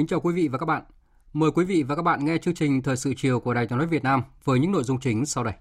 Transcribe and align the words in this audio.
Kính 0.00 0.06
chào 0.06 0.20
quý 0.20 0.34
vị 0.34 0.48
và 0.48 0.58
các 0.58 0.66
bạn. 0.66 0.82
Mời 1.32 1.50
quý 1.50 1.64
vị 1.64 1.82
và 1.82 1.96
các 1.96 2.02
bạn 2.02 2.24
nghe 2.24 2.38
chương 2.38 2.54
trình 2.54 2.82
Thời 2.82 2.96
sự 2.96 3.14
chiều 3.16 3.40
của 3.40 3.54
Đài 3.54 3.66
tiếng 3.66 3.78
nói 3.78 3.86
Việt 3.86 4.04
Nam 4.04 4.22
với 4.44 4.60
những 4.60 4.72
nội 4.72 4.84
dung 4.84 5.00
chính 5.00 5.26
sau 5.26 5.44
đây. 5.44 5.54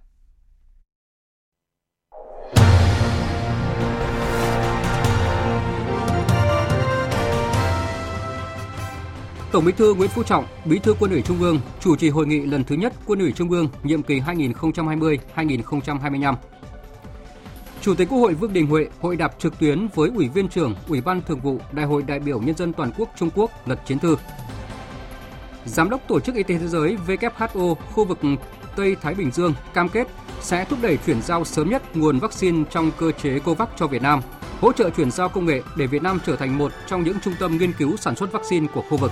Tổng 9.52 9.66
Bí 9.66 9.72
thư 9.72 9.94
Nguyễn 9.94 10.10
Phú 10.10 10.24
Trọng, 10.24 10.46
Bí 10.66 10.80
thư 10.80 10.96
Quân 11.00 11.12
ủy 11.12 11.22
Trung 11.22 11.42
ương 11.42 11.60
chủ 11.80 11.96
trì 11.96 12.10
hội 12.10 12.28
nghị 12.28 12.46
lần 12.46 12.64
thứ 12.64 12.76
nhất 12.76 12.94
Quân 13.06 13.20
ủy 13.20 13.32
Trung 13.32 13.52
ương 13.52 13.70
nhiệm 13.84 14.04
kỳ 14.04 14.20
2020-2025. 14.20 16.36
Chủ 17.82 17.96
tịch 17.96 18.10
Quốc 18.10 18.20
hội 18.20 18.34
Vương 18.34 18.54
Đình 18.54 18.68
Huệ 18.68 18.88
hội 19.02 19.16
đàm 19.16 19.32
trực 19.40 19.60
tuyến 19.60 19.88
với 19.96 20.12
Ủy 20.16 20.28
viên 20.28 20.48
trưởng 20.48 20.76
Ủy 20.88 21.02
ban 21.02 21.22
Thường 21.22 21.40
vụ 21.40 21.58
Đại 21.72 21.86
hội 21.86 22.04
đại 22.04 22.20
biểu 22.20 22.42
nhân 22.42 22.58
dân 22.58 22.74
toàn 22.74 22.92
quốc 22.98 23.10
Trung 23.18 23.30
Quốc 23.36 23.52
lật 23.68 23.80
chiến 23.86 24.00
thư. 24.00 24.16
Giám 25.66 25.90
đốc 25.90 26.08
Tổ 26.08 26.20
chức 26.20 26.36
Y 26.36 26.44
tế 26.44 26.58
Thế 26.58 26.68
giới 26.68 26.98
WHO 27.08 27.76
khu 27.76 28.06
vực 28.06 28.20
Tây 28.76 28.96
Thái 29.02 29.14
Bình 29.14 29.32
Dương 29.32 29.54
cam 29.74 29.90
kết 29.90 30.08
sẽ 30.42 30.66
thúc 30.66 30.80
đẩy 30.82 30.98
chuyển 31.06 31.22
giao 31.22 31.46
sớm 31.46 31.70
nhất 31.70 31.98
nguồn 31.98 32.20
vaccine 32.20 32.64
trong 32.72 32.92
cơ 32.98 33.12
chế 33.12 33.40
COVAX 33.40 33.70
cho 33.78 33.88
Việt 33.88 34.02
Nam, 34.02 34.22
hỗ 34.62 34.72
trợ 34.72 34.90
chuyển 34.90 35.12
giao 35.12 35.30
công 35.30 35.46
nghệ 35.46 35.62
để 35.78 35.88
Việt 35.88 36.04
Nam 36.04 36.20
trở 36.26 36.36
thành 36.36 36.58
một 36.58 36.72
trong 36.88 37.04
những 37.04 37.18
trung 37.24 37.34
tâm 37.40 37.58
nghiên 37.58 37.74
cứu 37.74 37.98
sản 37.98 38.16
xuất 38.16 38.32
vaccine 38.32 38.68
của 38.74 38.84
khu 38.90 38.98
vực. 38.98 39.12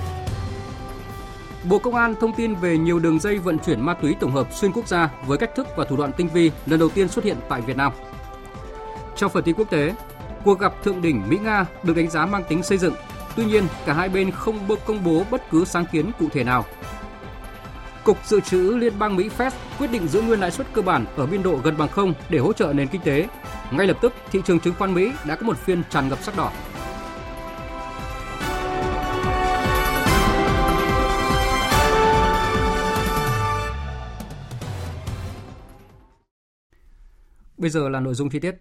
Bộ 1.70 1.80
Công 1.80 1.96
an 1.96 2.16
thông 2.22 2.34
tin 2.34 2.56
về 2.56 2.78
nhiều 2.78 3.00
đường 3.00 3.20
dây 3.20 3.38
vận 3.38 3.60
chuyển 3.60 3.82
ma 3.82 3.94
túy 3.94 4.16
tổng 4.20 4.32
hợp 4.32 4.54
xuyên 4.54 4.72
quốc 4.72 4.88
gia 4.88 5.10
với 5.26 5.38
cách 5.38 5.56
thức 5.56 5.68
và 5.78 5.86
thủ 5.86 5.98
đoạn 5.98 6.12
tinh 6.18 6.30
vi 6.34 6.52
lần 6.66 6.80
đầu 6.80 6.90
tiên 6.90 7.08
xuất 7.08 7.26
hiện 7.26 7.38
tại 7.50 7.62
Việt 7.62 7.78
Nam. 7.78 7.94
Trong 9.18 9.32
phần 9.32 9.44
tin 9.44 9.56
quốc 9.56 9.70
tế, 9.70 9.96
cuộc 10.44 10.60
gặp 10.60 10.84
thượng 10.84 11.02
đỉnh 11.02 11.24
Mỹ-Nga 11.30 11.66
được 11.84 11.96
đánh 11.96 12.10
giá 12.10 12.26
mang 12.26 12.44
tính 12.50 12.64
xây 12.64 12.78
dựng. 12.78 12.94
Tuy 13.36 13.46
nhiên, 13.46 13.68
cả 13.86 13.94
hai 13.94 14.10
bên 14.10 14.32
không 14.32 14.68
công 14.86 15.04
bố 15.04 15.24
bất 15.32 15.50
cứ 15.52 15.66
sáng 15.66 15.86
kiến 15.92 16.12
cụ 16.20 16.28
thể 16.34 16.44
nào. 16.44 16.66
Cục 18.04 18.26
Dự 18.26 18.40
trữ 18.40 18.78
Liên 18.78 19.00
bang 19.00 19.16
Mỹ 19.16 19.30
Fed 19.38 19.52
quyết 19.80 19.92
định 19.92 20.08
giữ 20.08 20.22
nguyên 20.22 20.40
lãi 20.40 20.52
suất 20.52 20.68
cơ 20.74 20.82
bản 20.82 21.06
ở 21.16 21.26
biên 21.26 21.44
độ 21.44 21.60
gần 21.64 21.78
bằng 21.78 21.90
không 21.90 22.14
để 22.30 22.40
hỗ 22.40 22.54
trợ 22.54 22.74
nền 22.74 22.88
kinh 22.88 23.02
tế. 23.02 23.28
Ngay 23.72 23.88
lập 23.88 23.98
tức, 24.02 24.14
thị 24.32 24.42
trường 24.46 24.60
chứng 24.60 24.74
khoán 24.78 24.94
Mỹ 24.94 25.12
đã 25.26 25.36
có 25.36 25.46
một 25.46 25.58
phiên 25.58 25.84
tràn 25.90 26.10
ngập 26.10 26.24
sắc 26.24 26.38
đỏ. 26.38 26.52
Bây 37.58 37.70
giờ 37.70 37.90
là 37.90 38.00
nội 38.00 38.14
dung 38.14 38.30
chi 38.30 38.40
tiết. 38.40 38.56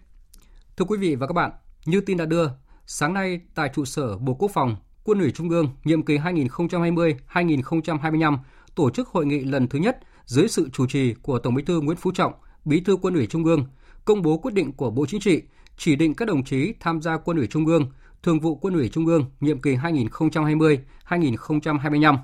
Thưa 0.77 0.85
quý 0.85 0.97
vị 0.97 1.15
và 1.15 1.27
các 1.27 1.33
bạn, 1.33 1.51
như 1.85 2.01
tin 2.01 2.17
đã 2.17 2.25
đưa, 2.25 2.49
sáng 2.85 3.13
nay 3.13 3.41
tại 3.55 3.69
trụ 3.75 3.85
sở 3.85 4.17
Bộ 4.17 4.33
Quốc 4.33 4.51
phòng, 4.53 4.75
Quân 5.03 5.19
ủy 5.19 5.31
Trung 5.31 5.49
ương 5.49 5.69
nhiệm 5.83 6.05
kỳ 6.05 6.17
2020-2025 6.17 8.37
tổ 8.75 8.89
chức 8.89 9.07
hội 9.07 9.25
nghị 9.25 9.39
lần 9.39 9.67
thứ 9.67 9.79
nhất 9.79 9.99
dưới 10.25 10.47
sự 10.47 10.69
chủ 10.73 10.87
trì 10.87 11.13
của 11.13 11.39
Tổng 11.39 11.55
Bí 11.55 11.63
thư 11.63 11.81
Nguyễn 11.81 11.97
Phú 11.97 12.11
Trọng, 12.11 12.33
Bí 12.65 12.79
thư 12.79 12.95
Quân 12.95 13.13
ủy 13.13 13.27
Trung 13.27 13.43
ương, 13.43 13.65
công 14.05 14.21
bố 14.21 14.37
quyết 14.37 14.53
định 14.53 14.73
của 14.73 14.91
Bộ 14.91 15.05
Chính 15.05 15.21
trị 15.21 15.41
chỉ 15.77 15.95
định 15.95 16.13
các 16.13 16.27
đồng 16.27 16.43
chí 16.43 16.73
tham 16.79 17.01
gia 17.01 17.17
Quân 17.17 17.37
ủy 17.37 17.47
Trung 17.47 17.65
ương, 17.65 17.91
Thường 18.23 18.39
vụ 18.39 18.55
Quân 18.55 18.73
ủy 18.73 18.89
Trung 18.89 19.05
ương 19.05 19.25
nhiệm 19.39 19.61
kỳ 19.61 19.75
2020-2025. 19.75 22.17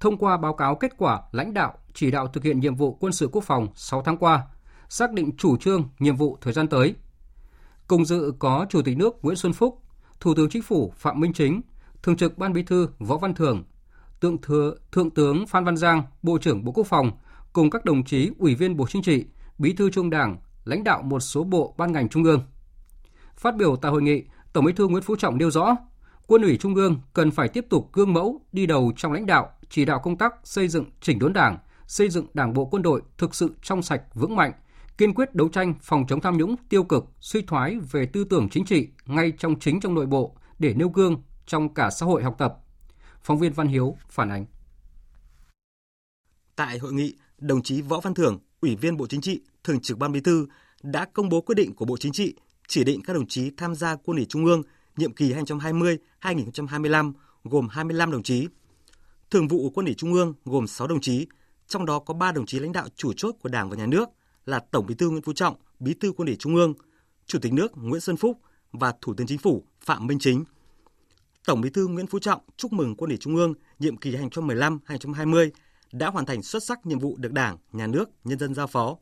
Thông 0.00 0.16
qua 0.16 0.36
báo 0.36 0.54
cáo 0.54 0.74
kết 0.74 0.92
quả 0.96 1.22
lãnh 1.32 1.54
đạo 1.54 1.72
chỉ 1.94 2.10
đạo 2.10 2.26
thực 2.26 2.44
hiện 2.44 2.60
nhiệm 2.60 2.74
vụ 2.74 2.96
quân 3.00 3.12
sự 3.12 3.28
quốc 3.32 3.44
phòng 3.44 3.68
6 3.74 4.02
tháng 4.02 4.16
qua, 4.16 4.42
xác 4.88 5.12
định 5.12 5.36
chủ 5.36 5.56
trương, 5.56 5.88
nhiệm 5.98 6.16
vụ 6.16 6.38
thời 6.40 6.52
gian 6.52 6.68
tới– 6.68 6.94
Cùng 7.86 8.04
dự 8.04 8.32
có 8.38 8.66
Chủ 8.70 8.82
tịch 8.82 8.96
nước 8.96 9.14
Nguyễn 9.22 9.36
Xuân 9.36 9.52
Phúc, 9.52 9.82
Thủ 10.20 10.34
tướng 10.34 10.48
Chính 10.50 10.62
phủ 10.62 10.92
Phạm 10.96 11.20
Minh 11.20 11.32
Chính, 11.32 11.60
Thường 12.02 12.16
trực 12.16 12.38
Ban 12.38 12.52
Bí 12.52 12.62
thư 12.62 12.88
Võ 12.98 13.16
Văn 13.16 13.34
Thưởng, 13.34 13.64
Tượng 14.20 14.40
thừa, 14.40 14.74
Thượng 14.92 15.10
tướng 15.10 15.46
Phan 15.46 15.64
Văn 15.64 15.76
Giang, 15.76 16.02
Bộ 16.22 16.38
trưởng 16.38 16.64
Bộ 16.64 16.72
Quốc 16.72 16.86
phòng, 16.86 17.10
cùng 17.52 17.70
các 17.70 17.84
đồng 17.84 18.04
chí 18.04 18.30
Ủy 18.38 18.54
viên 18.54 18.76
Bộ 18.76 18.86
Chính 18.88 19.02
trị, 19.02 19.24
Bí 19.58 19.72
thư 19.72 19.90
Trung 19.90 20.10
Đảng, 20.10 20.36
lãnh 20.64 20.84
đạo 20.84 21.02
một 21.02 21.20
số 21.20 21.44
bộ 21.44 21.74
ban 21.78 21.92
ngành 21.92 22.08
trung 22.08 22.24
ương. 22.24 22.42
Phát 23.36 23.56
biểu 23.56 23.76
tại 23.76 23.92
hội 23.92 24.02
nghị, 24.02 24.24
Tổng 24.52 24.64
Bí 24.64 24.72
thư 24.72 24.88
Nguyễn 24.88 25.02
Phú 25.02 25.16
Trọng 25.16 25.38
nêu 25.38 25.50
rõ, 25.50 25.76
Quân 26.26 26.42
ủy 26.42 26.56
Trung 26.56 26.74
ương 26.74 27.00
cần 27.14 27.30
phải 27.30 27.48
tiếp 27.48 27.66
tục 27.70 27.90
gương 27.92 28.12
mẫu 28.12 28.40
đi 28.52 28.66
đầu 28.66 28.92
trong 28.96 29.12
lãnh 29.12 29.26
đạo, 29.26 29.50
chỉ 29.70 29.84
đạo 29.84 30.00
công 30.02 30.18
tác 30.18 30.34
xây 30.44 30.68
dựng 30.68 30.84
chỉnh 31.00 31.18
đốn 31.18 31.32
Đảng, 31.32 31.58
xây 31.86 32.08
dựng 32.08 32.26
Đảng 32.34 32.52
bộ 32.52 32.64
quân 32.64 32.82
đội 32.82 33.02
thực 33.18 33.34
sự 33.34 33.50
trong 33.62 33.82
sạch 33.82 34.02
vững 34.14 34.36
mạnh, 34.36 34.52
kiên 34.98 35.14
quyết 35.14 35.34
đấu 35.34 35.48
tranh 35.48 35.74
phòng 35.82 36.04
chống 36.08 36.20
tham 36.20 36.38
nhũng 36.38 36.56
tiêu 36.68 36.84
cực, 36.84 37.04
suy 37.20 37.42
thoái 37.42 37.78
về 37.90 38.06
tư 38.06 38.24
tưởng 38.24 38.48
chính 38.48 38.64
trị 38.64 38.88
ngay 39.06 39.32
trong 39.38 39.58
chính 39.60 39.80
trong 39.80 39.94
nội 39.94 40.06
bộ 40.06 40.36
để 40.58 40.74
nêu 40.74 40.88
gương 40.88 41.22
trong 41.46 41.74
cả 41.74 41.90
xã 41.90 42.06
hội 42.06 42.22
học 42.22 42.34
tập. 42.38 42.56
Phóng 43.22 43.38
viên 43.38 43.52
Văn 43.52 43.68
Hiếu 43.68 43.96
phản 44.08 44.28
ánh. 44.28 44.46
Tại 46.56 46.78
hội 46.78 46.92
nghị, 46.92 47.14
đồng 47.38 47.62
chí 47.62 47.82
Võ 47.82 48.00
Văn 48.00 48.14
Thưởng, 48.14 48.38
Ủy 48.60 48.76
viên 48.76 48.96
Bộ 48.96 49.06
Chính 49.06 49.20
trị, 49.20 49.40
Thường 49.64 49.80
trực 49.80 49.98
Ban 49.98 50.12
Bí 50.12 50.20
thư 50.20 50.46
đã 50.82 51.04
công 51.04 51.28
bố 51.28 51.40
quyết 51.40 51.54
định 51.54 51.74
của 51.74 51.84
Bộ 51.84 51.96
Chính 51.96 52.12
trị 52.12 52.34
chỉ 52.68 52.84
định 52.84 53.02
các 53.02 53.12
đồng 53.12 53.26
chí 53.26 53.50
tham 53.56 53.74
gia 53.74 53.96
Quân 53.96 54.16
ủy 54.16 54.26
Trung 54.28 54.44
ương 54.44 54.62
nhiệm 54.96 55.12
kỳ 55.12 55.34
2020-2025 55.34 57.12
gồm 57.44 57.68
25 57.68 58.10
đồng 58.10 58.22
chí. 58.22 58.48
Thường 59.30 59.48
vụ 59.48 59.70
Quân 59.74 59.86
ủy 59.86 59.94
Trung 59.94 60.12
ương 60.12 60.34
gồm 60.44 60.66
6 60.66 60.86
đồng 60.86 61.00
chí, 61.00 61.26
trong 61.66 61.86
đó 61.86 61.98
có 61.98 62.14
3 62.14 62.32
đồng 62.32 62.46
chí 62.46 62.58
lãnh 62.58 62.72
đạo 62.72 62.88
chủ 62.96 63.12
chốt 63.12 63.34
của 63.42 63.48
Đảng 63.48 63.70
và 63.70 63.76
Nhà 63.76 63.86
nước– 63.86 64.08
là 64.46 64.60
Tổng 64.70 64.86
Bí 64.86 64.94
thư 64.94 65.10
Nguyễn 65.10 65.22
Phú 65.22 65.32
Trọng, 65.32 65.56
Bí 65.78 65.94
thư 65.94 66.12
Quân 66.12 66.26
ủy 66.26 66.36
Trung 66.36 66.54
ương, 66.54 66.74
Chủ 67.26 67.38
tịch 67.38 67.52
nước 67.52 67.72
Nguyễn 67.74 68.00
Xuân 68.00 68.16
Phúc 68.16 68.40
và 68.72 68.94
Thủ 69.00 69.14
tướng 69.14 69.26
Chính 69.26 69.38
phủ 69.38 69.64
Phạm 69.80 70.06
Minh 70.06 70.18
Chính. 70.18 70.44
Tổng 71.46 71.60
Bí 71.60 71.70
thư 71.70 71.86
Nguyễn 71.86 72.06
Phú 72.06 72.18
Trọng 72.18 72.40
chúc 72.56 72.72
mừng 72.72 72.96
Quân 72.96 73.10
ủy 73.10 73.18
Trung 73.18 73.36
ương 73.36 73.54
nhiệm 73.78 73.96
kỳ 73.96 74.16
2015-2020 74.16 75.50
đã 75.92 76.10
hoàn 76.10 76.26
thành 76.26 76.42
xuất 76.42 76.62
sắc 76.64 76.86
nhiệm 76.86 76.98
vụ 76.98 77.16
được 77.16 77.32
Đảng, 77.32 77.56
Nhà 77.72 77.86
nước, 77.86 78.10
nhân 78.24 78.38
dân 78.38 78.54
giao 78.54 78.66
phó. 78.66 78.96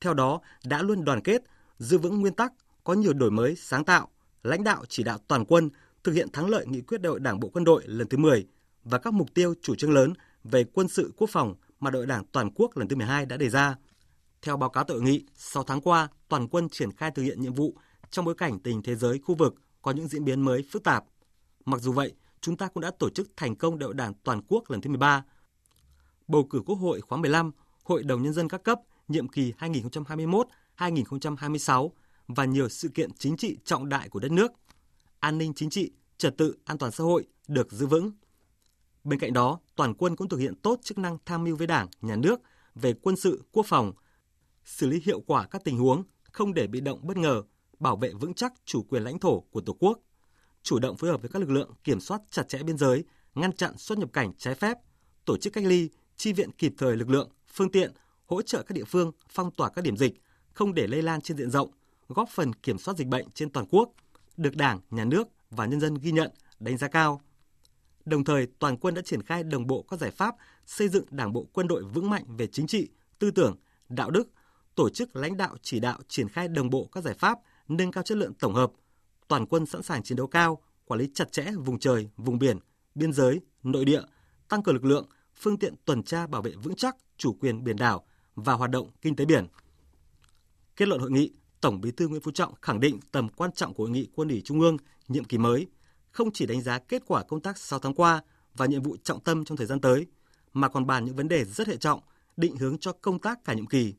Theo 0.00 0.14
đó, 0.14 0.40
đã 0.64 0.82
luôn 0.82 1.04
đoàn 1.04 1.20
kết, 1.20 1.42
giữ 1.78 1.98
vững 1.98 2.20
nguyên 2.20 2.34
tắc, 2.34 2.52
có 2.84 2.92
nhiều 2.92 3.12
đổi 3.12 3.30
mới, 3.30 3.56
sáng 3.56 3.84
tạo, 3.84 4.08
lãnh 4.42 4.64
đạo 4.64 4.84
chỉ 4.88 5.02
đạo 5.02 5.18
toàn 5.28 5.44
quân 5.44 5.70
thực 6.04 6.12
hiện 6.12 6.28
thắng 6.32 6.48
lợi 6.48 6.66
nghị 6.66 6.80
quyết 6.80 7.00
đại 7.00 7.10
hội 7.10 7.20
Đảng 7.20 7.40
bộ 7.40 7.48
quân 7.48 7.64
đội 7.64 7.82
lần 7.86 8.08
thứ 8.08 8.18
10 8.18 8.46
và 8.84 8.98
các 8.98 9.12
mục 9.12 9.34
tiêu 9.34 9.54
chủ 9.62 9.74
trương 9.74 9.92
lớn 9.92 10.12
về 10.44 10.64
quân 10.64 10.88
sự 10.88 11.12
quốc 11.16 11.30
phòng 11.30 11.54
mà 11.80 11.90
đội 11.90 12.06
Đảng 12.06 12.24
toàn 12.32 12.50
quốc 12.54 12.76
lần 12.76 12.88
thứ 12.88 12.96
12 12.96 13.26
đã 13.26 13.36
đề 13.36 13.48
ra. 13.48 13.76
Theo 14.46 14.56
báo 14.56 14.70
cáo 14.70 14.84
tội 14.84 15.02
nghị, 15.02 15.24
6 15.34 15.62
tháng 15.62 15.80
qua, 15.80 16.08
toàn 16.28 16.48
quân 16.48 16.68
triển 16.68 16.92
khai 16.92 17.10
thực 17.10 17.22
hiện 17.22 17.40
nhiệm 17.40 17.52
vụ 17.52 17.74
trong 18.10 18.24
bối 18.24 18.34
cảnh 18.34 18.58
tình 18.58 18.82
thế 18.82 18.94
giới 18.94 19.18
khu 19.18 19.34
vực 19.34 19.54
có 19.82 19.90
những 19.90 20.08
diễn 20.08 20.24
biến 20.24 20.40
mới 20.40 20.64
phức 20.70 20.84
tạp. 20.84 21.04
Mặc 21.64 21.80
dù 21.80 21.92
vậy, 21.92 22.14
chúng 22.40 22.56
ta 22.56 22.68
cũng 22.68 22.80
đã 22.80 22.90
tổ 22.98 23.10
chức 23.10 23.30
thành 23.36 23.56
công 23.56 23.78
đại 23.78 23.84
hội 23.84 23.94
đảng 23.94 24.12
toàn 24.24 24.40
quốc 24.48 24.70
lần 24.70 24.80
thứ 24.80 24.90
13. 24.90 25.24
Bầu 26.28 26.44
cử 26.44 26.62
Quốc 26.66 26.76
hội 26.76 27.00
khóa 27.00 27.18
15, 27.18 27.52
Hội 27.82 28.02
đồng 28.02 28.22
Nhân 28.22 28.32
dân 28.32 28.48
các 28.48 28.62
cấp 28.62 28.80
nhiệm 29.08 29.28
kỳ 29.28 29.52
2021-2026 30.78 31.90
và 32.28 32.44
nhiều 32.44 32.68
sự 32.68 32.88
kiện 32.88 33.12
chính 33.18 33.36
trị 33.36 33.56
trọng 33.64 33.88
đại 33.88 34.08
của 34.08 34.20
đất 34.20 34.32
nước. 34.32 34.52
An 35.20 35.38
ninh 35.38 35.54
chính 35.54 35.70
trị, 35.70 35.90
trật 36.18 36.36
tự, 36.38 36.56
an 36.64 36.78
toàn 36.78 36.92
xã 36.92 37.04
hội 37.04 37.26
được 37.48 37.72
giữ 37.72 37.86
vững. 37.86 38.10
Bên 39.04 39.18
cạnh 39.18 39.32
đó, 39.32 39.60
toàn 39.76 39.94
quân 39.94 40.16
cũng 40.16 40.28
thực 40.28 40.40
hiện 40.40 40.54
tốt 40.54 40.80
chức 40.82 40.98
năng 40.98 41.18
tham 41.24 41.44
mưu 41.44 41.56
với 41.56 41.66
Đảng, 41.66 41.88
Nhà 42.00 42.16
nước 42.16 42.40
về 42.74 42.92
quân 43.02 43.16
sự, 43.16 43.42
quốc 43.52 43.66
phòng– 43.66 43.92
xử 44.66 44.86
lý 44.86 45.00
hiệu 45.04 45.20
quả 45.20 45.46
các 45.46 45.64
tình 45.64 45.78
huống, 45.78 46.02
không 46.22 46.54
để 46.54 46.66
bị 46.66 46.80
động 46.80 47.00
bất 47.02 47.16
ngờ, 47.16 47.42
bảo 47.78 47.96
vệ 47.96 48.12
vững 48.12 48.34
chắc 48.34 48.52
chủ 48.64 48.82
quyền 48.82 49.02
lãnh 49.02 49.18
thổ 49.18 49.40
của 49.40 49.60
Tổ 49.60 49.76
quốc, 49.80 50.00
chủ 50.62 50.78
động 50.78 50.96
phối 50.96 51.10
hợp 51.10 51.22
với 51.22 51.30
các 51.30 51.38
lực 51.38 51.50
lượng 51.50 51.70
kiểm 51.84 52.00
soát 52.00 52.20
chặt 52.30 52.48
chẽ 52.48 52.62
biên 52.62 52.78
giới, 52.78 53.04
ngăn 53.34 53.52
chặn 53.52 53.78
xuất 53.78 53.98
nhập 53.98 54.12
cảnh 54.12 54.32
trái 54.38 54.54
phép, 54.54 54.78
tổ 55.24 55.36
chức 55.36 55.52
cách 55.52 55.64
ly, 55.64 55.88
chi 56.16 56.32
viện 56.32 56.50
kịp 56.52 56.74
thời 56.78 56.96
lực 56.96 57.10
lượng, 57.10 57.30
phương 57.48 57.70
tiện, 57.70 57.92
hỗ 58.26 58.42
trợ 58.42 58.62
các 58.62 58.74
địa 58.74 58.84
phương 58.84 59.12
phong 59.28 59.50
tỏa 59.50 59.70
các 59.70 59.82
điểm 59.82 59.96
dịch, 59.96 60.20
không 60.52 60.74
để 60.74 60.86
lây 60.86 61.02
lan 61.02 61.20
trên 61.20 61.36
diện 61.36 61.50
rộng, 61.50 61.70
góp 62.08 62.28
phần 62.28 62.52
kiểm 62.52 62.78
soát 62.78 62.96
dịch 62.96 63.06
bệnh 63.06 63.30
trên 63.30 63.50
toàn 63.50 63.66
quốc, 63.70 63.92
được 64.36 64.56
Đảng, 64.56 64.80
Nhà 64.90 65.04
nước 65.04 65.28
và 65.50 65.66
nhân 65.66 65.80
dân 65.80 65.94
ghi 65.94 66.12
nhận, 66.12 66.30
đánh 66.60 66.76
giá 66.76 66.88
cao. 66.88 67.20
Đồng 68.04 68.24
thời, 68.24 68.46
toàn 68.58 68.76
quân 68.76 68.94
đã 68.94 69.02
triển 69.02 69.22
khai 69.22 69.42
đồng 69.42 69.66
bộ 69.66 69.82
các 69.82 70.00
giải 70.00 70.10
pháp 70.10 70.36
xây 70.66 70.88
dựng 70.88 71.04
Đảng 71.10 71.32
bộ 71.32 71.46
quân 71.52 71.68
đội 71.68 71.84
vững 71.84 72.10
mạnh 72.10 72.24
về 72.36 72.46
chính 72.46 72.66
trị, 72.66 72.88
tư 73.18 73.30
tưởng, 73.30 73.56
đạo 73.88 74.10
đức, 74.10 74.28
tổ 74.76 74.90
chức 74.90 75.16
lãnh 75.16 75.36
đạo 75.36 75.56
chỉ 75.62 75.80
đạo 75.80 75.98
triển 76.08 76.28
khai 76.28 76.48
đồng 76.48 76.70
bộ 76.70 76.88
các 76.92 77.04
giải 77.04 77.14
pháp 77.14 77.38
nâng 77.68 77.92
cao 77.92 78.02
chất 78.02 78.18
lượng 78.18 78.34
tổng 78.34 78.54
hợp, 78.54 78.72
toàn 79.28 79.46
quân 79.46 79.66
sẵn 79.66 79.82
sàng 79.82 80.02
chiến 80.02 80.16
đấu 80.16 80.26
cao, 80.26 80.62
quản 80.84 81.00
lý 81.00 81.08
chặt 81.14 81.32
chẽ 81.32 81.46
vùng 81.64 81.78
trời, 81.78 82.10
vùng 82.16 82.38
biển, 82.38 82.58
biên 82.94 83.12
giới, 83.12 83.40
nội 83.62 83.84
địa, 83.84 84.02
tăng 84.48 84.62
cường 84.62 84.74
lực 84.74 84.84
lượng, 84.84 85.08
phương 85.36 85.58
tiện 85.58 85.74
tuần 85.84 86.02
tra 86.02 86.26
bảo 86.26 86.42
vệ 86.42 86.50
vững 86.50 86.74
chắc 86.74 86.96
chủ 87.16 87.32
quyền 87.40 87.64
biển 87.64 87.76
đảo 87.76 88.06
và 88.34 88.52
hoạt 88.52 88.70
động 88.70 88.90
kinh 89.02 89.16
tế 89.16 89.24
biển. 89.24 89.46
Kết 90.76 90.88
luận 90.88 91.00
hội 91.00 91.10
nghị, 91.10 91.32
Tổng 91.60 91.80
Bí 91.80 91.90
thư 91.90 92.08
Nguyễn 92.08 92.22
Phú 92.22 92.30
Trọng 92.30 92.54
khẳng 92.62 92.80
định 92.80 93.00
tầm 93.12 93.28
quan 93.28 93.52
trọng 93.52 93.74
của 93.74 93.84
hội 93.84 93.90
nghị 93.90 94.08
Quân 94.14 94.28
ủy 94.28 94.42
Trung 94.44 94.60
ương 94.60 94.76
nhiệm 95.08 95.24
kỳ 95.24 95.38
mới, 95.38 95.66
không 96.10 96.30
chỉ 96.32 96.46
đánh 96.46 96.62
giá 96.62 96.78
kết 96.78 97.02
quả 97.06 97.22
công 97.22 97.40
tác 97.40 97.58
6 97.58 97.78
tháng 97.78 97.94
qua 97.94 98.22
và 98.54 98.66
nhiệm 98.66 98.82
vụ 98.82 98.96
trọng 99.02 99.20
tâm 99.20 99.44
trong 99.44 99.56
thời 99.56 99.66
gian 99.66 99.80
tới, 99.80 100.06
mà 100.52 100.68
còn 100.68 100.86
bàn 100.86 101.04
những 101.04 101.16
vấn 101.16 101.28
đề 101.28 101.44
rất 101.44 101.68
hệ 101.68 101.76
trọng, 101.76 102.00
định 102.36 102.56
hướng 102.56 102.78
cho 102.78 102.92
công 102.92 103.18
tác 103.18 103.44
cả 103.44 103.54
nhiệm 103.54 103.66
kỳ. 103.66 103.94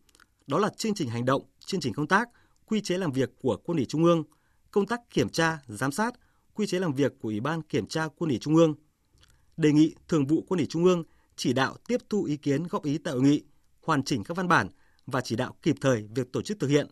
Đó 0.47 0.59
là 0.59 0.69
chương 0.77 0.93
trình 0.93 1.09
hành 1.09 1.25
động, 1.25 1.41
chương 1.59 1.81
trình 1.81 1.93
công 1.93 2.07
tác, 2.07 2.29
quy 2.65 2.81
chế 2.81 2.97
làm 2.97 3.11
việc 3.11 3.29
của 3.41 3.57
Quân 3.63 3.77
ủy 3.77 3.85
Trung 3.85 4.03
ương, 4.03 4.23
công 4.71 4.87
tác 4.87 5.01
kiểm 5.09 5.29
tra, 5.29 5.59
giám 5.67 5.91
sát, 5.91 6.13
quy 6.53 6.67
chế 6.67 6.79
làm 6.79 6.93
việc 6.93 7.13
của 7.19 7.29
Ủy 7.29 7.39
ban 7.39 7.61
Kiểm 7.61 7.87
tra 7.87 8.07
Quân 8.17 8.29
ủy 8.29 8.39
Trung 8.39 8.55
ương. 8.55 8.75
Đề 9.57 9.71
nghị 9.71 9.95
Thường 10.07 10.25
vụ 10.25 10.45
Quân 10.47 10.57
ủy 10.57 10.67
Trung 10.67 10.83
ương 10.83 11.03
chỉ 11.35 11.53
đạo 11.53 11.75
tiếp 11.87 11.97
thu 12.09 12.23
ý 12.23 12.37
kiến 12.37 12.63
góp 12.63 12.83
ý 12.83 12.97
tại 12.97 13.13
hội 13.13 13.23
nghị, 13.23 13.43
hoàn 13.81 14.03
chỉnh 14.03 14.23
các 14.23 14.37
văn 14.37 14.47
bản 14.47 14.69
và 15.05 15.21
chỉ 15.21 15.35
đạo 15.35 15.55
kịp 15.61 15.75
thời 15.81 16.07
việc 16.15 16.31
tổ 16.31 16.41
chức 16.41 16.59
thực 16.59 16.67
hiện. 16.67 16.87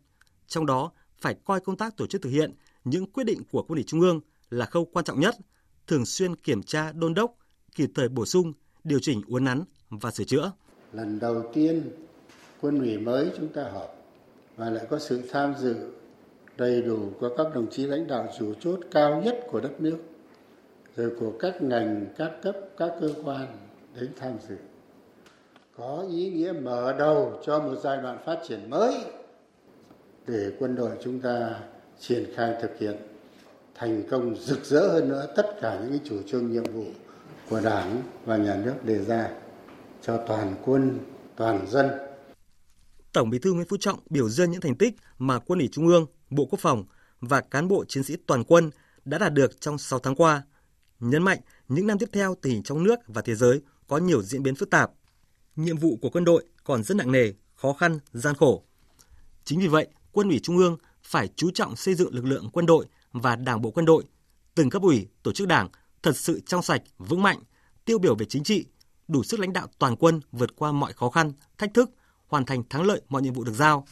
Trong 0.47 0.65
đó, 0.65 0.91
phải 1.21 1.35
coi 1.45 1.59
công 1.59 1.77
tác 1.77 1.97
tổ 1.97 2.07
chức 2.07 2.21
thực 2.21 2.29
hiện 2.29 2.53
những 2.83 3.11
quyết 3.11 3.23
định 3.23 3.41
của 3.51 3.63
Quân 3.63 3.77
ủy 3.77 3.83
Trung 3.83 4.01
ương 4.01 4.19
là 4.49 4.65
khâu 4.65 4.85
quan 4.85 5.05
trọng 5.05 5.19
nhất, 5.19 5.35
thường 5.87 6.05
xuyên 6.05 6.35
kiểm 6.35 6.63
tra 6.63 6.91
đôn 6.91 7.13
đốc, 7.13 7.35
kịp 7.75 7.89
thời 7.95 8.09
bổ 8.09 8.25
sung, 8.25 8.53
điều 8.83 8.99
chỉnh 8.99 9.21
uốn 9.27 9.43
nắn 9.43 9.63
và 9.89 10.11
sửa 10.11 10.23
chữa. 10.23 10.51
Lần 10.93 11.19
đầu 11.19 11.51
tiên 11.53 11.89
quân 12.65 12.79
ủy 12.79 12.97
mới 12.97 13.31
chúng 13.37 13.47
ta 13.47 13.63
họp 13.63 13.95
và 14.57 14.69
lại 14.69 14.85
có 14.89 14.99
sự 14.99 15.21
tham 15.31 15.53
dự 15.59 15.75
đầy 16.57 16.81
đủ 16.81 16.99
của 17.19 17.29
các 17.37 17.47
đồng 17.55 17.67
chí 17.71 17.85
lãnh 17.85 18.07
đạo 18.07 18.27
chủ 18.39 18.53
chốt 18.59 18.79
cao 18.91 19.21
nhất 19.25 19.39
của 19.51 19.59
đất 19.59 19.81
nước, 19.81 19.97
rồi 20.95 21.11
của 21.19 21.31
các 21.39 21.61
ngành, 21.61 22.05
các 22.17 22.31
cấp, 22.41 22.55
các 22.77 22.91
cơ 23.01 23.09
quan 23.23 23.47
đến 23.99 24.09
tham 24.19 24.33
dự. 24.47 24.55
Có 25.77 26.05
ý 26.09 26.29
nghĩa 26.29 26.51
mở 26.51 26.95
đầu 26.99 27.39
cho 27.45 27.59
một 27.59 27.75
giai 27.83 27.97
đoạn 27.97 28.17
phát 28.25 28.39
triển 28.47 28.69
mới 28.69 28.95
để 30.27 30.51
quân 30.59 30.75
đội 30.75 30.91
chúng 31.03 31.19
ta 31.19 31.59
triển 31.99 32.25
khai 32.35 32.55
thực 32.61 32.77
hiện 32.79 32.95
thành 33.75 34.03
công 34.09 34.35
rực 34.35 34.65
rỡ 34.65 34.87
hơn 34.87 35.09
nữa 35.09 35.27
tất 35.35 35.61
cả 35.61 35.79
những 35.81 35.89
cái 35.89 35.99
chủ 36.03 36.17
trương 36.27 36.51
nhiệm 36.51 36.63
vụ 36.63 36.85
của 37.49 37.59
đảng 37.63 38.01
và 38.25 38.37
nhà 38.37 38.61
nước 38.65 38.75
đề 38.83 38.97
ra 38.97 39.29
cho 40.01 40.17
toàn 40.17 40.55
quân, 40.65 40.99
toàn 41.35 41.67
dân 41.67 42.04
Tổng 43.15 43.29
Bí 43.29 43.39
thư 43.39 43.53
Nguyễn 43.53 43.67
Phú 43.67 43.77
Trọng 43.77 43.99
biểu 44.09 44.29
dương 44.29 44.51
những 44.51 44.61
thành 44.61 44.75
tích 44.75 44.95
mà 45.17 45.39
Quân 45.39 45.59
ủy 45.59 45.69
Trung 45.71 45.87
ương, 45.87 46.05
Bộ 46.29 46.45
Quốc 46.45 46.59
phòng 46.59 46.83
và 47.21 47.41
cán 47.41 47.67
bộ 47.67 47.85
chiến 47.85 48.03
sĩ 48.03 48.15
toàn 48.27 48.43
quân 48.43 48.69
đã 49.05 49.17
đạt 49.17 49.33
được 49.33 49.61
trong 49.61 49.77
6 49.77 49.99
tháng 49.99 50.15
qua. 50.15 50.43
Nhấn 50.99 51.23
mạnh 51.23 51.39
những 51.67 51.87
năm 51.87 51.97
tiếp 51.97 52.09
theo 52.11 52.35
tình 52.41 52.53
hình 52.53 52.63
trong 52.63 52.83
nước 52.83 52.99
và 53.07 53.21
thế 53.21 53.35
giới 53.35 53.61
có 53.87 53.97
nhiều 53.97 54.21
diễn 54.21 54.43
biến 54.43 54.55
phức 54.55 54.69
tạp. 54.69 54.91
Nhiệm 55.55 55.77
vụ 55.77 55.97
của 56.01 56.09
quân 56.09 56.25
đội 56.25 56.45
còn 56.63 56.83
rất 56.83 56.97
nặng 56.97 57.11
nề, 57.11 57.33
khó 57.55 57.73
khăn, 57.73 57.99
gian 58.13 58.35
khổ. 58.35 58.63
Chính 59.43 59.59
vì 59.59 59.67
vậy, 59.67 59.87
Quân 60.11 60.29
ủy 60.29 60.39
Trung 60.43 60.57
ương 60.57 60.77
phải 61.03 61.29
chú 61.35 61.51
trọng 61.51 61.75
xây 61.75 61.95
dựng 61.95 62.15
lực 62.15 62.25
lượng 62.25 62.49
quân 62.53 62.65
đội 62.65 62.85
và 63.11 63.35
Đảng 63.35 63.61
bộ 63.61 63.71
quân 63.71 63.85
đội, 63.85 64.03
từng 64.55 64.69
cấp 64.69 64.81
ủy, 64.81 65.07
tổ 65.23 65.31
chức 65.31 65.47
đảng 65.47 65.69
thật 66.03 66.17
sự 66.17 66.41
trong 66.45 66.61
sạch, 66.61 66.81
vững 66.97 67.21
mạnh, 67.21 67.39
tiêu 67.85 67.99
biểu 67.99 68.15
về 68.15 68.25
chính 68.25 68.43
trị, 68.43 68.65
đủ 69.07 69.23
sức 69.23 69.39
lãnh 69.39 69.53
đạo 69.53 69.67
toàn 69.79 69.95
quân 69.95 70.21
vượt 70.31 70.55
qua 70.55 70.71
mọi 70.71 70.93
khó 70.93 71.09
khăn, 71.09 71.33
thách 71.57 71.73
thức, 71.73 71.89
hoàn 72.27 72.45
thành 72.45 72.63
thắng 72.69 72.83
lợi 72.83 73.01
mọi 73.09 73.21
nhiệm 73.21 73.33
vụ 73.33 73.43
được 73.43 73.53
giao. 73.53 73.87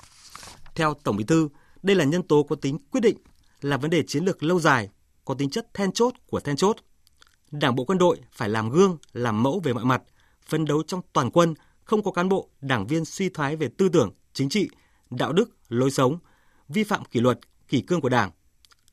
Theo 0.76 0.94
Tổng 1.04 1.18
Bí 1.18 1.24
thư, 1.24 1.50
đây 1.84 1.96
là 1.96 2.06
nhân 2.06 2.24
tố 2.24 2.44
có 2.44 2.56
tính 2.56 2.78
quyết 2.92 3.02
định, 3.02 3.18
là 3.62 3.78
vấn 3.78 3.90
đề 3.90 4.04
chiến 4.08 4.26
lược 4.26 4.44
lâu 4.44 4.60
dài, 4.60 4.90
có 5.26 5.34
tính 5.34 5.50
chất 5.50 5.74
then 5.74 5.92
chốt 5.92 6.14
của 6.28 6.40
then 6.40 6.56
chốt. 6.56 6.78
Đảng 7.52 7.76
bộ 7.76 7.86
quân 7.86 7.98
đội 7.98 8.20
phải 8.32 8.50
làm 8.50 8.70
gương, 8.70 8.98
làm 9.14 9.44
mẫu 9.44 9.62
về 9.64 9.74
mọi 9.74 9.86
mặt, 9.86 10.02
phấn 10.48 10.66
đấu 10.66 10.84
trong 10.88 11.02
toàn 11.14 11.32
quân 11.32 11.54
không 11.84 12.04
có 12.04 12.12
cán 12.12 12.30
bộ, 12.30 12.50
đảng 12.62 12.88
viên 12.88 13.06
suy 13.06 13.30
thoái 13.30 13.56
về 13.56 13.70
tư 13.78 13.90
tưởng, 13.90 14.12
chính 14.34 14.50
trị, 14.50 14.70
đạo 15.10 15.34
đức, 15.34 15.50
lối 15.70 15.92
sống, 15.92 16.18
vi 16.70 16.84
phạm 16.84 17.06
kỷ 17.06 17.20
luật, 17.20 17.40
kỷ 17.68 17.82
cương 17.82 18.02
của 18.02 18.10
Đảng. 18.10 18.32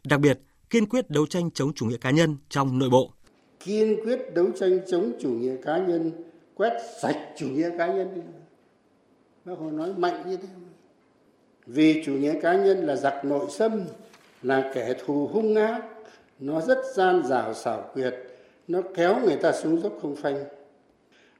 Đặc 0.04 0.20
biệt, 0.20 0.40
kiên 0.70 0.86
quyết 0.86 1.10
đấu 1.10 1.26
tranh 1.26 1.50
chống 1.50 1.74
chủ 1.74 1.86
nghĩa 1.86 1.96
cá 1.96 2.10
nhân 2.10 2.36
trong 2.48 2.78
nội 2.78 2.90
bộ. 2.90 3.12
Kiên 3.64 3.96
quyết 4.04 4.34
đấu 4.34 4.46
tranh 4.60 4.78
chống 4.90 5.12
chủ 5.22 5.30
nghĩa 5.30 5.56
cá 5.64 5.78
nhân, 5.78 6.12
quét 6.54 6.72
sạch 7.02 7.16
chủ 7.38 7.46
nghĩa 7.46 7.70
cá 7.78 7.86
nhân. 7.86 8.22
Bác 9.50 9.58
Hồ 9.58 9.70
nói 9.70 9.92
mạnh 9.96 10.22
như 10.26 10.36
thế. 10.36 10.48
Vì 11.66 12.02
chủ 12.04 12.12
nghĩa 12.12 12.40
cá 12.40 12.54
nhân 12.54 12.86
là 12.86 12.96
giặc 12.96 13.24
nội 13.24 13.46
xâm, 13.50 13.84
là 14.42 14.70
kẻ 14.74 14.94
thù 15.04 15.26
hung 15.26 15.54
ác, 15.54 15.82
nó 16.40 16.60
rất 16.60 16.78
gian 16.94 17.22
dảo 17.26 17.54
xảo 17.54 17.90
quyệt, 17.94 18.14
nó 18.68 18.80
kéo 18.94 19.20
người 19.24 19.36
ta 19.36 19.52
xuống 19.52 19.80
dốc 19.80 19.92
không 20.02 20.16
phanh. 20.16 20.44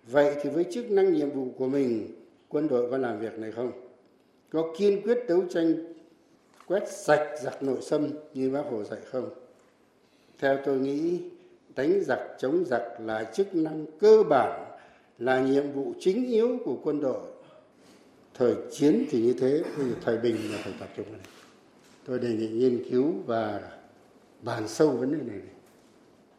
Vậy 0.07 0.37
thì 0.43 0.51
với 0.51 0.65
chức 0.71 0.91
năng 0.91 1.13
nhiệm 1.13 1.31
vụ 1.31 1.49
của 1.59 1.67
mình, 1.67 2.09
quân 2.49 2.69
đội 2.69 2.91
có 2.91 2.99
làm 2.99 3.19
việc 3.19 3.39
này 3.39 3.53
không? 3.53 3.73
Có 4.53 4.75
kiên 4.79 5.03
quyết 5.03 5.19
đấu 5.29 5.43
tranh 5.51 5.75
quét 6.67 6.89
sạch 6.89 7.39
giặc 7.43 7.63
nội 7.63 7.79
xâm 7.83 8.09
như 8.35 8.51
bác 8.51 8.63
Hồ 8.71 8.85
dạy 8.85 9.01
không? 9.11 9.31
Theo 10.39 10.59
tôi 10.65 10.79
nghĩ, 10.79 11.21
đánh 11.77 12.01
giặc 12.05 12.21
chống 12.39 12.65
giặc 12.67 12.83
là 13.07 13.25
chức 13.25 13.55
năng 13.55 13.87
cơ 14.01 14.23
bản, 14.29 14.65
là 15.19 15.41
nhiệm 15.41 15.73
vụ 15.73 15.93
chính 16.01 16.27
yếu 16.27 16.59
của 16.65 16.77
quân 16.83 17.01
đội. 17.01 17.30
Thời 18.41 18.55
chiến 18.73 19.07
thì 19.11 19.21
như 19.21 19.33
thế, 19.33 19.63
thời 20.05 20.19
bình 20.19 20.53
là 20.53 20.59
phải 20.65 20.73
tập 20.81 20.89
trung 20.97 21.13
này. 21.13 21.21
Tôi 22.07 22.19
đề 22.19 22.29
nghị 22.29 22.49
nghiên 22.49 22.91
cứu 22.91 23.15
và 23.27 23.61
bàn 24.43 24.69
sâu 24.69 24.91
vấn 24.91 25.19
đề 25.19 25.25
này. 25.25 25.41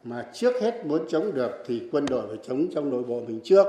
Mà 0.04 0.26
trước 0.34 0.54
hết 0.62 0.86
muốn 0.86 1.06
chống 1.10 1.34
được 1.34 1.52
thì 1.68 1.82
quân 1.92 2.06
đội 2.06 2.28
phải 2.28 2.46
chống 2.48 2.68
trong 2.74 2.90
nội 2.90 3.04
bộ 3.04 3.22
mình 3.28 3.40
trước. 3.44 3.66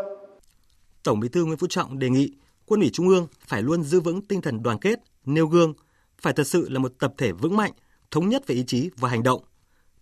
Tổng 1.02 1.20
Bí 1.20 1.28
thư 1.28 1.44
Nguyễn 1.44 1.58
Phú 1.58 1.66
Trọng 1.66 1.98
đề 1.98 2.10
nghị 2.10 2.32
Quân 2.66 2.80
ủy 2.80 2.90
Trung 2.92 3.08
ương 3.08 3.26
phải 3.46 3.62
luôn 3.62 3.82
giữ 3.82 4.00
vững 4.00 4.22
tinh 4.22 4.40
thần 4.40 4.62
đoàn 4.62 4.78
kết, 4.80 5.00
nêu 5.24 5.46
gương, 5.46 5.74
phải 6.20 6.32
thật 6.32 6.46
sự 6.46 6.68
là 6.68 6.78
một 6.78 6.92
tập 6.98 7.14
thể 7.18 7.32
vững 7.32 7.56
mạnh, 7.56 7.72
thống 8.10 8.28
nhất 8.28 8.46
về 8.46 8.54
ý 8.54 8.64
chí 8.66 8.90
và 8.96 9.08
hành 9.08 9.22
động, 9.22 9.42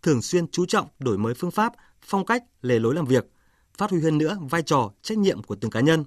thường 0.02 0.22
xuyên 0.22 0.48
chú 0.48 0.66
trọng 0.66 0.88
đổi 0.98 1.18
mới 1.18 1.34
phương 1.34 1.50
pháp, 1.50 1.72
phong 2.00 2.26
cách, 2.26 2.44
lề 2.62 2.78
lối 2.78 2.94
làm 2.94 3.04
việc, 3.04 3.26
phát 3.78 3.90
huy 3.90 4.00
hơn 4.00 4.18
nữa 4.18 4.38
vai 4.50 4.62
trò, 4.62 4.92
trách 5.02 5.18
nhiệm 5.18 5.42
của 5.42 5.54
từng 5.54 5.70
cá 5.70 5.80
nhân. 5.80 6.04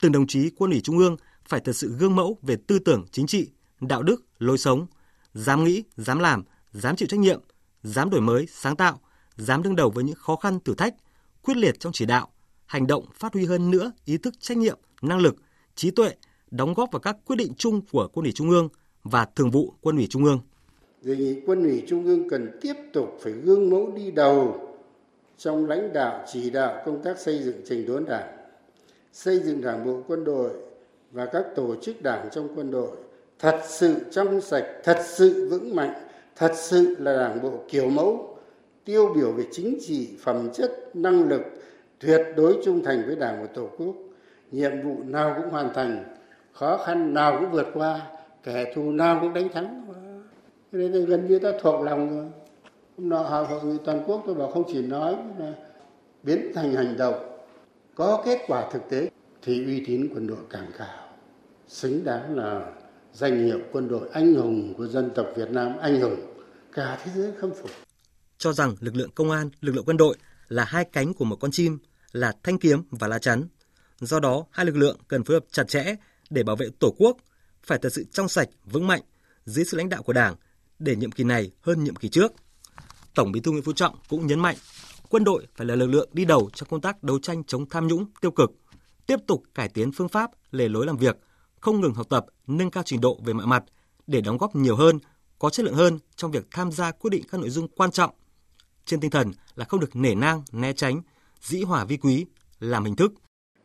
Từng 0.00 0.12
đồng 0.12 0.26
chí 0.26 0.50
Quân 0.56 0.70
ủy 0.70 0.80
Trung 0.80 0.98
ương 0.98 1.16
phải 1.48 1.60
thật 1.60 1.72
sự 1.72 1.88
gương 1.98 2.16
mẫu 2.16 2.38
về 2.42 2.56
tư 2.66 2.78
tưởng 2.78 3.04
chính 3.10 3.26
trị, 3.26 3.50
đạo 3.80 4.02
đức, 4.02 4.22
lối 4.38 4.58
sống, 4.58 4.86
dám 5.34 5.64
nghĩ, 5.64 5.82
dám 5.96 6.18
làm, 6.18 6.44
dám 6.72 6.96
chịu 6.96 7.08
trách 7.08 7.20
nhiệm, 7.20 7.40
dám 7.82 8.10
đổi 8.10 8.20
mới, 8.20 8.46
sáng 8.50 8.76
tạo, 8.76 9.00
dám 9.36 9.62
đương 9.62 9.76
đầu 9.76 9.90
với 9.90 10.04
những 10.04 10.16
khó 10.16 10.36
khăn 10.36 10.58
thử 10.64 10.74
thách, 10.74 10.94
quyết 11.42 11.56
liệt 11.56 11.80
trong 11.80 11.92
chỉ 11.92 12.06
đạo, 12.06 12.28
hành 12.66 12.86
động 12.86 13.04
phát 13.14 13.34
huy 13.34 13.44
hơn 13.44 13.70
nữa 13.70 13.92
ý 14.04 14.18
thức 14.18 14.34
trách 14.40 14.56
nhiệm, 14.58 14.78
năng 15.02 15.18
lực, 15.18 15.36
trí 15.74 15.90
tuệ, 15.90 16.14
đóng 16.50 16.74
góp 16.74 16.92
vào 16.92 17.00
các 17.00 17.16
quyết 17.24 17.36
định 17.36 17.52
chung 17.56 17.80
của 17.92 18.08
Quân 18.12 18.24
ủy 18.24 18.32
Trung 18.32 18.50
ương 18.50 18.68
và 19.04 19.24
Thường 19.24 19.50
vụ 19.50 19.74
Quân 19.80 19.96
ủy 19.96 20.06
Trung 20.06 20.24
ương. 20.24 20.40
Đề 21.02 21.16
nghị 21.16 21.40
Quân 21.46 21.62
ủy 21.62 21.82
Trung 21.88 22.04
ương 22.04 22.28
cần 22.28 22.58
tiếp 22.60 22.74
tục 22.92 23.18
phải 23.22 23.32
gương 23.32 23.70
mẫu 23.70 23.92
đi 23.96 24.10
đầu 24.10 24.68
trong 25.38 25.66
lãnh 25.66 25.92
đạo 25.92 26.24
chỉ 26.32 26.50
đạo 26.50 26.82
công 26.86 27.02
tác 27.02 27.18
xây 27.18 27.42
dựng 27.42 27.60
trình 27.68 27.86
đốn 27.86 28.04
đảng, 28.04 28.36
xây 29.12 29.40
dựng 29.40 29.60
đảng 29.60 29.84
bộ 29.84 30.02
quân 30.08 30.24
đội 30.24 30.50
và 31.12 31.26
các 31.26 31.44
tổ 31.54 31.74
chức 31.82 32.02
đảng 32.02 32.28
trong 32.32 32.48
quân 32.56 32.70
đội 32.70 32.90
thật 33.38 33.60
sự 33.64 33.96
trong 34.10 34.40
sạch, 34.40 34.66
thật 34.84 34.98
sự 35.04 35.48
vững 35.50 35.76
mạnh, 35.76 35.94
thật 36.36 36.52
sự 36.54 36.96
là 36.98 37.16
đảng 37.16 37.42
bộ 37.42 37.52
kiểu 37.68 37.90
mẫu, 37.90 38.38
tiêu 38.84 39.12
biểu 39.14 39.32
về 39.32 39.44
chính 39.52 39.78
trị, 39.80 40.08
phẩm 40.20 40.48
chất, 40.52 40.72
năng 40.94 41.28
lực, 41.28 41.42
tuyệt 41.98 42.20
đối 42.36 42.56
trung 42.64 42.84
thành 42.84 43.02
với 43.06 43.16
đảng 43.16 43.42
và 43.42 43.46
tổ 43.54 43.68
quốc. 43.78 43.94
Nhiệm 44.50 44.82
vụ 44.82 44.96
nào 45.04 45.34
cũng 45.36 45.50
hoàn 45.50 45.74
thành 45.74 46.04
khó 46.52 46.76
khăn 46.86 47.14
nào 47.14 47.38
cũng 47.40 47.50
vượt 47.50 47.66
qua 47.74 48.00
kẻ 48.42 48.72
thù 48.74 48.90
nào 48.90 49.18
cũng 49.20 49.34
đánh 49.34 49.48
thắng. 49.48 49.86
Nên 50.72 50.92
là 50.92 51.06
gần 51.06 51.26
như 51.28 51.38
ta 51.38 51.52
thuộc 51.60 51.84
lòng 51.84 52.10
rồi. 52.10 52.26
Hôm 52.98 53.08
nọ 53.08 53.22
hội 53.22 53.60
nghị 53.64 53.78
toàn 53.84 54.04
quốc 54.06 54.22
tôi 54.26 54.34
bảo 54.34 54.50
không 54.50 54.64
chỉ 54.72 54.82
nói 54.82 55.16
mà 55.38 55.52
biến 56.22 56.52
thành 56.54 56.72
hành 56.72 56.96
động 56.96 57.14
có 57.94 58.22
kết 58.24 58.38
quả 58.48 58.70
thực 58.72 58.88
tế 58.88 59.08
thì 59.42 59.64
uy 59.64 59.84
tín 59.86 60.08
quân 60.14 60.26
đội 60.26 60.44
càng 60.50 60.70
cao 60.78 61.08
xứng 61.68 62.04
đáng 62.04 62.36
là 62.36 62.72
danh 63.12 63.44
hiệu 63.44 63.60
quân 63.72 63.88
đội 63.88 64.08
anh 64.12 64.34
hùng 64.34 64.74
của 64.76 64.86
dân 64.86 65.10
tộc 65.14 65.26
Việt 65.36 65.50
Nam 65.50 65.78
anh 65.78 66.00
hùng 66.00 66.34
cả 66.72 66.98
thế 67.04 67.12
giới 67.14 67.32
khâm 67.40 67.50
phục. 67.62 67.70
Cho 68.38 68.52
rằng 68.52 68.74
lực 68.80 68.96
lượng 68.96 69.10
công 69.14 69.30
an 69.30 69.50
lực 69.60 69.74
lượng 69.74 69.84
quân 69.84 69.96
đội 69.96 70.16
là 70.48 70.64
hai 70.64 70.84
cánh 70.92 71.14
của 71.14 71.24
một 71.24 71.36
con 71.36 71.50
chim 71.50 71.78
là 72.12 72.32
thanh 72.42 72.58
kiếm 72.58 72.82
và 72.90 73.08
lá 73.08 73.18
chắn. 73.18 73.48
Do 74.00 74.20
đó, 74.20 74.44
hai 74.50 74.66
lực 74.66 74.76
lượng 74.76 74.96
cần 75.08 75.24
phối 75.24 75.36
hợp 75.36 75.44
chặt 75.50 75.68
chẽ 75.68 75.94
để 76.30 76.42
bảo 76.42 76.56
vệ 76.56 76.68
Tổ 76.78 76.94
quốc, 76.98 77.16
phải 77.62 77.78
thật 77.78 77.92
sự 77.92 78.04
trong 78.12 78.28
sạch, 78.28 78.48
vững 78.64 78.86
mạnh 78.86 79.02
dưới 79.44 79.64
sự 79.64 79.76
lãnh 79.76 79.88
đạo 79.88 80.02
của 80.02 80.12
Đảng, 80.12 80.36
để 80.78 80.96
nhiệm 80.96 81.12
kỳ 81.12 81.24
này 81.24 81.50
hơn 81.60 81.84
nhiệm 81.84 81.96
kỳ 81.96 82.08
trước. 82.08 82.32
Tổng 83.14 83.32
Bí 83.32 83.40
thư 83.40 83.50
Nguyễn 83.50 83.62
Phú 83.62 83.72
Trọng 83.72 83.94
cũng 84.08 84.26
nhấn 84.26 84.40
mạnh, 84.40 84.56
quân 85.08 85.24
đội 85.24 85.46
phải 85.56 85.66
là 85.66 85.74
lực 85.74 85.86
lượng 85.86 86.08
đi 86.12 86.24
đầu 86.24 86.50
trong 86.54 86.68
công 86.68 86.80
tác 86.80 87.02
đấu 87.02 87.18
tranh 87.18 87.44
chống 87.44 87.68
tham 87.68 87.88
nhũng 87.88 88.06
tiêu 88.20 88.30
cực, 88.30 88.50
tiếp 89.08 89.20
tục 89.26 89.42
cải 89.54 89.68
tiến 89.68 89.92
phương 89.92 90.08
pháp, 90.08 90.30
lề 90.50 90.68
lối 90.68 90.86
làm 90.86 90.96
việc, 90.96 91.16
không 91.60 91.80
ngừng 91.80 91.94
học 91.94 92.08
tập, 92.08 92.26
nâng 92.46 92.70
cao 92.70 92.82
trình 92.86 93.00
độ 93.00 93.18
về 93.24 93.32
mọi 93.32 93.46
mặt 93.46 93.64
để 94.06 94.20
đóng 94.20 94.38
góp 94.38 94.56
nhiều 94.56 94.76
hơn, 94.76 94.98
có 95.38 95.50
chất 95.50 95.64
lượng 95.66 95.74
hơn 95.74 95.98
trong 96.16 96.30
việc 96.30 96.46
tham 96.50 96.72
gia 96.72 96.90
quyết 96.90 97.10
định 97.10 97.22
các 97.30 97.40
nội 97.40 97.50
dung 97.50 97.68
quan 97.68 97.90
trọng. 97.90 98.10
Trên 98.84 99.00
tinh 99.00 99.10
thần 99.10 99.32
là 99.54 99.64
không 99.64 99.80
được 99.80 99.96
nể 99.96 100.14
nang, 100.14 100.42
né 100.52 100.72
tránh, 100.72 101.02
dĩ 101.40 101.62
hòa 101.62 101.84
vi 101.84 101.96
quý, 101.96 102.26
làm 102.60 102.84
hình 102.84 102.96
thức. 102.96 103.12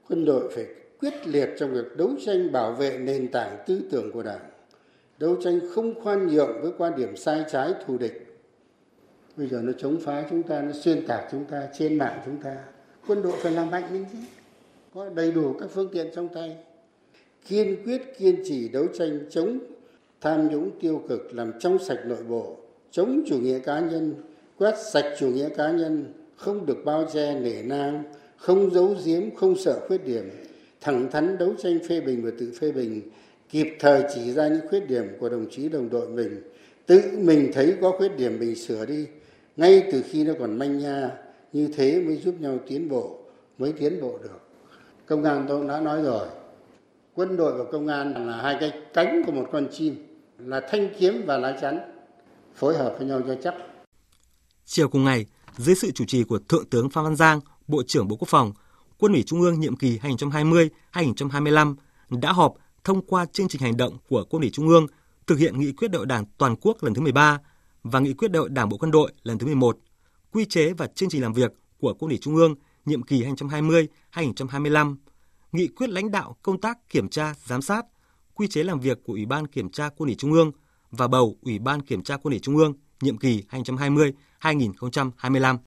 Quân 0.09 0.25
đội 0.25 0.51
phải 0.55 0.65
quyết 0.99 1.27
liệt 1.27 1.49
trong 1.59 1.73
việc 1.73 1.97
đấu 1.97 2.09
tranh 2.25 2.51
bảo 2.51 2.73
vệ 2.73 2.97
nền 2.97 3.31
tảng 3.31 3.63
tư 3.67 3.81
tưởng 3.91 4.11
của 4.11 4.23
Đảng, 4.23 4.49
đấu 5.17 5.37
tranh 5.43 5.59
không 5.75 6.03
khoan 6.03 6.27
nhượng 6.27 6.61
với 6.61 6.71
quan 6.77 6.95
điểm 6.97 7.17
sai 7.17 7.43
trái 7.51 7.73
thù 7.85 7.97
địch. 7.97 8.41
Bây 9.37 9.47
giờ 9.47 9.61
nó 9.63 9.71
chống 9.79 9.99
phá 10.05 10.23
chúng 10.29 10.43
ta, 10.43 10.61
nó 10.61 10.71
xuyên 10.83 11.07
tạc 11.07 11.23
chúng 11.31 11.45
ta, 11.45 11.67
trên 11.79 11.97
mạng 11.97 12.21
chúng 12.25 12.41
ta. 12.43 12.55
Quân 13.07 13.21
đội 13.21 13.39
phải 13.43 13.51
làm 13.51 13.71
mạnh 13.71 13.93
lên 13.93 14.05
chứ, 14.13 14.17
có 14.93 15.09
đầy 15.09 15.31
đủ 15.31 15.53
các 15.59 15.69
phương 15.69 15.89
tiện 15.93 16.07
trong 16.15 16.29
tay. 16.33 16.55
Kiên 17.47 17.83
quyết 17.85 18.01
kiên 18.17 18.43
trì 18.45 18.69
đấu 18.69 18.85
tranh 18.97 19.19
chống 19.29 19.59
tham 20.21 20.49
nhũng 20.49 20.71
tiêu 20.79 21.01
cực 21.09 21.33
làm 21.33 21.51
trong 21.59 21.79
sạch 21.79 21.99
nội 22.05 22.23
bộ, 22.29 22.57
chống 22.91 23.23
chủ 23.27 23.37
nghĩa 23.37 23.59
cá 23.59 23.79
nhân, 23.79 24.13
quét 24.57 24.75
sạch 24.93 25.15
chủ 25.19 25.27
nghĩa 25.27 25.49
cá 25.49 25.71
nhân, 25.71 26.13
không 26.35 26.65
được 26.65 26.85
bao 26.85 27.07
che 27.13 27.39
nể 27.39 27.63
nang, 27.63 28.03
không 28.37 28.73
giấu 28.73 28.95
giếm, 29.05 29.35
không 29.35 29.55
sợ 29.55 29.79
khuyết 29.87 30.05
điểm, 30.05 30.29
thẳng 30.81 31.11
thắn 31.11 31.37
đấu 31.37 31.53
tranh 31.57 31.79
phê 31.89 32.01
bình 32.01 32.23
và 32.23 32.31
tự 32.39 32.51
phê 32.59 32.71
bình, 32.71 33.01
kịp 33.49 33.67
thời 33.79 34.03
chỉ 34.15 34.31
ra 34.31 34.47
những 34.47 34.67
khuyết 34.69 34.87
điểm 34.87 35.05
của 35.19 35.29
đồng 35.29 35.45
chí 35.51 35.69
đồng 35.69 35.89
đội 35.89 36.09
mình, 36.09 36.41
tự 36.85 37.01
mình 37.17 37.51
thấy 37.53 37.75
có 37.81 37.91
khuyết 37.91 38.17
điểm 38.17 38.39
mình 38.39 38.55
sửa 38.55 38.85
đi, 38.85 39.05
ngay 39.57 39.89
từ 39.91 40.01
khi 40.09 40.23
nó 40.23 40.33
còn 40.39 40.59
manh 40.59 40.77
nha, 40.77 41.11
như 41.53 41.67
thế 41.75 41.99
mới 41.99 42.17
giúp 42.17 42.35
nhau 42.39 42.59
tiến 42.67 42.89
bộ, 42.89 43.19
mới 43.57 43.71
tiến 43.71 44.01
bộ 44.01 44.17
được. 44.23 44.42
Công 45.05 45.23
an 45.23 45.45
tôi 45.49 45.67
đã 45.67 45.79
nói 45.79 46.01
rồi, 46.01 46.27
quân 47.13 47.37
đội 47.37 47.57
và 47.57 47.71
công 47.71 47.87
an 47.87 48.27
là 48.27 48.41
hai 48.41 48.57
cái 48.59 48.71
cánh 48.93 49.23
của 49.25 49.31
một 49.31 49.45
con 49.51 49.67
chim, 49.71 49.95
là 50.37 50.61
thanh 50.71 50.89
kiếm 50.99 51.23
và 51.25 51.37
lá 51.37 51.57
chắn, 51.61 51.79
phối 52.55 52.77
hợp 52.77 52.95
với 52.97 53.07
nhau 53.07 53.21
cho 53.27 53.35
chắc. 53.43 53.53
Chiều 54.65 54.89
cùng 54.89 55.03
ngày, 55.03 55.25
dưới 55.57 55.75
sự 55.75 55.91
chủ 55.91 56.05
trì 56.05 56.23
của 56.23 56.39
Thượng 56.49 56.65
tướng 56.65 56.89
Phan 56.89 57.03
Văn 57.03 57.15
Giang, 57.15 57.39
Bộ 57.67 57.83
trưởng 57.87 58.07
Bộ 58.07 58.15
Quốc 58.15 58.27
phòng, 58.27 58.53
Quân 58.97 59.13
ủy 59.13 59.23
Trung 59.23 59.41
ương 59.41 59.59
nhiệm 59.59 59.75
kỳ 59.75 59.99
2020-2025 60.93 61.75
đã 62.09 62.31
họp 62.31 62.53
thông 62.83 63.01
qua 63.01 63.25
chương 63.25 63.47
trình 63.47 63.61
hành 63.61 63.77
động 63.77 63.97
của 64.09 64.25
Quân 64.29 64.41
ủy 64.41 64.51
Trung 64.53 64.67
ương 64.67 64.87
thực 65.27 65.39
hiện 65.39 65.59
nghị 65.59 65.71
quyết 65.71 65.87
đại 65.87 65.97
hội 65.97 66.05
Đảng 66.05 66.25
toàn 66.37 66.55
quốc 66.61 66.83
lần 66.83 66.93
thứ 66.93 67.01
13 67.01 67.39
và 67.83 67.99
nghị 67.99 68.13
quyết 68.13 68.31
đại 68.31 68.39
hội 68.39 68.49
Đảng 68.49 68.69
bộ 68.69 68.77
quân 68.77 68.91
đội 68.91 69.11
lần 69.23 69.37
thứ 69.37 69.45
11, 69.45 69.77
quy 70.31 70.45
chế 70.45 70.73
và 70.73 70.87
chương 70.87 71.09
trình 71.09 71.21
làm 71.21 71.33
việc 71.33 71.51
của 71.79 71.93
Quân 71.93 72.09
ủy 72.09 72.17
Trung 72.21 72.35
ương 72.35 72.55
nhiệm 72.85 73.03
kỳ 73.03 73.25
2020-2025, 74.13 74.95
nghị 75.51 75.67
quyết 75.67 75.89
lãnh 75.89 76.11
đạo 76.11 76.35
công 76.41 76.61
tác 76.61 76.89
kiểm 76.89 77.09
tra, 77.09 77.33
giám 77.45 77.61
sát, 77.61 77.85
quy 78.33 78.47
chế 78.47 78.63
làm 78.63 78.79
việc 78.79 79.03
của 79.03 79.13
Ủy 79.13 79.25
ban 79.25 79.47
Kiểm 79.47 79.69
tra 79.69 79.89
Quân 79.89 80.07
ủy 80.07 80.15
Trung 80.15 80.31
ương 80.31 80.51
và 80.91 81.07
bầu 81.07 81.37
Ủy 81.41 81.59
ban 81.59 81.81
Kiểm 81.81 82.03
tra 82.03 82.17
Quân 82.17 82.31
ủy 82.31 82.39
Trung 82.39 82.57
ương 82.57 82.73
nhiệm 83.01 83.17
kỳ 83.17 83.43
2020-2025. 84.41 85.57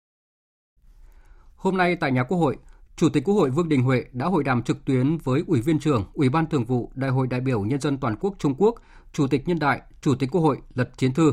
Hôm 1.56 1.76
nay 1.76 1.96
tại 1.96 2.12
nhà 2.12 2.22
Quốc 2.22 2.38
hội, 2.38 2.56
Chủ 2.96 3.08
tịch 3.08 3.24
Quốc 3.24 3.34
hội 3.34 3.50
Vương 3.50 3.68
Đình 3.68 3.82
Huệ 3.82 4.04
đã 4.12 4.26
hội 4.26 4.44
đàm 4.44 4.62
trực 4.62 4.84
tuyến 4.84 5.18
với 5.18 5.42
Ủy 5.46 5.60
viên 5.60 5.78
trưởng 5.78 6.04
Ủy 6.14 6.28
ban 6.28 6.46
Thường 6.46 6.64
vụ 6.64 6.92
Đại 6.94 7.10
hội 7.10 7.26
đại 7.26 7.40
biểu 7.40 7.64
Nhân 7.64 7.80
dân 7.80 7.98
toàn 7.98 8.16
quốc 8.20 8.34
Trung 8.38 8.54
Quốc, 8.58 8.74
Chủ 9.12 9.26
tịch 9.26 9.48
Nhân 9.48 9.58
đại, 9.58 9.80
Chủ 10.00 10.14
tịch 10.14 10.30
Quốc 10.32 10.40
hội 10.40 10.58
Lật 10.74 10.90
Chiến 10.98 11.14
Thư. 11.14 11.32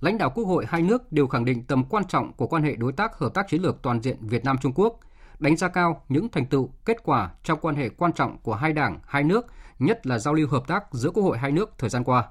Lãnh 0.00 0.18
đạo 0.18 0.30
Quốc 0.34 0.44
hội 0.44 0.64
hai 0.68 0.82
nước 0.82 1.12
đều 1.12 1.26
khẳng 1.26 1.44
định 1.44 1.64
tầm 1.64 1.84
quan 1.84 2.04
trọng 2.08 2.32
của 2.32 2.46
quan 2.46 2.62
hệ 2.62 2.76
đối 2.76 2.92
tác 2.92 3.18
hợp 3.18 3.34
tác 3.34 3.48
chiến 3.48 3.62
lược 3.62 3.82
toàn 3.82 4.02
diện 4.02 4.16
Việt 4.20 4.44
Nam 4.44 4.56
Trung 4.62 4.72
Quốc, 4.74 5.00
đánh 5.44 5.56
giá 5.56 5.68
cao 5.68 6.04
những 6.08 6.28
thành 6.28 6.46
tựu, 6.46 6.70
kết 6.84 6.96
quả 7.04 7.30
trong 7.44 7.58
quan 7.62 7.76
hệ 7.76 7.88
quan 7.88 8.12
trọng 8.12 8.38
của 8.42 8.54
hai 8.54 8.72
đảng, 8.72 9.00
hai 9.06 9.22
nước, 9.22 9.46
nhất 9.78 10.06
là 10.06 10.18
giao 10.18 10.34
lưu 10.34 10.48
hợp 10.48 10.66
tác 10.66 10.84
giữa 10.92 11.10
Quốc 11.10 11.22
hội 11.22 11.38
hai 11.38 11.52
nước 11.52 11.70
thời 11.78 11.90
gian 11.90 12.04
qua. 12.04 12.28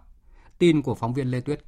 Tin 0.60 0.82
của 0.82 0.96
phóng 0.96 1.14
viên 1.14 1.28
Lê 1.28 1.42
Tuyết. 1.42 1.60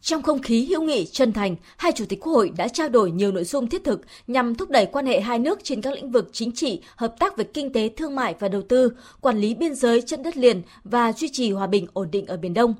Trong 0.00 0.22
không 0.22 0.42
khí 0.42 0.66
hữu 0.66 0.82
nghị 0.82 1.06
chân 1.06 1.32
thành, 1.32 1.56
hai 1.76 1.92
chủ 1.92 2.04
tịch 2.08 2.20
Quốc 2.20 2.32
hội 2.32 2.52
đã 2.56 2.68
trao 2.68 2.88
đổi 2.88 3.10
nhiều 3.10 3.32
nội 3.32 3.44
dung 3.44 3.68
thiết 3.68 3.84
thực 3.84 4.00
nhằm 4.26 4.54
thúc 4.54 4.70
đẩy 4.70 4.86
quan 4.86 5.06
hệ 5.06 5.20
hai 5.20 5.38
nước 5.38 5.60
trên 5.62 5.80
các 5.80 5.94
lĩnh 5.94 6.10
vực 6.10 6.28
chính 6.32 6.52
trị, 6.52 6.82
hợp 6.96 7.14
tác 7.18 7.36
về 7.36 7.44
kinh 7.44 7.72
tế, 7.72 7.88
thương 7.88 8.14
mại 8.14 8.34
và 8.38 8.48
đầu 8.48 8.62
tư, 8.62 8.92
quản 9.20 9.38
lý 9.38 9.54
biên 9.54 9.74
giới 9.74 10.02
trên 10.02 10.22
đất 10.22 10.36
liền 10.36 10.62
và 10.84 11.12
duy 11.12 11.28
trì 11.32 11.52
hòa 11.52 11.66
bình 11.66 11.86
ổn 11.92 12.10
định 12.10 12.26
ở 12.26 12.36
Biển 12.36 12.54
Đông. 12.54 12.74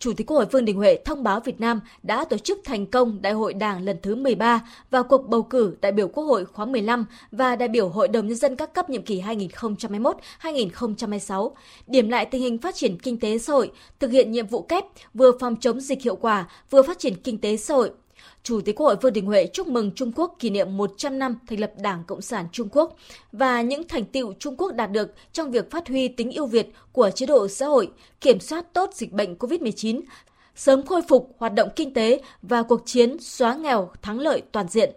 Chủ 0.00 0.12
tịch 0.12 0.26
Quốc 0.26 0.36
hội 0.36 0.46
Vương 0.46 0.64
Đình 0.64 0.76
Huệ 0.76 0.98
thông 1.04 1.22
báo 1.22 1.40
Việt 1.40 1.60
Nam 1.60 1.80
đã 2.02 2.24
tổ 2.24 2.38
chức 2.38 2.60
thành 2.64 2.86
công 2.86 3.22
Đại 3.22 3.32
hội 3.32 3.54
Đảng 3.54 3.82
lần 3.84 3.96
thứ 4.02 4.14
13 4.14 4.60
và 4.90 5.02
cuộc 5.02 5.28
bầu 5.28 5.42
cử 5.42 5.76
đại 5.80 5.92
biểu 5.92 6.08
Quốc 6.08 6.24
hội 6.24 6.44
khóa 6.44 6.66
15 6.66 7.06
và 7.32 7.56
đại 7.56 7.68
biểu 7.68 7.88
Hội 7.88 8.08
đồng 8.08 8.28
Nhân 8.28 8.36
dân 8.36 8.56
các 8.56 8.74
cấp 8.74 8.90
nhiệm 8.90 9.02
kỳ 9.02 9.22
2021-2026, 10.42 11.50
điểm 11.86 12.08
lại 12.08 12.26
tình 12.26 12.42
hình 12.42 12.58
phát 12.58 12.74
triển 12.74 12.98
kinh 12.98 13.20
tế 13.20 13.38
xã 13.38 13.52
hội, 13.52 13.70
thực 14.00 14.10
hiện 14.10 14.32
nhiệm 14.32 14.46
vụ 14.46 14.62
kép 14.62 14.84
vừa 15.14 15.32
phòng 15.40 15.56
chống 15.60 15.80
dịch 15.80 16.02
hiệu 16.02 16.16
quả, 16.16 16.48
vừa 16.70 16.82
phát 16.82 16.98
triển 16.98 17.14
kinh 17.14 17.38
tế 17.38 17.56
xã 17.56 17.74
hội, 17.74 17.90
Chủ 18.42 18.60
tịch 18.60 18.76
Quốc 18.76 18.86
hội 18.86 18.96
Vương 19.02 19.12
Đình 19.12 19.26
Huệ 19.26 19.46
chúc 19.46 19.66
mừng 19.66 19.90
Trung 19.94 20.12
Quốc 20.16 20.36
kỷ 20.38 20.50
niệm 20.50 20.76
100 20.76 21.18
năm 21.18 21.38
thành 21.46 21.60
lập 21.60 21.72
Đảng 21.78 22.04
Cộng 22.06 22.20
sản 22.20 22.46
Trung 22.52 22.68
Quốc 22.72 22.96
và 23.32 23.62
những 23.62 23.88
thành 23.88 24.04
tựu 24.04 24.32
Trung 24.38 24.56
Quốc 24.56 24.74
đạt 24.74 24.92
được 24.92 25.14
trong 25.32 25.50
việc 25.50 25.70
phát 25.70 25.88
huy 25.88 26.08
tính 26.08 26.32
ưu 26.32 26.46
việt 26.46 26.68
của 26.92 27.10
chế 27.10 27.26
độ 27.26 27.48
xã 27.48 27.66
hội, 27.66 27.90
kiểm 28.20 28.40
soát 28.40 28.72
tốt 28.72 28.90
dịch 28.94 29.12
bệnh 29.12 29.34
COVID-19, 29.34 30.00
sớm 30.54 30.86
khôi 30.86 31.02
phục 31.08 31.36
hoạt 31.38 31.54
động 31.54 31.68
kinh 31.76 31.94
tế 31.94 32.20
và 32.42 32.62
cuộc 32.62 32.82
chiến 32.84 33.16
xóa 33.20 33.54
nghèo 33.54 33.90
thắng 34.02 34.20
lợi 34.20 34.42
toàn 34.52 34.68
diện. 34.68 34.92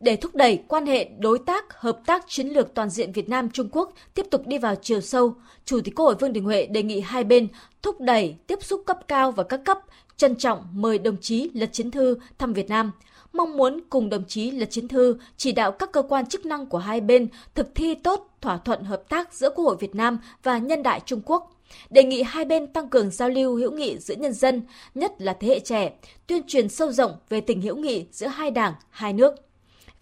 Để 0.00 0.16
thúc 0.16 0.34
đẩy 0.34 0.62
quan 0.68 0.86
hệ 0.86 1.08
đối 1.18 1.38
tác, 1.38 1.80
hợp 1.80 1.98
tác 2.06 2.24
chiến 2.28 2.48
lược 2.48 2.74
toàn 2.74 2.90
diện 2.90 3.12
Việt 3.12 3.28
Nam 3.28 3.50
Trung 3.50 3.68
Quốc 3.72 3.92
tiếp 4.14 4.26
tục 4.30 4.46
đi 4.46 4.58
vào 4.58 4.74
chiều 4.82 5.00
sâu, 5.00 5.34
Chủ 5.64 5.80
tịch 5.84 5.94
Quốc 5.94 6.04
hội 6.04 6.14
Vương 6.14 6.32
Đình 6.32 6.44
Huệ 6.44 6.66
đề 6.66 6.82
nghị 6.82 7.00
hai 7.00 7.24
bên 7.24 7.48
thúc 7.82 8.00
đẩy 8.00 8.36
tiếp 8.46 8.62
xúc 8.62 8.82
cấp 8.86 8.98
cao 9.08 9.32
và 9.32 9.42
các 9.42 9.60
cấp 9.64 9.78
trân 10.16 10.36
trọng 10.36 10.66
mời 10.72 10.98
đồng 10.98 11.16
chí 11.20 11.50
Lật 11.54 11.72
Chiến 11.72 11.90
Thư 11.90 12.18
thăm 12.38 12.52
Việt 12.52 12.68
Nam, 12.68 12.92
mong 13.32 13.56
muốn 13.56 13.80
cùng 13.90 14.08
đồng 14.08 14.24
chí 14.24 14.50
Lật 14.50 14.70
Chiến 14.70 14.88
Thư 14.88 15.18
chỉ 15.36 15.52
đạo 15.52 15.72
các 15.72 15.92
cơ 15.92 16.02
quan 16.02 16.26
chức 16.26 16.46
năng 16.46 16.66
của 16.66 16.78
hai 16.78 17.00
bên 17.00 17.28
thực 17.54 17.74
thi 17.74 17.94
tốt 17.94 18.36
thỏa 18.40 18.56
thuận 18.56 18.84
hợp 18.84 19.08
tác 19.08 19.34
giữa 19.34 19.50
Quốc 19.50 19.64
hội 19.64 19.76
Việt 19.80 19.94
Nam 19.94 20.18
và 20.42 20.58
Nhân 20.58 20.82
đại 20.82 21.00
Trung 21.06 21.20
Quốc, 21.24 21.50
đề 21.90 22.04
nghị 22.04 22.22
hai 22.22 22.44
bên 22.44 22.66
tăng 22.66 22.88
cường 22.88 23.10
giao 23.10 23.28
lưu 23.28 23.56
hữu 23.56 23.72
nghị 23.72 23.98
giữa 23.98 24.14
nhân 24.14 24.32
dân, 24.32 24.62
nhất 24.94 25.12
là 25.18 25.36
thế 25.40 25.48
hệ 25.48 25.60
trẻ, 25.60 25.92
tuyên 26.26 26.42
truyền 26.46 26.68
sâu 26.68 26.92
rộng 26.92 27.12
về 27.28 27.40
tình 27.40 27.62
hữu 27.62 27.76
nghị 27.76 28.06
giữa 28.12 28.26
hai 28.26 28.50
đảng, 28.50 28.74
hai 28.90 29.12
nước. 29.12 29.34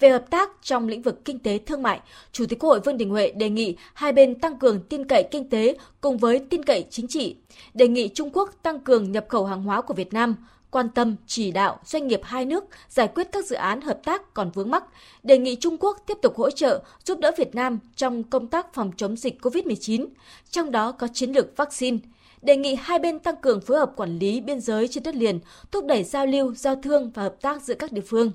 Về 0.03 0.11
hợp 0.11 0.31
tác 0.31 0.51
trong 0.63 0.89
lĩnh 0.89 1.03
vực 1.03 1.25
kinh 1.25 1.39
tế 1.39 1.59
thương 1.59 1.83
mại, 1.83 2.01
Chủ 2.33 2.47
tịch 2.47 2.59
Quốc 2.59 2.71
hội 2.71 2.81
Vương 2.81 2.97
Đình 2.97 3.11
Huệ 3.11 3.31
đề 3.31 3.49
nghị 3.49 3.77
hai 3.95 4.13
bên 4.13 4.35
tăng 4.35 4.59
cường 4.59 4.81
tin 4.81 5.05
cậy 5.05 5.29
kinh 5.31 5.49
tế 5.49 5.77
cùng 6.01 6.19
với 6.19 6.39
tin 6.39 6.63
cậy 6.63 6.87
chính 6.91 7.09
trị, 7.09 7.37
đề 7.75 7.89
nghị 7.89 8.09
Trung 8.09 8.31
Quốc 8.33 8.51
tăng 8.63 8.81
cường 8.81 9.13
nhập 9.13 9.27
khẩu 9.29 9.45
hàng 9.45 9.63
hóa 9.63 9.81
của 9.81 9.95
Việt 9.95 10.13
Nam, 10.13 10.37
quan 10.71 10.89
tâm 10.89 11.17
chỉ 11.27 11.51
đạo 11.51 11.79
doanh 11.85 12.07
nghiệp 12.07 12.21
hai 12.23 12.47
nước 12.47 12.65
giải 12.89 13.09
quyết 13.09 13.29
các 13.33 13.47
dự 13.47 13.57
án 13.57 13.81
hợp 13.81 14.01
tác 14.05 14.35
còn 14.35 14.51
vướng 14.51 14.71
mắc, 14.71 14.85
đề 15.23 15.39
nghị 15.39 15.57
Trung 15.57 15.77
Quốc 15.81 16.03
tiếp 16.07 16.19
tục 16.23 16.37
hỗ 16.37 16.51
trợ 16.51 16.83
giúp 17.05 17.19
đỡ 17.19 17.33
Việt 17.39 17.55
Nam 17.55 17.79
trong 17.97 18.23
công 18.23 18.47
tác 18.47 18.75
phòng 18.75 18.91
chống 18.97 19.17
dịch 19.17 19.39
COVID-19, 19.41 20.07
trong 20.51 20.71
đó 20.71 20.93
có 20.93 21.09
chiến 21.13 21.31
lược 21.33 21.57
vaccine, 21.57 21.99
đề 22.43 22.57
nghị 22.57 22.75
hai 22.75 22.99
bên 22.99 23.19
tăng 23.19 23.37
cường 23.37 23.61
phối 23.61 23.79
hợp 23.79 23.93
quản 23.97 24.19
lý 24.19 24.41
biên 24.41 24.61
giới 24.61 24.89
trên 24.89 25.03
đất 25.03 25.15
liền, 25.15 25.41
thúc 25.71 25.85
đẩy 25.85 26.05
giao 26.05 26.27
lưu, 26.27 26.55
giao 26.55 26.77
thương 26.77 27.11
và 27.15 27.23
hợp 27.23 27.35
tác 27.41 27.63
giữa 27.63 27.75
các 27.75 27.93
địa 27.93 28.03
phương. 28.07 28.33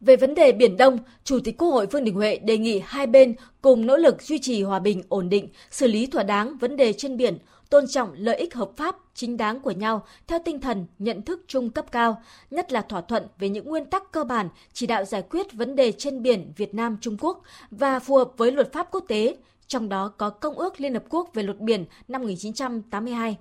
Về 0.00 0.16
vấn 0.16 0.34
đề 0.34 0.52
Biển 0.52 0.76
Đông, 0.76 0.98
Chủ 1.24 1.38
tịch 1.44 1.58
Quốc 1.58 1.68
hội 1.68 1.86
Vương 1.86 2.04
Đình 2.04 2.14
Huệ 2.14 2.38
đề 2.38 2.58
nghị 2.58 2.82
hai 2.84 3.06
bên 3.06 3.34
cùng 3.62 3.86
nỗ 3.86 3.96
lực 3.96 4.22
duy 4.22 4.38
trì 4.38 4.62
hòa 4.62 4.78
bình, 4.78 5.02
ổn 5.08 5.28
định, 5.28 5.48
xử 5.70 5.86
lý 5.86 6.06
thỏa 6.06 6.22
đáng 6.22 6.58
vấn 6.58 6.76
đề 6.76 6.92
trên 6.92 7.16
biển, 7.16 7.38
tôn 7.70 7.86
trọng 7.86 8.12
lợi 8.14 8.36
ích 8.36 8.54
hợp 8.54 8.70
pháp, 8.76 8.96
chính 9.14 9.36
đáng 9.36 9.60
của 9.60 9.70
nhau 9.70 10.06
theo 10.26 10.38
tinh 10.44 10.60
thần 10.60 10.86
nhận 10.98 11.22
thức 11.22 11.44
chung 11.46 11.70
cấp 11.70 11.92
cao, 11.92 12.22
nhất 12.50 12.72
là 12.72 12.80
thỏa 12.80 13.00
thuận 13.00 13.26
về 13.38 13.48
những 13.48 13.64
nguyên 13.64 13.84
tắc 13.84 14.12
cơ 14.12 14.24
bản 14.24 14.48
chỉ 14.72 14.86
đạo 14.86 15.04
giải 15.04 15.22
quyết 15.30 15.52
vấn 15.52 15.76
đề 15.76 15.92
trên 15.92 16.22
biển 16.22 16.52
Việt 16.56 16.74
Nam 16.74 16.96
Trung 17.00 17.16
Quốc 17.20 17.42
và 17.70 17.98
phù 17.98 18.16
hợp 18.16 18.30
với 18.36 18.52
luật 18.52 18.72
pháp 18.72 18.88
quốc 18.90 19.04
tế, 19.08 19.36
trong 19.66 19.88
đó 19.88 20.08
có 20.08 20.30
Công 20.30 20.54
ước 20.54 20.80
Liên 20.80 20.94
Hợp 20.94 21.04
Quốc 21.08 21.30
về 21.34 21.42
luật 21.42 21.60
biển 21.60 21.84
năm 22.08 22.22
1982. 22.22 23.36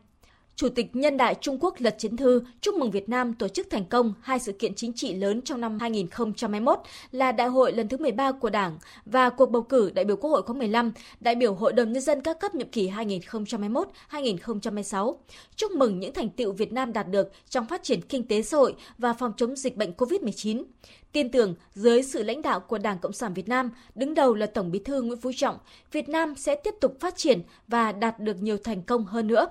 Chủ 0.59 0.69
tịch 0.69 0.95
Nhân 0.95 1.17
đại 1.17 1.35
Trung 1.41 1.57
Quốc 1.59 1.75
Lật 1.77 1.95
Chiến 1.97 2.17
Thư 2.17 2.41
chúc 2.61 2.75
mừng 2.75 2.91
Việt 2.91 3.09
Nam 3.09 3.33
tổ 3.33 3.47
chức 3.47 3.67
thành 3.69 3.85
công 3.85 4.13
hai 4.21 4.39
sự 4.39 4.51
kiện 4.51 4.75
chính 4.75 4.93
trị 4.93 5.13
lớn 5.13 5.41
trong 5.41 5.61
năm 5.61 5.79
2021 5.79 6.79
là 7.11 7.31
Đại 7.31 7.47
hội 7.47 7.71
lần 7.71 7.87
thứ 7.87 7.97
13 7.97 8.31
của 8.31 8.49
Đảng 8.49 8.77
và 9.05 9.29
cuộc 9.29 9.45
bầu 9.45 9.61
cử 9.61 9.91
đại 9.95 10.05
biểu 10.05 10.15
Quốc 10.15 10.29
hội 10.29 10.41
khóa 10.41 10.55
15, 10.55 10.91
đại 11.19 11.35
biểu 11.35 11.53
Hội 11.53 11.73
đồng 11.73 11.91
Nhân 11.91 12.03
dân 12.03 12.21
các 12.21 12.39
cấp 12.39 12.55
nhiệm 12.55 12.69
kỳ 12.69 12.89
2021-2026. 12.89 15.15
Chúc 15.55 15.71
mừng 15.71 15.99
những 15.99 16.13
thành 16.13 16.29
tựu 16.29 16.51
Việt 16.51 16.71
Nam 16.71 16.93
đạt 16.93 17.09
được 17.09 17.31
trong 17.49 17.65
phát 17.65 17.83
triển 17.83 18.01
kinh 18.01 18.27
tế 18.27 18.41
xã 18.41 18.57
hội 18.57 18.75
và 18.97 19.13
phòng 19.13 19.33
chống 19.37 19.55
dịch 19.55 19.77
bệnh 19.77 19.91
COVID-19. 19.97 20.63
Tin 21.11 21.31
tưởng 21.31 21.55
dưới 21.73 22.03
sự 22.03 22.23
lãnh 22.23 22.41
đạo 22.41 22.59
của 22.59 22.77
Đảng 22.77 22.99
Cộng 22.99 23.13
sản 23.13 23.33
Việt 23.33 23.47
Nam, 23.47 23.71
đứng 23.95 24.13
đầu 24.13 24.33
là 24.33 24.45
Tổng 24.45 24.71
Bí 24.71 24.79
thư 24.79 25.01
Nguyễn 25.01 25.21
Phú 25.21 25.31
Trọng, 25.35 25.57
Việt 25.91 26.09
Nam 26.09 26.33
sẽ 26.37 26.55
tiếp 26.55 26.75
tục 26.81 26.97
phát 26.99 27.17
triển 27.17 27.41
và 27.67 27.91
đạt 27.91 28.19
được 28.19 28.41
nhiều 28.41 28.57
thành 28.57 28.81
công 28.81 29.05
hơn 29.05 29.27
nữa 29.27 29.47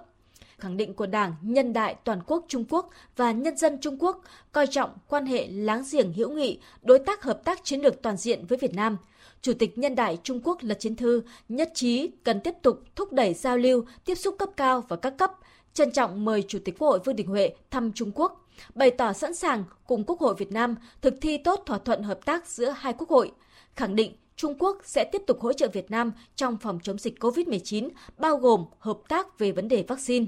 khẳng 0.59 0.77
định 0.77 0.95
của 0.95 1.07
Đảng 1.07 1.35
Nhân 1.43 1.73
đại 1.73 1.97
Toàn 2.05 2.21
quốc 2.27 2.45
Trung 2.49 2.65
Quốc 2.69 2.91
và 3.17 3.33
nhân 3.33 3.57
dân 3.57 3.79
Trung 3.81 3.97
Quốc 3.99 4.23
coi 4.53 4.67
trọng 4.67 4.91
quan 5.09 5.27
hệ 5.27 5.49
láng 5.49 5.83
giềng 5.93 6.12
hữu 6.12 6.31
nghị, 6.31 6.61
đối 6.83 6.99
tác 6.99 7.23
hợp 7.23 7.45
tác 7.45 7.65
chiến 7.65 7.81
lược 7.81 8.03
toàn 8.03 8.17
diện 8.17 8.47
với 8.47 8.59
Việt 8.59 8.75
Nam. 8.75 8.97
Chủ 9.43 9.53
tịch 9.59 9.79
Nhân 9.79 9.95
đại 9.95 10.19
Trung 10.23 10.41
Quốc 10.45 10.59
Lật 10.61 10.81
Chiến 10.81 10.97
Thư 10.97 11.23
nhất 11.49 11.71
trí 11.75 12.11
cần 12.25 12.41
tiếp 12.41 12.55
tục 12.62 12.81
thúc 12.97 13.12
đẩy 13.12 13.35
giao 13.35 13.57
lưu, 13.57 13.85
tiếp 14.05 14.15
xúc 14.15 14.35
cấp 14.38 14.49
cao 14.57 14.85
và 14.88 14.97
các 14.97 15.11
cấp, 15.19 15.33
trân 15.75 15.93
trọng 15.93 16.25
mời 16.25 16.43
Chủ 16.49 16.59
tịch 16.65 16.79
Quốc 16.79 16.88
hội 16.88 16.99
Vương 17.05 17.17
Đình 17.17 17.27
Huệ 17.27 17.50
thăm 17.71 17.93
Trung 17.93 18.12
Quốc, 18.15 18.49
bày 18.75 18.91
tỏ 18.91 19.12
sẵn 19.12 19.35
sàng 19.35 19.65
cùng 19.87 20.05
Quốc 20.05 20.21
hội 20.21 20.35
Việt 20.38 20.53
Nam 20.53 20.75
thực 21.03 21.15
thi 21.21 21.38
tốt 21.38 21.62
thỏa 21.67 21.79
thuận 21.79 22.03
hợp 22.03 22.25
tác 22.25 22.47
giữa 22.47 22.75
hai 22.79 22.93
quốc 22.93 23.09
hội, 23.09 23.31
khẳng 23.77 23.97
định 23.97 24.12
Trung 24.37 24.55
Quốc 24.59 24.79
sẽ 24.85 25.05
tiếp 25.12 25.23
tục 25.27 25.41
hỗ 25.41 25.53
trợ 25.53 25.69
Việt 25.69 25.91
Nam 25.91 26.12
trong 26.37 26.57
phòng 26.57 26.79
chống 26.83 26.99
dịch 26.99 27.23
COVID-19, 27.23 27.88
bao 28.19 28.37
gồm 28.37 28.65
hợp 28.79 28.99
tác 29.09 29.38
về 29.38 29.53
vấn 29.53 29.69
đề 29.69 29.85
vaccine. 29.88 30.27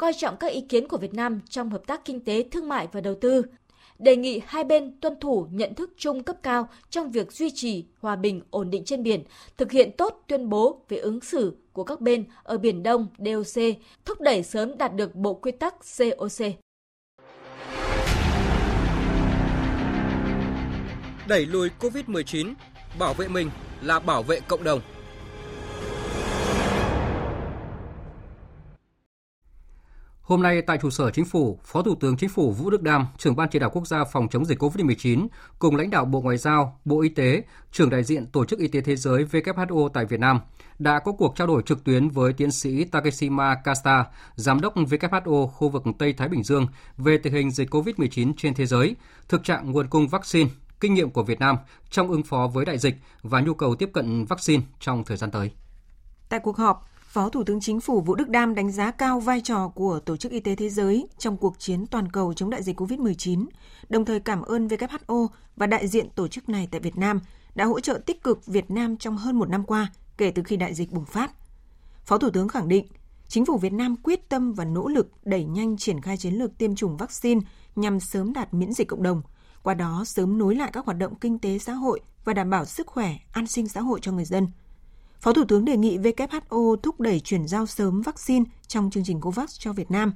Coi 0.00 0.12
trọng 0.14 0.36
các 0.36 0.46
ý 0.46 0.60
kiến 0.60 0.88
của 0.88 0.96
Việt 0.96 1.14
Nam 1.14 1.40
trong 1.48 1.70
hợp 1.70 1.86
tác 1.86 2.04
kinh 2.04 2.24
tế, 2.24 2.44
thương 2.50 2.68
mại 2.68 2.88
và 2.92 3.00
đầu 3.00 3.14
tư, 3.20 3.42
đề 3.98 4.16
nghị 4.16 4.40
hai 4.46 4.64
bên 4.64 5.00
tuân 5.00 5.20
thủ 5.20 5.46
nhận 5.50 5.74
thức 5.74 5.90
chung 5.96 6.22
cấp 6.22 6.36
cao 6.42 6.68
trong 6.90 7.10
việc 7.10 7.32
duy 7.32 7.50
trì 7.54 7.84
hòa 8.00 8.16
bình 8.16 8.40
ổn 8.50 8.70
định 8.70 8.84
trên 8.84 9.02
biển, 9.02 9.22
thực 9.56 9.72
hiện 9.72 9.90
tốt 9.98 10.24
tuyên 10.26 10.48
bố 10.48 10.84
về 10.88 10.96
ứng 10.96 11.20
xử 11.20 11.56
của 11.72 11.84
các 11.84 12.00
bên 12.00 12.24
ở 12.42 12.58
Biển 12.58 12.82
Đông 12.82 13.06
DOC, 13.18 13.62
thúc 14.04 14.20
đẩy 14.20 14.42
sớm 14.42 14.78
đạt 14.78 14.94
được 14.94 15.14
bộ 15.14 15.34
quy 15.34 15.52
tắc 15.52 15.74
COC. 15.98 16.46
Đẩy 21.28 21.46
lùi 21.46 21.68
COVID-19, 21.80 22.54
bảo 22.98 23.14
vệ 23.14 23.28
mình 23.28 23.50
là 23.82 23.98
bảo 23.98 24.22
vệ 24.22 24.40
cộng 24.40 24.64
đồng. 24.64 24.80
Hôm 30.30 30.42
nay 30.42 30.62
tại 30.62 30.78
trụ 30.78 30.90
sở 30.90 31.10
Chính 31.10 31.24
phủ, 31.24 31.58
Phó 31.64 31.82
Thủ 31.82 31.94
tướng 31.94 32.16
Chính 32.16 32.28
phủ 32.28 32.52
Vũ 32.52 32.70
Đức 32.70 32.82
Đam, 32.82 33.06
trưởng 33.18 33.36
ban 33.36 33.48
chỉ 33.48 33.58
đạo 33.58 33.70
quốc 33.70 33.86
gia 33.86 34.04
phòng 34.04 34.28
chống 34.28 34.44
dịch 34.44 34.62
COVID-19 34.62 35.26
cùng 35.58 35.76
lãnh 35.76 35.90
đạo 35.90 36.04
Bộ 36.04 36.20
Ngoại 36.20 36.36
giao, 36.36 36.80
Bộ 36.84 37.00
Y 37.00 37.08
tế, 37.08 37.42
trưởng 37.72 37.90
đại 37.90 38.04
diện 38.04 38.26
Tổ 38.26 38.44
chức 38.44 38.58
Y 38.58 38.68
tế 38.68 38.80
Thế 38.80 38.96
giới 38.96 39.24
WHO 39.24 39.88
tại 39.88 40.04
Việt 40.04 40.20
Nam 40.20 40.40
đã 40.78 40.98
có 40.98 41.12
cuộc 41.12 41.36
trao 41.36 41.46
đổi 41.46 41.62
trực 41.66 41.84
tuyến 41.84 42.08
với 42.08 42.32
tiến 42.32 42.50
sĩ 42.50 42.84
Takeshima 42.84 43.54
Kasta, 43.64 44.04
giám 44.34 44.60
đốc 44.60 44.76
WHO 44.76 45.46
khu 45.46 45.68
vực 45.68 45.82
Tây 45.98 46.12
Thái 46.12 46.28
Bình 46.28 46.42
Dương 46.42 46.66
về 46.96 47.18
tình 47.18 47.32
hình 47.32 47.50
dịch 47.50 47.74
COVID-19 47.74 48.32
trên 48.36 48.54
thế 48.54 48.66
giới, 48.66 48.96
thực 49.28 49.44
trạng 49.44 49.70
nguồn 49.70 49.88
cung 49.88 50.08
vaccine, 50.08 50.50
kinh 50.80 50.94
nghiệm 50.94 51.10
của 51.10 51.22
Việt 51.22 51.40
Nam 51.40 51.56
trong 51.90 52.08
ứng 52.08 52.22
phó 52.22 52.50
với 52.54 52.64
đại 52.64 52.78
dịch 52.78 52.94
và 53.22 53.40
nhu 53.40 53.54
cầu 53.54 53.74
tiếp 53.74 53.90
cận 53.92 54.24
vaccine 54.24 54.62
trong 54.80 55.04
thời 55.04 55.16
gian 55.16 55.30
tới. 55.30 55.50
Tại 56.28 56.40
cuộc 56.42 56.56
họp, 56.56 56.86
Phó 57.10 57.28
Thủ 57.28 57.44
tướng 57.44 57.60
Chính 57.60 57.80
phủ 57.80 58.00
Vũ 58.00 58.14
Đức 58.14 58.28
Đam 58.28 58.54
đánh 58.54 58.70
giá 58.70 58.90
cao 58.90 59.20
vai 59.20 59.40
trò 59.40 59.68
của 59.68 60.00
Tổ 60.00 60.16
chức 60.16 60.32
Y 60.32 60.40
tế 60.40 60.54
Thế 60.54 60.68
giới 60.68 61.08
trong 61.18 61.36
cuộc 61.36 61.58
chiến 61.58 61.86
toàn 61.86 62.12
cầu 62.12 62.34
chống 62.34 62.50
đại 62.50 62.62
dịch 62.62 62.80
COVID-19, 62.80 63.46
đồng 63.88 64.04
thời 64.04 64.20
cảm 64.20 64.42
ơn 64.42 64.68
WHO 64.68 65.26
và 65.56 65.66
đại 65.66 65.88
diện 65.88 66.10
tổ 66.10 66.28
chức 66.28 66.48
này 66.48 66.68
tại 66.70 66.80
Việt 66.80 66.96
Nam 66.96 67.20
đã 67.54 67.64
hỗ 67.64 67.80
trợ 67.80 68.00
tích 68.06 68.22
cực 68.22 68.46
Việt 68.46 68.70
Nam 68.70 68.96
trong 68.96 69.16
hơn 69.16 69.38
một 69.38 69.48
năm 69.48 69.64
qua 69.64 69.92
kể 70.16 70.30
từ 70.30 70.42
khi 70.42 70.56
đại 70.56 70.74
dịch 70.74 70.92
bùng 70.92 71.04
phát. 71.04 71.32
Phó 72.04 72.18
Thủ 72.18 72.30
tướng 72.30 72.48
khẳng 72.48 72.68
định, 72.68 72.86
Chính 73.28 73.46
phủ 73.46 73.58
Việt 73.58 73.72
Nam 73.72 73.96
quyết 73.96 74.28
tâm 74.28 74.52
và 74.52 74.64
nỗ 74.64 74.88
lực 74.88 75.12
đẩy 75.24 75.44
nhanh 75.44 75.76
triển 75.76 76.00
khai 76.00 76.16
chiến 76.16 76.34
lược 76.34 76.58
tiêm 76.58 76.74
chủng 76.74 76.96
vaccine 76.96 77.40
nhằm 77.76 78.00
sớm 78.00 78.32
đạt 78.32 78.54
miễn 78.54 78.72
dịch 78.72 78.88
cộng 78.88 79.02
đồng, 79.02 79.22
qua 79.62 79.74
đó 79.74 80.04
sớm 80.06 80.38
nối 80.38 80.54
lại 80.54 80.70
các 80.72 80.84
hoạt 80.84 80.98
động 80.98 81.14
kinh 81.14 81.38
tế 81.38 81.58
xã 81.58 81.72
hội 81.72 82.00
và 82.24 82.32
đảm 82.32 82.50
bảo 82.50 82.64
sức 82.64 82.86
khỏe, 82.86 83.16
an 83.32 83.46
sinh 83.46 83.68
xã 83.68 83.80
hội 83.80 83.98
cho 84.02 84.12
người 84.12 84.24
dân– 84.24 84.46
Phó 85.20 85.32
Thủ 85.32 85.44
tướng 85.44 85.64
đề 85.64 85.76
nghị 85.76 85.98
WHO 85.98 86.76
thúc 86.76 87.00
đẩy 87.00 87.20
chuyển 87.20 87.48
giao 87.48 87.66
sớm 87.66 88.02
vaccine 88.02 88.44
trong 88.66 88.90
chương 88.90 89.04
trình 89.04 89.20
COVAX 89.20 89.58
cho 89.58 89.72
Việt 89.72 89.90
Nam, 89.90 90.12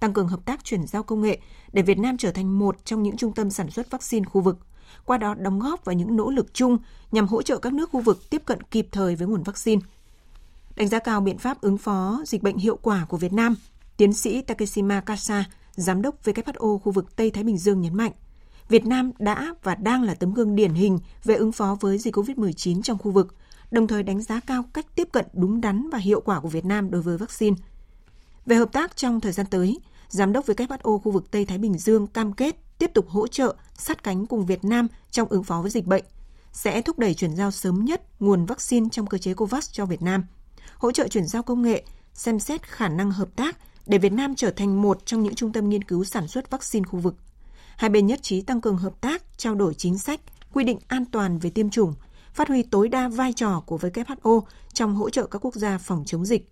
tăng 0.00 0.12
cường 0.12 0.28
hợp 0.28 0.40
tác 0.44 0.64
chuyển 0.64 0.86
giao 0.86 1.02
công 1.02 1.22
nghệ 1.22 1.38
để 1.72 1.82
Việt 1.82 1.98
Nam 1.98 2.16
trở 2.16 2.30
thành 2.30 2.58
một 2.58 2.84
trong 2.84 3.02
những 3.02 3.16
trung 3.16 3.32
tâm 3.32 3.50
sản 3.50 3.70
xuất 3.70 3.90
vaccine 3.90 4.24
khu 4.24 4.40
vực, 4.40 4.58
qua 5.04 5.18
đó 5.18 5.34
đóng 5.34 5.58
góp 5.58 5.84
vào 5.84 5.94
những 5.94 6.16
nỗ 6.16 6.30
lực 6.30 6.54
chung 6.54 6.78
nhằm 7.12 7.26
hỗ 7.26 7.42
trợ 7.42 7.58
các 7.58 7.72
nước 7.72 7.90
khu 7.90 8.00
vực 8.00 8.30
tiếp 8.30 8.42
cận 8.46 8.62
kịp 8.62 8.88
thời 8.92 9.16
với 9.16 9.28
nguồn 9.28 9.42
vaccine. 9.42 9.82
Đánh 10.76 10.88
giá 10.88 10.98
cao 10.98 11.20
biện 11.20 11.38
pháp 11.38 11.60
ứng 11.60 11.78
phó 11.78 12.22
dịch 12.26 12.42
bệnh 12.42 12.56
hiệu 12.56 12.78
quả 12.82 13.06
của 13.08 13.16
Việt 13.16 13.32
Nam, 13.32 13.56
tiến 13.96 14.12
sĩ 14.12 14.42
Takeshima 14.42 15.00
Kasa, 15.00 15.44
giám 15.72 16.02
đốc 16.02 16.24
WHO 16.24 16.78
khu 16.78 16.92
vực 16.92 17.16
Tây 17.16 17.30
Thái 17.30 17.44
Bình 17.44 17.58
Dương 17.58 17.80
nhấn 17.80 17.94
mạnh, 17.94 18.12
Việt 18.68 18.86
Nam 18.86 19.12
đã 19.18 19.54
và 19.62 19.74
đang 19.74 20.02
là 20.02 20.14
tấm 20.14 20.34
gương 20.34 20.56
điển 20.56 20.72
hình 20.72 20.98
về 21.24 21.34
ứng 21.34 21.52
phó 21.52 21.76
với 21.80 21.98
dịch 21.98 22.16
COVID-19 22.16 22.82
trong 22.82 22.98
khu 22.98 23.10
vực– 23.10 23.34
đồng 23.70 23.86
thời 23.86 24.02
đánh 24.02 24.22
giá 24.22 24.40
cao 24.40 24.64
cách 24.74 24.86
tiếp 24.94 25.08
cận 25.12 25.26
đúng 25.32 25.60
đắn 25.60 25.90
và 25.90 25.98
hiệu 25.98 26.20
quả 26.20 26.40
của 26.40 26.48
Việt 26.48 26.64
Nam 26.64 26.90
đối 26.90 27.02
với 27.02 27.18
vaccine. 27.18 27.56
Về 28.46 28.56
hợp 28.56 28.72
tác 28.72 28.96
trong 28.96 29.20
thời 29.20 29.32
gian 29.32 29.46
tới, 29.46 29.78
Giám 30.08 30.32
đốc 30.32 30.46
WHO 30.46 30.98
khu 30.98 31.12
vực 31.12 31.30
Tây 31.30 31.44
Thái 31.44 31.58
Bình 31.58 31.78
Dương 31.78 32.06
cam 32.06 32.32
kết 32.32 32.56
tiếp 32.78 32.90
tục 32.94 33.08
hỗ 33.08 33.26
trợ 33.26 33.54
sát 33.74 34.02
cánh 34.02 34.26
cùng 34.26 34.46
Việt 34.46 34.64
Nam 34.64 34.86
trong 35.10 35.28
ứng 35.28 35.44
phó 35.44 35.62
với 35.62 35.70
dịch 35.70 35.86
bệnh, 35.86 36.04
sẽ 36.52 36.82
thúc 36.82 36.98
đẩy 36.98 37.14
chuyển 37.14 37.36
giao 37.36 37.50
sớm 37.50 37.84
nhất 37.84 38.02
nguồn 38.20 38.46
vaccine 38.46 38.88
trong 38.92 39.06
cơ 39.06 39.18
chế 39.18 39.34
COVAX 39.34 39.72
cho 39.72 39.86
Việt 39.86 40.02
Nam, 40.02 40.24
hỗ 40.74 40.92
trợ 40.92 41.08
chuyển 41.08 41.26
giao 41.26 41.42
công 41.42 41.62
nghệ, 41.62 41.84
xem 42.14 42.38
xét 42.38 42.62
khả 42.62 42.88
năng 42.88 43.10
hợp 43.10 43.28
tác 43.36 43.56
để 43.86 43.98
Việt 43.98 44.12
Nam 44.12 44.34
trở 44.34 44.50
thành 44.50 44.82
một 44.82 45.06
trong 45.06 45.22
những 45.22 45.34
trung 45.34 45.52
tâm 45.52 45.68
nghiên 45.68 45.84
cứu 45.84 46.04
sản 46.04 46.28
xuất 46.28 46.50
vaccine 46.50 46.84
khu 46.84 46.98
vực. 46.98 47.14
Hai 47.76 47.90
bên 47.90 48.06
nhất 48.06 48.22
trí 48.22 48.40
tăng 48.40 48.60
cường 48.60 48.76
hợp 48.76 49.00
tác, 49.00 49.38
trao 49.38 49.54
đổi 49.54 49.74
chính 49.74 49.98
sách, 49.98 50.20
quy 50.52 50.64
định 50.64 50.78
an 50.88 51.04
toàn 51.04 51.38
về 51.38 51.50
tiêm 51.50 51.70
chủng, 51.70 51.94
phát 52.34 52.48
huy 52.48 52.62
tối 52.62 52.88
đa 52.88 53.08
vai 53.08 53.32
trò 53.32 53.62
của 53.66 53.76
WHO 53.76 54.42
trong 54.72 54.94
hỗ 54.94 55.10
trợ 55.10 55.26
các 55.26 55.44
quốc 55.44 55.54
gia 55.54 55.78
phòng 55.78 56.02
chống 56.06 56.24
dịch. 56.24 56.50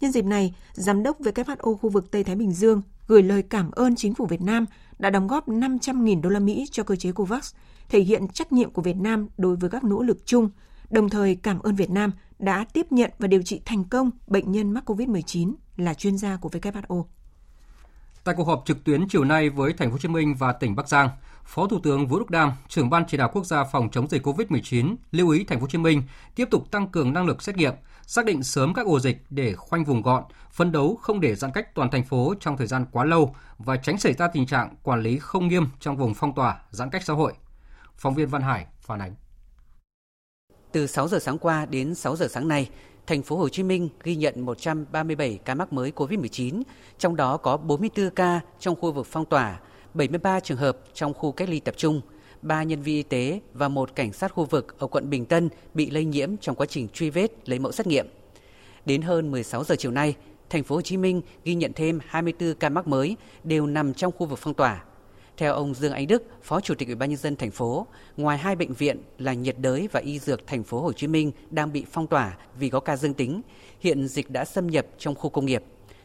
Nhân 0.00 0.12
dịp 0.12 0.24
này, 0.24 0.54
Giám 0.72 1.02
đốc 1.02 1.20
WHO 1.20 1.76
khu 1.76 1.90
vực 1.90 2.10
Tây 2.10 2.24
Thái 2.24 2.36
Bình 2.36 2.52
Dương 2.52 2.82
gửi 3.06 3.22
lời 3.22 3.42
cảm 3.42 3.70
ơn 3.70 3.96
chính 3.96 4.14
phủ 4.14 4.26
Việt 4.26 4.42
Nam 4.42 4.66
đã 4.98 5.10
đóng 5.10 5.26
góp 5.26 5.48
500.000 5.48 6.20
đô 6.20 6.30
la 6.30 6.40
Mỹ 6.40 6.66
cho 6.70 6.82
cơ 6.82 6.96
chế 6.96 7.12
COVAX, 7.12 7.54
thể 7.88 8.00
hiện 8.00 8.28
trách 8.28 8.52
nhiệm 8.52 8.70
của 8.70 8.82
Việt 8.82 8.96
Nam 8.96 9.28
đối 9.38 9.56
với 9.56 9.70
các 9.70 9.84
nỗ 9.84 10.02
lực 10.02 10.26
chung, 10.26 10.50
đồng 10.90 11.08
thời 11.08 11.34
cảm 11.34 11.58
ơn 11.58 11.74
Việt 11.74 11.90
Nam 11.90 12.12
đã 12.38 12.64
tiếp 12.72 12.92
nhận 12.92 13.10
và 13.18 13.28
điều 13.28 13.42
trị 13.42 13.60
thành 13.64 13.84
công 13.84 14.10
bệnh 14.26 14.52
nhân 14.52 14.70
mắc 14.70 14.90
COVID-19 14.90 15.54
là 15.76 15.94
chuyên 15.94 16.18
gia 16.18 16.36
của 16.36 16.48
WHO. 16.48 17.04
Tại 18.24 18.34
cuộc 18.34 18.44
họp 18.44 18.62
trực 18.66 18.84
tuyến 18.84 19.08
chiều 19.08 19.24
nay 19.24 19.50
với 19.50 19.72
Thành 19.72 19.88
phố 19.88 19.92
Hồ 19.92 19.98
Chí 19.98 20.08
Minh 20.08 20.34
và 20.34 20.52
tỉnh 20.52 20.76
Bắc 20.76 20.88
Giang, 20.88 21.08
Phó 21.44 21.66
Thủ 21.66 21.80
tướng 21.82 22.06
Vũ 22.06 22.18
Đức 22.18 22.30
Đam, 22.30 22.52
trưởng 22.68 22.90
ban 22.90 23.04
chỉ 23.08 23.16
đạo 23.16 23.30
quốc 23.32 23.46
gia 23.46 23.64
phòng 23.64 23.90
chống 23.90 24.08
dịch 24.08 24.26
COVID-19 24.26 24.96
lưu 25.12 25.28
ý 25.30 25.44
Thành 25.44 25.58
phố 25.58 25.62
Hồ 25.62 25.68
Chí 25.68 25.78
Minh 25.78 26.02
tiếp 26.34 26.48
tục 26.50 26.70
tăng 26.70 26.88
cường 26.88 27.12
năng 27.12 27.26
lực 27.26 27.42
xét 27.42 27.56
nghiệm, 27.56 27.74
xác 28.06 28.24
định 28.24 28.42
sớm 28.42 28.74
các 28.74 28.86
ổ 28.86 29.00
dịch 29.00 29.22
để 29.30 29.54
khoanh 29.54 29.84
vùng 29.84 30.02
gọn, 30.02 30.24
phấn 30.52 30.72
đấu 30.72 30.98
không 31.02 31.20
để 31.20 31.34
giãn 31.34 31.50
cách 31.52 31.74
toàn 31.74 31.90
thành 31.90 32.04
phố 32.04 32.34
trong 32.40 32.56
thời 32.56 32.66
gian 32.66 32.86
quá 32.92 33.04
lâu 33.04 33.34
và 33.58 33.76
tránh 33.76 33.98
xảy 33.98 34.12
ra 34.12 34.28
tình 34.28 34.46
trạng 34.46 34.76
quản 34.82 35.02
lý 35.02 35.18
không 35.18 35.48
nghiêm 35.48 35.66
trong 35.80 35.96
vùng 35.96 36.14
phong 36.14 36.34
tỏa, 36.34 36.60
giãn 36.70 36.90
cách 36.90 37.04
xã 37.04 37.12
hội. 37.12 37.32
Phóng 37.96 38.14
viên 38.14 38.28
Văn 38.28 38.42
Hải 38.42 38.66
phản 38.80 39.00
ánh. 39.00 39.14
Từ 40.72 40.86
6 40.86 41.08
giờ 41.08 41.18
sáng 41.18 41.38
qua 41.38 41.66
đến 41.66 41.94
6 41.94 42.16
giờ 42.16 42.28
sáng 42.30 42.48
nay, 42.48 42.70
thành 43.06 43.22
phố 43.22 43.36
Hồ 43.36 43.48
Chí 43.48 43.62
Minh 43.62 43.88
ghi 44.02 44.16
nhận 44.16 44.40
137 44.40 45.38
ca 45.44 45.54
mắc 45.54 45.72
mới 45.72 45.92
COVID-19, 45.96 46.62
trong 46.98 47.16
đó 47.16 47.36
có 47.36 47.56
44 47.56 48.10
ca 48.10 48.40
trong 48.60 48.76
khu 48.76 48.92
vực 48.92 49.06
phong 49.10 49.24
tỏa, 49.24 49.60
73 49.94 50.40
trường 50.40 50.58
hợp 50.58 50.78
trong 50.94 51.14
khu 51.14 51.32
cách 51.32 51.48
ly 51.48 51.60
tập 51.60 51.74
trung, 51.76 52.00
3 52.42 52.62
nhân 52.62 52.82
viên 52.82 52.96
y 52.96 53.02
tế 53.02 53.40
và 53.54 53.68
một 53.68 53.94
cảnh 53.94 54.12
sát 54.12 54.32
khu 54.32 54.44
vực 54.44 54.78
ở 54.78 54.86
quận 54.86 55.10
Bình 55.10 55.26
Tân 55.26 55.48
bị 55.74 55.90
lây 55.90 56.04
nhiễm 56.04 56.36
trong 56.36 56.56
quá 56.56 56.66
trình 56.66 56.88
truy 56.88 57.10
vết 57.10 57.48
lấy 57.48 57.58
mẫu 57.58 57.72
xét 57.72 57.86
nghiệm. 57.86 58.06
Đến 58.86 59.02
hơn 59.02 59.30
16 59.30 59.64
giờ 59.64 59.74
chiều 59.78 59.90
nay, 59.90 60.14
thành 60.50 60.62
phố 60.62 60.74
Hồ 60.74 60.82
Chí 60.82 60.96
Minh 60.96 61.22
ghi 61.44 61.54
nhận 61.54 61.72
thêm 61.72 62.00
24 62.06 62.54
ca 62.54 62.68
mắc 62.68 62.86
mới 62.86 63.16
đều 63.44 63.66
nằm 63.66 63.94
trong 63.94 64.12
khu 64.12 64.26
vực 64.26 64.38
phong 64.42 64.54
tỏa. 64.54 64.84
Theo 65.36 65.54
ông 65.54 65.74
Dương 65.74 65.92
Anh 65.92 66.06
Đức, 66.06 66.22
Phó 66.42 66.60
Chủ 66.60 66.74
tịch 66.74 66.88
Ủy 66.88 66.94
ban 66.94 67.10
nhân 67.10 67.18
dân 67.18 67.36
thành 67.36 67.50
phố, 67.50 67.86
ngoài 68.16 68.38
hai 68.38 68.56
bệnh 68.56 68.72
viện 68.72 69.02
là 69.18 69.34
nhiệt 69.34 69.56
đới 69.58 69.88
và 69.92 70.00
y 70.00 70.18
dược 70.18 70.46
thành 70.46 70.62
phố 70.62 70.80
Hồ 70.80 70.92
Chí 70.92 71.06
Minh 71.06 71.32
đang 71.50 71.72
bị 71.72 71.84
phong 71.90 72.06
tỏa 72.06 72.38
vì 72.58 72.70
có 72.70 72.80
ca 72.80 72.96
dương 72.96 73.14
tính, 73.14 73.40
hiện 73.80 74.08
dịch 74.08 74.30
đã 74.30 74.44
xâm 74.44 74.66
nhập 74.66 74.86
trong 74.98 75.14
khu 75.14 75.30
công 75.30 75.46
nghiệp. 75.46 75.62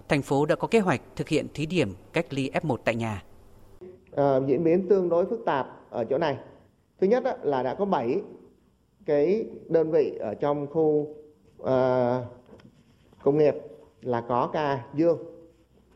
Thành 0.08 0.22
phố 0.22 0.46
đã 0.46 0.56
có 0.56 0.68
kế 0.68 0.80
hoạch 0.80 1.02
thực 1.16 1.30
hiện 1.30 1.48
thí 1.54 1.66
điểm 1.66 1.96
cách 2.14 2.34
ly 2.34 2.52
F1 2.54 2.78
tại 2.84 2.96
nhà 2.96 3.24
À, 4.16 4.40
diễn 4.48 4.64
biến 4.64 4.88
tương 4.90 5.10
đối 5.10 5.26
phức 5.26 5.40
tạp 5.46 5.68
ở 5.90 6.06
chỗ 6.10 6.18
này. 6.18 6.38
Thứ 7.02 7.08
nhất 7.08 7.24
là 7.44 7.64
đã 7.64 7.76
có 7.76 7.86
7 7.86 8.22
cái 9.06 9.46
đơn 9.68 9.92
vị 9.92 10.18
ở 10.20 10.36
trong 10.36 10.68
khu 10.68 11.16
à, 11.66 12.22
công 13.24 13.38
nghiệp 13.38 13.56
là 14.02 14.22
có 14.22 14.50
ca 14.54 14.86
dương. 14.94 15.18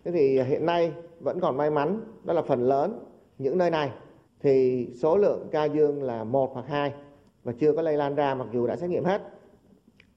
Thế 0.05 0.11
thì 0.11 0.41
hiện 0.41 0.65
nay 0.65 0.91
vẫn 1.19 1.39
còn 1.39 1.57
may 1.57 1.69
mắn 1.69 2.01
đó 2.23 2.33
là 2.33 2.41
phần 2.41 2.67
lớn 2.67 2.99
những 3.37 3.57
nơi 3.57 3.69
này 3.69 3.91
thì 4.39 4.87
số 4.95 5.17
lượng 5.17 5.47
ca 5.51 5.65
dương 5.65 6.03
là 6.03 6.23
một 6.23 6.53
hoặc 6.53 6.65
hai 6.67 6.93
và 7.43 7.53
chưa 7.59 7.73
có 7.73 7.81
lây 7.81 7.97
lan 7.97 8.15
ra 8.15 8.35
mặc 8.35 8.47
dù 8.53 8.67
đã 8.67 8.75
xét 8.75 8.89
nghiệm 8.89 9.05
hết. 9.05 9.21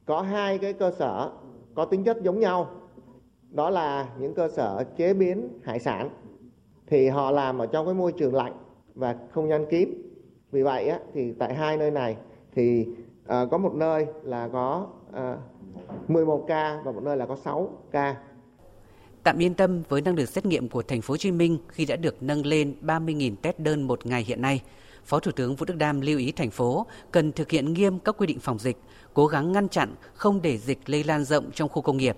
Có 0.04 0.20
hai 0.20 0.58
cái 0.58 0.72
cơ 0.72 0.90
sở 0.90 1.30
có 1.74 1.84
tính 1.84 2.04
chất 2.04 2.22
giống 2.22 2.40
nhau 2.40 2.70
đó 3.50 3.70
là 3.70 4.08
những 4.18 4.34
cơ 4.34 4.48
sở 4.48 4.84
chế 4.96 5.14
biến 5.14 5.48
hải 5.62 5.80
sản 5.80 6.10
thì 6.86 7.08
họ 7.08 7.30
làm 7.30 7.58
ở 7.58 7.66
trong 7.66 7.86
cái 7.86 7.94
môi 7.94 8.12
trường 8.12 8.34
lạnh 8.34 8.52
và 8.94 9.16
không 9.30 9.48
gian 9.48 9.66
kín 9.66 9.88
vì 10.50 10.62
vậy 10.62 10.88
á, 10.88 10.98
thì 11.12 11.32
tại 11.32 11.54
hai 11.54 11.76
nơi 11.76 11.90
này 11.90 12.16
thì 12.54 12.88
uh, 13.22 13.50
có 13.50 13.58
một 13.58 13.74
nơi 13.74 14.06
là 14.22 14.48
có 14.48 14.86
ờ, 15.12 15.38
uh, 16.04 16.10
11 16.10 16.44
ca 16.48 16.80
và 16.84 16.92
một 16.92 17.02
nơi 17.02 17.16
là 17.16 17.26
có 17.26 17.36
6 17.36 17.68
ca 17.90 18.16
Tạm 19.26 19.42
yên 19.42 19.54
tâm 19.54 19.82
với 19.88 20.00
năng 20.00 20.16
lực 20.16 20.28
xét 20.28 20.46
nghiệm 20.46 20.68
của 20.68 20.82
thành 20.82 21.02
phố 21.02 21.12
Hồ 21.12 21.16
Chí 21.16 21.30
Minh 21.30 21.58
khi 21.68 21.84
đã 21.84 21.96
được 21.96 22.22
nâng 22.22 22.46
lên 22.46 22.74
30.000 22.82 23.36
test 23.42 23.58
đơn 23.58 23.82
một 23.82 24.06
ngày 24.06 24.24
hiện 24.24 24.42
nay. 24.42 24.62
Phó 25.04 25.18
Thủ 25.18 25.32
tướng 25.32 25.56
Vũ 25.56 25.66
Đức 25.66 25.76
Đam 25.76 26.00
lưu 26.00 26.18
ý 26.18 26.32
thành 26.32 26.50
phố 26.50 26.86
cần 27.10 27.32
thực 27.32 27.50
hiện 27.50 27.72
nghiêm 27.72 27.98
các 27.98 28.14
quy 28.18 28.26
định 28.26 28.40
phòng 28.40 28.58
dịch, 28.58 28.76
cố 29.14 29.26
gắng 29.26 29.52
ngăn 29.52 29.68
chặn 29.68 29.94
không 30.14 30.42
để 30.42 30.58
dịch 30.58 30.78
lây 30.86 31.04
lan 31.04 31.24
rộng 31.24 31.50
trong 31.54 31.68
khu 31.68 31.82
công 31.82 31.96
nghiệp. 31.96 32.16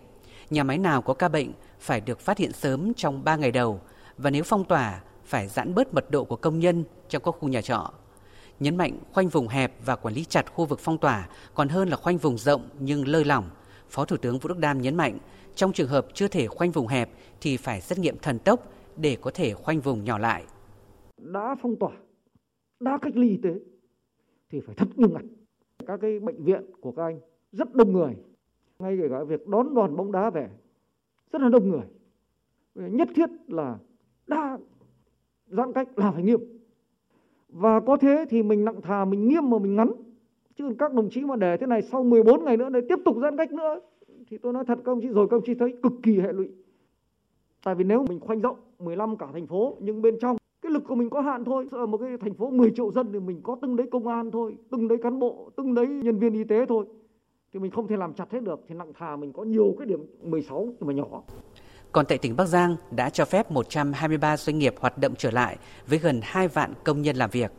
Nhà 0.51 0.65
máy 0.65 0.79
nào 0.79 1.03
có 1.03 1.15
ca 1.15 1.29
bệnh 1.29 1.53
phải 1.81 2.01
được 2.01 2.21
phát 2.21 2.39
hiện 2.39 2.53
sớm 2.53 2.95
trong 2.95 3.25
3 3.25 3.37
ngày 3.37 3.51
đầu 3.53 3.81
và 4.19 4.31
nếu 4.31 4.45
phong 4.45 4.65
tỏa 4.65 5.01
phải 5.25 5.49
giãn 5.49 5.75
bớt 5.75 5.95
mật 5.95 6.11
độ 6.11 6.25
của 6.25 6.37
công 6.37 6.59
nhân 6.59 6.85
trong 7.09 7.23
các 7.23 7.35
khu 7.39 7.49
nhà 7.49 7.63
trọ. 7.63 7.93
Nhấn 8.61 8.77
mạnh 8.77 8.99
khoanh 9.13 9.29
vùng 9.29 9.49
hẹp 9.49 9.73
và 9.85 9.97
quản 9.97 10.15
lý 10.15 10.25
chặt 10.25 10.53
khu 10.55 10.65
vực 10.65 10.81
phong 10.83 10.99
tỏa 10.99 11.29
còn 11.55 11.69
hơn 11.69 11.89
là 11.89 11.97
khoanh 11.97 12.19
vùng 12.19 12.39
rộng 12.39 12.69
nhưng 12.79 13.09
lơi 13.09 13.25
lỏng. 13.25 13.51
Phó 13.91 14.05
Thủ 14.05 14.17
tướng 14.17 14.39
Vũ 14.39 14.49
Đức 14.49 14.59
Đam 14.59 14.83
nhấn 14.83 14.97
mạnh 14.97 15.19
trong 15.59 15.73
trường 15.73 15.89
hợp 15.89 16.07
chưa 16.15 16.29
thể 16.29 16.47
khoanh 16.47 16.71
vùng 16.71 16.87
hẹp 16.87 17.11
thì 17.41 17.57
phải 17.57 17.81
xét 17.81 17.99
nghiệm 17.99 18.17
thần 18.23 18.39
tốc 18.39 18.73
để 18.97 19.17
có 19.21 19.31
thể 19.35 19.55
khoanh 19.55 19.81
vùng 19.81 20.05
nhỏ 20.05 20.19
lại. 20.19 20.45
Đã 21.17 21.57
phong 21.63 21.77
tỏa, 21.77 21.91
đã 22.81 22.99
cách 23.03 23.17
ly 23.17 23.29
y 23.29 23.37
tế 23.43 23.55
thì 24.51 24.61
phải 24.61 24.75
thật 24.75 24.89
nghiêm 24.97 25.13
ngặt. 25.13 25.23
Các 25.87 26.01
cái 26.01 26.21
bệnh 26.21 26.45
viện 26.45 26.63
của 26.81 26.93
các 26.93 27.03
anh 27.03 27.21
rất 27.53 27.75
đông 27.75 27.93
người. 27.93 28.17
Ngay 28.79 28.99
kể 29.01 29.09
cả 29.11 29.25
việc 29.25 29.49
đón 29.49 29.75
đoàn 29.75 29.97
bóng 29.97 30.13
đá 30.13 30.31
về 30.31 30.49
rất 31.33 31.43
là 31.43 31.49
đông 31.49 31.69
người. 31.69 31.87
Nhất 32.75 33.09
thiết 33.15 33.31
là 33.49 33.79
đã 34.27 34.59
giãn 35.47 35.73
cách 35.73 35.99
là 35.99 36.11
phải 36.11 36.23
nghiêm. 36.23 36.41
Và 37.49 37.81
có 37.81 37.97
thế 37.97 38.25
thì 38.31 38.43
mình 38.43 38.65
nặng 38.65 38.81
thà 38.83 39.05
mình 39.05 39.29
nghiêm 39.29 39.51
mà 39.51 39.59
mình 39.59 39.77
ngắn. 39.77 39.93
Chứ 40.57 40.75
các 40.79 40.93
đồng 40.93 41.11
chí 41.11 41.25
mà 41.25 41.37
để 41.37 41.57
thế 41.57 41.67
này 41.67 41.83
sau 41.83 42.05
14 42.05 42.45
ngày 42.45 42.57
nữa 42.57 42.69
để 42.69 42.81
tiếp 42.89 42.99
tục 43.05 43.17
giãn 43.23 43.37
cách 43.37 43.53
nữa 43.53 43.81
thì 44.31 44.39
tôi 44.39 44.53
nói 44.53 44.65
thật 44.67 44.79
các 44.85 44.93
ông 44.93 45.01
chí 45.01 45.09
rồi 45.09 45.27
các 45.31 45.37
ông 45.37 45.45
chí 45.47 45.55
thấy 45.55 45.75
cực 45.83 45.93
kỳ 46.03 46.21
hệ 46.21 46.33
lụy. 46.33 46.49
Tại 47.65 47.75
vì 47.75 47.85
nếu 47.85 48.05
mình 48.09 48.21
khoanh 48.21 48.41
rộng 48.41 48.57
15 48.79 49.17
cả 49.17 49.27
thành 49.33 49.47
phố 49.47 49.77
nhưng 49.81 50.03
bên 50.03 50.19
trong 50.21 50.37
cái 50.63 50.73
lực 50.73 50.83
của 50.89 50.95
mình 50.95 51.11
có 51.11 51.21
hạn 51.21 51.45
thôi. 51.45 51.69
Ở 51.71 51.87
một 51.87 51.99
cái 51.99 52.17
thành 52.21 52.35
phố 52.35 52.51
10 52.51 52.71
triệu 52.77 52.93
dân 52.93 53.13
thì 53.13 53.21
mình 53.21 53.41
có 53.43 53.57
từng 53.63 53.77
đấy 53.77 53.87
công 53.91 54.07
an 54.07 54.31
thôi, 54.31 54.57
từng 54.71 54.89
đấy 54.89 54.99
cán 55.03 55.19
bộ, 55.19 55.51
từng 55.57 55.75
đấy 55.75 55.87
nhân 55.87 56.19
viên 56.19 56.33
y 56.33 56.45
tế 56.45 56.67
thôi. 56.69 56.87
Thì 57.53 57.61
mình 57.61 57.71
không 57.71 57.89
thể 57.89 57.97
làm 57.97 58.15
chặt 58.15 58.33
hết 58.33 58.43
được 58.43 58.61
thì 58.69 58.75
nặng 58.75 58.93
thà 58.99 59.17
mình 59.17 59.33
có 59.33 59.43
nhiều 59.43 59.75
cái 59.79 59.87
điểm 59.87 60.01
16 60.23 60.69
mà 60.81 60.93
nhỏ. 60.93 61.23
Còn 61.93 62.07
tại 62.07 62.19
tỉnh 62.19 62.37
Bắc 62.37 62.47
Giang 62.47 62.77
đã 62.91 63.11
cho 63.11 63.25
phép 63.25 63.51
123 63.51 64.37
doanh 64.37 64.59
nghiệp 64.59 64.75
hoạt 64.81 64.99
động 64.99 65.15
trở 65.19 65.31
lại 65.31 65.57
với 65.87 65.99
gần 65.99 66.21
2 66.23 66.49
vạn 66.49 66.73
công 66.85 67.03
nhân 67.03 67.17
làm 67.17 67.31
việc. 67.31 67.53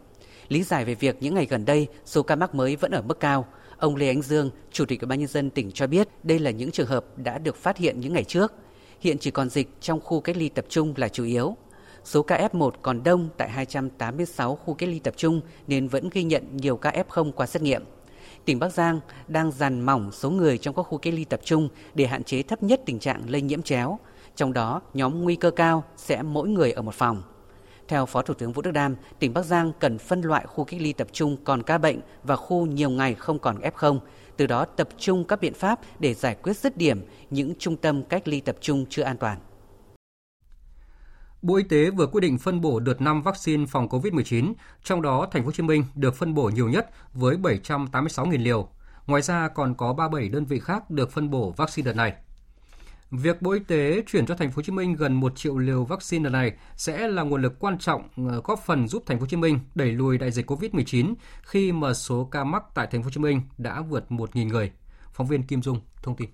Lý 0.48 0.64
giải 0.64 0.86
về 0.86 0.96
việc 0.96 1.18
những 1.20 1.36
ngày 1.36 1.48
gần 1.50 1.66
đây 1.66 1.88
số 2.06 2.24
ca 2.24 2.36
mắc 2.36 2.56
mới 2.56 2.76
vẫn 2.76 2.92
ở 2.92 3.02
mức 3.02 3.20
cao, 3.20 3.46
ông 3.80 3.96
Lê 3.96 4.08
Ánh 4.08 4.22
Dương, 4.22 4.50
Chủ 4.72 4.86
tịch 4.86 5.02
Ủy 5.02 5.08
ban 5.08 5.20
nhân 5.20 5.28
dân 5.28 5.50
tỉnh 5.50 5.72
cho 5.72 5.88
biết 5.88 6.08
đây 6.24 6.40
là 6.40 6.52
những 6.52 6.72
trường 6.72 6.88
hợp 6.88 7.06
đã 7.18 7.38
được 7.38 7.56
phát 7.56 7.78
hiện 7.78 8.00
những 8.00 8.14
ngày 8.14 8.24
trước. 8.24 8.54
Hiện 9.00 9.18
chỉ 9.18 9.32
còn 9.32 9.50
dịch 9.50 9.70
trong 9.82 10.02
khu 10.02 10.22
cách 10.22 10.38
ly 10.38 10.50
tập 10.50 10.66
trung 10.70 10.94
là 10.98 11.10
chủ 11.10 11.24
yếu. 11.24 11.56
Số 12.04 12.24
ca 12.24 12.48
F1 12.52 12.72
còn 12.82 13.04
đông 13.04 13.30
tại 13.38 13.50
286 13.50 14.56
khu 14.56 14.74
cách 14.74 14.90
ly 14.90 15.00
tập 15.00 15.14
trung 15.18 15.42
nên 15.68 15.88
vẫn 15.88 16.10
ghi 16.12 16.24
nhận 16.24 16.58
nhiều 16.58 16.78
ca 16.78 16.92
F0 16.92 17.32
qua 17.32 17.46
xét 17.46 17.62
nghiệm. 17.62 17.84
Tỉnh 18.46 18.60
Bắc 18.60 18.74
Giang 18.74 19.00
đang 19.28 19.52
dàn 19.52 19.82
mỏng 19.82 20.12
số 20.12 20.30
người 20.30 20.58
trong 20.58 20.76
các 20.76 20.84
khu 20.84 20.98
cách 20.98 21.14
ly 21.14 21.26
tập 21.26 21.40
trung 21.44 21.70
để 21.94 22.06
hạn 22.06 22.24
chế 22.24 22.44
thấp 22.44 22.64
nhất 22.64 22.82
tình 22.86 23.00
trạng 23.00 23.30
lây 23.30 23.42
nhiễm 23.42 23.62
chéo. 23.62 24.00
Trong 24.36 24.54
đó, 24.54 24.82
nhóm 24.94 25.24
nguy 25.24 25.36
cơ 25.36 25.52
cao 25.52 25.84
sẽ 25.98 26.22
mỗi 26.22 26.50
người 26.50 26.72
ở 26.72 26.82
một 26.82 26.94
phòng. 26.96 27.24
Theo 27.90 28.06
Phó 28.06 28.22
Thủ 28.22 28.34
tướng 28.34 28.54
Vũ 28.54 28.62
Đức 28.62 28.72
Đam, 28.72 28.96
tỉnh 29.20 29.34
Bắc 29.34 29.46
Giang 29.46 29.72
cần 29.80 29.98
phân 29.98 30.22
loại 30.22 30.46
khu 30.46 30.64
cách 30.64 30.82
ly 30.82 30.94
tập 30.94 31.08
trung 31.12 31.38
còn 31.44 31.64
ca 31.64 31.78
bệnh 31.78 32.00
và 32.24 32.36
khu 32.36 32.66
nhiều 32.66 32.90
ngày 32.90 33.14
không 33.14 33.40
còn 33.40 33.60
F0, 33.60 34.00
từ 34.38 34.48
đó 34.48 34.66
tập 34.66 34.90
trung 34.98 35.24
các 35.24 35.42
biện 35.42 35.54
pháp 35.54 35.80
để 36.00 36.14
giải 36.14 36.36
quyết 36.36 36.58
dứt 36.58 36.78
điểm 36.78 37.02
những 37.30 37.54
trung 37.60 37.78
tâm 37.78 38.04
cách 38.04 38.28
ly 38.28 38.42
tập 38.42 38.56
trung 38.62 38.86
chưa 38.90 39.04
an 39.04 39.18
toàn. 39.18 39.38
Bộ 41.42 41.56
Y 41.56 41.64
tế 41.64 41.90
vừa 41.90 42.08
quyết 42.08 42.22
định 42.22 42.38
phân 42.38 42.62
bổ 42.62 42.80
đợt 42.80 43.02
5 43.02 43.22
vaccine 43.22 43.66
phòng 43.66 43.88
COVID-19, 43.88 44.54
trong 44.84 45.02
đó 45.02 45.28
thành 45.32 45.42
phố 45.42 45.46
Hồ 45.46 45.52
Chí 45.52 45.64
Minh 45.64 45.84
được 45.96 46.16
phân 46.16 46.34
bổ 46.34 46.50
nhiều 46.50 46.70
nhất 46.70 46.90
với 47.14 47.38
786.000 47.38 48.44
liều. 48.44 48.70
Ngoài 49.08 49.22
ra 49.22 49.48
còn 49.48 49.76
có 49.76 49.94
37 49.94 50.30
đơn 50.30 50.46
vị 50.46 50.60
khác 50.60 50.90
được 50.90 51.12
phân 51.12 51.30
bổ 51.30 51.52
vaccine 51.52 51.86
đợt 51.86 51.96
này. 51.96 52.14
Việc 53.12 53.42
Bộ 53.42 53.52
Y 53.52 53.60
tế 53.60 54.02
chuyển 54.08 54.26
cho 54.26 54.36
thành 54.36 54.52
phố 54.52 54.56
Hồ 54.56 54.62
Chí 54.62 54.72
Minh 54.72 54.96
gần 54.96 55.14
1 55.14 55.36
triệu 55.36 55.58
liều 55.58 55.84
vaccine 55.84 56.24
lần 56.24 56.34
này 56.34 56.52
sẽ 56.76 57.08
là 57.08 57.24
nguồn 57.24 57.42
lực 57.42 57.54
quan 57.60 57.78
trọng 57.78 58.10
ờ, 58.30 58.42
góp 58.44 58.60
phần 58.66 58.88
giúp 58.88 59.04
thành 59.06 59.18
phố 59.18 59.22
Hồ 59.22 59.28
Chí 59.28 59.38
Minh 59.38 59.60
đẩy 59.76 59.92
lùi 59.92 60.18
đại 60.18 60.32
dịch 60.32 60.52
Covid-19 60.52 61.14
khi 61.42 61.72
mà 61.72 61.94
số 61.94 62.30
ca 62.32 62.44
mắc 62.44 62.64
tại 62.76 62.88
thành 62.92 63.02
phố 63.02 63.06
Hồ 63.06 63.12
Chí 63.12 63.20
Minh 63.20 63.42
đã 63.58 63.82
vượt 63.82 64.06
1.000 64.10 64.48
người. 64.48 64.72
Phóng 65.14 65.28
viên 65.28 65.44
Kim 65.44 65.62
Dung 65.62 65.82
thông 66.04 66.16
tin. 66.16 66.30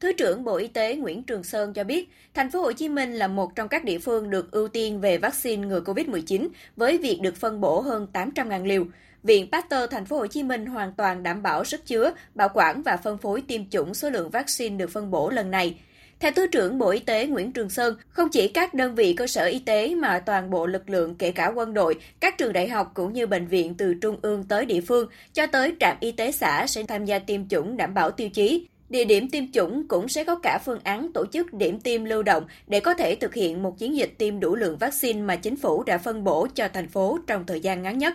Thứ 0.00 0.12
trưởng 0.18 0.44
Bộ 0.44 0.56
Y 0.56 0.68
tế 0.68 0.96
Nguyễn 0.96 1.22
Trường 1.22 1.44
Sơn 1.44 1.72
cho 1.72 1.84
biết, 1.84 2.08
thành 2.34 2.50
phố 2.50 2.60
Hồ 2.60 2.72
Chí 2.72 2.88
Minh 2.88 3.12
là 3.12 3.28
một 3.28 3.54
trong 3.54 3.68
các 3.68 3.84
địa 3.84 3.98
phương 3.98 4.30
được 4.30 4.50
ưu 4.50 4.68
tiên 4.68 5.00
về 5.00 5.18
vaccine 5.18 5.66
ngừa 5.66 5.80
Covid-19 5.80 6.48
với 6.76 6.98
việc 6.98 7.18
được 7.22 7.36
phân 7.36 7.60
bổ 7.60 7.80
hơn 7.80 8.06
800.000 8.12 8.64
liều. 8.64 8.84
Viện 9.22 9.48
Pasteur 9.52 9.90
Thành 9.90 10.04
phố 10.04 10.16
Hồ 10.16 10.26
Chí 10.26 10.42
Minh 10.42 10.66
hoàn 10.66 10.92
toàn 10.92 11.22
đảm 11.22 11.42
bảo 11.42 11.64
sức 11.64 11.86
chứa, 11.86 12.12
bảo 12.34 12.48
quản 12.54 12.82
và 12.82 12.96
phân 12.96 13.18
phối 13.18 13.42
tiêm 13.48 13.70
chủng 13.70 13.94
số 13.94 14.10
lượng 14.10 14.30
vaccine 14.30 14.76
được 14.76 14.90
phân 14.90 15.10
bổ 15.10 15.30
lần 15.30 15.50
này. 15.50 15.78
Theo 16.20 16.32
Thứ 16.32 16.46
trưởng 16.46 16.78
Bộ 16.78 16.90
Y 16.90 16.98
tế 16.98 17.26
Nguyễn 17.26 17.52
Trường 17.52 17.70
Sơn, 17.70 17.96
không 18.08 18.28
chỉ 18.28 18.48
các 18.48 18.74
đơn 18.74 18.94
vị 18.94 19.14
cơ 19.14 19.26
sở 19.26 19.44
y 19.44 19.58
tế 19.58 19.94
mà 19.94 20.18
toàn 20.18 20.50
bộ 20.50 20.66
lực 20.66 20.90
lượng 20.90 21.14
kể 21.14 21.30
cả 21.30 21.52
quân 21.54 21.74
đội, 21.74 21.94
các 22.20 22.38
trường 22.38 22.52
đại 22.52 22.68
học 22.68 22.90
cũng 22.94 23.12
như 23.12 23.26
bệnh 23.26 23.46
viện 23.46 23.74
từ 23.74 23.94
trung 23.94 24.16
ương 24.22 24.44
tới 24.44 24.66
địa 24.66 24.80
phương 24.80 25.08
cho 25.32 25.46
tới 25.46 25.74
trạm 25.80 25.96
y 26.00 26.12
tế 26.12 26.32
xã 26.32 26.66
sẽ 26.66 26.82
tham 26.82 27.04
gia 27.04 27.18
tiêm 27.18 27.48
chủng 27.48 27.76
đảm 27.76 27.94
bảo 27.94 28.10
tiêu 28.10 28.28
chí. 28.28 28.66
Địa 28.88 29.04
điểm 29.04 29.30
tiêm 29.30 29.52
chủng 29.52 29.88
cũng 29.88 30.08
sẽ 30.08 30.24
có 30.24 30.34
cả 30.42 30.58
phương 30.64 30.80
án 30.84 31.12
tổ 31.12 31.26
chức 31.26 31.52
điểm 31.52 31.80
tiêm 31.80 32.04
lưu 32.04 32.22
động 32.22 32.44
để 32.66 32.80
có 32.80 32.94
thể 32.94 33.14
thực 33.14 33.34
hiện 33.34 33.62
một 33.62 33.78
chiến 33.78 33.96
dịch 33.96 34.14
tiêm 34.18 34.40
đủ 34.40 34.56
lượng 34.56 34.76
vaccine 34.78 35.20
mà 35.20 35.36
chính 35.36 35.56
phủ 35.56 35.82
đã 35.82 35.98
phân 35.98 36.24
bổ 36.24 36.46
cho 36.54 36.68
thành 36.68 36.88
phố 36.88 37.18
trong 37.26 37.46
thời 37.46 37.60
gian 37.60 37.82
ngắn 37.82 37.98
nhất. 37.98 38.14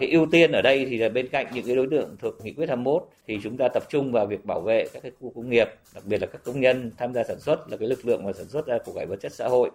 Cái 0.00 0.10
ưu 0.10 0.26
tiên 0.30 0.52
ở 0.52 0.62
đây 0.62 0.86
thì 0.90 0.98
là 0.98 1.08
bên 1.08 1.28
cạnh 1.28 1.46
những 1.52 1.66
cái 1.66 1.76
đối 1.76 1.86
tượng 1.90 2.16
thuộc 2.18 2.34
nghị 2.44 2.52
quyết 2.52 2.68
21 2.68 3.08
thì 3.26 3.38
chúng 3.42 3.56
ta 3.56 3.68
tập 3.74 3.82
trung 3.88 4.12
vào 4.12 4.26
việc 4.26 4.44
bảo 4.44 4.60
vệ 4.60 4.88
các 4.92 5.02
cái 5.02 5.12
khu 5.20 5.32
công 5.34 5.50
nghiệp, 5.50 5.68
đặc 5.94 6.04
biệt 6.06 6.20
là 6.20 6.26
các 6.26 6.44
công 6.44 6.60
nhân 6.60 6.92
tham 6.98 7.14
gia 7.14 7.24
sản 7.24 7.40
xuất 7.40 7.70
là 7.70 7.76
cái 7.76 7.88
lực 7.88 8.06
lượng 8.06 8.24
mà 8.24 8.32
sản 8.32 8.48
xuất 8.48 8.66
ra 8.66 8.78
của 8.84 8.92
cải 8.92 9.06
vật 9.06 9.16
chất 9.20 9.32
xã 9.32 9.48
hội. 9.48 9.70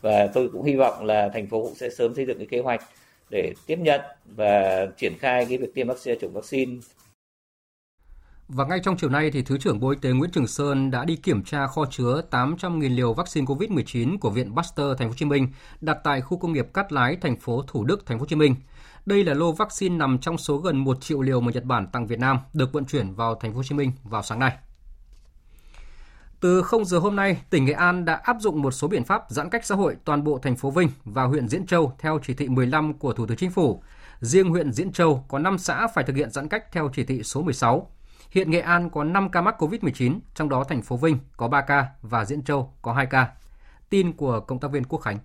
Và 0.00 0.26
tôi 0.34 0.48
cũng 0.52 0.62
hy 0.62 0.74
vọng 0.74 1.04
là 1.04 1.28
thành 1.28 1.46
phố 1.46 1.62
cũng 1.62 1.74
sẽ 1.74 1.90
sớm 1.90 2.14
xây 2.14 2.26
dựng 2.26 2.38
cái 2.38 2.46
kế 2.46 2.58
hoạch 2.58 2.82
để 3.30 3.52
tiếp 3.66 3.78
nhận 3.78 4.00
và 4.24 4.86
triển 4.96 5.18
khai 5.18 5.46
cái 5.48 5.58
việc 5.58 5.74
tiêm 5.74 5.86
vaccine 5.86 6.18
chủng 6.20 6.32
vaccine 6.32 6.72
và 8.48 8.64
ngay 8.64 8.80
trong 8.82 8.96
chiều 8.96 9.10
nay 9.10 9.30
thì 9.30 9.42
Thứ 9.42 9.58
trưởng 9.58 9.80
Bộ 9.80 9.90
Y 9.90 9.96
tế 10.02 10.10
Nguyễn 10.10 10.30
Trường 10.30 10.46
Sơn 10.46 10.90
đã 10.90 11.04
đi 11.04 11.16
kiểm 11.16 11.42
tra 11.42 11.66
kho 11.66 11.84
chứa 11.90 12.22
800.000 12.30 12.96
liều 12.96 13.14
vaccine 13.14 13.46
COVID-19 13.46 14.18
của 14.18 14.30
Viện 14.30 14.56
Pasteur 14.56 14.98
Thành 14.98 15.08
phố 15.08 15.12
Hồ 15.12 15.16
Chí 15.16 15.26
Minh 15.26 15.48
đặt 15.80 15.98
tại 16.04 16.20
khu 16.20 16.38
công 16.38 16.52
nghiệp 16.52 16.66
Cát 16.74 16.92
Lái, 16.92 17.16
thành 17.16 17.36
phố 17.36 17.62
Thủ 17.66 17.84
Đức, 17.84 18.06
Thành 18.06 18.18
phố 18.18 18.22
Hồ 18.22 18.26
Chí 18.26 18.36
Minh. 18.36 18.54
Đây 19.06 19.24
là 19.24 19.34
lô 19.34 19.52
vaccine 19.52 19.96
nằm 19.96 20.18
trong 20.18 20.38
số 20.38 20.56
gần 20.56 20.76
1 20.76 21.00
triệu 21.00 21.22
liều 21.22 21.40
mà 21.40 21.52
Nhật 21.52 21.64
Bản 21.64 21.86
tặng 21.86 22.06
Việt 22.06 22.18
Nam 22.18 22.38
được 22.52 22.72
vận 22.72 22.84
chuyển 22.84 23.14
vào 23.14 23.34
Thành 23.34 23.52
phố 23.52 23.56
Hồ 23.56 23.62
Chí 23.62 23.74
Minh 23.74 23.92
vào 24.02 24.22
sáng 24.22 24.38
nay. 24.38 24.56
Từ 26.40 26.62
0 26.62 26.84
giờ 26.84 26.98
hôm 26.98 27.16
nay, 27.16 27.42
tỉnh 27.50 27.64
Nghệ 27.64 27.72
An 27.72 28.04
đã 28.04 28.14
áp 28.14 28.36
dụng 28.40 28.62
một 28.62 28.70
số 28.70 28.88
biện 28.88 29.04
pháp 29.04 29.24
giãn 29.28 29.50
cách 29.50 29.66
xã 29.66 29.74
hội 29.74 29.96
toàn 30.04 30.24
bộ 30.24 30.38
thành 30.38 30.56
phố 30.56 30.70
Vinh 30.70 30.88
và 31.04 31.24
huyện 31.24 31.48
Diễn 31.48 31.66
Châu 31.66 31.92
theo 31.98 32.18
chỉ 32.22 32.34
thị 32.34 32.48
15 32.48 32.94
của 32.94 33.12
Thủ 33.12 33.26
tướng 33.26 33.36
Chính 33.36 33.50
phủ. 33.50 33.82
Riêng 34.20 34.50
huyện 34.50 34.72
Diễn 34.72 34.92
Châu 34.92 35.24
có 35.28 35.38
5 35.38 35.58
xã 35.58 35.86
phải 35.94 36.04
thực 36.04 36.16
hiện 36.16 36.30
giãn 36.30 36.48
cách 36.48 36.72
theo 36.72 36.90
chỉ 36.94 37.04
thị 37.04 37.22
số 37.22 37.42
16. 37.42 37.90
Hiện 38.30 38.50
Nghệ 38.50 38.60
An 38.60 38.90
có 38.90 39.04
5 39.04 39.28
ca 39.30 39.40
mắc 39.40 39.62
COVID-19, 39.62 40.18
trong 40.34 40.48
đó 40.48 40.64
thành 40.64 40.82
phố 40.82 40.96
Vinh 40.96 41.18
có 41.36 41.48
3 41.48 41.60
ca 41.60 41.86
và 42.02 42.24
Diễn 42.24 42.42
Châu 42.42 42.74
có 42.82 42.92
2 42.92 43.06
ca. 43.06 43.32
Tin 43.90 44.12
của 44.12 44.40
cộng 44.40 44.60
tác 44.60 44.70
viên 44.70 44.84
Quốc 44.84 44.98
Khánh. 44.98 45.18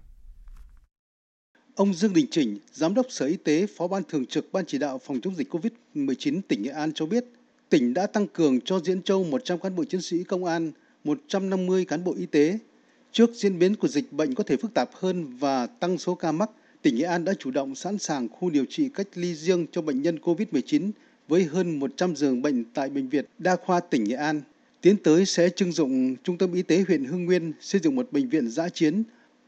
Ông 1.79 1.93
Dương 1.93 2.13
Đình 2.13 2.25
Chỉnh, 2.31 2.57
Giám 2.73 2.93
đốc 2.93 3.05
Sở 3.09 3.25
Y 3.25 3.35
tế, 3.35 3.65
Phó 3.77 3.87
Ban 3.87 4.03
Thường 4.03 4.25
trực 4.25 4.53
Ban 4.53 4.65
Chỉ 4.65 4.77
đạo 4.77 4.99
Phòng 5.05 5.21
chống 5.21 5.35
dịch 5.35 5.53
COVID-19 5.53 6.41
tỉnh 6.47 6.61
Nghệ 6.61 6.69
An 6.69 6.91
cho 6.93 7.05
biết, 7.05 7.25
tỉnh 7.69 7.93
đã 7.93 8.07
tăng 8.07 8.27
cường 8.27 8.61
cho 8.61 8.79
Diễn 8.79 9.01
Châu 9.01 9.23
100 9.23 9.59
cán 9.59 9.75
bộ 9.75 9.83
chiến 9.83 10.01
sĩ 10.01 10.23
công 10.23 10.45
an, 10.45 10.71
150 11.03 11.85
cán 11.85 12.03
bộ 12.03 12.15
y 12.17 12.25
tế. 12.25 12.57
Trước 13.11 13.29
diễn 13.33 13.59
biến 13.59 13.75
của 13.75 13.87
dịch 13.87 14.13
bệnh 14.13 14.35
có 14.35 14.43
thể 14.43 14.57
phức 14.57 14.73
tạp 14.73 14.89
hơn 14.93 15.37
và 15.37 15.67
tăng 15.67 15.97
số 15.97 16.15
ca 16.15 16.31
mắc, 16.31 16.49
tỉnh 16.81 16.95
Nghệ 16.95 17.03
An 17.03 17.25
đã 17.25 17.33
chủ 17.39 17.51
động 17.51 17.75
sẵn 17.75 17.97
sàng 17.97 18.29
khu 18.29 18.49
điều 18.49 18.65
trị 18.69 18.89
cách 18.89 19.07
ly 19.15 19.35
riêng 19.35 19.65
cho 19.71 19.81
bệnh 19.81 20.01
nhân 20.01 20.19
COVID-19 20.23 20.91
với 21.27 21.43
hơn 21.43 21.79
100 21.79 22.15
giường 22.15 22.41
bệnh 22.41 22.63
tại 22.73 22.89
Bệnh 22.89 23.09
viện 23.09 23.25
Đa 23.37 23.55
khoa 23.55 23.79
tỉnh 23.79 24.03
Nghệ 24.03 24.15
An. 24.15 24.41
Tiến 24.81 24.97
tới 24.97 25.25
sẽ 25.25 25.49
trưng 25.49 25.71
dụng 25.71 26.15
Trung 26.23 26.37
tâm 26.37 26.53
Y 26.53 26.61
tế 26.61 26.83
huyện 26.87 27.05
Hưng 27.05 27.25
Nguyên 27.25 27.53
xây 27.61 27.81
dựng 27.83 27.95
một 27.95 28.11
bệnh 28.11 28.29
viện 28.29 28.49
giã 28.49 28.69
chiến. 28.69 29.03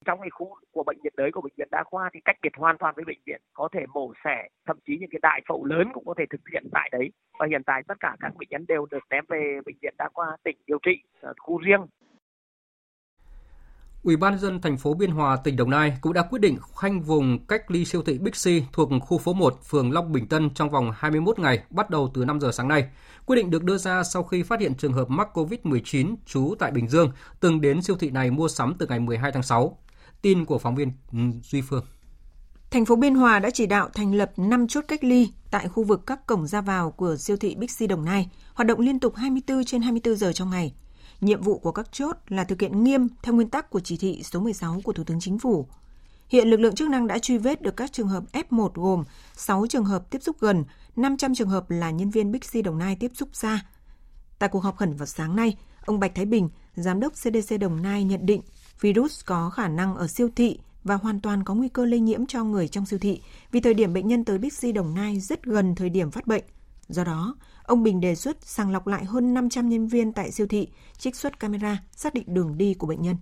Trong 0.05 0.19
cái 0.21 0.29
khu 0.29 0.55
của 0.71 0.83
bệnh 0.83 0.97
viện 1.03 1.13
đới 1.17 1.31
của 1.31 1.41
bệnh 1.41 1.53
viện 1.57 1.67
đa 1.71 1.83
khoa 1.83 2.09
thì 2.13 2.19
cách 2.25 2.35
biệt 2.41 2.49
hoàn 2.57 2.77
toàn 2.77 2.93
với 2.95 3.05
bệnh 3.05 3.19
viện 3.25 3.41
có 3.53 3.69
thể 3.73 3.85
mổ 3.93 4.13
xẻ 4.23 4.47
thậm 4.67 4.77
chí 4.87 4.97
những 4.99 5.09
cái 5.11 5.19
đại 5.21 5.41
phẫu 5.47 5.65
lớn 5.65 5.87
cũng 5.93 6.05
có 6.05 6.13
thể 6.17 6.25
thực 6.29 6.41
hiện 6.53 6.63
tại 6.71 6.89
đấy 6.91 7.11
và 7.39 7.47
hiện 7.49 7.63
tại 7.65 7.81
tất 7.87 7.97
cả 7.99 8.15
các 8.19 8.35
bệnh 8.37 8.49
nhân 8.49 8.65
đều 8.67 8.85
được 8.91 9.03
ném 9.09 9.23
về 9.29 9.59
bệnh 9.65 9.75
viện 9.81 9.93
đa 9.97 10.09
khoa 10.13 10.37
tỉnh 10.43 10.57
điều 10.67 10.79
trị 10.83 11.03
ở 11.21 11.33
khu 11.37 11.57
riêng 11.57 11.81
Ủy 14.03 14.15
ban 14.15 14.39
dân 14.39 14.61
thành 14.61 14.77
phố 14.77 14.93
Biên 14.93 15.11
Hòa, 15.11 15.37
tỉnh 15.43 15.55
Đồng 15.55 15.69
Nai 15.69 15.97
cũng 16.01 16.13
đã 16.13 16.23
quyết 16.29 16.39
định 16.39 16.57
khoanh 16.61 17.01
vùng 17.01 17.45
cách 17.47 17.71
ly 17.71 17.85
siêu 17.85 18.03
thị 18.05 18.17
Bixi 18.17 18.63
thuộc 18.73 18.89
khu 19.01 19.17
phố 19.17 19.33
1, 19.33 19.59
phường 19.69 19.91
Long 19.91 20.11
Bình 20.11 20.27
Tân 20.27 20.49
trong 20.49 20.69
vòng 20.69 20.91
21 20.95 21.39
ngày, 21.39 21.63
bắt 21.69 21.89
đầu 21.89 22.11
từ 22.13 22.25
5 22.25 22.39
giờ 22.39 22.51
sáng 22.51 22.67
nay. 22.67 22.89
Quyết 23.25 23.35
định 23.35 23.49
được 23.49 23.63
đưa 23.63 23.77
ra 23.77 24.03
sau 24.03 24.23
khi 24.23 24.43
phát 24.43 24.59
hiện 24.59 24.75
trường 24.75 24.93
hợp 24.93 25.09
mắc 25.09 25.27
COVID-19 25.33 26.15
trú 26.25 26.55
tại 26.59 26.71
Bình 26.71 26.87
Dương, 26.87 27.11
từng 27.39 27.61
đến 27.61 27.81
siêu 27.81 27.95
thị 27.99 28.09
này 28.09 28.31
mua 28.31 28.47
sắm 28.47 28.73
từ 28.79 28.87
ngày 28.87 28.99
12 28.99 29.31
tháng 29.31 29.43
6. 29.43 29.77
Tin 30.21 30.45
của 30.45 30.57
phóng 30.57 30.75
viên 30.75 30.91
ừ, 31.11 31.19
Duy 31.43 31.61
Phương. 31.61 31.85
Thành 32.71 32.85
phố 32.85 32.95
Biên 32.95 33.15
Hòa 33.15 33.39
đã 33.39 33.49
chỉ 33.49 33.65
đạo 33.65 33.89
thành 33.93 34.15
lập 34.15 34.31
5 34.37 34.67
chốt 34.67 34.85
cách 34.87 35.03
ly 35.03 35.31
tại 35.51 35.67
khu 35.67 35.83
vực 35.83 36.01
các 36.05 36.27
cổng 36.27 36.47
ra 36.47 36.61
vào 36.61 36.91
của 36.91 37.15
siêu 37.17 37.37
thị 37.37 37.55
Bixi 37.55 37.87
Đồng 37.87 38.05
Nai, 38.05 38.29
hoạt 38.53 38.67
động 38.67 38.79
liên 38.79 38.99
tục 38.99 39.15
24 39.15 39.65
trên 39.65 39.81
24 39.81 40.15
giờ 40.15 40.33
trong 40.33 40.49
ngày. 40.49 40.73
Nhiệm 41.21 41.41
vụ 41.41 41.59
của 41.59 41.71
các 41.71 41.91
chốt 41.91 42.17
là 42.27 42.43
thực 42.43 42.61
hiện 42.61 42.83
nghiêm 42.83 43.07
theo 43.23 43.33
nguyên 43.33 43.49
tắc 43.49 43.69
của 43.69 43.79
chỉ 43.79 43.97
thị 43.97 44.23
số 44.23 44.39
16 44.39 44.81
của 44.83 44.93
Thủ 44.93 45.03
tướng 45.03 45.19
Chính 45.19 45.39
phủ. 45.39 45.67
Hiện 46.29 46.47
lực 46.47 46.59
lượng 46.59 46.75
chức 46.75 46.89
năng 46.89 47.07
đã 47.07 47.19
truy 47.19 47.37
vết 47.37 47.61
được 47.61 47.75
các 47.77 47.91
trường 47.91 48.07
hợp 48.07 48.23
F1 48.33 48.69
gồm 48.73 49.03
6 49.35 49.65
trường 49.69 49.85
hợp 49.85 50.09
tiếp 50.09 50.19
xúc 50.21 50.35
gần, 50.39 50.63
500 50.95 51.35
trường 51.35 51.49
hợp 51.49 51.71
là 51.71 51.91
nhân 51.91 52.09
viên 52.09 52.31
Bixi 52.31 52.61
Đồng 52.61 52.77
Nai 52.77 52.95
tiếp 52.95 53.11
xúc 53.13 53.29
xa. 53.33 53.65
Tại 54.39 54.49
cuộc 54.49 54.59
họp 54.59 54.77
khẩn 54.77 54.95
vào 54.95 55.05
sáng 55.05 55.35
nay, 55.35 55.57
ông 55.85 55.99
Bạch 55.99 56.15
Thái 56.15 56.25
Bình, 56.25 56.49
Giám 56.75 56.99
đốc 56.99 57.13
CDC 57.13 57.59
Đồng 57.59 57.81
Nai 57.81 58.03
nhận 58.03 58.25
định 58.25 58.41
virus 58.81 59.25
có 59.25 59.49
khả 59.49 59.67
năng 59.67 59.95
ở 59.95 60.07
siêu 60.07 60.29
thị 60.35 60.59
và 60.83 60.95
hoàn 60.95 61.21
toàn 61.21 61.43
có 61.43 61.53
nguy 61.53 61.69
cơ 61.69 61.85
lây 61.85 61.99
nhiễm 61.99 62.25
cho 62.25 62.43
người 62.43 62.67
trong 62.67 62.85
siêu 62.85 62.99
thị 62.99 63.21
vì 63.51 63.59
thời 63.59 63.73
điểm 63.73 63.93
bệnh 63.93 64.07
nhân 64.07 64.25
tới 64.25 64.37
Bixi 64.37 64.71
Đồng 64.71 64.93
Nai 64.93 65.19
rất 65.19 65.43
gần 65.43 65.75
thời 65.75 65.89
điểm 65.89 66.11
phát 66.11 66.27
bệnh. 66.27 66.43
Do 66.87 67.03
đó, 67.03 67.35
ông 67.63 67.83
Bình 67.83 68.01
đề 68.01 68.15
xuất 68.15 68.37
sàng 68.41 68.71
lọc 68.71 68.87
lại 68.87 69.05
hơn 69.05 69.33
500 69.33 69.69
nhân 69.69 69.87
viên 69.87 70.13
tại 70.13 70.31
siêu 70.31 70.47
thị, 70.47 70.67
trích 70.97 71.15
xuất 71.15 71.39
camera 71.39 71.77
xác 71.91 72.13
định 72.13 72.23
đường 72.27 72.57
đi 72.57 72.73
của 72.73 72.87
bệnh 72.87 73.01
nhân. 73.01 73.15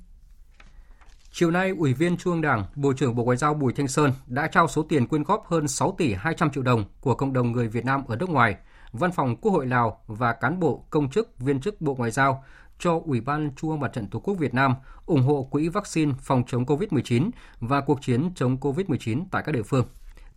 Chiều 1.32 1.52
nay, 1.52 1.70
Ủy 1.70 1.94
viên 1.94 2.18
Trung 2.18 2.34
ương 2.34 2.42
Đảng, 2.42 2.66
Bộ 2.76 2.94
trưởng 2.94 3.16
Bộ 3.16 3.24
Ngoại 3.24 3.38
giao 3.38 3.54
Bùi 3.54 3.74
Thanh 3.74 3.88
Sơn 3.88 4.12
đã 4.28 4.48
trao 4.48 4.68
số 4.68 4.84
tiền 4.84 5.08
quyên 5.08 5.24
góp 5.24 5.46
hơn 5.48 5.68
6 5.68 5.96
tỷ 5.98 6.14
200 6.14 6.52
triệu 6.52 6.64
đồng 6.64 6.86
của 7.02 7.16
cộng 7.16 7.34
đồng 7.34 7.52
người 7.52 7.68
Việt 7.68 7.86
Nam 7.86 8.04
ở 8.08 8.16
nước 8.16 8.30
ngoài, 8.30 8.56
Văn 8.92 9.12
phòng 9.12 9.36
Quốc 9.36 9.52
hội 9.52 9.68
Lào 9.68 10.02
và 10.08 10.34
cán 10.34 10.60
bộ, 10.60 10.86
công 10.90 11.10
chức, 11.10 11.40
viên 11.40 11.62
chức 11.62 11.82
Bộ 11.82 11.96
Ngoại 11.96 12.12
giao 12.12 12.44
cho 12.80 13.02
Ủy 13.06 13.22
ban 13.22 13.52
Trung 13.56 13.70
ương 13.70 13.80
Mặt 13.80 13.92
trận 13.94 14.08
Tổ 14.08 14.20
quốc 14.20 14.36
Việt 14.40 14.54
Nam 14.54 14.74
ủng 15.06 15.22
hộ 15.22 15.48
quỹ 15.52 15.68
vaccine 15.68 16.14
phòng 16.22 16.44
chống 16.48 16.66
COVID-19 16.66 17.30
và 17.60 17.82
cuộc 17.82 18.02
chiến 18.02 18.32
chống 18.36 18.58
COVID-19 18.58 19.24
tại 19.32 19.44
các 19.46 19.52
địa 19.52 19.64
phương. 19.64 19.86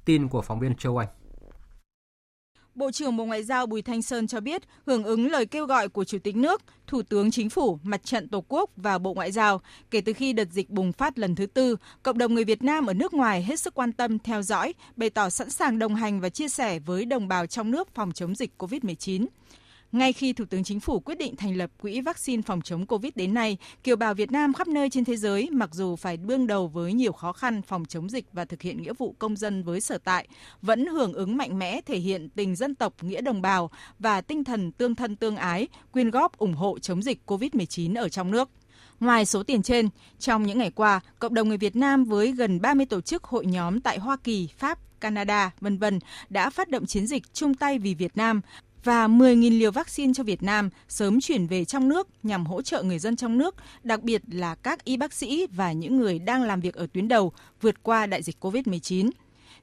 Tin 0.04 0.28
của 0.28 0.42
phóng 0.42 0.60
viên 0.60 0.74
Châu 0.74 0.98
Anh. 0.98 1.08
Bộ 2.74 2.90
trưởng 2.90 3.16
Bộ 3.16 3.24
Ngoại 3.24 3.42
giao 3.42 3.66
Bùi 3.66 3.82
Thanh 3.82 4.02
Sơn 4.02 4.26
cho 4.26 4.40
biết, 4.40 4.62
hưởng 4.86 5.04
ứng 5.04 5.30
lời 5.30 5.46
kêu 5.46 5.66
gọi 5.66 5.88
của 5.88 6.04
Chủ 6.04 6.18
tịch 6.18 6.36
nước, 6.36 6.62
Thủ 6.86 7.02
tướng 7.02 7.30
Chính 7.30 7.50
phủ, 7.50 7.78
Mặt 7.82 8.04
trận 8.04 8.28
Tổ 8.28 8.44
quốc 8.48 8.70
và 8.76 8.98
Bộ 8.98 9.14
Ngoại 9.14 9.32
giao, 9.32 9.60
kể 9.90 10.00
từ 10.00 10.12
khi 10.12 10.32
đợt 10.32 10.50
dịch 10.50 10.70
bùng 10.70 10.92
phát 10.92 11.18
lần 11.18 11.34
thứ 11.34 11.46
tư, 11.46 11.76
cộng 12.02 12.18
đồng 12.18 12.34
người 12.34 12.44
Việt 12.44 12.62
Nam 12.62 12.86
ở 12.86 12.94
nước 12.94 13.14
ngoài 13.14 13.42
hết 13.42 13.60
sức 13.60 13.74
quan 13.74 13.92
tâm, 13.92 14.18
theo 14.18 14.42
dõi, 14.42 14.74
bày 14.96 15.10
tỏ 15.10 15.30
sẵn 15.30 15.50
sàng 15.50 15.78
đồng 15.78 15.94
hành 15.94 16.20
và 16.20 16.28
chia 16.28 16.48
sẻ 16.48 16.78
với 16.78 17.04
đồng 17.04 17.28
bào 17.28 17.46
trong 17.46 17.70
nước 17.70 17.94
phòng 17.94 18.12
chống 18.12 18.34
dịch 18.34 18.52
COVID-19. 18.58 19.26
Ngay 19.92 20.12
khi 20.12 20.32
Thủ 20.32 20.44
tướng 20.44 20.64
Chính 20.64 20.80
phủ 20.80 21.00
quyết 21.00 21.18
định 21.18 21.36
thành 21.36 21.56
lập 21.56 21.70
Quỹ 21.82 22.00
vaccine 22.00 22.42
phòng 22.42 22.62
chống 22.62 22.86
Covid 22.86 23.12
đến 23.14 23.34
nay, 23.34 23.56
kiều 23.84 23.96
bào 23.96 24.14
Việt 24.14 24.32
Nam 24.32 24.52
khắp 24.52 24.68
nơi 24.68 24.90
trên 24.90 25.04
thế 25.04 25.16
giới 25.16 25.48
mặc 25.52 25.70
dù 25.72 25.96
phải 25.96 26.16
đương 26.16 26.46
đầu 26.46 26.68
với 26.68 26.92
nhiều 26.92 27.12
khó 27.12 27.32
khăn 27.32 27.62
phòng 27.62 27.84
chống 27.84 28.10
dịch 28.10 28.24
và 28.32 28.44
thực 28.44 28.62
hiện 28.62 28.82
nghĩa 28.82 28.92
vụ 28.98 29.14
công 29.18 29.36
dân 29.36 29.62
với 29.62 29.80
sở 29.80 29.98
tại, 29.98 30.28
vẫn 30.62 30.86
hưởng 30.86 31.12
ứng 31.12 31.36
mạnh 31.36 31.58
mẽ 31.58 31.80
thể 31.86 31.98
hiện 31.98 32.28
tình 32.28 32.56
dân 32.56 32.74
tộc 32.74 32.94
nghĩa 33.02 33.20
đồng 33.20 33.42
bào 33.42 33.70
và 33.98 34.20
tinh 34.20 34.44
thần 34.44 34.72
tương 34.72 34.94
thân 34.94 35.16
tương 35.16 35.36
ái, 35.36 35.68
quyên 35.92 36.10
góp 36.10 36.38
ủng 36.38 36.54
hộ 36.54 36.78
chống 36.78 37.02
dịch 37.02 37.18
Covid-19 37.26 38.00
ở 38.00 38.08
trong 38.08 38.30
nước. 38.30 38.50
Ngoài 39.00 39.26
số 39.26 39.42
tiền 39.42 39.62
trên, 39.62 39.88
trong 40.18 40.42
những 40.42 40.58
ngày 40.58 40.70
qua, 40.70 41.00
cộng 41.18 41.34
đồng 41.34 41.48
người 41.48 41.58
Việt 41.58 41.76
Nam 41.76 42.04
với 42.04 42.32
gần 42.32 42.60
30 42.60 42.86
tổ 42.86 43.00
chức 43.00 43.24
hội 43.24 43.46
nhóm 43.46 43.80
tại 43.80 43.98
Hoa 43.98 44.16
Kỳ, 44.24 44.48
Pháp, 44.58 44.78
Canada, 45.00 45.50
vân 45.60 45.78
vân 45.78 45.98
đã 46.30 46.50
phát 46.50 46.68
động 46.68 46.86
chiến 46.86 47.06
dịch 47.06 47.22
chung 47.32 47.54
tay 47.54 47.78
vì 47.78 47.94
Việt 47.94 48.16
Nam 48.16 48.40
và 48.84 49.08
10.000 49.08 49.58
liều 49.58 49.70
vaccine 49.70 50.12
cho 50.14 50.24
Việt 50.24 50.42
Nam 50.42 50.70
sớm 50.88 51.20
chuyển 51.20 51.46
về 51.46 51.64
trong 51.64 51.88
nước 51.88 52.08
nhằm 52.22 52.46
hỗ 52.46 52.62
trợ 52.62 52.82
người 52.82 52.98
dân 52.98 53.16
trong 53.16 53.38
nước, 53.38 53.54
đặc 53.82 54.02
biệt 54.02 54.22
là 54.32 54.54
các 54.54 54.84
y 54.84 54.96
bác 54.96 55.12
sĩ 55.12 55.46
và 55.50 55.72
những 55.72 55.98
người 55.98 56.18
đang 56.18 56.42
làm 56.42 56.60
việc 56.60 56.74
ở 56.74 56.86
tuyến 56.92 57.08
đầu 57.08 57.32
vượt 57.60 57.82
qua 57.82 58.06
đại 58.06 58.22
dịch 58.22 58.36
COVID-19. 58.44 59.10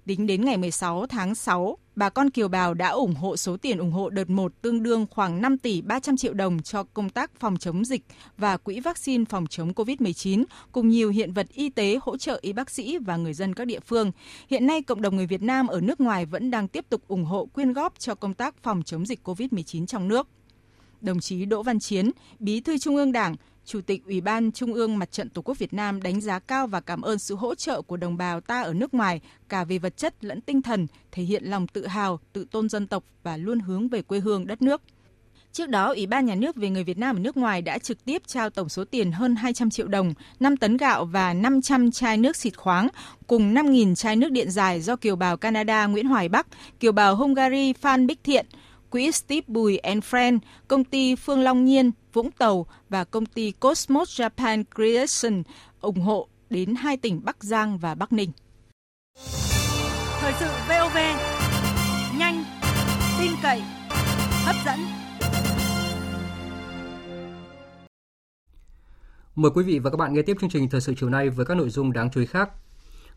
Tính 0.09 0.27
đến 0.27 0.45
ngày 0.45 0.57
16 0.57 1.05
tháng 1.07 1.35
6, 1.35 1.77
bà 1.95 2.09
con 2.09 2.29
kiều 2.29 2.47
bào 2.47 2.73
đã 2.73 2.89
ủng 2.89 3.15
hộ 3.15 3.37
số 3.37 3.57
tiền 3.57 3.77
ủng 3.77 3.91
hộ 3.91 4.09
đợt 4.09 4.29
1 4.29 4.61
tương 4.61 4.83
đương 4.83 5.05
khoảng 5.11 5.41
5 5.41 5.57
tỷ 5.57 5.81
300 5.81 6.17
triệu 6.17 6.33
đồng 6.33 6.61
cho 6.61 6.83
công 6.83 7.09
tác 7.09 7.31
phòng 7.39 7.57
chống 7.57 7.85
dịch 7.85 8.01
và 8.37 8.57
quỹ 8.57 8.79
vaccine 8.79 9.25
phòng 9.29 9.47
chống 9.47 9.71
COVID-19 9.71 10.43
cùng 10.71 10.89
nhiều 10.89 11.09
hiện 11.09 11.33
vật 11.33 11.47
y 11.53 11.69
tế 11.69 11.99
hỗ 12.01 12.17
trợ 12.17 12.39
y 12.41 12.53
bác 12.53 12.69
sĩ 12.69 12.97
và 12.97 13.17
người 13.17 13.33
dân 13.33 13.53
các 13.53 13.65
địa 13.65 13.79
phương. 13.79 14.11
Hiện 14.49 14.67
nay, 14.67 14.81
cộng 14.81 15.01
đồng 15.01 15.15
người 15.15 15.27
Việt 15.27 15.41
Nam 15.41 15.67
ở 15.67 15.81
nước 15.81 16.01
ngoài 16.01 16.25
vẫn 16.25 16.51
đang 16.51 16.67
tiếp 16.67 16.85
tục 16.89 17.01
ủng 17.07 17.25
hộ 17.25 17.45
quyên 17.45 17.73
góp 17.73 17.99
cho 17.99 18.15
công 18.15 18.33
tác 18.33 18.55
phòng 18.63 18.83
chống 18.83 19.05
dịch 19.05 19.19
COVID-19 19.23 19.85
trong 19.85 20.07
nước. 20.07 20.27
Đồng 21.01 21.19
chí 21.19 21.45
Đỗ 21.45 21.63
Văn 21.63 21.79
Chiến, 21.79 22.11
Bí 22.39 22.61
thư 22.61 22.77
Trung 22.77 22.95
ương 22.95 23.11
Đảng, 23.11 23.35
Chủ 23.69 23.82
tịch 23.82 24.05
Ủy 24.05 24.21
ban 24.21 24.51
Trung 24.51 24.73
ương 24.73 24.97
Mặt 24.97 25.12
trận 25.12 25.29
Tổ 25.29 25.41
quốc 25.41 25.58
Việt 25.58 25.73
Nam 25.73 26.01
đánh 26.01 26.21
giá 26.21 26.39
cao 26.39 26.67
và 26.67 26.82
cảm 26.82 27.01
ơn 27.01 27.19
sự 27.19 27.36
hỗ 27.36 27.55
trợ 27.55 27.82
của 27.82 27.97
đồng 27.97 28.17
bào 28.17 28.41
ta 28.41 28.62
ở 28.62 28.73
nước 28.73 28.93
ngoài 28.93 29.21
cả 29.49 29.63
về 29.63 29.77
vật 29.77 29.97
chất 29.97 30.23
lẫn 30.23 30.41
tinh 30.41 30.62
thần, 30.62 30.88
thể 31.12 31.23
hiện 31.23 31.43
lòng 31.43 31.67
tự 31.67 31.88
hào, 31.88 32.19
tự 32.34 32.45
tôn 32.51 32.69
dân 32.69 32.88
tộc 32.88 33.03
và 33.23 33.38
luôn 33.38 33.60
hướng 33.60 33.88
về 33.88 34.01
quê 34.01 34.19
hương 34.19 34.47
đất 34.47 34.62
nước. 34.62 34.82
Trước 35.51 35.69
đó, 35.69 35.93
Ủy 35.93 36.08
ban 36.08 36.25
Nhà 36.25 36.36
nước 36.36 36.55
về 36.55 36.69
người 36.69 36.84
Việt 36.84 36.97
Nam 36.97 37.15
ở 37.15 37.19
nước 37.19 37.38
ngoài 37.38 37.62
đã 37.62 37.77
trực 37.77 38.05
tiếp 38.05 38.21
trao 38.27 38.49
tổng 38.49 38.69
số 38.69 38.84
tiền 38.86 39.12
hơn 39.12 39.36
200 39.36 39.69
triệu 39.69 39.88
đồng, 39.88 40.13
5 40.39 40.58
tấn 40.58 40.77
gạo 40.77 41.05
và 41.05 41.34
500 41.34 41.91
chai 41.91 42.17
nước 42.17 42.36
xịt 42.36 42.58
khoáng, 42.58 42.88
cùng 43.27 43.53
5.000 43.53 43.95
chai 43.95 44.15
nước 44.15 44.32
điện 44.32 44.51
dài 44.51 44.82
do 44.82 44.95
kiều 44.95 45.15
bào 45.15 45.38
Canada 45.38 45.86
Nguyễn 45.86 46.08
Hoài 46.08 46.29
Bắc, 46.29 46.47
kiều 46.79 46.91
bào 46.91 47.15
Hungary 47.15 47.73
Phan 47.73 48.08
Bích 48.08 48.23
Thiện, 48.23 48.45
Quỹ 48.91 49.12
Steve 49.12 49.45
Bùi 49.47 49.78
and 49.78 50.04
Friend, 50.04 50.39
công 50.67 50.84
ty 50.84 51.15
Phương 51.15 51.41
Long 51.41 51.65
Nhiên, 51.65 51.91
Vũng 52.13 52.32
Tàu 52.32 52.65
và 52.89 53.04
công 53.04 53.25
ty 53.25 53.52
Cosmos 53.52 54.21
Japan 54.21 54.63
Creation 54.75 55.43
ủng 55.82 56.02
hộ 56.02 56.28
đến 56.49 56.75
hai 56.75 56.97
tỉnh 56.97 57.21
Bắc 57.23 57.43
Giang 57.43 57.78
và 57.78 57.95
Bắc 57.95 58.13
Ninh. 58.13 58.32
Thời 60.19 60.34
sự 60.39 60.45
VOV, 60.69 60.97
nhanh, 62.19 62.43
tin 63.19 63.32
cậy, 63.43 63.62
hấp 64.45 64.56
dẫn. 64.65 64.80
Mời 69.36 69.52
quý 69.56 69.63
vị 69.63 69.80
và 69.80 69.89
các 69.89 69.97
bạn 69.97 70.13
nghe 70.13 70.21
tiếp 70.21 70.38
chương 70.41 70.49
trình 70.49 70.69
Thời 70.69 70.82
sự 70.82 70.93
chiều 70.97 71.10
nay 71.10 71.30
với 71.30 71.45
các 71.45 71.58
nội 71.58 71.69
dung 71.69 71.93
đáng 71.93 72.10
chú 72.12 72.19
ý 72.19 72.25
khác. 72.25 72.49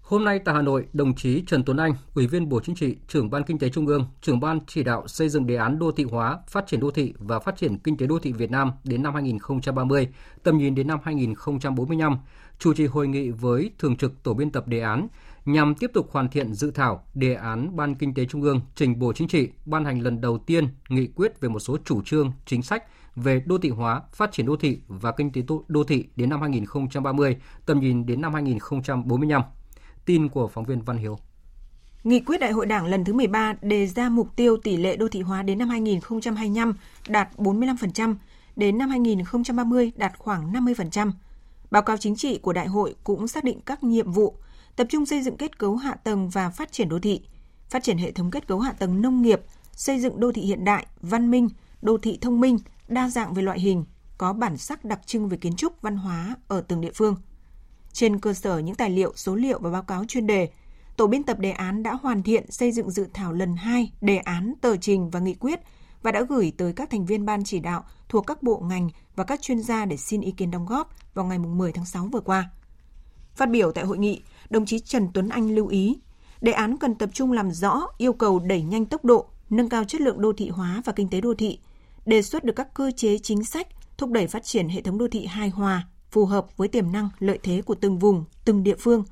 Hôm 0.03 0.25
nay 0.25 0.39
tại 0.39 0.55
Hà 0.55 0.63
Nội, 0.63 0.87
đồng 0.93 1.15
chí 1.15 1.43
Trần 1.47 1.65
Tuấn 1.65 1.77
Anh, 1.77 1.95
Ủy 2.15 2.27
viên 2.27 2.49
Bộ 2.49 2.61
Chính 2.61 2.75
trị, 2.75 2.97
trưởng 3.09 3.31
Ban 3.31 3.43
Kinh 3.43 3.59
tế 3.59 3.69
Trung 3.69 3.87
ương, 3.87 4.07
trưởng 4.21 4.41
Ban 4.41 4.61
chỉ 4.67 4.83
đạo 4.83 5.09
xây 5.09 5.29
dựng 5.29 5.47
đề 5.47 5.57
án 5.57 5.79
đô 5.79 5.93
thị 5.93 6.05
hóa, 6.05 6.39
phát 6.49 6.67
triển 6.67 6.81
đô 6.81 6.91
thị 6.91 7.15
và 7.19 7.39
phát 7.39 7.57
triển 7.57 7.79
kinh 7.79 7.97
tế 7.97 8.07
đô 8.07 8.19
thị 8.19 8.33
Việt 8.33 8.51
Nam 8.51 8.73
đến 8.85 9.03
năm 9.03 9.15
2030, 9.15 10.09
tầm 10.43 10.59
nhìn 10.59 10.75
đến 10.75 10.87
năm 10.87 10.99
2045, 11.05 12.19
chủ 12.59 12.75
trì 12.75 12.87
hội 12.87 13.09
nghị 13.09 13.31
với 13.31 13.71
Thường 13.79 13.97
trực 13.97 14.23
Tổ 14.23 14.35
biên 14.35 14.51
tập 14.51 14.69
đề 14.69 14.81
án 14.81 15.09
nhằm 15.45 15.75
tiếp 15.75 15.91
tục 15.95 16.09
hoàn 16.13 16.29
thiện 16.29 16.55
dự 16.55 16.71
thảo 16.71 17.05
đề 17.15 17.35
án 17.35 17.77
Ban 17.77 17.95
Kinh 17.95 18.15
tế 18.15 18.27
Trung 18.27 18.43
ương 18.43 18.61
trình 18.75 18.99
Bộ 18.99 19.13
Chính 19.13 19.29
trị 19.29 19.49
ban 19.65 19.85
hành 19.85 20.01
lần 20.01 20.21
đầu 20.21 20.39
tiên 20.39 20.69
nghị 20.89 21.07
quyết 21.07 21.41
về 21.41 21.49
một 21.49 21.61
số 21.61 21.77
chủ 21.85 22.03
trương, 22.03 22.33
chính 22.47 22.63
sách 22.63 22.85
về 23.17 23.43
đô 23.47 23.59
thị 23.59 23.69
hóa, 23.69 24.03
phát 24.13 24.33
triển 24.33 24.47
đô 24.47 24.57
thị 24.57 24.81
và 24.89 25.13
kinh 25.13 25.33
tế 25.33 25.43
đô 25.69 25.85
thị 25.85 26.05
đến 26.17 26.31
năm 26.31 26.41
2030, 26.41 27.37
tầm 27.67 27.81
nhìn 27.81 28.07
đến 28.07 28.21
năm 28.21 28.35
2045. 28.35 29.43
Tin 30.05 30.29
của 30.29 30.49
phóng 30.49 30.65
viên 30.65 30.83
Văn 30.83 30.97
Hiếu. 30.99 31.19
Nghị 32.05 32.21
quyết 32.21 32.41
Đại 32.41 32.53
hội 32.53 32.67
Đảng 32.67 32.87
lần 32.87 33.05
thứ 33.05 33.13
13 33.13 33.55
đề 33.63 33.87
ra 33.87 34.09
mục 34.09 34.37
tiêu 34.37 34.57
tỷ 34.57 34.77
lệ 34.77 34.97
đô 34.97 35.09
thị 35.09 35.21
hóa 35.21 35.43
đến 35.43 35.59
năm 35.59 35.69
2025 35.69 36.75
đạt 37.09 37.29
45%, 37.37 38.15
đến 38.57 38.79
năm 38.79 38.91
2030 38.91 39.93
đạt 39.97 40.19
khoảng 40.19 40.53
50%. 40.53 41.13
Báo 41.71 41.83
cáo 41.83 41.97
chính 41.97 42.17
trị 42.17 42.39
của 42.39 42.53
đại 42.53 42.67
hội 42.67 42.95
cũng 43.05 43.29
xác 43.29 43.45
định 43.45 43.61
các 43.67 43.85
nhiệm 43.85 44.13
vụ 44.13 44.37
tập 44.77 44.87
trung 44.91 45.07
xây 45.07 45.23
dựng 45.23 45.37
kết 45.37 45.59
cấu 45.59 45.77
hạ 45.77 45.95
tầng 45.95 46.29
và 46.29 46.51
phát 46.51 46.73
triển 46.73 46.89
đô 46.89 46.99
thị, 46.99 47.21
phát 47.71 47.83
triển 47.83 47.99
hệ 47.99 48.13
thống 48.13 48.31
kết 48.31 48.47
cấu 48.47 48.61
hạ 48.61 48.73
tầng 48.73 49.03
nông 49.03 49.23
nghiệp, 49.23 49.41
xây 49.73 50.01
dựng 50.01 50.21
đô 50.21 50.33
thị 50.33 50.43
hiện 50.43 50.65
đại, 50.65 50.87
văn 51.01 51.31
minh, 51.31 51.49
đô 51.83 51.99
thị 51.99 52.19
thông 52.21 52.41
minh, 52.41 52.59
đa 52.89 53.09
dạng 53.09 53.35
về 53.35 53.43
loại 53.43 53.61
hình, 53.61 53.85
có 54.19 54.33
bản 54.33 54.57
sắc 54.57 54.85
đặc 54.85 55.01
trưng 55.07 55.29
về 55.29 55.37
kiến 55.37 55.57
trúc, 55.57 55.83
văn 55.83 55.97
hóa 55.97 56.37
ở 56.49 56.61
từng 56.61 56.81
địa 56.81 56.93
phương– 56.95 57.17
trên 57.93 58.21
cơ 58.21 58.35
sở 58.35 58.59
những 58.59 58.75
tài 58.75 58.91
liệu, 58.91 59.13
số 59.17 59.35
liệu 59.35 59.59
và 59.59 59.71
báo 59.71 59.83
cáo 59.83 60.05
chuyên 60.05 60.27
đề, 60.27 60.49
Tổ 60.97 61.07
biên 61.07 61.23
tập 61.23 61.39
đề 61.39 61.51
án 61.51 61.83
đã 61.83 61.95
hoàn 61.95 62.23
thiện 62.23 62.51
xây 62.51 62.73
dựng 62.73 62.91
dự 62.91 63.07
thảo 63.15 63.33
lần 63.33 63.57
2 63.57 63.93
đề 64.01 64.17
án, 64.17 64.55
tờ 64.61 64.77
trình 64.77 65.11
và 65.11 65.21
nghị 65.21 65.35
quyết 65.35 65.61
và 66.03 66.13
đã 66.13 66.23
gửi 66.29 66.53
tới 66.57 66.73
các 66.73 66.91
thành 66.91 67.07
viên 67.07 67.27
ban 67.27 67.45
chỉ 67.45 67.61
đạo 67.61 67.85
thuộc 68.09 68.27
các 68.27 68.43
bộ 68.43 68.59
ngành 68.59 68.91
và 69.17 69.25
các 69.25 69.43
chuyên 69.43 69.63
gia 69.63 69.85
để 69.85 69.97
xin 69.97 70.21
ý 70.21 70.31
kiến 70.31 70.51
đóng 70.51 70.67
góp 70.67 70.95
vào 71.15 71.25
ngày 71.25 71.39
10 71.39 71.73
tháng 71.73 71.87
6 71.87 72.09
vừa 72.13 72.21
qua. 72.21 72.51
Phát 73.35 73.51
biểu 73.51 73.73
tại 73.73 73.85
hội 73.85 73.99
nghị, 73.99 74.23
đồng 74.51 74.67
chí 74.67 74.79
Trần 74.79 75.09
Tuấn 75.15 75.29
Anh 75.29 75.51
lưu 75.51 75.67
ý, 75.67 75.99
đề 76.41 76.53
án 76.53 76.77
cần 76.77 76.95
tập 76.95 77.11
trung 77.13 77.33
làm 77.33 77.51
rõ 77.51 77.87
yêu 77.99 78.13
cầu 78.13 78.39
đẩy 78.39 78.63
nhanh 78.63 78.87
tốc 78.87 79.05
độ, 79.05 79.27
nâng 79.51 79.69
cao 79.69 79.85
chất 79.85 80.01
lượng 80.01 80.21
đô 80.21 80.33
thị 80.33 80.49
hóa 80.49 80.83
và 80.85 80.93
kinh 80.93 81.09
tế 81.09 81.21
đô 81.21 81.35
thị, 81.35 81.59
đề 82.07 82.23
xuất 82.23 82.45
được 82.45 82.57
các 82.57 82.75
cơ 82.75 82.91
chế 82.97 83.19
chính 83.19 83.45
sách 83.45 83.67
thúc 83.99 84.11
đẩy 84.11 84.27
phát 84.27 84.45
triển 84.45 84.69
hệ 84.69 84.83
thống 84.83 84.99
đô 84.99 85.09
thị 85.09 85.27
hài 85.27 85.49
hòa, 85.49 85.87
phù 86.13 86.27
hợp 86.27 86.57
với 86.57 86.69
tiềm 86.69 86.93
năng, 86.93 87.09
lợi 87.19 87.39
thế 87.43 87.63
của 87.63 87.75
từng 87.75 87.99
vùng, 87.99 88.25
từng 88.45 88.63
địa 88.63 88.77
phương, 88.79 89.05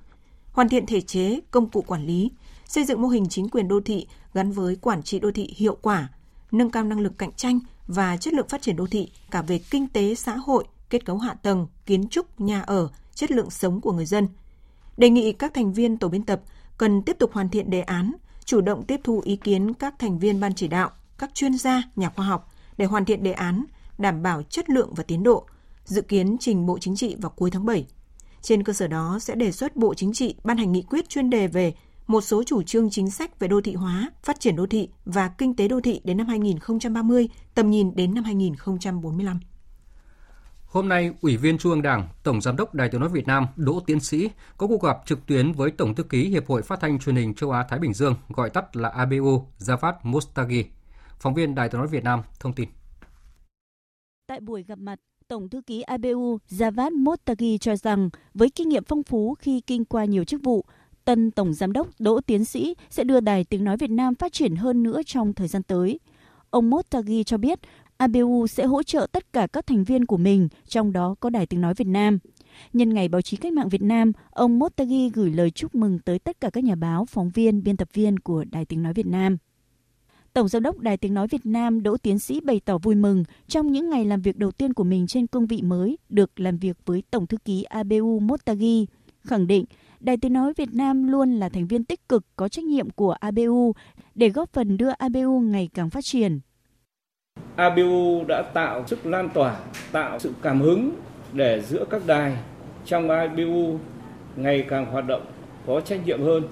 hoàn 0.52 0.68
thiện 0.68 0.86
thể 0.86 1.00
chế, 1.00 1.40
công 1.50 1.70
cụ 1.70 1.82
quản 1.82 2.06
lý, 2.06 2.30
xây 2.66 2.84
dựng 2.84 3.02
mô 3.02 3.08
hình 3.08 3.28
chính 3.28 3.48
quyền 3.48 3.68
đô 3.68 3.80
thị 3.80 4.06
gắn 4.34 4.52
với 4.52 4.76
quản 4.76 5.02
trị 5.02 5.18
đô 5.18 5.30
thị 5.30 5.54
hiệu 5.56 5.76
quả, 5.82 6.08
nâng 6.52 6.70
cao 6.70 6.84
năng 6.84 7.00
lực 7.00 7.18
cạnh 7.18 7.32
tranh 7.32 7.60
và 7.86 8.16
chất 8.16 8.34
lượng 8.34 8.48
phát 8.48 8.62
triển 8.62 8.76
đô 8.76 8.86
thị 8.86 9.10
cả 9.30 9.42
về 9.42 9.58
kinh 9.70 9.88
tế 9.88 10.14
xã 10.14 10.36
hội, 10.36 10.64
kết 10.90 11.04
cấu 11.04 11.18
hạ 11.18 11.34
tầng, 11.34 11.66
kiến 11.86 12.08
trúc, 12.08 12.40
nhà 12.40 12.62
ở, 12.62 12.88
chất 13.14 13.30
lượng 13.30 13.50
sống 13.50 13.80
của 13.80 13.92
người 13.92 14.06
dân. 14.06 14.28
Đề 14.96 15.10
nghị 15.10 15.32
các 15.32 15.54
thành 15.54 15.72
viên 15.72 15.96
tổ 15.96 16.08
biên 16.08 16.22
tập 16.22 16.40
cần 16.78 17.02
tiếp 17.02 17.16
tục 17.18 17.32
hoàn 17.32 17.48
thiện 17.48 17.70
đề 17.70 17.80
án, 17.80 18.12
chủ 18.44 18.60
động 18.60 18.82
tiếp 18.86 19.00
thu 19.04 19.20
ý 19.24 19.36
kiến 19.36 19.74
các 19.74 19.98
thành 19.98 20.18
viên 20.18 20.40
ban 20.40 20.54
chỉ 20.54 20.68
đạo, 20.68 20.90
các 21.18 21.34
chuyên 21.34 21.58
gia, 21.58 21.82
nhà 21.96 22.10
khoa 22.16 22.26
học 22.26 22.52
để 22.76 22.84
hoàn 22.84 23.04
thiện 23.04 23.22
đề 23.22 23.32
án, 23.32 23.64
đảm 23.98 24.22
bảo 24.22 24.42
chất 24.42 24.70
lượng 24.70 24.94
và 24.94 25.02
tiến 25.02 25.22
độ, 25.22 25.46
dự 25.90 26.02
kiến 26.02 26.36
trình 26.40 26.66
Bộ 26.66 26.78
Chính 26.78 26.96
trị 26.96 27.16
vào 27.18 27.30
cuối 27.36 27.50
tháng 27.50 27.64
7. 27.64 27.86
Trên 28.42 28.62
cơ 28.62 28.72
sở 28.72 28.86
đó 28.86 29.18
sẽ 29.20 29.34
đề 29.34 29.52
xuất 29.52 29.76
Bộ 29.76 29.94
Chính 29.94 30.12
trị 30.12 30.34
ban 30.44 30.56
hành 30.56 30.72
nghị 30.72 30.82
quyết 30.82 31.08
chuyên 31.08 31.30
đề 31.30 31.46
về 31.46 31.74
một 32.06 32.20
số 32.20 32.44
chủ 32.44 32.62
trương 32.62 32.90
chính 32.90 33.10
sách 33.10 33.38
về 33.38 33.48
đô 33.48 33.60
thị 33.60 33.74
hóa, 33.74 34.10
phát 34.22 34.40
triển 34.40 34.56
đô 34.56 34.66
thị 34.66 34.88
và 35.04 35.28
kinh 35.28 35.56
tế 35.56 35.68
đô 35.68 35.80
thị 35.80 36.00
đến 36.04 36.16
năm 36.16 36.26
2030, 36.26 37.28
tầm 37.54 37.70
nhìn 37.70 37.94
đến 37.96 38.14
năm 38.14 38.24
2045. 38.24 39.40
Hôm 40.66 40.88
nay, 40.88 41.12
Ủy 41.20 41.36
viên 41.36 41.58
Trung 41.58 41.72
ương 41.72 41.82
Đảng, 41.82 42.08
Tổng 42.22 42.40
Giám 42.40 42.56
đốc 42.56 42.74
Đài 42.74 42.88
Tiếng 42.88 43.00
Nói 43.00 43.10
Việt 43.10 43.26
Nam 43.26 43.46
Đỗ 43.56 43.80
Tiến 43.86 44.00
Sĩ 44.00 44.30
có 44.56 44.66
cuộc 44.66 44.82
gặp 44.82 44.98
trực 45.06 45.26
tuyến 45.26 45.52
với 45.52 45.70
Tổng 45.70 45.94
thư 45.94 46.02
ký 46.02 46.28
Hiệp 46.28 46.46
hội 46.46 46.62
Phát 46.62 46.80
thanh 46.80 46.98
Truyền 46.98 47.16
hình 47.16 47.34
Châu 47.34 47.50
Á 47.50 47.64
Thái 47.68 47.78
Bình 47.78 47.94
Dương, 47.94 48.14
gọi 48.28 48.50
tắt 48.50 48.76
là 48.76 48.88
ABU, 48.88 49.46
Javad 49.58 49.94
Mostagi. 50.02 50.64
Phóng 51.18 51.34
viên 51.34 51.54
Đài 51.54 51.68
Tiếng 51.68 51.78
Nói 51.78 51.88
Việt 51.88 52.04
Nam 52.04 52.22
thông 52.40 52.52
tin. 52.52 52.68
Tại 54.26 54.40
buổi 54.40 54.62
gặp 54.62 54.78
mặt, 54.78 54.98
Tổng 55.30 55.48
thư 55.48 55.60
ký 55.60 55.82
ABU 55.82 56.38
Javad 56.50 56.96
Motagi 56.96 57.58
cho 57.60 57.76
rằng 57.76 58.10
với 58.34 58.50
kinh 58.50 58.68
nghiệm 58.68 58.84
phong 58.84 59.02
phú 59.02 59.34
khi 59.34 59.60
kinh 59.60 59.84
qua 59.84 60.04
nhiều 60.04 60.24
chức 60.24 60.42
vụ, 60.42 60.64
tân 61.04 61.30
Tổng 61.30 61.54
Giám 61.54 61.72
đốc 61.72 61.88
Đỗ 61.98 62.20
Tiến 62.20 62.44
Sĩ 62.44 62.74
sẽ 62.90 63.04
đưa 63.04 63.20
Đài 63.20 63.44
Tiếng 63.44 63.64
Nói 63.64 63.76
Việt 63.76 63.90
Nam 63.90 64.14
phát 64.14 64.32
triển 64.32 64.56
hơn 64.56 64.82
nữa 64.82 65.00
trong 65.06 65.32
thời 65.32 65.48
gian 65.48 65.62
tới. 65.62 66.00
Ông 66.50 66.70
Motagi 66.70 67.22
cho 67.26 67.36
biết 67.36 67.58
ABU 67.96 68.46
sẽ 68.46 68.64
hỗ 68.64 68.82
trợ 68.82 69.06
tất 69.12 69.32
cả 69.32 69.46
các 69.46 69.66
thành 69.66 69.84
viên 69.84 70.06
của 70.06 70.16
mình, 70.16 70.48
trong 70.68 70.92
đó 70.92 71.14
có 71.20 71.30
Đài 71.30 71.46
Tiếng 71.46 71.60
Nói 71.60 71.74
Việt 71.74 71.88
Nam. 71.88 72.18
Nhân 72.72 72.94
ngày 72.94 73.08
báo 73.08 73.22
chí 73.22 73.36
cách 73.36 73.52
mạng 73.52 73.68
Việt 73.68 73.82
Nam, 73.82 74.12
ông 74.30 74.58
Motagi 74.58 75.10
gửi 75.14 75.30
lời 75.30 75.50
chúc 75.50 75.74
mừng 75.74 75.98
tới 75.98 76.18
tất 76.18 76.40
cả 76.40 76.50
các 76.50 76.64
nhà 76.64 76.74
báo, 76.74 77.04
phóng 77.04 77.30
viên, 77.30 77.62
biên 77.62 77.76
tập 77.76 77.88
viên 77.92 78.18
của 78.18 78.44
Đài 78.50 78.64
Tiếng 78.64 78.82
Nói 78.82 78.92
Việt 78.92 79.06
Nam. 79.06 79.36
Tổng 80.40 80.48
giám 80.48 80.62
đốc 80.62 80.78
Đài 80.78 80.96
Tiếng 80.96 81.14
Nói 81.14 81.26
Việt 81.26 81.46
Nam 81.46 81.82
Đỗ 81.82 81.96
Tiến 81.96 82.18
Sĩ 82.18 82.40
bày 82.40 82.60
tỏ 82.64 82.78
vui 82.78 82.94
mừng 82.94 83.24
trong 83.48 83.72
những 83.72 83.90
ngày 83.90 84.04
làm 84.04 84.20
việc 84.20 84.36
đầu 84.36 84.50
tiên 84.50 84.72
của 84.72 84.84
mình 84.84 85.06
trên 85.06 85.26
cương 85.26 85.46
vị 85.46 85.62
mới 85.62 85.98
được 86.08 86.40
làm 86.40 86.58
việc 86.58 86.76
với 86.86 87.02
Tổng 87.10 87.26
thư 87.26 87.36
ký 87.44 87.62
ABU 87.62 88.20
Motagi, 88.20 88.86
khẳng 89.24 89.46
định 89.46 89.64
Đài 90.00 90.16
Tiếng 90.16 90.32
Nói 90.32 90.52
Việt 90.56 90.74
Nam 90.74 91.08
luôn 91.08 91.32
là 91.32 91.48
thành 91.48 91.66
viên 91.66 91.84
tích 91.84 92.08
cực 92.08 92.24
có 92.36 92.48
trách 92.48 92.64
nhiệm 92.64 92.90
của 92.90 93.12
ABU 93.12 93.72
để 94.14 94.28
góp 94.28 94.52
phần 94.52 94.76
đưa 94.76 94.90
ABU 94.90 95.40
ngày 95.40 95.68
càng 95.74 95.90
phát 95.90 96.04
triển. 96.04 96.40
ABU 97.56 98.24
đã 98.28 98.42
tạo 98.54 98.86
sức 98.86 99.06
lan 99.06 99.28
tỏa, 99.34 99.60
tạo 99.92 100.18
sự 100.18 100.32
cảm 100.42 100.60
hứng 100.60 100.90
để 101.32 101.62
giữa 101.68 101.84
các 101.90 102.06
đài 102.06 102.36
trong 102.84 103.10
ABU 103.10 103.78
ngày 104.36 104.64
càng 104.68 104.86
hoạt 104.86 105.06
động 105.06 105.22
có 105.66 105.80
trách 105.80 106.06
nhiệm 106.06 106.22
hơn. 106.22 106.42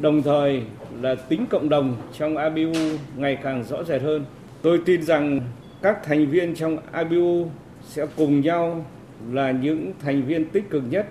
Đồng 0.00 0.22
thời 0.22 0.62
là 1.00 1.14
tính 1.14 1.46
cộng 1.50 1.68
đồng 1.68 1.96
trong 2.12 2.36
ABU 2.36 2.72
ngày 3.16 3.38
càng 3.42 3.64
rõ 3.64 3.84
rệt 3.84 4.02
hơn. 4.02 4.24
Tôi 4.62 4.80
tin 4.84 5.02
rằng 5.02 5.40
các 5.82 5.98
thành 6.04 6.26
viên 6.26 6.54
trong 6.54 6.78
ABU 6.92 7.46
sẽ 7.82 8.06
cùng 8.16 8.40
nhau 8.40 8.86
là 9.32 9.50
những 9.50 9.92
thành 10.00 10.22
viên 10.22 10.44
tích 10.44 10.70
cực 10.70 10.82
nhất 10.90 11.06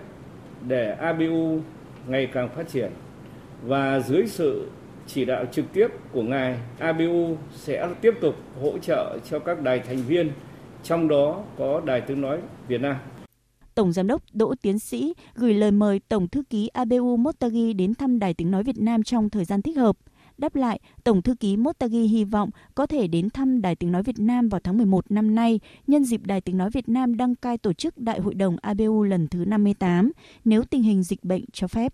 để 0.67 0.91
ABU 0.91 1.59
ngày 2.07 2.29
càng 2.33 2.49
phát 2.55 2.67
triển 2.67 2.91
và 3.63 3.99
dưới 3.99 4.27
sự 4.27 4.67
chỉ 5.07 5.25
đạo 5.25 5.45
trực 5.51 5.65
tiếp 5.73 5.87
của 6.11 6.21
ngài, 6.21 6.57
ABU 6.79 7.37
sẽ 7.55 7.87
tiếp 8.01 8.13
tục 8.21 8.35
hỗ 8.61 8.77
trợ 8.77 9.17
cho 9.29 9.39
các 9.39 9.61
đài 9.61 9.79
thành 9.79 9.97
viên, 10.07 10.31
trong 10.83 11.07
đó 11.07 11.43
có 11.57 11.81
Đài 11.85 12.01
Tiếng 12.01 12.21
Nói 12.21 12.37
Việt 12.67 12.81
Nam. 12.81 12.95
Tổng 13.77 13.91
Giám 13.91 14.07
đốc 14.07 14.21
Đỗ 14.33 14.53
Tiến 14.61 14.79
Sĩ 14.79 15.13
gửi 15.35 15.53
lời 15.53 15.71
mời 15.71 15.99
Tổng 16.09 16.27
Thư 16.27 16.43
ký 16.49 16.67
ABU 16.67 17.17
Motagi 17.17 17.75
đến 17.75 17.93
thăm 17.93 18.19
Đài 18.19 18.33
Tiếng 18.33 18.51
Nói 18.51 18.63
Việt 18.63 18.77
Nam 18.77 19.03
trong 19.03 19.29
thời 19.29 19.45
gian 19.45 19.61
thích 19.61 19.77
hợp. 19.77 19.97
Đáp 20.37 20.55
lại, 20.55 20.79
Tổng 21.03 21.21
Thư 21.21 21.35
ký 21.35 21.57
Motagi 21.57 21.91
hy 22.11 22.23
vọng 22.23 22.49
có 22.75 22.85
thể 22.85 23.07
đến 23.07 23.29
thăm 23.29 23.61
Đài 23.61 23.75
Tiếng 23.75 23.91
Nói 23.91 24.03
Việt 24.03 24.19
Nam 24.19 24.49
vào 24.49 24.61
tháng 24.63 24.77
11 24.77 25.11
năm 25.11 25.35
nay, 25.35 25.59
nhân 25.87 26.03
dịp 26.03 26.21
Đài 26.25 26.41
Tiếng 26.41 26.57
Nói 26.57 26.69
Việt 26.69 26.89
Nam 26.89 27.17
đăng 27.17 27.35
cai 27.35 27.57
tổ 27.57 27.73
chức 27.73 27.97
Đại 27.97 28.19
hội 28.19 28.33
đồng 28.33 28.57
ABU 28.61 29.03
lần 29.03 29.27
thứ 29.27 29.45
58, 29.45 30.11
nếu 30.45 30.63
tình 30.63 30.83
hình 30.83 31.03
dịch 31.03 31.23
bệnh 31.23 31.45
cho 31.53 31.67
phép. 31.67 31.93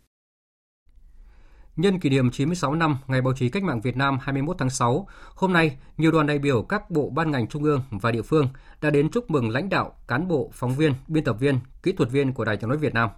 Nhân 1.75 1.99
kỷ 1.99 2.09
niệm 2.09 2.31
96 2.31 2.75
năm 2.75 2.97
Ngày 3.07 3.21
Báo 3.21 3.33
chí 3.33 3.49
Cách 3.49 3.63
mạng 3.63 3.81
Việt 3.81 3.97
Nam 3.97 4.17
21 4.21 4.55
tháng 4.59 4.69
6, 4.69 5.07
hôm 5.35 5.53
nay, 5.53 5.77
nhiều 5.97 6.11
đoàn 6.11 6.27
đại 6.27 6.39
biểu 6.39 6.63
các 6.63 6.89
bộ 6.89 7.09
ban 7.09 7.31
ngành 7.31 7.47
trung 7.47 7.63
ương 7.63 7.81
và 7.91 8.11
địa 8.11 8.21
phương 8.21 8.47
đã 8.81 8.89
đến 8.89 9.09
chúc 9.09 9.31
mừng 9.31 9.49
lãnh 9.49 9.69
đạo, 9.69 9.95
cán 10.07 10.27
bộ, 10.27 10.51
phóng 10.53 10.75
viên, 10.75 10.93
biên 11.07 11.23
tập 11.23 11.35
viên, 11.39 11.59
kỹ 11.83 11.91
thuật 11.91 12.11
viên 12.11 12.33
của 12.33 12.45
Đài 12.45 12.57
Tiếng 12.57 12.69
Nói 12.69 12.77
Việt 12.77 12.93
Nam. 12.93 13.09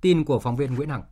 Tin 0.00 0.24
của 0.24 0.38
phóng 0.38 0.56
viên 0.56 0.74
Nguyễn 0.74 0.88
Hằng. 0.88 1.02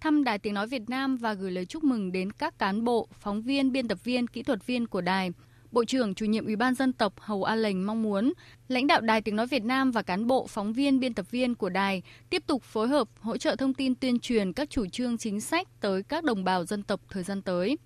Thăm 0.00 0.24
Đài 0.24 0.38
Tiếng 0.38 0.54
Nói 0.54 0.66
Việt 0.66 0.90
Nam 0.90 1.16
và 1.16 1.34
gửi 1.34 1.50
lời 1.50 1.66
chúc 1.66 1.84
mừng 1.84 2.12
đến 2.12 2.32
các 2.32 2.58
cán 2.58 2.84
bộ, 2.84 3.08
phóng 3.20 3.42
viên, 3.42 3.72
biên 3.72 3.88
tập 3.88 3.98
viên, 4.04 4.26
kỹ 4.26 4.42
thuật 4.42 4.66
viên 4.66 4.86
của 4.86 5.00
đài, 5.00 5.30
Bộ 5.72 5.84
trưởng 5.84 6.14
chủ 6.14 6.26
nhiệm 6.26 6.44
Ủy 6.44 6.56
ban 6.56 6.74
dân 6.74 6.92
tộc 6.92 7.12
Hầu 7.20 7.44
A 7.44 7.54
Lệnh 7.54 7.86
mong 7.86 8.02
muốn 8.02 8.32
lãnh 8.68 8.86
đạo 8.86 9.00
Đài 9.00 9.20
Tiếng 9.20 9.36
Nói 9.36 9.46
Việt 9.46 9.64
Nam 9.64 9.90
và 9.90 10.02
cán 10.02 10.26
bộ, 10.26 10.46
phóng 10.46 10.72
viên, 10.72 11.00
biên 11.00 11.14
tập 11.14 11.30
viên 11.30 11.54
của 11.54 11.68
đài 11.68 12.02
tiếp 12.30 12.42
tục 12.46 12.62
phối 12.62 12.88
hợp 12.88 13.08
hỗ 13.20 13.36
trợ 13.36 13.56
thông 13.56 13.74
tin 13.74 13.94
tuyên 13.94 14.18
truyền 14.18 14.52
các 14.52 14.70
chủ 14.70 14.86
trương 14.86 15.18
chính 15.18 15.40
sách 15.40 15.68
tới 15.80 16.02
các 16.02 16.24
đồng 16.24 16.44
bào 16.44 16.64
dân 16.64 16.82
tộc 16.82 17.00
thời 17.10 17.22
gian 17.22 17.42
tới. 17.42 17.78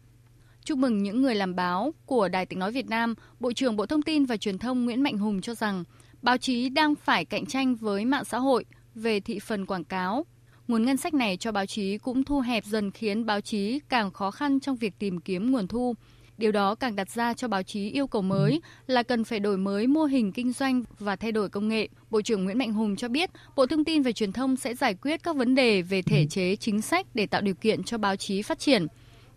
Chúc 0.65 0.79
mừng 0.79 1.03
những 1.03 1.23
người 1.23 1.35
làm 1.35 1.57
báo 1.57 1.95
của 2.07 2.29
Đài 2.29 2.47
Tiếng 2.47 2.59
Nói 2.59 2.73
Việt 2.73 2.89
Nam, 2.89 3.15
Bộ 3.41 3.53
trưởng 3.53 3.77
Bộ 3.77 3.87
Thông 3.87 4.03
tin 4.03 4.25
và 4.25 4.37
Truyền 4.37 4.59
thông 4.59 4.85
Nguyễn 4.85 5.03
Mạnh 5.03 5.19
Hùng 5.19 5.41
cho 5.41 5.55
rằng 5.55 5.85
báo 6.23 6.39
chí 6.39 6.69
đang 6.69 6.95
phải 6.95 7.25
cạnh 7.25 7.47
tranh 7.47 7.75
với 7.75 8.05
mạng 8.05 8.25
xã 8.25 8.39
hội 8.39 8.65
về 8.95 9.21
thị 9.21 9.39
phần 9.39 9.67
quảng 9.67 9.85
cáo. 9.85 10.27
Nguồn 10.69 10.85
ngân 10.85 10.97
sách 10.97 11.15
này 11.15 11.37
cho 11.37 11.53
báo 11.53 11.67
chí 11.67 11.99
cũng 11.99 12.25
thu 12.25 12.41
hẹp 12.41 12.65
dần 12.65 12.91
khiến 12.91 13.27
báo 13.27 13.41
chí 13.41 13.81
càng 13.89 14.11
khó 14.11 14.31
khăn 14.31 14.61
trong 14.61 14.77
việc 14.77 14.99
tìm 14.99 15.21
kiếm 15.21 15.53
nguồn 15.53 15.69
thu. 15.69 15.95
Điều 16.43 16.53
đó 16.53 16.75
càng 16.75 16.97
đặt 16.97 17.11
ra 17.11 17.35
cho 17.35 17.49
báo 17.49 17.63
chí 17.63 17.91
yêu 17.91 18.07
cầu 18.07 18.23
mới 18.23 18.61
là 18.87 19.03
cần 19.03 19.25
phải 19.25 19.41
đổi 19.41 19.57
mới 19.57 19.87
mô 19.87 20.05
hình 20.05 20.33
kinh 20.33 20.53
doanh 20.53 20.85
và 20.99 21.17
thay 21.17 21.33
đổi 21.33 21.49
công 21.49 21.69
nghệ. 21.69 21.89
Bộ 22.11 22.23
trưởng 22.23 22.45
Nguyễn 22.45 22.59
Mạnh 22.59 22.73
Hùng 22.73 22.97
cho 22.97 23.09
biết, 23.09 23.31
Bộ 23.57 23.67
Thông 23.67 23.85
tin 23.85 24.03
và 24.03 24.13
Truyền 24.13 24.33
thông 24.33 24.57
sẽ 24.57 24.75
giải 24.75 24.95
quyết 24.95 25.23
các 25.23 25.37
vấn 25.37 25.55
đề 25.55 25.83
về 25.83 26.03
thể 26.03 26.27
chế 26.31 26.57
chính 26.57 26.83
sách 26.83 27.07
để 27.15 27.27
tạo 27.27 27.41
điều 27.41 27.55
kiện 27.55 27.85
cho 27.85 27.99
báo 27.99 28.17
chí 28.17 28.43
phát 28.43 28.59
triển. 28.59 28.87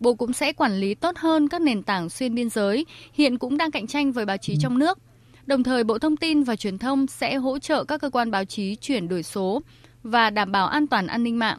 Bộ 0.00 0.14
cũng 0.14 0.32
sẽ 0.32 0.52
quản 0.52 0.72
lý 0.72 0.94
tốt 0.94 1.16
hơn 1.16 1.48
các 1.48 1.60
nền 1.60 1.82
tảng 1.82 2.10
xuyên 2.10 2.34
biên 2.34 2.50
giới, 2.50 2.86
hiện 3.12 3.38
cũng 3.38 3.56
đang 3.56 3.70
cạnh 3.70 3.86
tranh 3.86 4.12
với 4.12 4.24
báo 4.24 4.36
chí 4.36 4.56
trong 4.60 4.78
nước. 4.78 4.98
Đồng 5.46 5.62
thời, 5.62 5.84
Bộ 5.84 5.98
Thông 5.98 6.16
tin 6.16 6.42
và 6.42 6.56
Truyền 6.56 6.78
thông 6.78 7.06
sẽ 7.06 7.36
hỗ 7.36 7.58
trợ 7.58 7.84
các 7.84 8.00
cơ 8.00 8.10
quan 8.10 8.30
báo 8.30 8.44
chí 8.44 8.76
chuyển 8.76 9.08
đổi 9.08 9.22
số 9.22 9.62
và 10.02 10.30
đảm 10.30 10.52
bảo 10.52 10.66
an 10.66 10.86
toàn 10.86 11.06
an 11.06 11.22
ninh 11.22 11.38
mạng. 11.38 11.58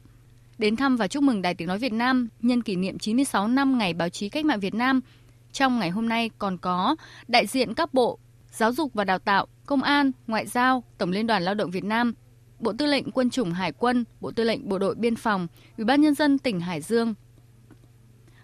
Đến 0.58 0.76
thăm 0.76 0.98
và 0.98 1.08
chúc 1.08 1.24
mừng 1.24 1.42
Đài 1.42 1.54
Tiếng 1.54 1.68
Nói 1.68 1.80
Việt 1.80 1.94
Nam 1.94 2.30
nhân 2.42 2.64
kỷ 2.64 2.76
niệm 2.76 3.00
96 3.00 3.48
năm 3.48 3.78
Ngày 3.78 3.94
Báo 3.94 4.10
chí 4.10 4.30
Cách 4.30 4.46
mạng 4.46 4.60
Việt 4.60 4.74
Nam, 4.74 5.02
trong 5.58 5.80
ngày 5.80 5.90
hôm 5.90 6.10
nay 6.10 6.30
còn 6.38 6.58
có 6.58 6.96
đại 7.28 7.48
diện 7.48 7.74
các 7.74 7.94
bộ 7.94 8.20
Giáo 8.52 8.74
dục 8.74 8.94
và 8.94 9.04
Đào 9.04 9.20
tạo, 9.20 9.48
Công 9.66 9.84
an, 9.84 10.12
Ngoại 10.28 10.48
giao, 10.48 10.84
Tổng 10.98 11.12
Liên 11.12 11.28
đoàn 11.28 11.44
Lao 11.44 11.56
động 11.56 11.72
Việt 11.72 11.84
Nam, 11.84 12.14
Bộ 12.60 12.74
Tư 12.78 12.86
lệnh 12.86 13.12
Quân 13.12 13.30
chủng 13.30 13.52
Hải 13.52 13.72
quân, 13.72 14.06
Bộ 14.22 14.32
Tư 14.32 14.44
lệnh 14.44 14.70
Bộ 14.70 14.78
đội 14.80 14.96
Biên 14.96 15.16
phòng, 15.16 15.48
Ủy 15.78 15.86
ban 15.86 16.02
Nhân 16.02 16.16
dân 16.16 16.40
tỉnh 16.40 16.60
Hải 16.60 16.82
Dương. 16.82 17.14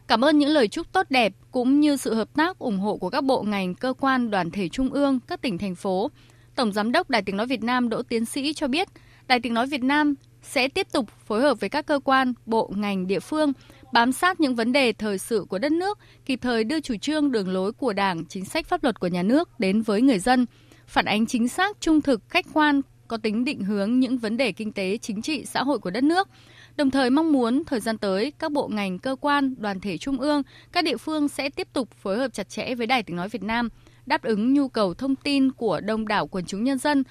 Cảm 0.08 0.26
ơn 0.26 0.40
những 0.40 0.50
lời 0.50 0.68
chúc 0.68 0.92
tốt 0.92 1.06
đẹp 1.10 1.34
cũng 1.52 1.80
như 1.80 1.98
sự 1.98 2.14
hợp 2.14 2.34
tác 2.34 2.60
ủng 2.60 2.80
hộ 2.80 2.98
của 2.98 3.10
các 3.10 3.24
bộ 3.24 3.44
ngành, 3.44 3.76
cơ 3.76 3.94
quan, 4.00 4.32
đoàn 4.32 4.52
thể 4.52 4.70
trung 4.70 4.90
ương, 4.90 5.20
các 5.28 5.42
tỉnh, 5.42 5.58
thành 5.58 5.76
phố. 5.76 6.12
Tổng 6.56 6.72
Giám 6.72 6.92
đốc 6.92 7.10
Đài 7.10 7.22
Tiếng 7.22 7.38
Nói 7.38 7.48
Việt 7.48 7.64
Nam 7.64 7.90
Đỗ 7.90 8.04
Tiến 8.04 8.26
Sĩ 8.26 8.54
cho 8.54 8.68
biết, 8.68 8.88
Đài 9.28 9.40
Tiếng 9.40 9.54
Nói 9.54 9.68
Việt 9.68 9.84
Nam 9.84 10.16
sẽ 10.44 10.68
tiếp 10.68 10.88
tục 10.92 11.10
phối 11.26 11.42
hợp 11.42 11.60
với 11.60 11.70
các 11.70 11.86
cơ 11.86 12.00
quan, 12.00 12.34
bộ, 12.46 12.72
ngành, 12.76 13.08
địa 13.08 13.20
phương 13.20 13.52
bám 13.94 14.12
sát 14.12 14.40
những 14.40 14.56
vấn 14.56 14.72
đề 14.72 14.94
thời 14.94 15.18
sự 15.18 15.46
của 15.50 15.60
đất 15.60 15.72
nước, 15.72 16.00
kịp 16.26 16.40
thời 16.42 16.64
đưa 16.64 16.80
chủ 16.80 16.96
trương 17.02 17.32
đường 17.32 17.50
lối 17.50 17.72
của 17.72 17.94
Đảng, 17.94 18.26
chính 18.26 18.46
sách 18.46 18.68
pháp 18.68 18.84
luật 18.84 19.00
của 19.00 19.08
nhà 19.08 19.24
nước 19.24 19.60
đến 19.60 19.82
với 19.82 20.02
người 20.02 20.20
dân, 20.20 20.46
phản 20.88 21.06
ánh 21.06 21.26
chính 21.26 21.48
xác, 21.48 21.82
trung 21.82 22.02
thực, 22.02 22.22
khách 22.30 22.46
quan, 22.54 22.82
có 23.08 23.18
tính 23.18 23.46
định 23.46 23.64
hướng 23.64 24.00
những 24.00 24.18
vấn 24.18 24.38
đề 24.38 24.52
kinh 24.52 24.72
tế, 24.72 24.98
chính 24.98 25.22
trị, 25.22 25.46
xã 25.46 25.64
hội 25.64 25.80
của 25.80 25.90
đất 25.90 26.04
nước. 26.04 26.30
Đồng 26.76 26.92
thời 26.92 27.10
mong 27.10 27.32
muốn 27.32 27.64
thời 27.64 27.80
gian 27.80 27.98
tới, 27.98 28.32
các 28.40 28.52
bộ 28.52 28.68
ngành, 28.68 29.00
cơ 29.00 29.16
quan, 29.22 29.56
đoàn 29.58 29.80
thể 29.80 29.98
trung 29.98 30.20
ương, 30.20 30.42
các 30.72 30.84
địa 30.84 30.98
phương 30.98 31.28
sẽ 31.28 31.50
tiếp 31.50 31.68
tục 31.74 31.90
phối 32.02 32.18
hợp 32.18 32.34
chặt 32.34 32.50
chẽ 32.50 32.76
với 32.76 32.88
Đài 32.88 33.04
Tiếng 33.04 33.16
Nói 33.16 33.30
Việt 33.30 33.44
Nam, 33.44 33.70
đáp 34.06 34.24
ứng 34.24 34.54
nhu 34.54 34.68
cầu 34.68 34.94
thông 34.94 35.16
tin 35.16 35.52
của 35.52 35.82
đông 35.82 36.08
đảo 36.08 36.28
quần 36.28 36.46
chúng 36.46 36.64
nhân 36.64 36.78
dân, 36.78 37.04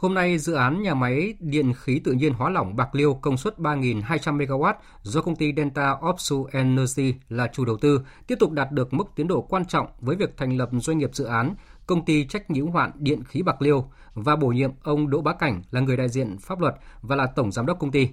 Hôm 0.00 0.14
nay, 0.14 0.38
dự 0.38 0.52
án 0.52 0.82
nhà 0.82 0.94
máy 0.94 1.34
điện 1.40 1.72
khí 1.74 2.00
tự 2.04 2.12
nhiên 2.12 2.32
hóa 2.32 2.50
lỏng 2.50 2.76
Bạc 2.76 2.94
Liêu 2.94 3.14
công 3.14 3.36
suất 3.36 3.58
3.200 3.58 4.36
MW 4.36 4.74
do 5.02 5.22
công 5.22 5.36
ty 5.36 5.52
Delta 5.56 5.96
Opsu 6.10 6.46
Energy 6.52 7.14
là 7.28 7.46
chủ 7.52 7.64
đầu 7.64 7.76
tư 7.76 8.00
tiếp 8.26 8.36
tục 8.40 8.52
đạt 8.52 8.72
được 8.72 8.92
mức 8.92 9.04
tiến 9.16 9.28
độ 9.28 9.42
quan 9.42 9.64
trọng 9.64 9.86
với 10.00 10.16
việc 10.16 10.36
thành 10.36 10.56
lập 10.56 10.68
doanh 10.72 10.98
nghiệp 10.98 11.10
dự 11.14 11.24
án 11.24 11.54
công 11.86 12.04
ty 12.04 12.24
trách 12.24 12.50
nhiệm 12.50 12.66
hoạn 12.66 12.90
hạn 12.90 13.04
Điện 13.04 13.24
khí 13.24 13.42
Bạc 13.42 13.62
Liêu 13.62 13.84
và 14.14 14.36
bổ 14.36 14.48
nhiệm 14.48 14.70
ông 14.82 15.10
Đỗ 15.10 15.20
Bá 15.20 15.32
Cảnh 15.32 15.62
là 15.70 15.80
người 15.80 15.96
đại 15.96 16.08
diện 16.08 16.38
pháp 16.38 16.60
luật 16.60 16.74
và 17.02 17.16
là 17.16 17.26
tổng 17.26 17.52
giám 17.52 17.66
đốc 17.66 17.78
công 17.78 17.90
ty. 17.90 18.08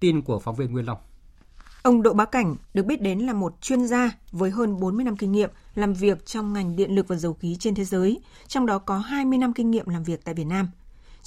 Tin 0.00 0.22
của 0.22 0.38
phóng 0.38 0.54
viên 0.54 0.72
Nguyên 0.72 0.86
Long. 0.86 0.98
Ông 1.82 2.02
Đỗ 2.02 2.12
Bá 2.12 2.24
Cảnh 2.24 2.56
được 2.74 2.86
biết 2.86 3.00
đến 3.00 3.18
là 3.18 3.32
một 3.32 3.60
chuyên 3.60 3.86
gia 3.86 4.10
với 4.32 4.50
hơn 4.50 4.80
40 4.80 5.04
năm 5.04 5.16
kinh 5.16 5.32
nghiệm 5.32 5.50
làm 5.74 5.92
việc 5.92 6.26
trong 6.26 6.52
ngành 6.52 6.76
điện 6.76 6.94
lực 6.94 7.08
và 7.08 7.16
dầu 7.16 7.34
khí 7.34 7.56
trên 7.60 7.74
thế 7.74 7.84
giới, 7.84 8.20
trong 8.46 8.66
đó 8.66 8.78
có 8.78 8.98
20 8.98 9.38
năm 9.38 9.52
kinh 9.52 9.70
nghiệm 9.70 9.88
làm 9.88 10.02
việc 10.02 10.24
tại 10.24 10.34
Việt 10.34 10.46
Nam. 10.46 10.68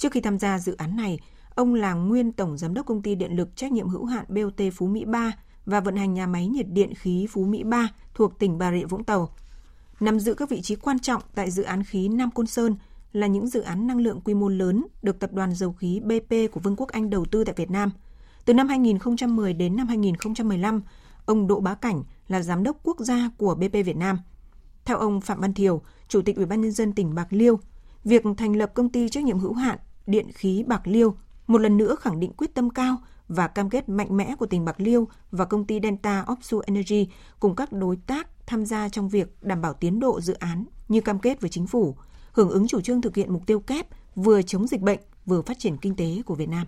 Trước 0.00 0.12
khi 0.12 0.20
tham 0.20 0.38
gia 0.38 0.58
dự 0.58 0.74
án 0.76 0.96
này, 0.96 1.18
ông 1.54 1.74
là 1.74 1.94
nguyên 1.94 2.32
tổng 2.32 2.58
giám 2.58 2.74
đốc 2.74 2.86
công 2.86 3.02
ty 3.02 3.14
điện 3.14 3.36
lực 3.36 3.56
trách 3.56 3.72
nhiệm 3.72 3.88
hữu 3.88 4.04
hạn 4.04 4.24
BOT 4.28 4.60
Phú 4.74 4.86
Mỹ 4.86 5.04
3 5.04 5.32
và 5.66 5.80
vận 5.80 5.96
hành 5.96 6.14
nhà 6.14 6.26
máy 6.26 6.46
nhiệt 6.46 6.66
điện 6.68 6.94
khí 6.94 7.26
Phú 7.30 7.44
Mỹ 7.44 7.62
3 7.64 7.88
thuộc 8.14 8.38
tỉnh 8.38 8.58
Bà 8.58 8.72
Rịa 8.72 8.84
Vũng 8.84 9.04
Tàu. 9.04 9.34
Nằm 10.00 10.20
giữ 10.20 10.34
các 10.34 10.50
vị 10.50 10.60
trí 10.62 10.76
quan 10.76 10.98
trọng 10.98 11.22
tại 11.34 11.50
dự 11.50 11.62
án 11.62 11.82
khí 11.82 12.08
Nam 12.08 12.30
Côn 12.30 12.46
Sơn 12.46 12.76
là 13.12 13.26
những 13.26 13.46
dự 13.46 13.60
án 13.60 13.86
năng 13.86 14.00
lượng 14.00 14.20
quy 14.20 14.34
mô 14.34 14.48
lớn 14.48 14.86
được 15.02 15.18
tập 15.18 15.32
đoàn 15.32 15.54
dầu 15.54 15.72
khí 15.72 16.00
BP 16.00 16.52
của 16.52 16.60
Vương 16.60 16.76
quốc 16.76 16.88
Anh 16.88 17.10
đầu 17.10 17.24
tư 17.24 17.44
tại 17.44 17.54
Việt 17.58 17.70
Nam– 17.70 17.90
từ 18.44 18.54
năm 18.54 18.68
2010 18.68 19.52
đến 19.54 19.76
năm 19.76 19.88
2015, 19.88 20.82
ông 21.26 21.46
Đỗ 21.46 21.60
Bá 21.60 21.74
Cảnh 21.74 22.02
là 22.28 22.42
giám 22.42 22.62
đốc 22.62 22.76
quốc 22.82 23.00
gia 23.00 23.30
của 23.36 23.54
BP 23.54 23.72
Việt 23.72 23.96
Nam. 23.96 24.18
Theo 24.84 24.98
ông 24.98 25.20
Phạm 25.20 25.40
Văn 25.40 25.54
Thiều, 25.54 25.82
Chủ 26.08 26.22
tịch 26.22 26.36
Ủy 26.36 26.46
ban 26.46 26.60
nhân 26.60 26.72
dân 26.72 26.92
tỉnh 26.92 27.14
Bạc 27.14 27.26
Liêu, 27.30 27.60
việc 28.04 28.22
thành 28.36 28.56
lập 28.56 28.70
công 28.74 28.88
ty 28.88 29.08
trách 29.08 29.24
nhiệm 29.24 29.38
hữu 29.38 29.54
hạn 29.54 29.78
Điện 30.10 30.32
khí 30.34 30.64
Bạc 30.66 30.82
Liêu 30.84 31.16
một 31.46 31.58
lần 31.58 31.76
nữa 31.76 31.96
khẳng 32.00 32.20
định 32.20 32.32
quyết 32.32 32.54
tâm 32.54 32.70
cao 32.70 32.96
và 33.28 33.48
cam 33.48 33.70
kết 33.70 33.88
mạnh 33.88 34.16
mẽ 34.16 34.34
của 34.38 34.46
tỉnh 34.46 34.64
Bạc 34.64 34.80
Liêu 34.80 35.08
và 35.30 35.44
công 35.44 35.64
ty 35.64 35.80
Delta 35.82 36.24
Offshore 36.26 36.60
Energy 36.66 37.08
cùng 37.40 37.56
các 37.56 37.72
đối 37.72 37.96
tác 37.96 38.46
tham 38.46 38.66
gia 38.66 38.88
trong 38.88 39.08
việc 39.08 39.28
đảm 39.42 39.62
bảo 39.62 39.74
tiến 39.74 40.00
độ 40.00 40.20
dự 40.20 40.34
án 40.34 40.64
như 40.88 41.00
cam 41.00 41.18
kết 41.18 41.40
với 41.40 41.50
chính 41.50 41.66
phủ, 41.66 41.96
hưởng 42.32 42.50
ứng 42.50 42.68
chủ 42.68 42.80
trương 42.80 43.02
thực 43.02 43.16
hiện 43.16 43.32
mục 43.32 43.46
tiêu 43.46 43.60
kép 43.60 43.86
vừa 44.14 44.42
chống 44.42 44.66
dịch 44.66 44.80
bệnh 44.80 44.98
vừa 45.26 45.42
phát 45.42 45.58
triển 45.58 45.76
kinh 45.76 45.96
tế 45.96 46.22
của 46.26 46.34
Việt 46.34 46.48
Nam. 46.48 46.66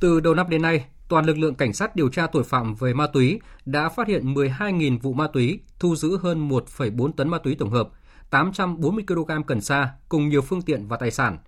Từ 0.00 0.20
đầu 0.20 0.34
năm 0.34 0.50
đến 0.50 0.62
nay, 0.62 0.84
toàn 1.08 1.26
lực 1.26 1.38
lượng 1.38 1.54
cảnh 1.54 1.72
sát 1.72 1.96
điều 1.96 2.08
tra 2.08 2.26
tội 2.26 2.44
phạm 2.44 2.74
về 2.74 2.94
ma 2.94 3.06
túy 3.06 3.40
đã 3.64 3.88
phát 3.88 4.08
hiện 4.08 4.34
12.000 4.34 4.98
vụ 4.98 5.12
ma 5.12 5.28
túy, 5.32 5.60
thu 5.78 5.96
giữ 5.96 6.18
hơn 6.22 6.48
1,4 6.48 7.12
tấn 7.12 7.28
ma 7.28 7.38
túy 7.38 7.54
tổng 7.54 7.70
hợp, 7.70 7.88
840 8.30 9.04
kg 9.06 9.42
cần 9.46 9.60
sa 9.60 9.90
cùng 10.08 10.28
nhiều 10.28 10.42
phương 10.42 10.62
tiện 10.62 10.86
và 10.88 10.96
tài 10.96 11.10
sản. 11.10 11.38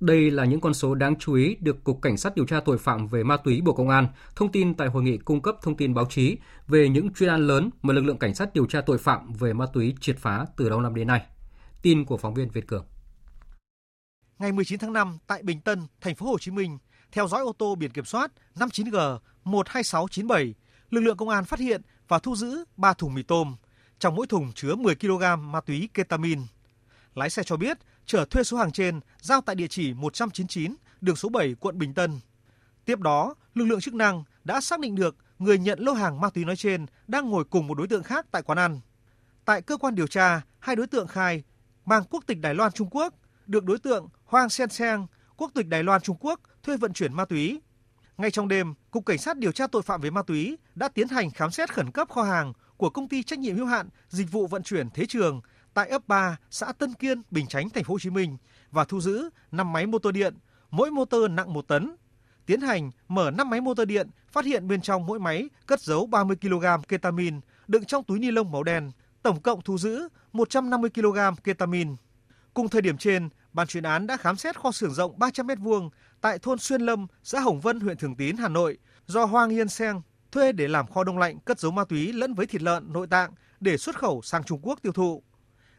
Đây 0.00 0.30
là 0.30 0.44
những 0.44 0.60
con 0.60 0.74
số 0.74 0.94
đáng 0.94 1.16
chú 1.18 1.34
ý 1.34 1.56
được 1.60 1.84
Cục 1.84 2.02
Cảnh 2.02 2.16
sát 2.16 2.34
điều 2.36 2.46
tra 2.46 2.60
tội 2.60 2.78
phạm 2.78 3.06
về 3.06 3.24
ma 3.24 3.36
túy 3.36 3.60
Bộ 3.60 3.72
Công 3.72 3.88
an 3.88 4.08
thông 4.36 4.52
tin 4.52 4.74
tại 4.74 4.88
hội 4.88 5.02
nghị 5.02 5.18
cung 5.18 5.42
cấp 5.42 5.56
thông 5.62 5.76
tin 5.76 5.94
báo 5.94 6.06
chí 6.10 6.36
về 6.68 6.88
những 6.88 7.12
chuyên 7.12 7.30
án 7.30 7.46
lớn 7.46 7.70
mà 7.82 7.94
lực 7.94 8.04
lượng 8.04 8.18
cảnh 8.18 8.34
sát 8.34 8.54
điều 8.54 8.66
tra 8.66 8.80
tội 8.80 8.98
phạm 8.98 9.32
về 9.32 9.52
ma 9.52 9.66
túy 9.72 9.94
triệt 10.00 10.18
phá 10.18 10.46
từ 10.56 10.68
đầu 10.68 10.80
năm 10.80 10.94
đến 10.94 11.06
nay. 11.06 11.22
Tin 11.82 12.04
của 12.04 12.16
phóng 12.16 12.34
viên 12.34 12.50
Việt 12.50 12.66
Cường. 12.66 12.84
Ngày 14.38 14.52
19 14.52 14.78
tháng 14.78 14.92
5 14.92 15.18
tại 15.26 15.42
Bình 15.42 15.60
Tân, 15.60 15.86
thành 16.00 16.14
phố 16.14 16.26
Hồ 16.26 16.38
Chí 16.38 16.50
Minh, 16.50 16.78
theo 17.12 17.28
dõi 17.28 17.42
ô 17.42 17.52
tô 17.58 17.74
biển 17.74 17.90
kiểm 17.90 18.04
soát 18.04 18.32
59G 18.54 19.18
12697, 19.44 20.54
lực 20.90 21.00
lượng 21.00 21.16
công 21.16 21.28
an 21.28 21.44
phát 21.44 21.60
hiện 21.60 21.82
và 22.08 22.18
thu 22.18 22.36
giữ 22.36 22.64
3 22.76 22.92
thùng 22.92 23.14
mì 23.14 23.22
tôm, 23.22 23.56
trong 23.98 24.14
mỗi 24.14 24.26
thùng 24.26 24.52
chứa 24.52 24.74
10 24.74 24.94
kg 24.94 25.52
ma 25.52 25.60
túy 25.60 25.88
ketamin. 25.94 26.40
Lái 27.14 27.30
xe 27.30 27.42
cho 27.42 27.56
biết 27.56 27.78
chở 28.06 28.24
thuê 28.24 28.42
số 28.42 28.56
hàng 28.56 28.72
trên 28.72 29.00
giao 29.20 29.40
tại 29.40 29.56
địa 29.56 29.66
chỉ 29.66 29.94
199 29.94 30.74
đường 31.00 31.16
số 31.16 31.28
7 31.28 31.54
quận 31.60 31.78
Bình 31.78 31.94
Tân. 31.94 32.10
Tiếp 32.84 33.00
đó, 33.00 33.34
lực 33.54 33.64
lượng 33.64 33.80
chức 33.80 33.94
năng 33.94 34.24
đã 34.44 34.60
xác 34.60 34.80
định 34.80 34.94
được 34.94 35.16
người 35.38 35.58
nhận 35.58 35.78
lô 35.80 35.92
hàng 35.92 36.20
ma 36.20 36.30
túy 36.30 36.44
nói 36.44 36.56
trên 36.56 36.86
đang 37.06 37.30
ngồi 37.30 37.44
cùng 37.44 37.66
một 37.66 37.78
đối 37.78 37.88
tượng 37.88 38.02
khác 38.02 38.26
tại 38.30 38.42
quán 38.42 38.58
ăn. 38.58 38.80
Tại 39.44 39.62
cơ 39.62 39.76
quan 39.76 39.94
điều 39.94 40.06
tra, 40.06 40.42
hai 40.58 40.76
đối 40.76 40.86
tượng 40.86 41.06
khai 41.06 41.42
mang 41.84 42.04
quốc 42.10 42.24
tịch 42.26 42.40
Đài 42.40 42.54
Loan 42.54 42.72
Trung 42.72 42.88
Quốc, 42.90 43.14
được 43.46 43.64
đối 43.64 43.78
tượng 43.78 44.08
Hoang 44.24 44.48
Sen 44.48 44.68
Seng, 44.68 45.06
quốc 45.36 45.50
tịch 45.54 45.68
Đài 45.68 45.82
Loan 45.82 46.00
Trung 46.00 46.16
Quốc 46.20 46.40
thuê 46.62 46.76
vận 46.76 46.92
chuyển 46.92 47.12
ma 47.14 47.24
túy. 47.24 47.60
Ngay 48.16 48.30
trong 48.30 48.48
đêm, 48.48 48.74
Cục 48.90 49.06
Cảnh 49.06 49.18
sát 49.18 49.38
điều 49.38 49.52
tra 49.52 49.66
tội 49.66 49.82
phạm 49.82 50.00
về 50.00 50.10
ma 50.10 50.22
túy 50.22 50.58
đã 50.74 50.88
tiến 50.88 51.08
hành 51.08 51.30
khám 51.30 51.50
xét 51.50 51.72
khẩn 51.72 51.90
cấp 51.90 52.08
kho 52.08 52.22
hàng 52.22 52.52
của 52.76 52.90
công 52.90 53.08
ty 53.08 53.22
trách 53.22 53.38
nhiệm 53.38 53.56
hữu 53.56 53.66
hạn 53.66 53.88
dịch 54.08 54.32
vụ 54.32 54.46
vận 54.46 54.62
chuyển 54.62 54.90
Thế 54.94 55.06
Trường 55.06 55.40
tại 55.74 55.88
ấp 55.88 56.08
3, 56.08 56.36
xã 56.50 56.72
Tân 56.72 56.94
Kiên, 56.94 57.22
Bình 57.30 57.46
Chánh, 57.46 57.70
thành 57.70 57.84
phố 57.84 57.94
Hồ 57.94 57.98
Chí 57.98 58.10
Minh 58.10 58.36
và 58.70 58.84
thu 58.84 59.00
giữ 59.00 59.30
5 59.52 59.72
máy 59.72 59.86
mô 59.86 59.98
tô 59.98 60.10
điện, 60.10 60.34
mỗi 60.70 60.90
motor 60.90 61.30
nặng 61.30 61.52
1 61.52 61.68
tấn. 61.68 61.96
Tiến 62.46 62.60
hành 62.60 62.90
mở 63.08 63.30
5 63.30 63.50
máy 63.50 63.60
motor 63.60 63.88
điện, 63.88 64.10
phát 64.32 64.44
hiện 64.44 64.68
bên 64.68 64.80
trong 64.80 65.06
mỗi 65.06 65.18
máy 65.18 65.48
cất 65.66 65.80
giấu 65.80 66.06
30 66.06 66.36
kg 66.42 66.64
ketamin 66.88 67.40
đựng 67.66 67.84
trong 67.84 68.04
túi 68.04 68.18
ni 68.18 68.30
lông 68.30 68.52
màu 68.52 68.62
đen, 68.62 68.90
tổng 69.22 69.40
cộng 69.40 69.62
thu 69.62 69.78
giữ 69.78 70.08
150 70.32 70.90
kg 70.90 71.18
ketamin. 71.44 71.96
Cùng 72.54 72.68
thời 72.68 72.82
điểm 72.82 72.96
trên, 72.98 73.28
ban 73.52 73.66
chuyên 73.66 73.82
án 73.82 74.06
đã 74.06 74.16
khám 74.16 74.36
xét 74.36 74.60
kho 74.60 74.72
xưởng 74.72 74.94
rộng 74.94 75.18
300 75.18 75.46
m2 75.46 75.90
tại 76.20 76.38
thôn 76.38 76.58
Xuyên 76.58 76.80
Lâm, 76.80 77.06
xã 77.22 77.40
Hồng 77.40 77.60
Vân, 77.60 77.80
huyện 77.80 77.96
Thường 77.96 78.16
Tín, 78.16 78.36
Hà 78.36 78.48
Nội 78.48 78.78
do 79.06 79.24
Hoàng 79.24 79.50
Yên 79.50 79.68
Seng 79.68 80.02
thuê 80.32 80.52
để 80.52 80.68
làm 80.68 80.86
kho 80.86 81.04
đông 81.04 81.18
lạnh 81.18 81.38
cất 81.44 81.60
giấu 81.60 81.72
ma 81.72 81.84
túy 81.84 82.12
lẫn 82.12 82.34
với 82.34 82.46
thịt 82.46 82.62
lợn, 82.62 82.92
nội 82.92 83.06
tạng 83.06 83.32
để 83.60 83.76
xuất 83.76 83.98
khẩu 83.98 84.22
sang 84.22 84.44
Trung 84.44 84.60
Quốc 84.62 84.78
tiêu 84.82 84.92
thụ. 84.92 85.22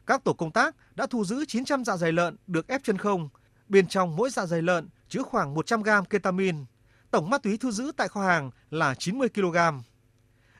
Các 0.07 0.23
tổ 0.23 0.33
công 0.33 0.51
tác 0.51 0.75
đã 0.95 1.07
thu 1.09 1.25
giữ 1.25 1.45
900 1.45 1.85
dạ 1.85 1.97
dày 1.97 2.11
lợn 2.11 2.35
được 2.47 2.67
ép 2.67 2.83
chân 2.83 2.97
không. 2.97 3.29
Bên 3.69 3.87
trong 3.87 4.15
mỗi 4.15 4.29
dạ 4.29 4.45
dày 4.45 4.61
lợn 4.61 4.89
chứa 5.09 5.21
khoảng 5.21 5.53
100 5.53 5.83
gram 5.83 6.05
ketamin. 6.05 6.65
Tổng 7.11 7.29
ma 7.29 7.37
túy 7.37 7.57
thu 7.57 7.71
giữ 7.71 7.91
tại 7.97 8.07
kho 8.07 8.21
hàng 8.21 8.51
là 8.69 8.95
90 8.95 9.29
kg. 9.29 9.57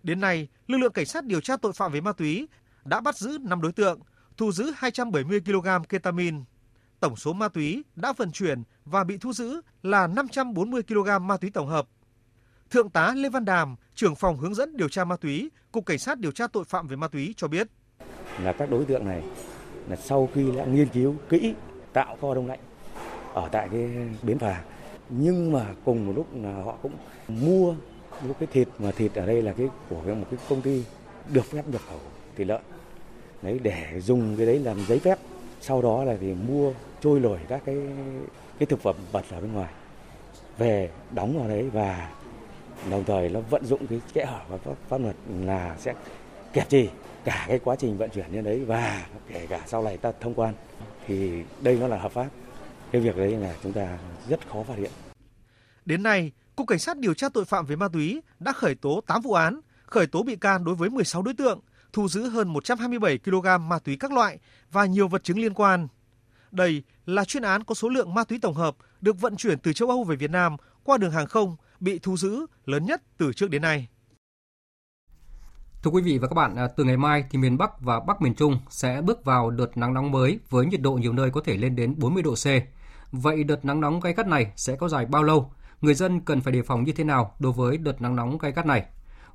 Đến 0.03 0.19
nay, 0.19 0.47
lực 0.67 0.77
lượng 0.77 0.93
cảnh 0.93 1.05
sát 1.05 1.25
điều 1.25 1.41
tra 1.41 1.57
tội 1.57 1.73
phạm 1.73 1.91
về 1.91 2.01
ma 2.01 2.11
túy 2.11 2.47
đã 2.85 3.01
bắt 3.01 3.17
giữ 3.17 3.37
5 3.41 3.61
đối 3.61 3.71
tượng, 3.71 3.99
thu 4.37 4.51
giữ 4.51 4.71
270 4.75 5.39
kg 5.39 5.67
ketamin. 5.89 6.43
Tổng 6.99 7.15
số 7.15 7.33
ma 7.33 7.47
túy 7.47 7.83
đã 7.95 8.13
vận 8.13 8.31
chuyển 8.31 8.63
và 8.85 9.03
bị 9.03 9.17
thu 9.17 9.33
giữ 9.33 9.61
là 9.83 10.07
540 10.07 10.83
kg 10.83 11.27
ma 11.27 11.37
túy 11.37 11.51
tổng 11.51 11.67
hợp. 11.67 11.87
Thượng 12.69 12.89
tá 12.89 13.13
Lê 13.15 13.29
Văn 13.29 13.45
Đàm, 13.45 13.75
trưởng 13.95 14.15
phòng 14.15 14.37
hướng 14.37 14.55
dẫn 14.55 14.77
điều 14.77 14.89
tra 14.89 15.05
ma 15.05 15.17
túy, 15.17 15.49
Cục 15.71 15.85
Cảnh 15.85 15.99
sát 15.99 16.19
điều 16.19 16.31
tra 16.31 16.47
tội 16.47 16.63
phạm 16.63 16.87
về 16.87 16.95
ma 16.95 17.07
túy 17.07 17.33
cho 17.37 17.47
biết. 17.47 17.67
Là 18.43 18.53
các 18.53 18.69
đối 18.69 18.85
tượng 18.85 19.05
này 19.05 19.23
là 19.89 19.95
sau 19.95 20.29
khi 20.33 20.51
đã 20.57 20.65
nghiên 20.65 20.87
cứu 20.87 21.15
kỹ, 21.29 21.53
tạo 21.93 22.17
kho 22.21 22.33
đông 22.33 22.47
lạnh 22.47 22.59
ở 23.33 23.49
tại 23.51 23.67
cái 23.71 23.89
bến 24.23 24.39
phà. 24.39 24.61
Nhưng 25.09 25.51
mà 25.51 25.65
cùng 25.85 26.07
một 26.07 26.13
lúc 26.15 26.27
là 26.33 26.53
họ 26.63 26.75
cũng 26.81 26.91
mua 27.27 27.75
những 28.23 28.33
cái 28.39 28.47
thịt, 28.51 28.67
mà 28.79 28.91
thịt 28.91 29.13
ở 29.15 29.25
đây 29.25 29.41
là 29.41 29.53
cái 29.57 29.67
của 29.89 29.95
một 29.95 30.25
cái 30.31 30.39
công 30.49 30.61
ty 30.61 30.83
được 31.29 31.45
phép 31.45 31.63
nhập 31.67 31.81
khẩu 31.89 31.99
thịt 32.35 32.47
lợn. 32.47 32.61
Đấy, 33.41 33.59
để 33.63 34.01
dùng 34.01 34.37
cái 34.37 34.45
đấy 34.45 34.59
làm 34.59 34.77
giấy 34.87 34.99
phép. 34.99 35.19
Sau 35.61 35.81
đó 35.81 36.03
là 36.03 36.15
thì 36.21 36.33
mua 36.33 36.71
trôi 37.01 37.19
nổi 37.19 37.39
các 37.47 37.61
cái 37.65 37.77
cái 38.59 38.65
thực 38.65 38.81
phẩm 38.81 38.95
bẩn 39.13 39.23
ở 39.31 39.41
bên 39.41 39.53
ngoài. 39.53 39.71
Về 40.57 40.89
đóng 41.11 41.39
vào 41.39 41.47
đấy 41.47 41.69
và 41.73 42.11
đồng 42.91 43.03
thời 43.03 43.29
nó 43.29 43.39
vận 43.49 43.65
dụng 43.65 43.87
cái 43.87 44.01
kẽ 44.13 44.25
hở 44.25 44.39
và 44.49 44.57
pháp 44.89 45.01
luật 45.01 45.15
là 45.45 45.75
sẽ 45.79 45.93
kẹp 46.53 46.69
trì 46.69 46.89
cả 47.25 47.45
cái 47.47 47.59
quá 47.63 47.75
trình 47.79 47.97
vận 47.97 48.09
chuyển 48.09 48.31
như 48.31 48.41
đấy 48.41 48.65
và 48.65 49.05
kể 49.27 49.47
cả 49.49 49.63
sau 49.67 49.83
này 49.83 49.97
ta 49.97 50.11
thông 50.21 50.33
quan, 50.33 50.53
thì 51.07 51.43
đây 51.61 51.77
nó 51.81 51.87
là 51.87 51.97
hợp 51.97 52.11
pháp 52.11 52.27
cái 52.91 53.01
việc 53.01 53.17
đấy 53.17 53.31
là 53.31 53.55
chúng 53.63 53.73
ta 53.73 53.97
rất 54.29 54.49
khó 54.49 54.63
phát 54.63 54.77
hiện 54.77 54.91
đến 55.85 56.03
nay, 56.03 56.31
cục 56.55 56.67
cảnh 56.67 56.79
sát 56.79 56.97
điều 56.97 57.13
tra 57.13 57.29
tội 57.29 57.45
phạm 57.45 57.65
về 57.65 57.75
ma 57.75 57.87
túy 57.87 58.21
đã 58.39 58.51
khởi 58.53 58.75
tố 58.75 59.01
8 59.07 59.21
vụ 59.21 59.33
án, 59.33 59.59
khởi 59.85 60.07
tố 60.07 60.23
bị 60.23 60.35
can 60.35 60.63
đối 60.63 60.75
với 60.75 60.89
16 60.89 61.21
đối 61.21 61.33
tượng, 61.33 61.59
thu 61.93 62.07
giữ 62.07 62.29
hơn 62.29 62.47
127 62.47 63.17
kg 63.17 63.69
ma 63.69 63.79
túy 63.79 63.97
các 63.99 64.11
loại 64.11 64.39
và 64.71 64.85
nhiều 64.85 65.07
vật 65.07 65.23
chứng 65.23 65.39
liên 65.39 65.53
quan. 65.53 65.87
Đây 66.51 66.83
là 67.05 67.25
chuyên 67.25 67.43
án 67.43 67.63
có 67.63 67.75
số 67.75 67.89
lượng 67.89 68.13
ma 68.13 68.23
túy 68.23 68.39
tổng 68.41 68.53
hợp 68.53 68.75
được 69.01 69.21
vận 69.21 69.35
chuyển 69.35 69.59
từ 69.59 69.73
châu 69.73 69.89
Âu 69.89 70.03
về 70.03 70.15
Việt 70.15 70.31
Nam 70.31 70.55
qua 70.83 70.97
đường 70.97 71.11
hàng 71.11 71.27
không 71.27 71.55
bị 71.79 71.99
thu 71.99 72.17
giữ 72.17 72.45
lớn 72.65 72.85
nhất 72.85 73.01
từ 73.17 73.33
trước 73.33 73.49
đến 73.49 73.61
nay. 73.61 73.87
Thưa 75.85 75.91
quý 75.91 76.01
vị 76.01 76.17
và 76.17 76.27
các 76.27 76.33
bạn, 76.33 76.55
à, 76.55 76.67
từ 76.67 76.83
ngày 76.83 76.97
mai 76.97 77.23
thì 77.29 77.39
miền 77.39 77.57
Bắc 77.57 77.81
và 77.81 77.99
Bắc 77.99 78.21
miền 78.21 78.35
Trung 78.35 78.59
sẽ 78.69 79.01
bước 79.01 79.25
vào 79.25 79.49
đợt 79.49 79.77
nắng 79.77 79.93
nóng 79.93 80.11
mới 80.11 80.39
với 80.49 80.65
nhiệt 80.65 80.81
độ 80.81 80.93
nhiều 80.93 81.13
nơi 81.13 81.31
có 81.31 81.41
thể 81.45 81.57
lên 81.57 81.75
đến 81.75 81.95
40 81.97 82.23
độ 82.23 82.33
C. 82.33 82.45
Vậy 83.11 83.43
đợt 83.43 83.65
nắng 83.65 83.81
nóng 83.81 83.99
gay 83.99 84.13
gắt 84.13 84.27
này 84.27 84.51
sẽ 84.55 84.75
kéo 84.79 84.89
dài 84.89 85.05
bao 85.05 85.23
lâu? 85.23 85.51
Người 85.81 85.93
dân 85.93 86.19
cần 86.19 86.41
phải 86.41 86.53
đề 86.53 86.61
phòng 86.61 86.83
như 86.83 86.91
thế 86.91 87.03
nào 87.03 87.31
đối 87.39 87.51
với 87.51 87.77
đợt 87.77 88.01
nắng 88.01 88.15
nóng 88.15 88.37
gay 88.37 88.51
gắt 88.51 88.65
này? 88.65 88.85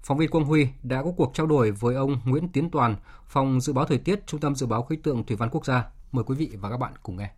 Phóng 0.02 0.18
viên 0.18 0.30
Quang 0.30 0.44
Huy 0.44 0.68
đã 0.82 1.02
có 1.02 1.12
cuộc 1.16 1.30
trao 1.34 1.46
đổi 1.46 1.70
với 1.70 1.94
ông 1.94 2.20
Nguyễn 2.24 2.48
Tiến 2.48 2.70
Toàn, 2.70 2.96
phòng 3.26 3.60
dự 3.60 3.72
báo 3.72 3.84
thời 3.84 3.98
tiết 3.98 4.26
Trung 4.26 4.40
tâm 4.40 4.54
dự 4.54 4.66
báo 4.66 4.82
khí 4.82 4.96
tượng 4.96 5.26
thủy 5.26 5.36
văn 5.36 5.48
quốc 5.52 5.66
gia. 5.66 5.84
Mời 6.12 6.24
quý 6.24 6.34
vị 6.34 6.50
và 6.60 6.70
các 6.70 6.76
bạn 6.76 6.92
cùng 7.02 7.16
nghe. 7.16 7.30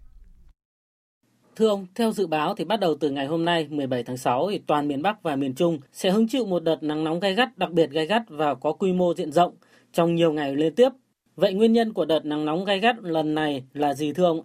Thưa 1.57 1.68
ông, 1.68 1.86
theo 1.94 2.12
dự 2.12 2.26
báo 2.26 2.55
thì 2.55 2.64
bắt 2.64 2.80
đầu 2.80 2.94
từ 3.00 3.11
ngày 3.11 3.26
hôm 3.26 3.44
nay 3.44 3.66
17 3.70 4.03
tháng 4.03 4.16
6 4.16 4.48
thì 4.50 4.61
toàn 4.66 4.88
miền 4.88 5.03
Bắc 5.03 5.22
và 5.22 5.36
miền 5.36 5.55
Trung 5.55 5.78
sẽ 5.92 6.11
hứng 6.11 6.28
chịu 6.28 6.46
một 6.46 6.62
đợt 6.62 6.82
nắng 6.82 7.05
nóng 7.05 7.20
gay 7.20 7.34
gắt, 7.34 7.59
đặc 7.59 7.70
biệt 7.70 7.90
gay 7.90 8.07
gắt 8.07 8.22
và 8.28 8.55
có 8.55 8.72
quy 8.72 8.92
mô 8.92 9.14
diện 9.14 9.32
rộng 9.32 9.55
trong 9.92 10.14
nhiều 10.14 10.32
ngày 10.32 10.57
liên 10.57 10.74
tiếp. 10.74 10.88
Vậy 11.36 11.55
nguyên 11.55 11.72
nhân 11.72 11.92
của 11.92 12.05
đợt 12.05 12.24
nắng 12.24 12.44
nóng 12.44 12.64
gay 12.64 12.78
gắt 12.80 12.96
lần 13.03 13.34
này 13.34 13.64
là 13.72 13.94
gì 13.94 14.12
thưa 14.12 14.24
ông? 14.24 14.40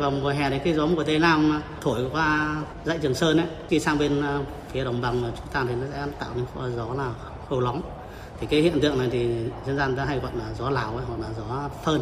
Vào 0.00 0.10
mùa 0.10 0.28
hè 0.28 0.50
đấy 0.50 0.60
cái 0.64 0.74
gió 0.74 0.88
của 0.96 1.04
Tây 1.04 1.18
Nam 1.18 1.62
thổi 1.80 2.00
qua 2.12 2.56
dãy 2.84 2.98
Trường 3.02 3.14
Sơn 3.14 3.36
ấy, 3.36 3.46
khi 3.68 3.80
sang 3.80 3.98
bên 3.98 4.22
ờ, 4.22 4.42
phía 4.72 4.84
đồng 4.84 5.00
bằng 5.00 5.22
chúng 5.36 5.46
ta 5.52 5.64
thì 5.68 5.74
nó 5.74 5.86
sẽ 5.92 6.06
tạo 6.18 6.30
nên 6.36 6.76
gió 6.76 6.94
là 6.96 7.14
khô 7.48 7.60
nóng. 7.60 7.80
Thì 8.40 8.46
cái 8.50 8.60
hiện 8.60 8.80
tượng 8.80 8.98
này 8.98 9.08
thì 9.12 9.28
dân 9.66 9.76
gian 9.76 9.96
ta 9.96 10.04
hay 10.04 10.18
gọi 10.18 10.32
là 10.38 10.52
gió 10.58 10.70
Lào 10.70 10.96
ấy, 10.96 11.04
hoặc 11.08 11.20
là 11.20 11.28
gió 11.38 11.68
phơn. 11.84 12.00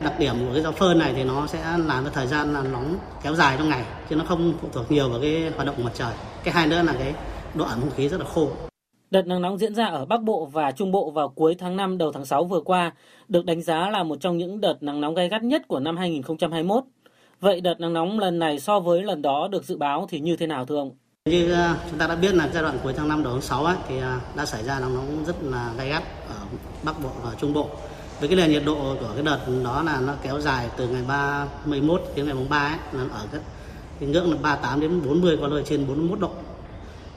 Đặc 0.00 0.18
điểm 0.18 0.34
của 0.38 0.52
cái 0.52 0.62
gió 0.62 0.70
phơn 0.70 0.98
này 0.98 1.12
thì 1.16 1.24
nó 1.24 1.46
sẽ 1.46 1.78
làm 1.78 2.04
cái 2.04 2.12
thời 2.14 2.26
gian 2.26 2.52
là 2.52 2.62
nóng 2.62 2.96
kéo 3.22 3.34
dài 3.34 3.56
trong 3.58 3.68
ngày 3.68 3.84
chứ 4.10 4.16
nó 4.16 4.24
không 4.24 4.52
phụ 4.60 4.68
thuộc 4.72 4.92
nhiều 4.92 5.08
vào 5.08 5.20
cái 5.20 5.50
hoạt 5.54 5.66
động 5.66 5.74
của 5.76 5.82
mặt 5.82 5.92
trời. 5.94 6.12
Cái 6.44 6.54
hai 6.54 6.66
nữa 6.66 6.82
là 6.82 6.92
cái 6.98 7.14
độ 7.54 7.64
ẩm 7.64 7.80
không 7.80 7.90
khí 7.90 8.08
rất 8.08 8.20
là 8.20 8.26
khô. 8.26 8.48
Đợt 9.10 9.26
nắng 9.26 9.42
nóng 9.42 9.58
diễn 9.58 9.74
ra 9.74 9.86
ở 9.86 10.04
Bắc 10.04 10.22
Bộ 10.22 10.46
và 10.52 10.72
Trung 10.72 10.92
Bộ 10.92 11.10
vào 11.10 11.28
cuối 11.28 11.54
tháng 11.58 11.76
5 11.76 11.98
đầu 11.98 12.12
tháng 12.12 12.24
6 12.24 12.44
vừa 12.44 12.60
qua 12.60 12.92
được 13.28 13.44
đánh 13.44 13.62
giá 13.62 13.90
là 13.90 14.02
một 14.02 14.20
trong 14.20 14.38
những 14.38 14.60
đợt 14.60 14.82
nắng 14.82 15.00
nóng 15.00 15.14
gay 15.14 15.28
gắt 15.28 15.42
nhất 15.42 15.62
của 15.68 15.80
năm 15.80 15.96
2021. 15.96 16.84
Vậy 17.40 17.60
đợt 17.60 17.80
nắng 17.80 17.92
nóng 17.92 18.18
lần 18.18 18.38
này 18.38 18.60
so 18.60 18.80
với 18.80 19.02
lần 19.02 19.22
đó 19.22 19.48
được 19.52 19.64
dự 19.64 19.76
báo 19.76 20.06
thì 20.08 20.20
như 20.20 20.36
thế 20.36 20.46
nào 20.46 20.66
thưa 20.66 20.76
ông? 20.76 20.90
Như 21.30 21.52
uh, 21.52 21.78
chúng 21.90 21.98
ta 21.98 22.06
đã 22.06 22.14
biết 22.14 22.34
là 22.34 22.48
giai 22.54 22.62
đoạn 22.62 22.78
cuối 22.82 22.92
tháng 22.96 23.08
5 23.08 23.22
đầu 23.22 23.32
tháng 23.32 23.42
6 23.42 23.64
ấy, 23.64 23.76
thì 23.88 23.96
uh, 23.96 24.36
đã 24.36 24.46
xảy 24.46 24.64
ra 24.64 24.80
nắng 24.80 24.94
nóng 24.94 25.24
rất 25.26 25.36
là 25.42 25.72
gay 25.78 25.88
gắt 25.88 26.02
ở 26.28 26.34
Bắc 26.82 27.02
Bộ 27.02 27.10
và 27.22 27.30
Trung 27.40 27.52
Bộ. 27.52 27.68
Với 28.20 28.28
cái 28.28 28.36
nền 28.36 28.50
nhiệt 28.50 28.62
độ 28.64 28.96
của 29.00 29.10
cái 29.14 29.22
đợt 29.22 29.38
đó 29.64 29.82
là 29.82 30.00
nó 30.00 30.14
kéo 30.22 30.40
dài 30.40 30.68
từ 30.76 30.88
ngày 30.88 31.02
31 31.08 32.02
đến 32.16 32.26
ngày 32.26 32.34
mùng 32.34 32.48
3 32.48 32.58
ấy, 32.58 32.78
là 32.92 33.02
ở 33.12 33.26
cái, 33.32 33.40
cái 34.00 34.08
ngưỡng 34.08 34.30
là 34.30 34.36
38 34.42 34.80
đến 34.80 35.02
40 35.06 35.38
có 35.40 35.48
nơi 35.48 35.62
trên 35.66 35.86
41 35.86 36.20
độ. 36.20 36.30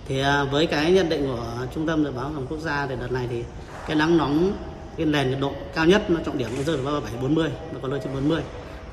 Thì 0.08 0.22
à, 0.22 0.44
với 0.44 0.66
cái 0.66 0.92
nhận 0.92 1.10
định 1.10 1.28
của 1.28 1.46
Trung 1.76 1.88
tâm 1.88 2.04
Dự 2.04 2.12
báo 2.12 2.32
Khí 2.38 2.44
Quốc 2.50 2.60
gia 2.60 2.88
thì 2.88 2.96
đợt 3.00 3.12
này 3.12 3.28
thì 3.30 3.44
cái 3.88 3.96
nắng 3.96 4.18
nóng 4.18 4.54
cái 4.98 5.06
nền 5.06 5.30
nhiệt 5.30 5.40
độ 5.40 5.54
cao 5.76 5.86
nhất 5.86 6.10
nó 6.10 6.20
trọng 6.26 6.38
điểm 6.38 6.50
nó 6.58 6.64
rơi 6.64 6.78
vào 6.78 6.94
37 6.94 7.22
40 7.22 7.52
nó 7.74 7.80
có 7.82 7.88
nơi 7.88 8.00
trên 8.04 8.14
40 8.14 8.42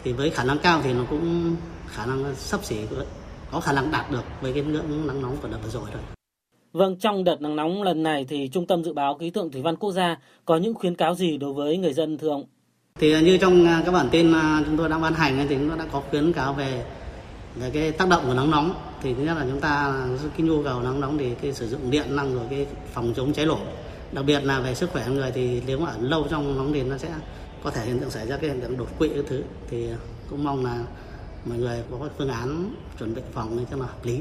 thì 0.05 0.13
với 0.13 0.31
khả 0.31 0.45
năng 0.45 0.59
cao 0.59 0.81
thì 0.83 0.93
nó 0.93 1.05
cũng 1.11 1.57
khả 1.89 2.07
năng 2.07 2.35
sắp 2.37 2.65
xỉ 2.65 2.77
có 3.53 3.61
khả 3.61 3.73
năng 3.73 3.91
đạt 3.91 4.11
được 4.11 4.25
với 4.41 4.53
cái 4.53 4.63
ngưỡng 4.63 5.07
nắng 5.07 5.23
nóng 5.23 5.37
của 5.43 5.49
đợt 5.49 5.59
vừa 5.63 5.71
rồi 5.71 5.85
rồi 5.93 6.16
Vâng, 6.77 6.97
trong 6.97 7.25
đợt 7.25 7.41
nắng 7.41 7.57
nóng 7.57 7.83
lần 7.83 8.03
này 8.03 8.27
thì 8.29 8.49
Trung 8.53 8.67
tâm 8.67 8.85
Dự 8.85 8.93
báo 8.93 9.15
Khí 9.15 9.31
tượng 9.31 9.51
Thủy 9.51 9.63
văn 9.63 9.77
Quốc 9.77 9.93
gia 9.93 10.17
có 10.45 10.57
những 10.57 10.75
khuyến 10.75 10.95
cáo 10.95 11.15
gì 11.15 11.39
đối 11.39 11.53
với 11.53 11.77
người 11.77 11.93
dân 11.93 12.19
thưa 12.19 12.29
ông? 12.29 12.45
Thì 12.99 13.23
như 13.23 13.39
trong 13.39 13.67
à, 13.67 13.83
các 13.87 13.93
bản 13.93 14.09
tin 14.11 14.29
mà 14.29 14.63
chúng 14.67 14.77
tôi 14.77 14.89
đang 14.89 15.01
ban 15.01 15.15
hành 15.15 15.47
thì 15.49 15.55
chúng 15.55 15.69
tôi 15.69 15.79
đã 15.79 15.87
có 15.93 16.03
khuyến 16.11 16.33
cáo 16.33 16.53
về 16.53 16.85
về 17.55 17.71
cái 17.71 17.93
tác 17.93 18.09
động 18.09 18.23
của 18.27 18.35
nắng 18.35 18.51
nóng. 18.51 18.75
Thì 19.03 19.15
thứ 19.15 19.23
nhất 19.23 19.37
là 19.39 19.47
chúng 19.51 19.61
ta 19.61 20.05
cái 20.37 20.47
nhu 20.47 20.63
cầu 20.63 20.83
nắng 20.83 21.01
nóng 21.01 21.19
thì 21.19 21.35
cái 21.43 21.53
sử 21.53 21.69
dụng 21.69 21.91
điện 21.91 22.17
năng 22.17 22.35
rồi 22.35 22.45
cái 22.51 22.67
phòng 22.93 23.13
chống 23.17 23.33
cháy 23.33 23.47
nổ. 23.47 23.59
Đặc 24.13 24.25
biệt 24.25 24.45
là 24.45 24.61
về 24.61 24.75
sức 24.75 24.91
khỏe 24.93 25.09
người 25.09 25.31
thì 25.31 25.63
nếu 25.67 25.79
mà 25.79 25.91
ở 25.91 25.97
lâu 26.01 26.27
trong 26.31 26.57
nóng 26.57 26.73
thì 26.73 26.83
nó 26.83 26.99
sẽ 26.99 27.09
có 27.63 27.71
thể 27.71 27.87
hiện 27.87 27.99
tượng 27.99 28.11
xảy 28.11 28.27
ra 28.27 28.37
cái 28.37 28.51
hiện 28.51 28.61
tượng 28.61 28.77
đột 28.77 28.99
quỵ 28.99 29.09
cái 29.09 29.23
thứ. 29.29 29.43
Thì 29.71 29.87
cũng 30.31 30.45
mong 30.45 30.65
là 30.65 30.85
mọi 31.45 31.59
người 31.59 31.83
có 31.91 32.09
phương 32.19 32.29
án 32.29 32.71
chuẩn 32.99 33.15
bị 33.15 33.23
phòng 33.33 33.65
cho 33.71 33.77
nó 33.77 33.85
hợp 33.85 34.05
lý 34.05 34.21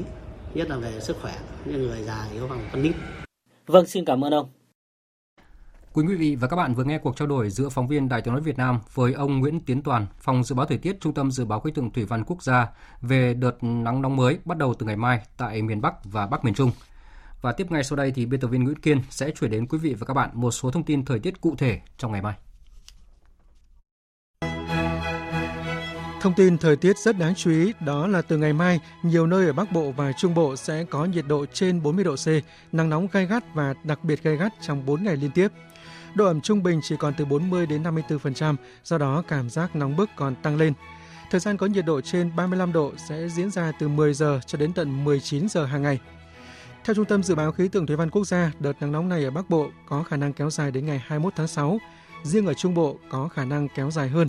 nhất 0.56 0.70
là 0.70 0.76
về 0.76 1.00
sức 1.00 1.16
khỏe 1.22 1.34
như 1.64 1.78
người 1.78 2.02
già 2.02 2.28
yếu 2.32 2.46
và 2.46 2.56
con 2.72 2.82
nít. 2.82 2.94
Vâng, 3.66 3.86
xin 3.86 4.04
cảm 4.04 4.24
ơn 4.24 4.34
ông. 4.34 4.48
Quý 5.92 6.04
quý 6.08 6.14
vị 6.14 6.36
và 6.36 6.48
các 6.48 6.56
bạn 6.56 6.74
vừa 6.74 6.84
nghe 6.84 6.98
cuộc 6.98 7.16
trao 7.16 7.28
đổi 7.28 7.50
giữa 7.50 7.68
phóng 7.68 7.88
viên 7.88 8.08
Đài 8.08 8.22
tiếng 8.22 8.34
nói 8.34 8.42
Việt 8.42 8.58
Nam 8.58 8.80
với 8.94 9.12
ông 9.12 9.40
Nguyễn 9.40 9.60
Tiến 9.60 9.82
Toàn, 9.82 10.06
phòng 10.18 10.44
dự 10.44 10.54
báo 10.54 10.66
thời 10.66 10.78
tiết 10.78 11.00
Trung 11.00 11.14
tâm 11.14 11.30
dự 11.30 11.44
báo 11.44 11.60
khí 11.60 11.70
tượng 11.74 11.90
thủy 11.90 12.04
văn 12.04 12.24
quốc 12.24 12.42
gia 12.42 12.68
về 13.00 13.34
đợt 13.34 13.56
nắng 13.60 14.02
nóng 14.02 14.16
mới 14.16 14.38
bắt 14.44 14.58
đầu 14.58 14.74
từ 14.74 14.86
ngày 14.86 14.96
mai 14.96 15.20
tại 15.36 15.62
miền 15.62 15.80
Bắc 15.80 15.94
và 16.04 16.26
Bắc 16.26 16.44
miền 16.44 16.54
Trung. 16.54 16.70
Và 17.40 17.52
tiếp 17.52 17.70
ngay 17.70 17.84
sau 17.84 17.96
đây 17.96 18.10
thì 18.10 18.26
biên 18.26 18.40
tập 18.40 18.48
viên 18.48 18.64
Nguyễn 18.64 18.78
Kiên 18.78 19.00
sẽ 19.10 19.30
chuyển 19.30 19.50
đến 19.50 19.66
quý 19.66 19.78
vị 19.78 19.94
và 19.94 20.06
các 20.06 20.14
bạn 20.14 20.30
một 20.32 20.50
số 20.50 20.70
thông 20.70 20.84
tin 20.84 21.04
thời 21.04 21.18
tiết 21.18 21.40
cụ 21.40 21.54
thể 21.58 21.80
trong 21.98 22.12
ngày 22.12 22.22
mai. 22.22 22.34
Thông 26.20 26.34
tin 26.34 26.58
thời 26.58 26.76
tiết 26.76 26.98
rất 26.98 27.18
đáng 27.18 27.34
chú 27.34 27.50
ý 27.50 27.72
đó 27.80 28.06
là 28.06 28.22
từ 28.22 28.36
ngày 28.36 28.52
mai, 28.52 28.80
nhiều 29.02 29.26
nơi 29.26 29.46
ở 29.46 29.52
Bắc 29.52 29.72
Bộ 29.72 29.92
và 29.96 30.12
Trung 30.12 30.34
Bộ 30.34 30.56
sẽ 30.56 30.84
có 30.84 31.04
nhiệt 31.04 31.24
độ 31.28 31.46
trên 31.46 31.82
40 31.82 32.04
độ 32.04 32.14
C, 32.16 32.28
nắng 32.72 32.90
nóng 32.90 33.06
gai 33.12 33.26
gắt 33.26 33.54
và 33.54 33.74
đặc 33.84 34.04
biệt 34.04 34.22
gai 34.22 34.36
gắt 34.36 34.52
trong 34.60 34.86
4 34.86 35.04
ngày 35.04 35.16
liên 35.16 35.30
tiếp. 35.30 35.48
Độ 36.14 36.26
ẩm 36.26 36.40
trung 36.40 36.62
bình 36.62 36.80
chỉ 36.82 36.96
còn 36.98 37.14
từ 37.14 37.24
40 37.24 37.66
đến 37.66 37.82
54%, 37.82 38.56
do 38.84 38.98
đó 38.98 39.22
cảm 39.28 39.50
giác 39.50 39.76
nóng 39.76 39.96
bức 39.96 40.10
còn 40.16 40.34
tăng 40.34 40.56
lên. 40.56 40.72
Thời 41.30 41.40
gian 41.40 41.56
có 41.56 41.66
nhiệt 41.66 41.84
độ 41.84 42.00
trên 42.00 42.36
35 42.36 42.72
độ 42.72 42.92
sẽ 43.08 43.28
diễn 43.28 43.50
ra 43.50 43.72
từ 43.78 43.88
10 43.88 44.14
giờ 44.14 44.40
cho 44.46 44.58
đến 44.58 44.72
tận 44.72 45.04
19 45.04 45.48
giờ 45.48 45.64
hàng 45.64 45.82
ngày. 45.82 45.98
Theo 46.84 46.94
Trung 46.94 47.04
tâm 47.04 47.22
Dự 47.22 47.34
báo 47.34 47.52
Khí 47.52 47.68
tượng 47.68 47.86
Thủy 47.86 47.96
văn 47.96 48.10
Quốc 48.10 48.24
gia, 48.24 48.52
đợt 48.60 48.72
nắng 48.80 48.92
nóng 48.92 49.08
này 49.08 49.24
ở 49.24 49.30
Bắc 49.30 49.50
Bộ 49.50 49.68
có 49.88 50.02
khả 50.02 50.16
năng 50.16 50.32
kéo 50.32 50.50
dài 50.50 50.70
đến 50.70 50.86
ngày 50.86 51.02
21 51.06 51.32
tháng 51.36 51.48
6, 51.48 51.78
riêng 52.22 52.46
ở 52.46 52.54
Trung 52.54 52.74
Bộ 52.74 52.96
có 53.08 53.28
khả 53.28 53.44
năng 53.44 53.68
kéo 53.68 53.90
dài 53.90 54.08
hơn. 54.08 54.28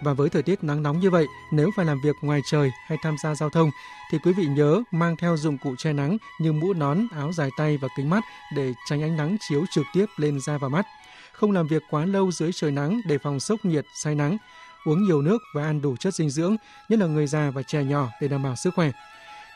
Và 0.00 0.12
với 0.12 0.28
thời 0.28 0.42
tiết 0.42 0.64
nắng 0.64 0.82
nóng 0.82 1.00
như 1.00 1.10
vậy, 1.10 1.26
nếu 1.52 1.70
phải 1.76 1.86
làm 1.86 2.00
việc 2.00 2.16
ngoài 2.22 2.40
trời 2.50 2.70
hay 2.86 2.98
tham 3.02 3.16
gia 3.22 3.34
giao 3.34 3.50
thông 3.50 3.70
thì 4.10 4.18
quý 4.18 4.32
vị 4.32 4.46
nhớ 4.46 4.82
mang 4.90 5.16
theo 5.16 5.36
dụng 5.36 5.58
cụ 5.58 5.74
che 5.78 5.92
nắng 5.92 6.16
như 6.40 6.52
mũ 6.52 6.72
nón, 6.72 6.98
áo 7.12 7.32
dài 7.32 7.50
tay 7.56 7.76
và 7.76 7.88
kính 7.96 8.10
mắt 8.10 8.24
để 8.54 8.72
tránh 8.88 9.02
ánh 9.02 9.16
nắng 9.16 9.36
chiếu 9.48 9.64
trực 9.70 9.84
tiếp 9.94 10.06
lên 10.16 10.40
da 10.40 10.58
và 10.58 10.68
mắt. 10.68 10.86
Không 11.32 11.52
làm 11.52 11.66
việc 11.66 11.82
quá 11.90 12.04
lâu 12.04 12.30
dưới 12.32 12.50
trời 12.52 12.70
nắng 12.70 13.00
để 13.06 13.18
phòng 13.18 13.40
sốc 13.40 13.64
nhiệt, 13.64 13.84
say 13.94 14.14
nắng. 14.14 14.36
Uống 14.84 15.04
nhiều 15.04 15.22
nước 15.22 15.38
và 15.54 15.62
ăn 15.62 15.82
đủ 15.82 15.96
chất 15.96 16.14
dinh 16.14 16.30
dưỡng, 16.30 16.56
nhất 16.88 16.98
là 16.98 17.06
người 17.06 17.26
già 17.26 17.50
và 17.50 17.62
trẻ 17.62 17.84
nhỏ 17.84 18.08
để 18.20 18.28
đảm 18.28 18.42
bảo 18.42 18.56
sức 18.56 18.74
khỏe. 18.74 18.90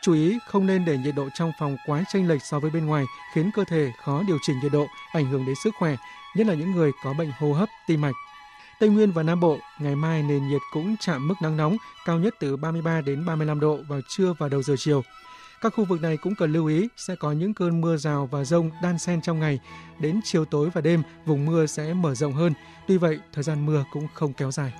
Chú 0.02 0.12
ý 0.12 0.38
không 0.48 0.66
nên 0.66 0.84
để 0.84 0.98
nhiệt 0.98 1.14
độ 1.14 1.28
trong 1.34 1.52
phòng 1.58 1.76
quá 1.86 2.04
chênh 2.12 2.28
lệch 2.28 2.42
so 2.42 2.60
với 2.60 2.70
bên 2.70 2.86
ngoài 2.86 3.04
khiến 3.34 3.50
cơ 3.54 3.64
thể 3.64 3.92
khó 4.04 4.22
điều 4.26 4.38
chỉnh 4.42 4.56
nhiệt 4.62 4.72
độ, 4.72 4.86
ảnh 5.12 5.26
hưởng 5.26 5.46
đến 5.46 5.54
sức 5.64 5.74
khỏe, 5.78 5.96
nhất 6.36 6.46
là 6.46 6.54
những 6.54 6.72
người 6.72 6.90
có 7.04 7.12
bệnh 7.12 7.30
hô 7.38 7.52
hấp, 7.52 7.68
tim 7.86 8.00
mạch. 8.00 8.14
Tây 8.82 8.90
Nguyên 8.90 9.12
và 9.12 9.22
Nam 9.22 9.40
Bộ, 9.40 9.58
ngày 9.80 9.96
mai 9.96 10.22
nền 10.22 10.48
nhiệt 10.48 10.60
cũng 10.72 10.96
chạm 11.00 11.28
mức 11.28 11.34
nắng 11.42 11.56
nóng, 11.56 11.76
cao 12.04 12.18
nhất 12.18 12.34
từ 12.40 12.56
33 12.56 13.00
đến 13.00 13.24
35 13.26 13.60
độ 13.60 13.78
vào 13.88 14.00
trưa 14.08 14.34
và 14.38 14.48
đầu 14.48 14.62
giờ 14.62 14.74
chiều. 14.78 15.02
Các 15.60 15.74
khu 15.74 15.84
vực 15.84 16.02
này 16.02 16.16
cũng 16.16 16.34
cần 16.34 16.52
lưu 16.52 16.66
ý 16.66 16.88
sẽ 16.96 17.14
có 17.16 17.32
những 17.32 17.54
cơn 17.54 17.80
mưa 17.80 17.96
rào 17.96 18.26
và 18.26 18.44
rông 18.44 18.70
đan 18.82 18.98
xen 18.98 19.22
trong 19.22 19.40
ngày. 19.40 19.60
Đến 20.00 20.20
chiều 20.24 20.44
tối 20.44 20.70
và 20.74 20.80
đêm, 20.80 21.02
vùng 21.26 21.46
mưa 21.46 21.66
sẽ 21.66 21.94
mở 21.94 22.14
rộng 22.14 22.32
hơn. 22.32 22.52
Tuy 22.88 22.98
vậy, 22.98 23.18
thời 23.32 23.44
gian 23.44 23.66
mưa 23.66 23.84
cũng 23.92 24.06
không 24.14 24.32
kéo 24.32 24.50
dài. 24.50 24.72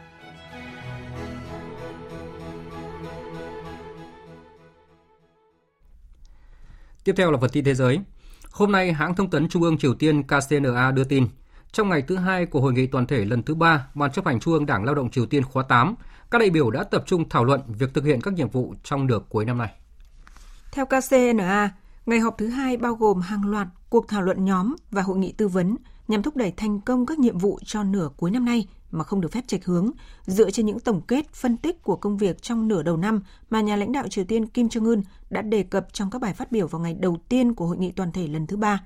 Tiếp 7.04 7.14
theo 7.16 7.30
là 7.30 7.38
phần 7.40 7.50
tin 7.50 7.64
thế 7.64 7.74
giới. 7.74 8.00
Hôm 8.50 8.72
nay, 8.72 8.92
hãng 8.92 9.14
thông 9.14 9.30
tấn 9.30 9.48
Trung 9.48 9.62
ương 9.62 9.78
Triều 9.78 9.94
Tiên 9.94 10.22
KCNA 10.22 10.90
đưa 10.90 11.04
tin, 11.04 11.26
trong 11.72 11.88
ngày 11.88 12.02
thứ 12.02 12.16
hai 12.16 12.46
của 12.46 12.60
hội 12.60 12.72
nghị 12.72 12.86
toàn 12.86 13.06
thể 13.06 13.24
lần 13.24 13.42
thứ 13.42 13.54
ba 13.54 13.86
Ban 13.94 14.12
chấp 14.12 14.26
hành 14.26 14.40
Trung 14.40 14.54
ương 14.54 14.66
Đảng 14.66 14.84
Lao 14.84 14.94
động 14.94 15.10
Triều 15.10 15.26
Tiên 15.26 15.44
khóa 15.44 15.62
8, 15.62 15.94
các 16.30 16.38
đại 16.38 16.50
biểu 16.50 16.70
đã 16.70 16.84
tập 16.84 17.02
trung 17.06 17.28
thảo 17.28 17.44
luận 17.44 17.60
việc 17.66 17.94
thực 17.94 18.04
hiện 18.04 18.20
các 18.20 18.34
nhiệm 18.34 18.48
vụ 18.48 18.74
trong 18.84 19.06
nửa 19.06 19.18
cuối 19.28 19.44
năm 19.44 19.58
nay. 19.58 19.70
Theo 20.72 20.86
KCNA, 20.86 21.70
ngày 22.06 22.18
họp 22.18 22.38
thứ 22.38 22.48
hai 22.48 22.76
bao 22.76 22.94
gồm 22.94 23.20
hàng 23.20 23.50
loạt 23.50 23.68
cuộc 23.90 24.08
thảo 24.08 24.22
luận 24.22 24.44
nhóm 24.44 24.76
và 24.90 25.02
hội 25.02 25.18
nghị 25.18 25.32
tư 25.32 25.48
vấn 25.48 25.76
nhằm 26.08 26.22
thúc 26.22 26.36
đẩy 26.36 26.52
thành 26.56 26.80
công 26.80 27.06
các 27.06 27.18
nhiệm 27.18 27.38
vụ 27.38 27.58
cho 27.64 27.82
nửa 27.82 28.08
cuối 28.16 28.30
năm 28.30 28.44
nay 28.44 28.68
mà 28.90 29.04
không 29.04 29.20
được 29.20 29.32
phép 29.32 29.44
chệch 29.46 29.64
hướng, 29.64 29.90
dựa 30.26 30.50
trên 30.50 30.66
những 30.66 30.80
tổng 30.80 31.00
kết 31.00 31.32
phân 31.32 31.56
tích 31.56 31.82
của 31.82 31.96
công 31.96 32.16
việc 32.16 32.42
trong 32.42 32.68
nửa 32.68 32.82
đầu 32.82 32.96
năm 32.96 33.22
mà 33.50 33.60
nhà 33.60 33.76
lãnh 33.76 33.92
đạo 33.92 34.08
Triều 34.08 34.24
Tiên 34.24 34.46
Kim 34.46 34.66
Jong 34.66 34.86
Un 34.86 35.02
đã 35.30 35.42
đề 35.42 35.62
cập 35.62 35.92
trong 35.92 36.10
các 36.10 36.22
bài 36.22 36.34
phát 36.34 36.52
biểu 36.52 36.66
vào 36.66 36.82
ngày 36.82 36.94
đầu 37.00 37.16
tiên 37.28 37.54
của 37.54 37.66
hội 37.66 37.76
nghị 37.76 37.90
toàn 37.90 38.12
thể 38.12 38.26
lần 38.26 38.46
thứ 38.46 38.56
ba. 38.56 38.80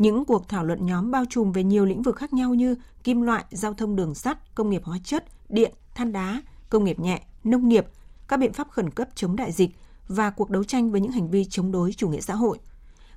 Những 0.00 0.24
cuộc 0.24 0.48
thảo 0.48 0.64
luận 0.64 0.86
nhóm 0.86 1.10
bao 1.10 1.24
trùm 1.30 1.52
về 1.52 1.64
nhiều 1.64 1.86
lĩnh 1.86 2.02
vực 2.02 2.16
khác 2.16 2.32
nhau 2.32 2.54
như 2.54 2.76
kim 3.04 3.22
loại, 3.22 3.44
giao 3.50 3.74
thông 3.74 3.96
đường 3.96 4.14
sắt, 4.14 4.54
công 4.54 4.70
nghiệp 4.70 4.82
hóa 4.84 4.98
chất, 5.04 5.24
điện, 5.48 5.72
than 5.94 6.12
đá, 6.12 6.42
công 6.70 6.84
nghiệp 6.84 6.98
nhẹ, 6.98 7.22
nông 7.44 7.68
nghiệp, 7.68 7.86
các 8.28 8.36
biện 8.36 8.52
pháp 8.52 8.70
khẩn 8.70 8.90
cấp 8.90 9.08
chống 9.14 9.36
đại 9.36 9.52
dịch 9.52 9.70
và 10.08 10.30
cuộc 10.30 10.50
đấu 10.50 10.64
tranh 10.64 10.90
với 10.90 11.00
những 11.00 11.12
hành 11.12 11.30
vi 11.30 11.44
chống 11.44 11.72
đối 11.72 11.92
chủ 11.92 12.08
nghĩa 12.08 12.20
xã 12.20 12.34
hội. 12.34 12.58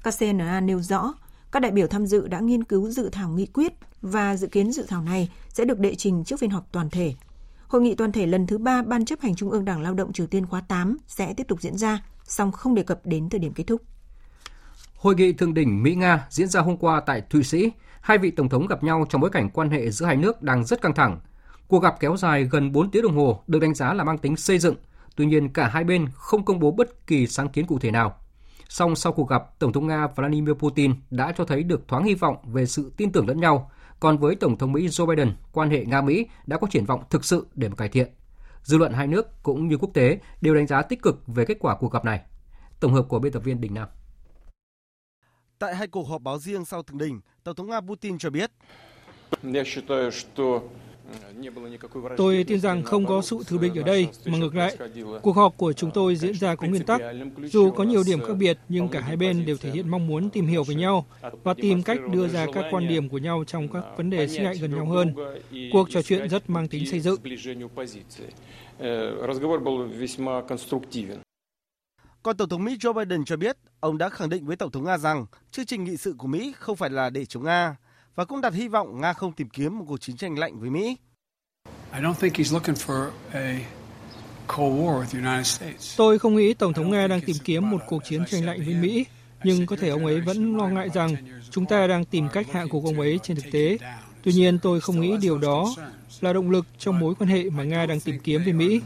KCNA 0.03 0.61
nêu 0.61 0.79
rõ, 0.79 1.13
các 1.51 1.59
đại 1.59 1.71
biểu 1.71 1.87
tham 1.87 2.05
dự 2.05 2.27
đã 2.27 2.39
nghiên 2.39 2.63
cứu 2.63 2.89
dự 2.89 3.09
thảo 3.09 3.29
nghị 3.29 3.45
quyết 3.45 3.73
và 4.01 4.37
dự 4.37 4.47
kiến 4.47 4.71
dự 4.71 4.85
thảo 4.87 5.01
này 5.03 5.31
sẽ 5.49 5.65
được 5.65 5.79
đệ 5.79 5.95
trình 5.95 6.23
trước 6.23 6.39
phiên 6.39 6.49
họp 6.49 6.71
toàn 6.71 6.89
thể. 6.89 7.13
Hội 7.67 7.81
nghị 7.81 7.95
toàn 7.95 8.11
thể 8.11 8.25
lần 8.25 8.47
thứ 8.47 8.57
ba 8.57 8.81
Ban 8.81 9.05
chấp 9.05 9.21
hành 9.21 9.35
Trung 9.35 9.49
ương 9.49 9.65
Đảng 9.65 9.81
Lao 9.81 9.93
động 9.93 10.13
Triều 10.13 10.27
Tiên 10.27 10.45
khóa 10.45 10.61
8 10.61 10.97
sẽ 11.07 11.33
tiếp 11.33 11.47
tục 11.47 11.61
diễn 11.61 11.77
ra, 11.77 12.05
song 12.23 12.51
không 12.51 12.75
đề 12.75 12.83
cập 12.83 13.05
đến 13.05 13.29
thời 13.29 13.39
điểm 13.39 13.53
kết 13.53 13.63
thúc. 13.67 13.81
Hội 15.03 15.15
nghị 15.15 15.33
thượng 15.33 15.53
đỉnh 15.53 15.83
Mỹ-Nga 15.83 16.27
diễn 16.29 16.47
ra 16.47 16.61
hôm 16.61 16.77
qua 16.77 16.99
tại 16.99 17.21
Thụy 17.29 17.43
Sĩ. 17.43 17.71
Hai 18.01 18.17
vị 18.17 18.31
tổng 18.31 18.49
thống 18.49 18.67
gặp 18.67 18.83
nhau 18.83 19.05
trong 19.09 19.21
bối 19.21 19.29
cảnh 19.29 19.49
quan 19.49 19.69
hệ 19.69 19.89
giữa 19.89 20.05
hai 20.05 20.17
nước 20.17 20.41
đang 20.41 20.63
rất 20.63 20.81
căng 20.81 20.93
thẳng. 20.93 21.19
Cuộc 21.67 21.83
gặp 21.83 21.95
kéo 21.99 22.17
dài 22.17 22.43
gần 22.43 22.71
4 22.71 22.91
tiếng 22.91 23.03
đồng 23.03 23.17
hồ 23.17 23.43
được 23.47 23.59
đánh 23.59 23.73
giá 23.73 23.93
là 23.93 24.03
mang 24.03 24.17
tính 24.17 24.35
xây 24.35 24.59
dựng. 24.59 24.75
Tuy 25.15 25.25
nhiên, 25.25 25.49
cả 25.53 25.67
hai 25.67 25.83
bên 25.83 26.07
không 26.13 26.45
công 26.45 26.59
bố 26.59 26.71
bất 26.71 27.07
kỳ 27.07 27.27
sáng 27.27 27.49
kiến 27.49 27.65
cụ 27.65 27.79
thể 27.79 27.91
nào. 27.91 28.15
Song 28.69 28.95
sau 28.95 29.13
cuộc 29.13 29.29
gặp, 29.29 29.59
Tổng 29.59 29.73
thống 29.73 29.87
Nga 29.87 30.07
Vladimir 30.07 30.53
Putin 30.53 30.93
đã 31.09 31.33
cho 31.37 31.45
thấy 31.45 31.63
được 31.63 31.87
thoáng 31.87 32.03
hy 32.03 32.13
vọng 32.13 32.37
về 32.43 32.65
sự 32.65 32.91
tin 32.97 33.11
tưởng 33.11 33.27
lẫn 33.27 33.39
nhau. 33.39 33.71
Còn 33.99 34.17
với 34.17 34.35
Tổng 34.35 34.57
thống 34.57 34.71
Mỹ 34.71 34.87
Joe 34.87 35.05
Biden, 35.05 35.33
quan 35.51 35.69
hệ 35.69 35.85
Nga-Mỹ 35.85 36.25
đã 36.45 36.57
có 36.57 36.67
triển 36.71 36.85
vọng 36.85 37.03
thực 37.09 37.25
sự 37.25 37.47
để 37.55 37.69
mà 37.69 37.75
cải 37.75 37.89
thiện. 37.89 38.07
Dư 38.63 38.77
luận 38.77 38.93
hai 38.93 39.07
nước 39.07 39.43
cũng 39.43 39.67
như 39.67 39.77
quốc 39.77 39.89
tế 39.93 40.19
đều 40.41 40.55
đánh 40.55 40.67
giá 40.67 40.81
tích 40.81 41.01
cực 41.01 41.27
về 41.27 41.45
kết 41.45 41.57
quả 41.59 41.75
cuộc 41.75 41.91
gặp 41.91 42.05
này. 42.05 42.21
Tổng 42.79 42.93
hợp 42.93 43.05
của 43.09 43.19
biên 43.19 43.33
tập 43.33 43.43
viên 43.43 43.61
Đình 43.61 43.73
Nam. 43.73 43.87
Tại 45.63 45.75
hai 45.75 45.87
cuộc 45.87 46.07
họp 46.07 46.21
báo 46.21 46.39
riêng 46.39 46.65
sau 46.65 46.83
thượng 46.83 46.97
đỉnh, 46.97 47.19
Tổng 47.43 47.55
thống 47.55 47.69
Nga 47.69 47.81
Putin 47.81 48.17
cho 48.17 48.29
biết 48.29 48.51
Tôi 52.17 52.43
tin 52.47 52.59
rằng 52.59 52.83
không 52.83 53.05
có 53.05 53.21
sự 53.21 53.37
thù 53.47 53.57
địch 53.57 53.71
ở 53.75 53.83
đây, 53.83 54.07
mà 54.25 54.37
ngược 54.37 54.55
lại, 54.55 54.77
cuộc 55.21 55.35
họp 55.35 55.57
của 55.57 55.73
chúng 55.73 55.91
tôi 55.91 56.15
diễn 56.15 56.33
ra 56.33 56.55
có 56.55 56.67
nguyên 56.67 56.83
tắc. 56.83 57.01
Dù 57.43 57.71
có 57.71 57.83
nhiều 57.83 58.03
điểm 58.05 58.21
khác 58.21 58.33
biệt, 58.33 58.57
nhưng 58.69 58.87
cả 58.89 58.99
hai 58.99 59.15
bên 59.15 59.45
đều 59.45 59.57
thể 59.57 59.71
hiện 59.71 59.89
mong 59.89 60.07
muốn 60.07 60.29
tìm 60.29 60.47
hiểu 60.47 60.63
về 60.63 60.75
nhau 60.75 61.05
và 61.43 61.53
tìm 61.53 61.83
cách 61.83 61.97
đưa 62.11 62.27
ra 62.27 62.45
các 62.53 62.65
quan 62.71 62.87
điểm 62.87 63.09
của 63.09 63.17
nhau 63.17 63.43
trong 63.47 63.67
các 63.67 63.83
vấn 63.97 64.09
đề 64.09 64.27
xích 64.27 64.41
lại 64.41 64.55
gần 64.57 64.75
nhau 64.75 64.85
hơn. 64.85 65.15
Cuộc 65.73 65.89
trò 65.89 66.01
chuyện 66.01 66.29
rất 66.29 66.49
mang 66.49 66.67
tính 66.67 66.85
xây 66.85 66.99
dựng. 66.99 67.19
Còn 72.23 72.37
Tổng 72.37 72.49
thống 72.49 72.63
Mỹ 72.63 72.77
Joe 72.79 72.93
Biden 72.93 73.25
cho 73.25 73.37
biết 73.37 73.57
ông 73.79 73.97
đã 73.97 74.09
khẳng 74.09 74.29
định 74.29 74.45
với 74.45 74.55
Tổng 74.55 74.71
thống 74.71 74.83
Nga 74.83 74.97
rằng 74.97 75.25
chương 75.51 75.65
trình 75.65 75.83
nghị 75.83 75.97
sự 75.97 76.15
của 76.17 76.27
Mỹ 76.27 76.53
không 76.59 76.75
phải 76.75 76.89
là 76.89 77.09
để 77.09 77.25
chống 77.25 77.43
Nga 77.43 77.75
và 78.15 78.25
cũng 78.25 78.41
đặt 78.41 78.53
hy 78.53 78.67
vọng 78.67 79.01
Nga 79.01 79.13
không 79.13 79.33
tìm 79.33 79.49
kiếm 79.49 79.79
một 79.79 79.85
cuộc 79.87 80.01
chiến 80.01 80.17
tranh 80.17 80.39
lạnh 80.39 80.59
với 80.59 80.69
Mỹ. 80.69 80.97
Tôi 85.97 86.19
không 86.19 86.35
nghĩ 86.35 86.53
Tổng 86.53 86.73
thống 86.73 86.91
Nga 86.91 87.07
đang 87.07 87.21
tìm 87.21 87.35
kiếm 87.43 87.69
một 87.69 87.81
cuộc 87.87 88.03
chiến 88.05 88.25
tranh 88.25 88.45
lạnh 88.45 88.59
với 88.65 88.73
Mỹ, 88.73 89.05
nhưng 89.43 89.65
có 89.65 89.75
thể 89.75 89.89
ông 89.89 90.05
ấy 90.05 90.21
vẫn 90.21 90.57
lo 90.57 90.67
ngại 90.67 90.89
rằng 90.93 91.15
chúng 91.51 91.65
ta 91.65 91.87
đang 91.87 92.05
tìm 92.05 92.29
cách 92.33 92.47
hạ 92.51 92.65
gục 92.69 92.85
ông 92.85 92.99
ấy 92.99 93.19
trên 93.23 93.37
thực 93.37 93.51
tế. 93.51 93.77
Tuy 94.23 94.33
nhiên, 94.33 94.59
tôi 94.59 94.81
không 94.81 95.01
nghĩ 95.01 95.17
điều 95.21 95.37
đó 95.37 95.73
là 96.21 96.33
động 96.33 96.49
lực 96.49 96.65
trong 96.77 96.99
mối 96.99 97.15
quan 97.15 97.29
hệ 97.29 97.49
mà 97.49 97.63
Nga 97.63 97.85
đang 97.85 97.99
tìm 97.99 98.19
kiếm 98.19 98.43
với 98.43 98.53
Mỹ. 98.53 98.81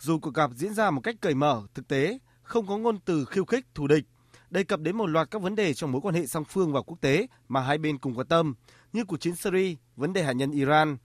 Dù 0.00 0.18
cuộc 0.18 0.34
gặp 0.34 0.50
diễn 0.54 0.74
ra 0.74 0.90
một 0.90 1.00
cách 1.00 1.16
cởi 1.20 1.34
mở, 1.34 1.62
thực 1.74 1.88
tế, 1.88 2.18
không 2.42 2.66
có 2.66 2.78
ngôn 2.78 2.98
từ 3.04 3.24
khiêu 3.24 3.44
khích, 3.44 3.66
thù 3.74 3.86
địch, 3.86 4.04
đề 4.50 4.64
cập 4.64 4.80
đến 4.80 4.96
một 4.96 5.06
loạt 5.06 5.30
các 5.30 5.42
vấn 5.42 5.54
đề 5.54 5.74
trong 5.74 5.92
mối 5.92 6.00
quan 6.00 6.14
hệ 6.14 6.26
song 6.26 6.44
phương 6.44 6.72
và 6.72 6.82
quốc 6.82 7.00
tế 7.00 7.26
mà 7.48 7.60
hai 7.60 7.78
bên 7.78 7.98
cùng 7.98 8.14
quan 8.18 8.26
tâm, 8.26 8.54
như 8.92 9.04
cuộc 9.04 9.20
chiến 9.20 9.36
Syria, 9.36 9.74
vấn 9.96 10.12
đề 10.12 10.22
hạt 10.22 10.32
nhân 10.32 10.50
Iran. 10.50 10.96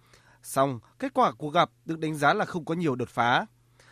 Song, 0.43 0.79
kết 0.99 1.13
quả 1.13 1.31
cuộc 1.31 1.49
gặp 1.49 1.69
được 1.85 1.99
đánh 1.99 2.15
giá 2.15 2.33
là 2.33 2.45
không 2.45 2.65
có 2.65 2.75
nhiều 2.75 2.95
đột 2.95 3.09
phá. 3.09 3.45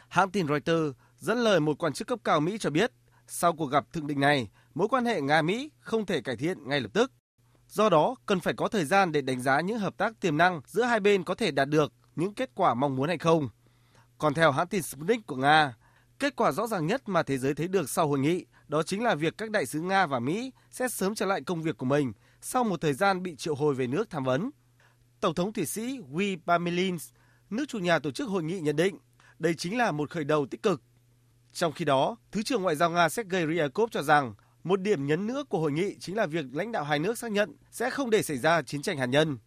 Hãng 0.07 0.31
tin 0.31 0.47
Reuters 0.47 0.97
dẫn 1.19 1.37
lời 1.37 1.59
một 1.59 1.77
quan 1.83 1.93
chức 1.93 2.07
cấp 2.07 2.19
cao 2.23 2.39
Mỹ 2.39 2.57
cho 2.59 2.69
biết, 2.69 2.91
sau 3.27 3.53
cuộc 3.53 3.65
gặp 3.65 3.93
thượng 3.93 4.07
đỉnh 4.07 4.19
này, 4.19 4.49
mối 4.73 4.87
quan 4.87 5.05
hệ 5.05 5.21
Nga-Mỹ 5.21 5.69
không 5.79 6.05
thể 6.05 6.21
cải 6.21 6.37
thiện 6.37 6.69
ngay 6.69 6.81
lập 6.81 6.89
tức. 6.93 7.11
Do 7.67 7.89
đó, 7.89 8.15
cần 8.25 8.39
phải 8.39 8.53
có 8.53 8.67
thời 8.67 8.85
gian 8.85 9.11
để 9.11 9.21
đánh 9.21 9.41
giá 9.41 9.61
những 9.61 9.79
hợp 9.79 9.97
tác 9.97 10.19
tiềm 10.19 10.37
năng 10.37 10.61
giữa 10.65 10.83
hai 10.83 10.99
bên 10.99 11.23
có 11.23 11.35
thể 11.35 11.51
đạt 11.51 11.69
được 11.69 11.93
những 12.15 12.33
kết 12.33 12.49
quả 12.55 12.73
mong 12.73 12.95
muốn 12.95 13.07
hay 13.07 13.17
không. 13.17 13.49
Còn 14.17 14.33
theo 14.33 14.51
hãng 14.51 14.67
tin 14.67 14.81
Sputnik 14.81 15.27
của 15.27 15.35
Nga, 15.35 15.73
kết 16.19 16.35
quả 16.35 16.51
rõ 16.51 16.67
ràng 16.67 16.87
nhất 16.87 17.09
mà 17.09 17.23
thế 17.23 17.37
giới 17.37 17.53
thấy 17.53 17.67
được 17.67 17.89
sau 17.89 18.07
hội 18.07 18.19
nghị 18.19 18.45
đó 18.67 18.83
chính 18.83 19.03
là 19.03 19.15
việc 19.15 19.37
các 19.37 19.51
đại 19.51 19.65
sứ 19.65 19.81
Nga 19.81 20.05
và 20.05 20.19
Mỹ 20.19 20.51
sẽ 20.71 20.87
sớm 20.87 21.15
trở 21.15 21.25
lại 21.25 21.41
công 21.41 21.61
việc 21.61 21.77
của 21.77 21.85
mình 21.85 22.13
sau 22.41 22.63
một 22.63 22.81
thời 22.81 22.93
gian 22.93 23.23
bị 23.23 23.35
triệu 23.35 23.55
hồi 23.55 23.75
về 23.75 23.87
nước 23.87 24.09
tham 24.09 24.23
vấn. 24.23 24.49
Tổng 25.19 25.35
thống 25.35 25.53
Thụy 25.53 25.65
Sĩ 25.65 25.99
Guy 26.11 26.35
Parmelins, 26.47 27.09
nước 27.49 27.65
chủ 27.67 27.79
nhà 27.79 27.99
tổ 27.99 28.11
chức 28.11 28.29
hội 28.29 28.43
nghị 28.43 28.59
nhận 28.59 28.75
định 28.75 28.97
đây 29.39 29.53
chính 29.53 29.77
là 29.77 29.91
một 29.91 30.09
khởi 30.09 30.23
đầu 30.23 30.45
tích 30.45 30.63
cực. 30.63 30.81
Trong 31.53 31.71
khi 31.71 31.85
đó, 31.85 32.15
Thứ 32.31 32.43
trưởng 32.43 32.61
Ngoại 32.61 32.75
giao 32.75 32.89
Nga 32.89 33.09
Sergei 33.09 33.45
Ryabkov 33.47 33.89
cho 33.91 34.01
rằng 34.01 34.33
một 34.63 34.81
điểm 34.81 35.07
nhấn 35.07 35.27
nữa 35.27 35.43
của 35.49 35.59
hội 35.59 35.71
nghị 35.71 35.95
chính 35.99 36.17
là 36.17 36.25
việc 36.25 36.45
lãnh 36.51 36.71
đạo 36.71 36.83
hai 36.83 36.99
nước 36.99 37.17
xác 37.17 37.31
nhận 37.31 37.55
sẽ 37.71 37.89
không 37.89 38.09
để 38.09 38.21
xảy 38.21 38.37
ra 38.37 38.61
chiến 38.61 38.81
tranh 38.81 38.97
hạt 38.97 39.05
nhân. 39.05 39.37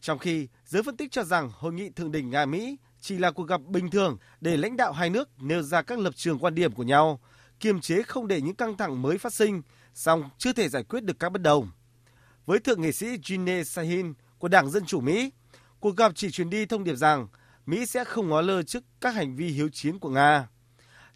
Trong 0.00 0.18
khi 0.18 0.48
giới 0.64 0.82
phân 0.82 0.96
tích 0.96 1.12
cho 1.12 1.24
rằng 1.24 1.50
hội 1.54 1.72
nghị 1.72 1.90
thượng 1.90 2.12
đỉnh 2.12 2.30
Nga-Mỹ 2.30 2.76
chỉ 3.00 3.18
là 3.18 3.30
cuộc 3.30 3.48
gặp 3.48 3.60
bình 3.66 3.90
thường 3.90 4.18
để 4.40 4.56
lãnh 4.56 4.76
đạo 4.76 4.92
hai 4.92 5.10
nước 5.10 5.28
nêu 5.42 5.62
ra 5.62 5.82
các 5.82 5.98
lập 5.98 6.16
trường 6.16 6.38
quan 6.38 6.54
điểm 6.54 6.72
của 6.72 6.82
nhau, 6.82 7.20
kiềm 7.60 7.80
chế 7.80 8.02
không 8.02 8.28
để 8.28 8.40
những 8.40 8.54
căng 8.54 8.76
thẳng 8.76 9.02
mới 9.02 9.18
phát 9.18 9.34
sinh, 9.34 9.62
song 9.94 10.30
chưa 10.38 10.52
thể 10.52 10.68
giải 10.68 10.84
quyết 10.84 11.04
được 11.04 11.18
các 11.18 11.32
bất 11.32 11.42
đồng. 11.42 11.70
Với 12.46 12.58
thượng 12.58 12.80
nghị 12.82 12.92
sĩ 12.92 13.06
Jeanne 13.06 13.62
Sahin 13.62 14.14
của 14.38 14.48
Đảng 14.48 14.70
Dân 14.70 14.84
Chủ 14.84 15.00
Mỹ, 15.00 15.30
cuộc 15.80 15.96
gặp 15.96 16.12
chỉ 16.14 16.30
truyền 16.30 16.50
đi 16.50 16.66
thông 16.66 16.84
điệp 16.84 16.94
rằng 16.94 17.28
Mỹ 17.66 17.86
sẽ 17.86 18.04
không 18.04 18.28
ngó 18.28 18.40
lơ 18.40 18.62
trước 18.62 18.84
các 19.00 19.14
hành 19.14 19.36
vi 19.36 19.48
hiếu 19.48 19.68
chiến 19.68 19.98
của 19.98 20.10
Nga. 20.10 20.48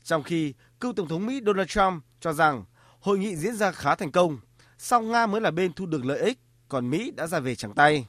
Trong 0.03 0.23
khi 0.23 0.55
cựu 0.81 0.93
Tổng 0.93 1.09
thống 1.09 1.27
Mỹ 1.27 1.41
Donald 1.47 1.69
Trump 1.69 2.03
cho 2.21 2.33
rằng 2.33 2.65
hội 3.07 3.19
nghị 3.19 3.37
diễn 3.37 3.57
ra 3.57 3.73
khá 3.73 3.95
thành 3.95 4.13
công, 4.13 4.39
song 4.79 5.13
Nga 5.13 5.27
mới 5.27 5.41
là 5.41 5.51
bên 5.51 5.73
thu 5.73 5.87
được 5.87 6.05
lợi 6.05 6.19
ích, 6.19 6.39
còn 6.69 6.91
Mỹ 6.91 7.11
đã 7.17 7.27
ra 7.27 7.41
về 7.41 7.55
trắng 7.55 7.75
tay. 7.75 8.07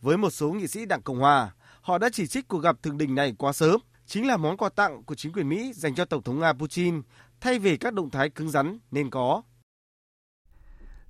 Với 0.00 0.16
một 0.16 0.30
số 0.30 0.52
nghị 0.52 0.66
sĩ 0.66 0.86
Đảng 0.86 1.02
Cộng 1.02 1.18
Hòa, 1.18 1.54
họ 1.80 1.98
đã 1.98 2.08
chỉ 2.12 2.26
trích 2.26 2.48
cuộc 2.48 2.58
gặp 2.58 2.82
thượng 2.82 2.98
đỉnh 2.98 3.14
này 3.14 3.34
quá 3.38 3.52
sớm, 3.52 3.80
chính 4.06 4.26
là 4.26 4.36
món 4.36 4.56
quà 4.56 4.68
tặng 4.68 5.02
của 5.02 5.14
chính 5.14 5.32
quyền 5.32 5.48
Mỹ 5.48 5.72
dành 5.72 5.94
cho 5.94 6.04
Tổng 6.04 6.22
thống 6.22 6.40
Nga 6.40 6.52
Putin 6.52 7.02
thay 7.40 7.58
vì 7.58 7.76
các 7.76 7.94
động 7.94 8.10
thái 8.10 8.30
cứng 8.30 8.50
rắn 8.50 8.78
nên 8.90 9.10
có. 9.10 9.42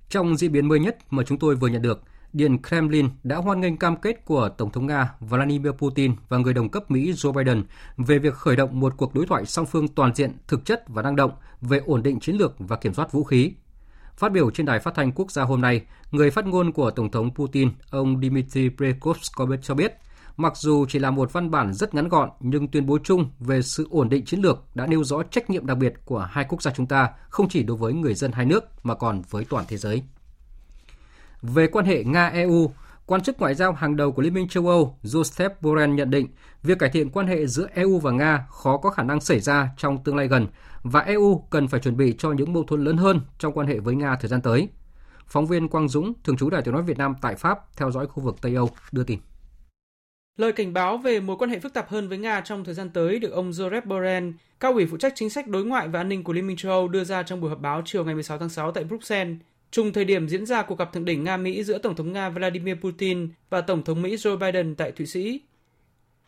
Trong 0.09 0.37
diễn 0.37 0.51
biến 0.51 0.67
mới 0.67 0.79
nhất 0.79 0.97
mà 1.09 1.23
chúng 1.27 1.39
tôi 1.39 1.55
vừa 1.55 1.67
nhận 1.67 1.81
được, 1.81 2.01
Điện 2.35 2.61
Kremlin 2.61 3.09
đã 3.23 3.35
hoan 3.37 3.61
nghênh 3.61 3.77
cam 3.77 3.95
kết 3.95 4.25
của 4.25 4.49
Tổng 4.49 4.71
thống 4.71 4.87
Nga 4.87 5.13
Vladimir 5.19 5.71
Putin 5.71 6.15
và 6.29 6.37
người 6.37 6.53
đồng 6.53 6.69
cấp 6.69 6.91
Mỹ 6.91 7.11
Joe 7.11 7.31
Biden 7.31 7.63
về 7.97 8.19
việc 8.19 8.33
khởi 8.33 8.55
động 8.55 8.79
một 8.79 8.93
cuộc 8.97 9.15
đối 9.15 9.25
thoại 9.25 9.45
song 9.45 9.65
phương 9.65 9.87
toàn 9.87 10.15
diện, 10.15 10.31
thực 10.47 10.65
chất 10.65 10.83
và 10.87 11.01
năng 11.01 11.15
động 11.15 11.31
về 11.61 11.81
ổn 11.85 12.03
định 12.03 12.19
chiến 12.19 12.35
lược 12.35 12.55
và 12.59 12.75
kiểm 12.75 12.93
soát 12.93 13.11
vũ 13.11 13.23
khí. 13.23 13.51
Phát 14.17 14.31
biểu 14.31 14.51
trên 14.51 14.65
đài 14.65 14.79
phát 14.79 14.95
thanh 14.95 15.11
quốc 15.11 15.31
gia 15.31 15.43
hôm 15.43 15.61
nay, 15.61 15.81
người 16.11 16.31
phát 16.31 16.45
ngôn 16.45 16.71
của 16.71 16.91
Tổng 16.91 17.11
thống 17.11 17.35
Putin, 17.35 17.69
ông 17.89 18.21
Dmitry 18.21 18.69
Peskov 18.69 19.53
cho 19.61 19.75
biết 19.75 19.93
Mặc 20.37 20.57
dù 20.57 20.85
chỉ 20.89 20.99
là 20.99 21.11
một 21.11 21.33
văn 21.33 21.51
bản 21.51 21.73
rất 21.73 21.93
ngắn 21.93 22.09
gọn, 22.09 22.29
nhưng 22.39 22.67
tuyên 22.67 22.85
bố 22.85 22.97
chung 23.03 23.29
về 23.39 23.61
sự 23.61 23.87
ổn 23.89 24.09
định 24.09 24.25
chiến 24.25 24.39
lược 24.39 24.75
đã 24.75 24.87
nêu 24.87 25.03
rõ 25.03 25.23
trách 25.23 25.49
nhiệm 25.49 25.65
đặc 25.65 25.77
biệt 25.77 25.93
của 26.05 26.19
hai 26.31 26.45
quốc 26.49 26.61
gia 26.61 26.71
chúng 26.71 26.85
ta, 26.85 27.09
không 27.29 27.49
chỉ 27.49 27.63
đối 27.63 27.77
với 27.77 27.93
người 27.93 28.13
dân 28.13 28.31
hai 28.31 28.45
nước 28.45 28.85
mà 28.85 28.95
còn 28.95 29.21
với 29.29 29.45
toàn 29.45 29.65
thế 29.67 29.77
giới. 29.77 30.03
Về 31.41 31.67
quan 31.67 31.85
hệ 31.85 32.03
Nga-EU, 32.03 32.71
quan 33.05 33.21
chức 33.21 33.39
ngoại 33.39 33.55
giao 33.55 33.73
hàng 33.73 33.95
đầu 33.95 34.11
của 34.11 34.21
Liên 34.21 34.33
minh 34.33 34.47
châu 34.47 34.67
Âu 34.67 34.97
Joseph 35.03 35.49
Borrell 35.61 35.93
nhận 35.93 36.09
định 36.09 36.27
việc 36.63 36.79
cải 36.79 36.89
thiện 36.89 37.09
quan 37.09 37.27
hệ 37.27 37.47
giữa 37.47 37.67
EU 37.73 37.99
và 37.99 38.11
Nga 38.11 38.45
khó 38.51 38.77
có 38.77 38.89
khả 38.89 39.03
năng 39.03 39.21
xảy 39.21 39.39
ra 39.39 39.69
trong 39.77 40.03
tương 40.03 40.15
lai 40.15 40.27
gần 40.27 40.47
và 40.83 40.99
EU 40.99 41.47
cần 41.49 41.67
phải 41.67 41.79
chuẩn 41.79 41.97
bị 41.97 42.15
cho 42.17 42.31
những 42.31 42.53
mâu 42.53 42.63
thuẫn 42.63 42.83
lớn 42.83 42.97
hơn 42.97 43.21
trong 43.39 43.53
quan 43.53 43.67
hệ 43.67 43.79
với 43.79 43.95
Nga 43.95 44.15
thời 44.15 44.29
gian 44.29 44.41
tới. 44.41 44.69
Phóng 45.27 45.45
viên 45.45 45.67
Quang 45.67 45.89
Dũng, 45.89 46.13
thường 46.23 46.37
trú 46.37 46.49
Đài 46.49 46.61
tiếng 46.61 46.73
nói 46.73 46.83
Việt 46.83 46.97
Nam 46.97 47.15
tại 47.21 47.35
Pháp, 47.35 47.59
theo 47.77 47.91
dõi 47.91 48.07
khu 48.07 48.23
vực 48.23 48.35
Tây 48.41 48.55
Âu, 48.55 48.69
đưa 48.91 49.03
tin. 49.03 49.19
Lời 50.37 50.51
cảnh 50.51 50.73
báo 50.73 50.97
về 50.97 51.19
mối 51.19 51.37
quan 51.37 51.49
hệ 51.49 51.59
phức 51.59 51.73
tạp 51.73 51.89
hơn 51.89 52.09
với 52.09 52.17
Nga 52.17 52.41
trong 52.41 52.63
thời 52.63 52.73
gian 52.73 52.89
tới 52.89 53.19
được 53.19 53.31
ông 53.31 53.51
Joseph 53.51 53.85
Borrell, 53.85 54.29
cao 54.59 54.73
ủy 54.73 54.85
phụ 54.85 54.97
trách 54.97 55.13
chính 55.15 55.29
sách 55.29 55.47
đối 55.47 55.65
ngoại 55.65 55.87
và 55.87 55.99
an 55.99 56.09
ninh 56.09 56.23
của 56.23 56.33
Liên 56.33 56.47
minh 56.47 56.57
châu 56.57 56.71
Âu 56.71 56.87
đưa 56.87 57.03
ra 57.03 57.23
trong 57.23 57.41
buổi 57.41 57.49
họp 57.49 57.59
báo 57.59 57.81
chiều 57.85 58.05
ngày 58.05 58.13
16 58.13 58.37
tháng 58.37 58.49
6 58.49 58.71
tại 58.71 58.83
Bruxelles, 58.83 59.37
trùng 59.75 59.93
thời 59.93 60.05
điểm 60.05 60.27
diễn 60.27 60.45
ra 60.45 60.63
cuộc 60.63 60.77
gặp 60.79 60.93
thượng 60.93 61.05
đỉnh 61.05 61.23
Nga-Mỹ 61.23 61.63
giữa 61.63 61.77
Tổng 61.77 61.95
thống 61.95 62.13
Nga 62.13 62.29
Vladimir 62.29 62.75
Putin 62.81 63.29
và 63.49 63.61
Tổng 63.61 63.83
thống 63.83 64.01
Mỹ 64.01 64.15
Joe 64.15 64.37
Biden 64.37 64.75
tại 64.75 64.91
Thụy 64.91 65.05
Sĩ. 65.05 65.41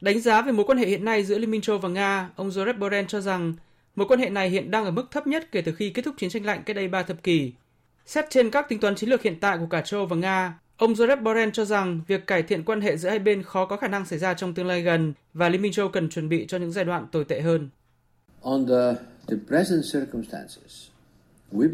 Đánh 0.01 0.19
giá 0.19 0.41
về 0.41 0.51
mối 0.51 0.65
quan 0.65 0.77
hệ 0.77 0.87
hiện 0.87 1.05
nay 1.05 1.23
giữa 1.23 1.37
Liên 1.37 1.51
minh 1.51 1.61
châu 1.61 1.77
và 1.77 1.89
Nga, 1.89 2.29
ông 2.35 2.49
Joseph 2.49 2.79
Borrell 2.79 3.07
cho 3.07 3.21
rằng 3.21 3.53
mối 3.95 4.07
quan 4.07 4.19
hệ 4.19 4.29
này 4.29 4.49
hiện 4.49 4.71
đang 4.71 4.85
ở 4.85 4.91
mức 4.91 5.11
thấp 5.11 5.27
nhất 5.27 5.51
kể 5.51 5.61
từ 5.61 5.71
khi 5.71 5.89
kết 5.89 6.01
thúc 6.05 6.15
chiến 6.17 6.29
tranh 6.29 6.45
lạnh 6.45 6.63
cách 6.65 6.75
đây 6.75 6.87
3 6.87 7.03
thập 7.03 7.23
kỷ. 7.23 7.51
Xét 8.05 8.25
trên 8.29 8.49
các 8.49 8.69
tính 8.69 8.79
toán 8.79 8.95
chiến 8.95 9.09
lược 9.09 9.21
hiện 9.21 9.39
tại 9.39 9.57
của 9.57 9.67
cả 9.69 9.81
châu 9.81 10.05
và 10.05 10.15
Nga, 10.15 10.59
Ông 10.77 10.93
Joseph 10.93 11.23
Borrell 11.23 11.51
cho 11.53 11.65
rằng 11.65 12.01
việc 12.07 12.27
cải 12.27 12.43
thiện 12.43 12.63
quan 12.63 12.81
hệ 12.81 12.97
giữa 12.97 13.09
hai 13.09 13.19
bên 13.19 13.43
khó 13.43 13.65
có 13.65 13.77
khả 13.77 13.87
năng 13.87 14.05
xảy 14.05 14.19
ra 14.19 14.33
trong 14.33 14.53
tương 14.53 14.67
lai 14.67 14.81
gần 14.81 15.13
và 15.33 15.49
Liên 15.49 15.61
minh 15.61 15.71
châu 15.71 15.89
cần 15.89 16.09
chuẩn 16.09 16.29
bị 16.29 16.45
cho 16.47 16.57
những 16.57 16.71
giai 16.71 16.85
đoạn 16.85 17.07
tồi 17.11 17.25
tệ 17.25 17.41
hơn. 17.41 17.69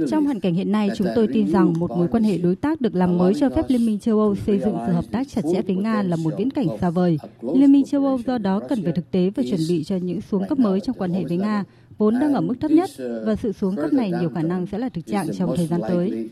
Trong 0.10 0.26
hoàn 0.26 0.40
cảnh 0.40 0.54
hiện 0.54 0.72
nay, 0.72 0.90
chúng 0.96 1.08
tôi 1.16 1.28
tin 1.34 1.52
rằng 1.52 1.74
một 1.80 1.92
mối 1.92 2.08
quan 2.12 2.24
hệ 2.24 2.38
đối 2.38 2.56
tác 2.56 2.82
được 2.82 2.96
làm 2.96 3.18
mới 3.18 3.34
cho 3.40 3.50
phép 3.50 3.66
Liên 3.68 3.86
minh 3.86 4.00
châu 4.00 4.20
Âu 4.20 4.36
xây 4.36 4.60
dựng 4.60 4.78
sự 4.88 4.94
hợp 4.94 5.06
tác 5.12 5.28
chặt 5.28 5.42
chẽ 5.54 5.62
với 5.62 5.76
Nga 5.76 6.04
là 6.04 6.16
một 6.16 6.34
viễn 6.38 6.50
cảnh 6.50 6.68
xa 6.82 6.90
vời. 6.90 7.20
Liên 7.42 7.72
minh 7.72 7.86
châu 7.86 8.06
Âu 8.06 8.20
do 8.28 8.38
đó 8.38 8.62
cần 8.70 8.84
phải 8.84 8.94
thực 8.94 9.12
tế 9.12 9.32
và 9.36 9.44
chuẩn 9.50 9.60
bị 9.70 9.84
cho 9.84 9.96
những 9.96 10.22
xuống 10.22 10.48
cấp 10.50 10.60
mới 10.60 10.80
trong 10.80 10.98
quan 10.98 11.12
hệ 11.12 11.24
với 11.24 11.38
Nga, 11.38 11.64
vốn 11.98 12.20
đang 12.20 12.34
ở 12.34 12.42
mức 12.42 12.54
thấp 12.60 12.72
nhất, 12.72 12.90
và 13.26 13.36
sự 13.36 13.52
xuống 13.52 13.76
cấp 13.76 13.94
này 13.94 14.12
nhiều 14.20 14.30
khả 14.30 14.42
năng 14.42 14.68
sẽ 14.68 14.78
là 14.78 14.90
thực 14.90 15.06
trạng 15.06 15.28
trong 15.38 15.58
thời 15.58 15.68
gian 15.68 15.82
tới. 15.88 16.30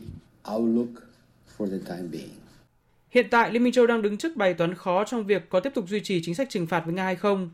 Hiện 3.10 3.26
tại, 3.30 3.52
Liên 3.52 3.64
minh 3.64 3.72
châu 3.72 3.86
đang 3.86 4.02
đứng 4.02 4.16
trước 4.16 4.36
bài 4.36 4.54
toán 4.54 4.74
khó 4.74 5.04
trong 5.04 5.24
việc 5.26 5.48
có 5.48 5.60
tiếp 5.60 5.72
tục 5.74 5.84
duy 5.88 6.00
trì 6.00 6.22
chính 6.24 6.34
sách 6.34 6.50
trừng 6.50 6.66
phạt 6.66 6.82
với 6.84 6.94
Nga 6.94 7.04
hay 7.04 7.16
không. 7.16 7.50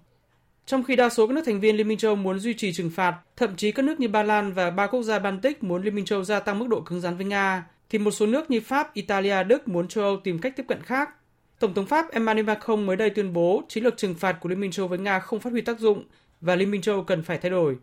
Trong 0.69 0.85
khi 0.85 0.97
đa 0.97 1.09
số 1.09 1.27
các 1.27 1.35
nước 1.35 1.43
thành 1.47 1.61
viên 1.61 1.77
Liên 1.77 1.89
minh 1.89 1.99
châu 1.99 2.17
muốn 2.17 2.39
duy 2.39 2.55
trì 2.55 2.73
trừng 2.73 2.91
phạt, 2.91 3.17
thậm 3.37 3.57
chí 3.57 3.73
các 3.73 3.85
nước 3.85 4.01
như 4.01 4.09
Ba 4.09 4.23
Lan 4.23 4.53
và 4.53 4.71
ba 4.71 4.87
quốc 4.87 5.03
gia 5.03 5.19
Baltic 5.19 5.63
muốn 5.63 5.83
Liên 5.83 5.95
minh 5.95 6.05
châu 6.05 6.25
gia 6.25 6.41
tăng 6.41 6.59
mức 6.59 6.69
độ 6.69 6.81
cứng 6.81 7.01
rắn 7.01 7.17
với 7.17 7.27
Nga, 7.27 7.67
thì 7.91 7.99
một 7.99 8.11
số 8.11 8.27
nước 8.27 8.51
như 8.51 8.61
Pháp, 8.61 8.95
Italia, 8.95 9.45
Đức 9.45 9.69
muốn 9.69 9.89
châu 9.89 10.05
Âu 10.05 10.17
tìm 10.25 10.39
cách 10.39 10.57
tiếp 10.57 10.65
cận 10.69 10.83
khác. 10.83 11.11
Tổng 11.59 11.75
thống 11.75 11.87
Pháp 11.87 12.11
Emmanuel 12.11 12.47
Macron 12.47 12.87
mới 12.87 12.97
đây 12.97 13.11
tuyên 13.11 13.33
bố 13.33 13.63
chiến 13.69 13.85
lược 13.85 13.97
trừng 13.97 14.15
phạt 14.15 14.33
của 14.41 14.49
Liên 14.49 14.61
minh 14.61 14.71
châu 14.71 14.89
với 14.89 14.99
Nga 14.99 15.19
không 15.19 15.41
phát 15.41 15.51
huy 15.51 15.61
tác 15.61 15.79
dụng 15.79 16.05
và 16.41 16.57
Liên 16.57 16.71
minh 16.71 16.83
châu 16.83 17.05
cần 17.05 17.23
phải 17.23 17.39
thay 17.39 17.51
đổi. 17.51 17.77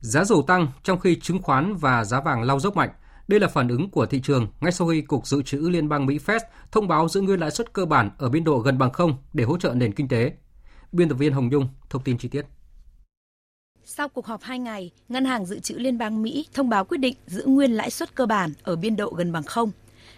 Giá 0.00 0.24
dầu 0.24 0.42
tăng 0.42 0.66
trong 0.82 1.00
khi 1.00 1.14
chứng 1.14 1.42
khoán 1.42 1.76
và 1.76 2.04
giá 2.04 2.20
vàng 2.20 2.42
lao 2.42 2.60
dốc 2.60 2.76
mạnh. 2.76 2.90
Đây 3.28 3.40
là 3.40 3.48
phản 3.48 3.68
ứng 3.68 3.90
của 3.90 4.06
thị 4.06 4.20
trường 4.20 4.46
ngay 4.60 4.72
sau 4.72 4.88
khi 4.88 5.00
Cục 5.00 5.26
Dự 5.26 5.42
trữ 5.42 5.58
Liên 5.58 5.88
bang 5.88 6.06
Mỹ 6.06 6.18
Fed 6.26 6.40
thông 6.72 6.88
báo 6.88 7.08
giữ 7.08 7.20
nguyên 7.20 7.40
lãi 7.40 7.50
suất 7.50 7.72
cơ 7.72 7.84
bản 7.84 8.10
ở 8.18 8.28
biên 8.28 8.44
độ 8.44 8.58
gần 8.58 8.78
bằng 8.78 8.92
không 8.92 9.16
để 9.32 9.44
hỗ 9.44 9.58
trợ 9.58 9.74
nền 9.74 9.92
kinh 9.92 10.08
tế. 10.08 10.32
Biên 10.92 11.08
tập 11.08 11.14
viên 11.14 11.32
Hồng 11.32 11.52
Dung 11.52 11.68
thông 11.90 12.02
tin 12.02 12.18
chi 12.18 12.28
tiết. 12.28 12.46
Sau 13.84 14.08
cuộc 14.08 14.26
họp 14.26 14.42
2 14.42 14.58
ngày, 14.58 14.90
Ngân 15.08 15.24
hàng 15.24 15.46
Dự 15.46 15.58
trữ 15.58 15.74
Liên 15.74 15.98
bang 15.98 16.22
Mỹ 16.22 16.46
thông 16.54 16.68
báo 16.68 16.84
quyết 16.84 16.98
định 16.98 17.14
giữ 17.26 17.44
nguyên 17.46 17.72
lãi 17.72 17.90
suất 17.90 18.14
cơ 18.14 18.26
bản 18.26 18.52
ở 18.62 18.76
biên 18.76 18.96
độ 18.96 19.10
gần 19.10 19.32
bằng 19.32 19.42
không. 19.42 19.70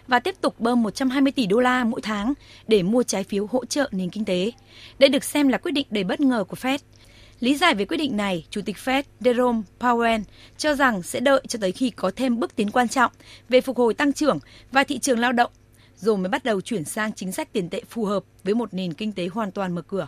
và 0.07 0.19
tiếp 0.19 0.35
tục 0.41 0.59
bơm 0.59 0.83
120 0.83 1.31
tỷ 1.31 1.45
đô 1.45 1.59
la 1.59 1.83
mỗi 1.83 2.01
tháng 2.01 2.33
để 2.67 2.83
mua 2.83 3.03
trái 3.03 3.23
phiếu 3.23 3.47
hỗ 3.51 3.65
trợ 3.65 3.89
nền 3.91 4.09
kinh 4.09 4.25
tế. 4.25 4.51
Đây 4.99 5.09
được 5.09 5.23
xem 5.23 5.47
là 5.47 5.57
quyết 5.57 5.71
định 5.71 5.87
đầy 5.89 6.03
bất 6.03 6.19
ngờ 6.19 6.43
của 6.43 6.57
Fed. 6.57 6.79
Lý 7.39 7.55
giải 7.55 7.75
về 7.75 7.85
quyết 7.85 7.97
định 7.97 8.17
này, 8.17 8.45
Chủ 8.49 8.61
tịch 8.65 8.75
Fed 8.85 9.03
Jerome 9.21 9.61
Powell 9.79 10.21
cho 10.57 10.73
rằng 10.73 11.03
sẽ 11.03 11.19
đợi 11.19 11.41
cho 11.47 11.59
tới 11.61 11.71
khi 11.71 11.89
có 11.89 12.11
thêm 12.15 12.39
bước 12.39 12.55
tiến 12.55 12.71
quan 12.71 12.87
trọng 12.87 13.11
về 13.49 13.61
phục 13.61 13.77
hồi 13.77 13.93
tăng 13.93 14.13
trưởng 14.13 14.39
và 14.71 14.83
thị 14.83 14.99
trường 14.99 15.19
lao 15.19 15.31
động, 15.31 15.51
rồi 15.97 16.17
mới 16.17 16.29
bắt 16.29 16.43
đầu 16.43 16.61
chuyển 16.61 16.85
sang 16.85 17.13
chính 17.13 17.31
sách 17.31 17.53
tiền 17.53 17.69
tệ 17.69 17.81
phù 17.89 18.05
hợp 18.05 18.23
với 18.43 18.53
một 18.53 18.73
nền 18.73 18.93
kinh 18.93 19.11
tế 19.11 19.27
hoàn 19.27 19.51
toàn 19.51 19.75
mở 19.75 19.81
cửa. 19.81 20.07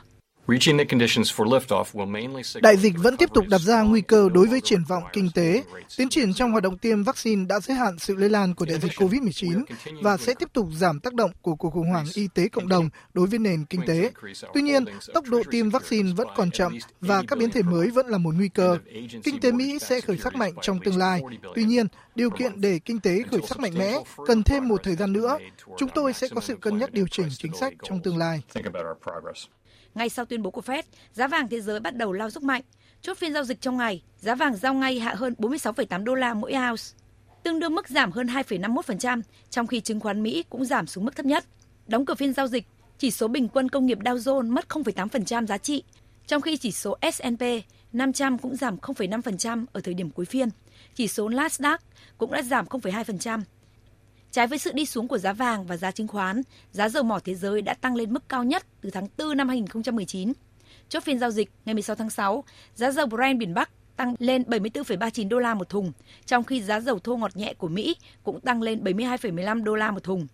Đại 2.61 2.77
dịch 2.77 2.93
vẫn 2.97 3.17
tiếp 3.17 3.29
tục 3.33 3.45
đặt 3.49 3.61
ra 3.61 3.81
nguy 3.81 4.01
cơ 4.01 4.29
đối 4.33 4.47
với 4.47 4.61
triển 4.61 4.83
vọng 4.83 5.03
kinh 5.13 5.29
tế. 5.33 5.63
Tiến 5.97 6.09
triển 6.09 6.33
trong 6.33 6.51
hoạt 6.51 6.63
động 6.63 6.77
tiêm 6.77 7.03
vaccine 7.03 7.45
đã 7.49 7.59
giới 7.59 7.77
hạn 7.77 7.99
sự 7.99 8.15
lây 8.15 8.29
lan 8.29 8.55
của 8.55 8.65
đại 8.65 8.79
dịch 8.79 8.91
COVID-19 8.91 9.63
và 10.01 10.17
sẽ 10.17 10.33
tiếp 10.33 10.53
tục 10.53 10.67
giảm 10.73 10.99
tác 10.99 11.13
động 11.13 11.31
của 11.41 11.55
cuộc 11.55 11.69
khủng 11.69 11.89
hoảng 11.89 12.05
y 12.13 12.27
tế 12.33 12.47
cộng 12.47 12.67
đồng 12.67 12.89
đối 13.13 13.27
với 13.27 13.39
nền 13.39 13.65
kinh 13.65 13.81
tế. 13.87 14.11
Tuy 14.53 14.61
nhiên, 14.61 14.85
tốc 15.13 15.25
độ 15.27 15.43
tiêm 15.51 15.69
vaccine 15.69 16.13
vẫn 16.13 16.27
còn 16.35 16.51
chậm 16.51 16.77
và 17.01 17.23
các 17.27 17.39
biến 17.39 17.51
thể 17.51 17.61
mới 17.61 17.89
vẫn 17.89 18.07
là 18.07 18.17
một 18.17 18.35
nguy 18.37 18.49
cơ. 18.49 18.77
Kinh 19.23 19.39
tế 19.39 19.51
Mỹ 19.51 19.79
sẽ 19.81 20.01
khởi 20.01 20.17
sắc 20.17 20.35
mạnh 20.35 20.53
trong 20.61 20.79
tương 20.79 20.97
lai. 20.97 21.21
Tuy 21.55 21.63
nhiên, 21.63 21.87
điều 22.15 22.29
kiện 22.29 22.61
để 22.61 22.79
kinh 22.79 22.99
tế 22.99 23.23
khởi 23.31 23.41
sắc 23.47 23.59
mạnh 23.59 23.73
mẽ 23.77 23.97
cần 24.27 24.43
thêm 24.43 24.67
một 24.67 24.83
thời 24.83 24.95
gian 24.95 25.13
nữa. 25.13 25.37
Chúng 25.77 25.89
tôi 25.95 26.13
sẽ 26.13 26.27
có 26.35 26.41
sự 26.41 26.55
cân 26.55 26.77
nhắc 26.77 26.91
điều 26.91 27.07
chỉnh 27.07 27.27
chính 27.37 27.53
sách 27.55 27.73
trong 27.83 27.99
tương 28.01 28.17
lai. 28.17 28.41
Ngay 29.95 30.09
sau 30.09 30.25
tuyên 30.25 30.43
bố 30.43 30.51
của 30.51 30.61
Fed, 30.61 30.83
giá 31.13 31.27
vàng 31.27 31.47
thế 31.47 31.61
giới 31.61 31.79
bắt 31.79 31.95
đầu 31.95 32.13
lao 32.13 32.29
dốc 32.29 32.43
mạnh. 32.43 32.61
Chốt 33.01 33.17
phiên 33.17 33.33
giao 33.33 33.43
dịch 33.43 33.61
trong 33.61 33.77
ngày, 33.77 34.03
giá 34.19 34.35
vàng 34.35 34.55
giao 34.55 34.73
ngay 34.73 34.99
hạ 34.99 35.15
hơn 35.17 35.35
46,8 35.37 36.03
đô 36.03 36.15
la 36.15 36.33
mỗi 36.33 36.53
ounce, 36.53 36.83
tương 37.43 37.59
đương 37.59 37.75
mức 37.75 37.89
giảm 37.89 38.11
hơn 38.11 38.27
2,51%, 38.27 39.21
trong 39.49 39.67
khi 39.67 39.81
chứng 39.81 39.99
khoán 39.99 40.23
Mỹ 40.23 40.43
cũng 40.49 40.65
giảm 40.65 40.87
xuống 40.87 41.05
mức 41.05 41.15
thấp 41.15 41.25
nhất. 41.25 41.45
Đóng 41.87 42.05
cửa 42.05 42.15
phiên 42.15 42.33
giao 42.33 42.47
dịch, 42.47 42.65
chỉ 42.97 43.11
số 43.11 43.27
bình 43.27 43.47
quân 43.47 43.69
công 43.69 43.85
nghiệp 43.85 43.99
Dow 43.99 44.17
Jones 44.17 44.51
mất 44.51 44.65
0,8% 44.69 45.45
giá 45.45 45.57
trị, 45.57 45.83
trong 46.27 46.41
khi 46.41 46.57
chỉ 46.57 46.71
số 46.71 46.97
S&P 47.13 47.43
500 47.93 48.37
cũng 48.37 48.55
giảm 48.55 48.77
0,5% 48.77 49.65
ở 49.73 49.81
thời 49.81 49.93
điểm 49.93 50.09
cuối 50.09 50.25
phiên. 50.25 50.49
Chỉ 50.95 51.07
số 51.07 51.29
Nasdaq 51.29 51.77
cũng 52.17 52.31
đã 52.31 52.41
giảm 52.41 52.65
0,2%. 52.65 53.41
Trái 54.37 54.47
với 54.47 54.57
sự 54.57 54.71
đi 54.73 54.85
xuống 54.85 55.07
của 55.07 55.17
giá 55.17 55.33
vàng 55.33 55.65
và 55.65 55.77
giá 55.77 55.91
chứng 55.91 56.07
khoán, 56.07 56.41
giá 56.71 56.89
dầu 56.89 57.03
mỏ 57.03 57.19
thế 57.23 57.35
giới 57.35 57.61
đã 57.61 57.73
tăng 57.73 57.95
lên 57.95 58.13
mức 58.13 58.29
cao 58.29 58.43
nhất 58.43 58.65
từ 58.81 58.89
tháng 58.89 59.07
4 59.17 59.37
năm 59.37 59.49
2019. 59.49 60.33
Chốt 60.89 61.03
phiên 61.03 61.19
giao 61.19 61.31
dịch 61.31 61.49
ngày 61.65 61.73
16 61.73 61.95
tháng 61.95 62.09
6, 62.09 62.43
giá 62.75 62.91
dầu 62.91 63.05
Brent 63.05 63.39
biển 63.39 63.53
Bắc 63.53 63.69
tăng 63.95 64.15
lên 64.19 64.41
74,39 64.41 65.29
đô 65.29 65.39
la 65.39 65.53
một 65.53 65.69
thùng, 65.69 65.91
trong 66.25 66.43
khi 66.43 66.61
giá 66.61 66.79
dầu 66.79 66.99
thô 66.99 67.17
ngọt 67.17 67.35
nhẹ 67.35 67.53
của 67.53 67.67
Mỹ 67.67 67.95
cũng 68.23 68.39
tăng 68.39 68.61
lên 68.61 68.83
72,15 68.83 69.63
đô 69.63 69.75
la 69.75 69.91
một 69.91 70.03
thùng. 70.03 70.27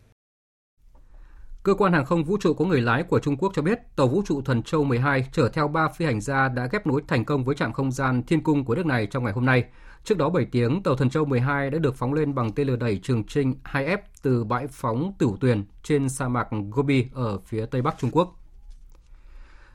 Cơ 1.63 1.73
quan 1.73 1.93
hàng 1.93 2.05
không 2.05 2.23
vũ 2.23 2.37
trụ 2.37 2.53
có 2.53 2.65
người 2.65 2.81
lái 2.81 3.03
của 3.03 3.19
Trung 3.19 3.37
Quốc 3.37 3.51
cho 3.55 3.61
biết 3.61 3.79
tàu 3.95 4.07
vũ 4.07 4.21
trụ 4.25 4.41
Thần 4.41 4.63
Châu 4.63 4.83
12 4.83 5.27
chở 5.33 5.49
theo 5.53 5.67
3 5.67 5.87
phi 5.87 6.05
hành 6.05 6.21
gia 6.21 6.49
đã 6.49 6.67
ghép 6.71 6.87
nối 6.87 7.01
thành 7.07 7.25
công 7.25 7.43
với 7.43 7.55
trạm 7.55 7.73
không 7.73 7.91
gian 7.91 8.23
Thiên 8.23 8.43
Cung 8.43 8.65
của 8.65 8.75
nước 8.75 8.85
này 8.85 9.07
trong 9.11 9.23
ngày 9.23 9.33
hôm 9.33 9.45
nay. 9.45 9.63
Trước 10.03 10.17
đó 10.17 10.29
7 10.29 10.45
tiếng, 10.45 10.83
tàu 10.83 10.95
Thần 10.95 11.09
Châu 11.09 11.25
12 11.25 11.69
đã 11.69 11.77
được 11.79 11.95
phóng 11.95 12.13
lên 12.13 12.35
bằng 12.35 12.51
tên 12.51 12.67
lửa 12.67 12.75
đẩy 12.75 12.99
Trường 13.03 13.23
Trinh 13.23 13.55
2F 13.63 13.97
từ 14.21 14.43
bãi 14.43 14.67
phóng 14.67 15.13
Tửu 15.17 15.37
Tuyền 15.37 15.63
trên 15.83 16.09
sa 16.09 16.27
mạc 16.27 16.47
Gobi 16.71 17.05
ở 17.13 17.39
phía 17.45 17.65
tây 17.65 17.81
bắc 17.81 17.95
Trung 17.99 18.11
Quốc. 18.11 18.39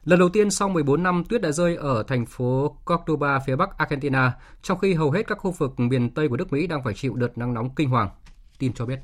Lần 0.04 0.18
đầu 0.18 0.28
tiên 0.28 0.50
sau 0.50 0.68
14 0.68 1.02
năm, 1.02 1.24
tuyết 1.28 1.42
đã 1.42 1.50
rơi 1.50 1.76
ở 1.76 2.02
thành 2.02 2.26
phố 2.26 2.76
Cordoba 2.84 3.38
phía 3.46 3.56
bắc 3.56 3.78
Argentina, 3.78 4.32
trong 4.62 4.78
khi 4.78 4.94
hầu 4.94 5.10
hết 5.10 5.26
các 5.26 5.38
khu 5.38 5.50
vực 5.50 5.80
miền 5.80 6.10
Tây 6.10 6.28
của 6.28 6.36
nước 6.36 6.52
Mỹ 6.52 6.66
đang 6.66 6.84
phải 6.84 6.94
chịu 6.94 7.14
đợt 7.14 7.38
nắng 7.38 7.54
nóng 7.54 7.74
kinh 7.74 7.88
hoàng. 7.88 8.10
Tin 8.58 8.72
cho 8.72 8.86
biết. 8.86 8.98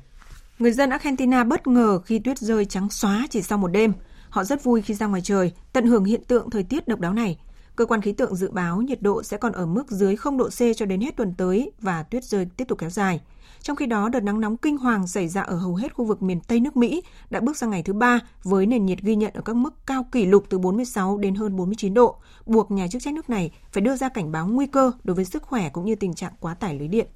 Người 0.59 0.71
dân 0.71 0.89
Argentina 0.89 1.43
bất 1.43 1.67
ngờ 1.67 1.99
khi 1.99 2.19
tuyết 2.19 2.37
rơi 2.37 2.65
trắng 2.65 2.89
xóa 2.89 3.27
chỉ 3.29 3.41
sau 3.41 3.57
một 3.57 3.67
đêm. 3.67 3.93
Họ 4.29 4.43
rất 4.43 4.63
vui 4.63 4.81
khi 4.81 4.93
ra 4.93 5.05
ngoài 5.05 5.21
trời, 5.21 5.51
tận 5.73 5.85
hưởng 5.85 6.05
hiện 6.05 6.23
tượng 6.27 6.49
thời 6.49 6.63
tiết 6.63 6.87
độc 6.87 6.99
đáo 6.99 7.13
này. 7.13 7.37
Cơ 7.75 7.85
quan 7.85 8.01
khí 8.01 8.11
tượng 8.11 8.35
dự 8.35 8.51
báo 8.51 8.81
nhiệt 8.81 9.01
độ 9.01 9.23
sẽ 9.23 9.37
còn 9.37 9.51
ở 9.51 9.65
mức 9.65 9.91
dưới 9.91 10.15
0 10.15 10.37
độ 10.37 10.49
C 10.49 10.59
cho 10.75 10.85
đến 10.85 11.01
hết 11.01 11.15
tuần 11.17 11.33
tới 11.37 11.71
và 11.79 12.03
tuyết 12.03 12.23
rơi 12.23 12.47
tiếp 12.57 12.65
tục 12.67 12.79
kéo 12.79 12.89
dài. 12.89 13.21
Trong 13.61 13.75
khi 13.75 13.85
đó, 13.85 14.09
đợt 14.09 14.19
nắng 14.19 14.39
nóng 14.39 14.57
kinh 14.57 14.77
hoàng 14.77 15.07
xảy 15.07 15.27
ra 15.27 15.41
ở 15.41 15.55
hầu 15.55 15.75
hết 15.75 15.93
khu 15.93 16.05
vực 16.05 16.21
miền 16.21 16.39
Tây 16.47 16.59
nước 16.59 16.77
Mỹ 16.77 17.03
đã 17.29 17.39
bước 17.39 17.57
sang 17.57 17.69
ngày 17.69 17.83
thứ 17.83 17.93
ba 17.93 18.19
với 18.43 18.65
nền 18.65 18.85
nhiệt 18.85 19.01
ghi 19.01 19.15
nhận 19.15 19.33
ở 19.33 19.41
các 19.41 19.55
mức 19.55 19.73
cao 19.85 20.05
kỷ 20.11 20.25
lục 20.25 20.45
từ 20.49 20.59
46 20.59 21.17
đến 21.17 21.35
hơn 21.35 21.55
49 21.55 21.93
độ, 21.93 22.17
buộc 22.45 22.71
nhà 22.71 22.87
chức 22.87 23.01
trách 23.01 23.13
nước 23.13 23.29
này 23.29 23.51
phải 23.71 23.81
đưa 23.81 23.95
ra 23.95 24.09
cảnh 24.09 24.31
báo 24.31 24.47
nguy 24.47 24.67
cơ 24.67 24.91
đối 25.03 25.15
với 25.15 25.25
sức 25.25 25.43
khỏe 25.43 25.69
cũng 25.69 25.85
như 25.85 25.95
tình 25.95 26.13
trạng 26.13 26.33
quá 26.39 26.53
tải 26.53 26.79
lưới 26.79 26.87
điện. 26.87 27.07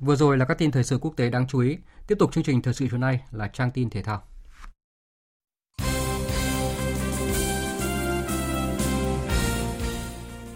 Vừa 0.00 0.16
rồi 0.16 0.38
là 0.38 0.44
các 0.44 0.58
tin 0.58 0.70
thời 0.70 0.84
sự 0.84 0.98
quốc 0.98 1.16
tế 1.16 1.30
đáng 1.30 1.46
chú 1.48 1.60
ý. 1.60 1.76
Tiếp 2.06 2.14
tục 2.18 2.32
chương 2.32 2.44
trình 2.44 2.62
thời 2.62 2.74
sự 2.74 2.86
chiều 2.90 2.98
nay 2.98 3.20
là 3.30 3.48
trang 3.48 3.70
tin 3.70 3.90
thể 3.90 4.02
thao. 4.02 4.22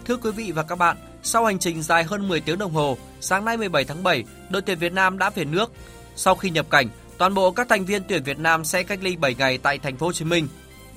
Thưa 0.07 0.17
quý 0.17 0.31
vị 0.31 0.51
và 0.51 0.63
các 0.63 0.75
bạn, 0.75 0.97
sau 1.23 1.45
hành 1.45 1.59
trình 1.59 1.81
dài 1.81 2.03
hơn 2.03 2.27
10 2.27 2.41
tiếng 2.41 2.59
đồng 2.59 2.71
hồ, 2.71 2.97
sáng 3.21 3.45
nay 3.45 3.57
17 3.57 3.83
tháng 3.85 4.03
7, 4.03 4.23
đội 4.49 4.61
tuyển 4.61 4.79
Việt 4.79 4.93
Nam 4.93 5.17
đã 5.17 5.29
về 5.29 5.45
nước. 5.45 5.71
Sau 6.15 6.35
khi 6.35 6.49
nhập 6.49 6.65
cảnh, 6.69 6.87
toàn 7.17 7.33
bộ 7.33 7.51
các 7.51 7.69
thành 7.69 7.85
viên 7.85 8.03
tuyển 8.07 8.23
Việt 8.23 8.39
Nam 8.39 8.65
sẽ 8.65 8.83
cách 8.83 8.99
ly 9.01 9.15
7 9.15 9.35
ngày 9.35 9.57
tại 9.57 9.79
thành 9.79 9.97
phố 9.97 10.05
Hồ 10.05 10.13
Chí 10.13 10.25
Minh. 10.25 10.47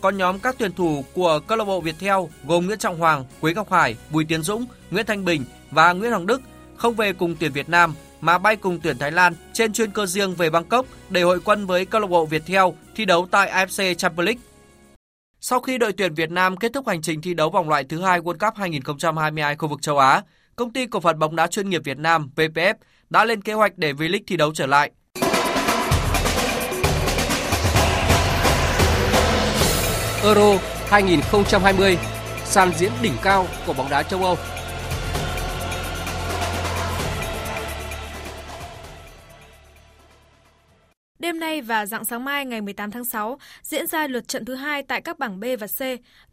Còn 0.00 0.16
nhóm 0.16 0.38
các 0.38 0.54
tuyển 0.58 0.72
thủ 0.72 1.04
của 1.14 1.40
câu 1.46 1.58
lạc 1.58 1.64
bộ 1.64 1.80
Viettel 1.80 2.18
gồm 2.46 2.66
Nguyễn 2.66 2.78
Trọng 2.78 2.98
Hoàng, 2.98 3.24
Quế 3.40 3.54
Ngọc 3.54 3.72
Hải, 3.72 3.96
Bùi 4.10 4.24
Tiến 4.24 4.42
Dũng, 4.42 4.66
Nguyễn 4.90 5.06
Thanh 5.06 5.24
Bình 5.24 5.44
và 5.70 5.92
Nguyễn 5.92 6.10
Hoàng 6.10 6.26
Đức 6.26 6.42
không 6.76 6.94
về 6.94 7.12
cùng 7.12 7.36
tuyển 7.40 7.52
Việt 7.52 7.68
Nam 7.68 7.94
mà 8.20 8.38
bay 8.38 8.56
cùng 8.56 8.80
tuyển 8.82 8.98
Thái 8.98 9.12
Lan 9.12 9.34
trên 9.52 9.72
chuyên 9.72 9.90
cơ 9.90 10.06
riêng 10.06 10.34
về 10.34 10.50
Bangkok 10.50 10.86
để 11.08 11.22
hội 11.22 11.40
quân 11.44 11.66
với 11.66 11.84
câu 11.84 12.00
lạc 12.00 12.06
bộ 12.06 12.26
Viettel 12.26 12.64
thi 12.96 13.04
đấu 13.04 13.28
tại 13.30 13.50
AFC 13.50 13.94
Champions 13.94 14.26
League. 14.26 14.49
Sau 15.42 15.60
khi 15.60 15.78
đội 15.78 15.92
tuyển 15.92 16.14
Việt 16.14 16.30
Nam 16.30 16.56
kết 16.56 16.72
thúc 16.74 16.88
hành 16.88 17.02
trình 17.02 17.22
thi 17.22 17.34
đấu 17.34 17.50
vòng 17.50 17.68
loại 17.68 17.84
thứ 17.84 18.00
hai 18.00 18.20
World 18.20 18.38
Cup 18.38 18.56
2022 18.56 19.56
khu 19.56 19.68
vực 19.68 19.82
châu 19.82 19.98
Á, 19.98 20.22
công 20.56 20.72
ty 20.72 20.86
cổ 20.86 21.00
phần 21.00 21.18
bóng 21.18 21.36
đá 21.36 21.46
chuyên 21.46 21.70
nghiệp 21.70 21.82
Việt 21.84 21.98
Nam 21.98 22.30
VPF 22.36 22.74
đã 23.10 23.24
lên 23.24 23.42
kế 23.42 23.52
hoạch 23.52 23.78
để 23.78 23.92
V-League 23.92 24.22
thi 24.26 24.36
đấu 24.36 24.54
trở 24.54 24.66
lại. 24.66 24.90
Euro 30.24 30.58
2020, 30.88 31.98
sàn 32.44 32.72
diễn 32.76 32.92
đỉnh 33.02 33.14
cao 33.22 33.46
của 33.66 33.72
bóng 33.72 33.90
đá 33.90 34.02
châu 34.02 34.24
Âu 34.24 34.36
Đêm 41.20 41.40
nay 41.40 41.62
và 41.62 41.86
dạng 41.86 42.04
sáng 42.04 42.24
mai 42.24 42.46
ngày 42.46 42.60
18 42.60 42.90
tháng 42.90 43.04
6 43.04 43.38
diễn 43.62 43.86
ra 43.86 44.06
lượt 44.06 44.28
trận 44.28 44.44
thứ 44.44 44.54
hai 44.54 44.82
tại 44.82 45.00
các 45.00 45.18
bảng 45.18 45.40
B 45.40 45.44
và 45.60 45.66
C. 45.66 45.80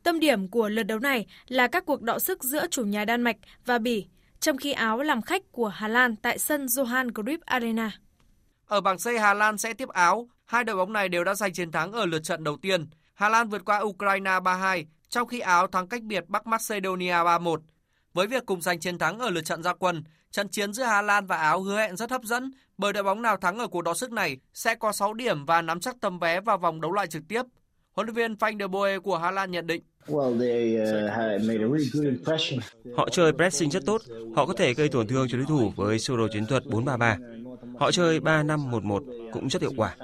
Tâm 0.03 0.19
điểm 0.19 0.47
của 0.47 0.69
lượt 0.69 0.83
đấu 0.83 0.99
này 0.99 1.25
là 1.47 1.67
các 1.67 1.85
cuộc 1.85 2.01
đọ 2.01 2.19
sức 2.19 2.43
giữa 2.43 2.67
chủ 2.67 2.83
nhà 2.83 3.05
Đan 3.05 3.21
Mạch 3.21 3.35
và 3.65 3.77
Bỉ, 3.77 4.05
trong 4.39 4.57
khi 4.57 4.71
Áo 4.71 5.01
làm 5.01 5.21
khách 5.21 5.51
của 5.51 5.67
Hà 5.67 5.87
Lan 5.87 6.15
tại 6.15 6.39
sân 6.39 6.65
Johan 6.65 7.09
Cruyff 7.09 7.37
Arena. 7.45 7.91
Ở 8.67 8.81
bảng 8.81 8.97
C 8.97 9.05
Hà 9.21 9.33
Lan 9.33 9.57
sẽ 9.57 9.73
tiếp 9.73 9.89
Áo, 9.89 10.29
hai 10.45 10.63
đội 10.63 10.75
bóng 10.75 10.93
này 10.93 11.09
đều 11.09 11.23
đã 11.23 11.35
giành 11.35 11.53
chiến 11.53 11.71
thắng 11.71 11.91
ở 11.91 12.05
lượt 12.05 12.23
trận 12.23 12.43
đầu 12.43 12.57
tiên. 12.57 12.87
Hà 13.13 13.29
Lan 13.29 13.49
vượt 13.49 13.65
qua 13.65 13.79
Ukraine 13.79 14.31
3-2, 14.31 14.85
trong 15.09 15.27
khi 15.27 15.39
Áo 15.39 15.67
thắng 15.67 15.87
cách 15.87 16.03
biệt 16.03 16.23
Bắc 16.27 16.47
Macedonia 16.47 17.13
3-1. 17.13 17.57
Với 18.13 18.27
việc 18.27 18.45
cùng 18.45 18.61
giành 18.61 18.79
chiến 18.79 18.97
thắng 18.97 19.19
ở 19.19 19.29
lượt 19.29 19.45
trận 19.45 19.63
ra 19.63 19.73
quân, 19.73 20.03
trận 20.37 20.49
chiến 20.49 20.73
giữa 20.73 20.83
Hà 20.83 21.01
Lan 21.01 21.25
và 21.25 21.37
Áo 21.37 21.61
hứa 21.61 21.77
hẹn 21.77 21.95
rất 21.95 22.11
hấp 22.11 22.23
dẫn 22.23 22.51
bởi 22.77 22.93
đội 22.93 23.03
bóng 23.03 23.21
nào 23.21 23.37
thắng 23.37 23.59
ở 23.59 23.67
cuộc 23.67 23.81
đọ 23.81 23.93
sức 23.93 24.11
này 24.11 24.37
sẽ 24.53 24.75
có 24.75 24.91
6 24.91 25.13
điểm 25.13 25.45
và 25.45 25.61
nắm 25.61 25.79
chắc 25.79 25.95
tấm 26.01 26.19
vé 26.19 26.41
vào 26.41 26.57
vòng 26.57 26.81
đấu 26.81 26.91
loại 26.91 27.07
trực 27.07 27.23
tiếp. 27.27 27.41
Huấn 27.91 28.07
luyện 28.07 28.15
viên 28.15 28.33
Frank 28.33 28.59
de 28.59 28.67
Boer 28.67 29.01
của 29.03 29.17
Hà 29.17 29.31
Lan 29.31 29.51
nhận 29.51 29.67
định. 29.67 29.83
Uh, 30.11 30.41
họ 32.97 33.09
chơi 33.11 33.33
pressing 33.33 33.69
rất 33.69 33.85
tốt, 33.85 34.01
họ 34.35 34.45
có 34.45 34.53
thể 34.53 34.73
gây 34.73 34.89
tổn 34.89 35.07
thương 35.07 35.27
cho 35.29 35.37
đối 35.37 35.45
thủ 35.45 35.71
với 35.75 35.99
sơ 35.99 36.17
đồ 36.17 36.27
chiến 36.33 36.45
thuật 36.45 36.63
4-3-3. 36.63 37.77
Họ 37.79 37.91
chơi 37.91 38.19
3-5-1-1 38.19 39.31
cũng 39.33 39.47
rất 39.47 39.61
hiệu 39.61 39.73
quả. 39.77 39.95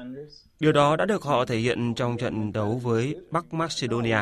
Điều 0.60 0.72
đó 0.72 0.96
đã 0.96 1.06
được 1.06 1.24
họ 1.24 1.46
thể 1.46 1.58
hiện 1.58 1.94
trong 1.96 2.18
trận 2.18 2.54
đấu 2.54 2.82
với 2.84 3.16
Bắc 3.32 3.54
Macedonia. 3.54 4.20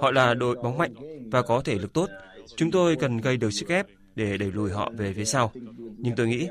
Họ 0.00 0.10
là 0.10 0.34
đội 0.34 0.56
bóng 0.56 0.78
mạnh 0.78 0.94
và 1.32 1.42
có 1.42 1.62
thể 1.64 1.74
lực 1.74 1.92
tốt. 1.92 2.08
Chúng 2.56 2.70
tôi 2.70 2.96
cần 2.96 3.16
gây 3.16 3.36
được 3.36 3.50
sức 3.50 3.68
ép 3.68 3.86
để 4.20 4.36
đẩy 4.38 4.50
lùi 4.52 4.70
họ 4.70 4.90
về 4.96 5.12
phía 5.12 5.24
sau. 5.24 5.52
Nhưng 5.98 6.16
tôi 6.16 6.26
nghĩ 6.26 6.48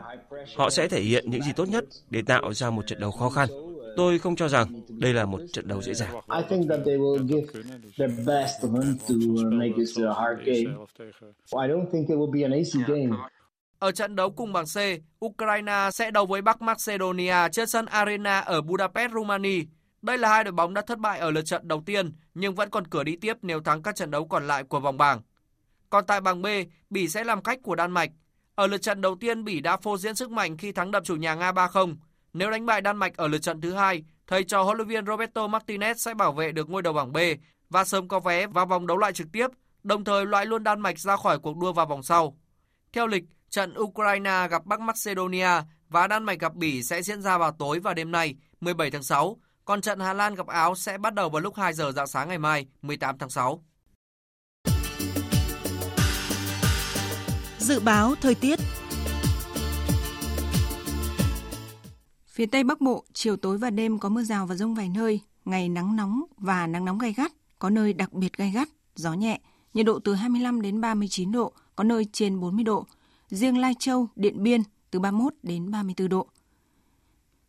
họ 0.55 0.69
sẽ 0.69 0.87
thể 0.87 1.01
hiện 1.01 1.31
những 1.31 1.41
gì 1.41 1.51
tốt 1.55 1.69
nhất 1.69 1.85
để 2.09 2.21
tạo 2.21 2.53
ra 2.53 2.69
một 2.69 2.87
trận 2.87 2.99
đấu 2.99 3.11
khó 3.11 3.29
khăn. 3.29 3.49
Tôi 3.97 4.19
không 4.19 4.35
cho 4.35 4.47
rằng 4.47 4.81
đây 4.89 5.13
là 5.13 5.25
một 5.25 5.41
trận 5.53 5.67
đấu 5.67 5.81
dễ 5.81 5.93
dàng. 5.93 6.15
Ở 13.79 13.91
trận 13.91 14.15
đấu 14.15 14.29
cùng 14.29 14.53
bảng 14.53 14.65
C, 14.65 14.77
Ukraine 15.25 15.89
sẽ 15.93 16.11
đấu 16.11 16.25
với 16.25 16.41
Bắc 16.41 16.61
Macedonia 16.61 17.49
trên 17.51 17.67
sân 17.67 17.85
Arena 17.85 18.39
ở 18.39 18.61
Budapest, 18.61 19.13
Romania. 19.13 19.63
Đây 20.01 20.17
là 20.17 20.29
hai 20.29 20.43
đội 20.43 20.51
bóng 20.51 20.73
đã 20.73 20.81
thất 20.81 20.99
bại 20.99 21.19
ở 21.19 21.31
lượt 21.31 21.45
trận 21.45 21.67
đầu 21.67 21.83
tiên 21.85 22.11
nhưng 22.33 22.55
vẫn 22.55 22.69
còn 22.69 22.87
cửa 22.87 23.03
đi 23.03 23.15
tiếp 23.15 23.37
nếu 23.41 23.59
thắng 23.61 23.81
các 23.81 23.95
trận 23.95 24.11
đấu 24.11 24.27
còn 24.27 24.47
lại 24.47 24.63
của 24.63 24.79
vòng 24.79 24.97
bảng. 24.97 25.21
Còn 25.89 26.05
tại 26.05 26.21
bảng 26.21 26.41
B, 26.41 26.45
Bỉ 26.89 27.07
sẽ 27.07 27.23
làm 27.23 27.43
khách 27.43 27.61
của 27.63 27.75
Đan 27.75 27.91
Mạch. 27.91 28.09
Ở 28.55 28.67
lượt 28.67 28.81
trận 28.81 29.01
đầu 29.01 29.15
tiên, 29.19 29.43
Bỉ 29.43 29.59
đã 29.59 29.77
phô 29.77 29.97
diễn 29.97 30.15
sức 30.15 30.31
mạnh 30.31 30.57
khi 30.57 30.71
thắng 30.71 30.91
đậm 30.91 31.03
chủ 31.03 31.15
nhà 31.15 31.35
Nga 31.35 31.51
3-0. 31.51 31.95
Nếu 32.33 32.51
đánh 32.51 32.65
bại 32.65 32.81
Đan 32.81 32.97
Mạch 32.97 33.17
ở 33.17 33.27
lượt 33.27 33.39
trận 33.39 33.61
thứ 33.61 33.73
hai, 33.73 34.03
thầy 34.27 34.43
trò 34.43 34.63
huấn 34.63 34.77
luyện 34.77 34.87
viên 34.87 35.05
Roberto 35.05 35.47
Martinez 35.47 35.93
sẽ 35.93 36.13
bảo 36.13 36.31
vệ 36.31 36.51
được 36.51 36.69
ngôi 36.69 36.81
đầu 36.81 36.93
bảng 36.93 37.13
B 37.13 37.17
và 37.69 37.85
sớm 37.85 38.07
có 38.07 38.19
vé 38.19 38.47
vào 38.47 38.65
vòng 38.65 38.87
đấu 38.87 38.97
loại 38.97 39.13
trực 39.13 39.27
tiếp, 39.31 39.47
đồng 39.83 40.03
thời 40.03 40.25
loại 40.25 40.45
luôn 40.45 40.63
Đan 40.63 40.79
Mạch 40.79 40.99
ra 40.99 41.17
khỏi 41.17 41.39
cuộc 41.39 41.57
đua 41.57 41.73
vào 41.73 41.85
vòng 41.85 42.03
sau. 42.03 42.37
Theo 42.93 43.07
lịch, 43.07 43.23
trận 43.49 43.73
Ukraine 43.79 44.47
gặp 44.49 44.65
Bắc 44.65 44.79
Macedonia 44.79 45.49
và 45.89 46.07
Đan 46.07 46.23
Mạch 46.23 46.39
gặp 46.39 46.55
Bỉ 46.55 46.83
sẽ 46.83 47.01
diễn 47.01 47.21
ra 47.21 47.37
vào 47.37 47.51
tối 47.51 47.79
và 47.79 47.93
đêm 47.93 48.11
nay 48.11 48.35
17 48.61 48.91
tháng 48.91 49.03
6, 49.03 49.37
còn 49.65 49.81
trận 49.81 49.99
Hà 49.99 50.13
Lan 50.13 50.35
gặp 50.35 50.47
Áo 50.47 50.75
sẽ 50.75 50.97
bắt 50.97 51.13
đầu 51.13 51.29
vào 51.29 51.41
lúc 51.41 51.55
2 51.55 51.73
giờ 51.73 51.91
dạng 51.91 52.07
sáng 52.07 52.27
ngày 52.29 52.37
mai 52.37 52.65
18 52.81 53.17
tháng 53.17 53.29
6. 53.29 53.63
Dự 57.69 57.79
báo 57.79 58.15
thời 58.15 58.35
tiết 58.35 58.59
Phía 62.27 62.45
Tây 62.45 62.63
Bắc 62.63 62.81
Bộ, 62.81 63.03
chiều 63.13 63.37
tối 63.37 63.57
và 63.57 63.69
đêm 63.69 63.99
có 63.99 64.09
mưa 64.09 64.23
rào 64.23 64.47
và 64.47 64.55
rông 64.55 64.75
vài 64.75 64.89
nơi, 64.89 65.19
ngày 65.45 65.69
nắng 65.69 65.95
nóng 65.95 66.23
và 66.37 66.67
nắng 66.67 66.85
nóng 66.85 66.97
gay 66.97 67.13
gắt, 67.13 67.31
có 67.59 67.69
nơi 67.69 67.93
đặc 67.93 68.13
biệt 68.13 68.37
gay 68.37 68.51
gắt, 68.51 68.69
gió 68.95 69.13
nhẹ, 69.13 69.39
nhiệt 69.73 69.85
độ 69.85 69.99
từ 69.99 70.13
25 70.13 70.61
đến 70.61 70.81
39 70.81 71.31
độ, 71.31 71.53
có 71.75 71.83
nơi 71.83 72.05
trên 72.13 72.39
40 72.39 72.63
độ. 72.63 72.85
Riêng 73.29 73.57
Lai 73.57 73.73
Châu, 73.79 74.07
Điện 74.15 74.43
Biên 74.43 74.61
từ 74.91 74.99
31 74.99 75.33
đến 75.43 75.71
34 75.71 76.09
độ. 76.09 76.27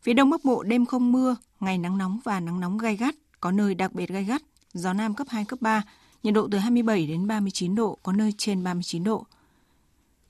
Phía 0.01 0.13
Đông 0.13 0.29
Bắc 0.29 0.45
Bộ 0.45 0.63
đêm 0.63 0.85
không 0.85 1.11
mưa, 1.11 1.35
ngày 1.59 1.77
nắng 1.77 1.97
nóng 1.97 2.19
và 2.23 2.39
nắng 2.39 2.59
nóng 2.59 2.77
gay 2.77 2.95
gắt, 2.95 3.15
có 3.39 3.51
nơi 3.51 3.75
đặc 3.75 3.93
biệt 3.93 4.09
gay 4.09 4.23
gắt, 4.23 4.41
gió 4.73 4.93
Nam 4.93 5.13
cấp 5.13 5.27
2, 5.29 5.45
cấp 5.45 5.61
3, 5.61 5.83
nhiệt 6.23 6.33
độ 6.33 6.47
từ 6.51 6.57
27 6.57 7.07
đến 7.07 7.27
39 7.27 7.75
độ, 7.75 7.97
có 8.03 8.13
nơi 8.13 8.33
trên 8.37 8.63
39 8.63 9.03
độ. 9.03 9.25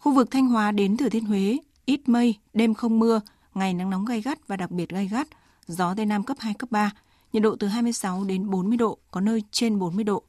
Khu 0.02 0.14
vực 0.14 0.32
Thanh 0.32 0.47
Hóa 0.47 0.72
đến 0.72 0.97
Thừa 0.97 1.10
Thiên 1.10 1.26
Huế, 1.26 1.58
ít 1.86 2.10
mây, 2.10 2.36
đêm 2.54 2.74
không 2.74 2.99
mưa, 2.99 3.22
ngày 3.54 3.74
nắng 3.74 3.89
nóng 3.89 4.06
gay 4.06 4.22
gắt 4.22 4.47
và 4.47 4.58
đặc 4.58 4.72
biệt 4.72 4.89
gay 4.89 5.08
gắt, 5.08 5.28
gió 5.68 5.93
Tây 5.97 6.06
Nam 6.06 6.24
cấp 6.24 6.38
2, 6.39 6.54
cấp 6.54 6.72
3, 6.72 6.91
nhiệt 7.34 7.43
độ 7.43 7.56
từ 7.56 7.68
26 7.68 8.24
đến 8.24 8.49
40 8.49 8.78
độ, 8.78 8.97
có 9.12 9.22
nơi 9.22 9.43
trên 9.52 9.80
40 9.80 10.04
độ. 10.04 10.24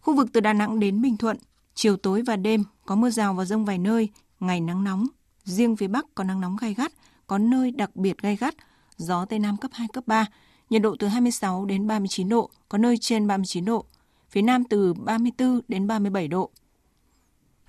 Khu 0.00 0.16
vực 0.16 0.28
từ 0.32 0.40
Đà 0.40 0.52
Nẵng 0.52 0.80
đến 0.80 1.02
Bình 1.02 1.16
Thuận, 1.16 1.36
chiều 1.74 1.96
tối 1.96 2.22
và 2.22 2.36
đêm 2.36 2.64
có 2.86 2.94
mưa 2.94 3.10
rào 3.10 3.34
và 3.34 3.44
rông 3.44 3.64
vài 3.64 3.78
nơi, 3.78 4.08
ngày 4.40 4.60
nắng 4.60 4.84
nóng, 4.84 5.06
riêng 5.44 5.76
phía 5.76 5.88
Bắc 5.88 6.14
có 6.14 6.24
nắng 6.24 6.40
nóng 6.40 6.56
gay 6.60 6.74
gắt, 6.74 6.92
có 7.26 7.38
nơi 7.38 7.70
đặc 7.70 7.96
biệt 7.96 8.18
gay 8.22 8.36
gắt, 8.36 8.54
gió 8.96 9.24
Tây 9.24 9.38
Nam 9.38 9.56
cấp 9.56 9.70
2, 9.74 9.88
cấp 9.92 10.04
3, 10.06 10.26
nhiệt 10.70 10.82
độ 10.82 10.96
từ 10.98 11.06
26 11.06 11.64
đến 11.64 11.86
39 11.86 12.28
độ, 12.28 12.50
có 12.68 12.78
nơi 12.78 12.96
trên 12.98 13.26
39 13.26 13.64
độ, 13.64 13.84
phía 14.30 14.42
Nam 14.42 14.64
từ 14.64 14.94
34 14.94 15.60
đến 15.68 15.86
37 15.86 16.28
độ. 16.28 16.50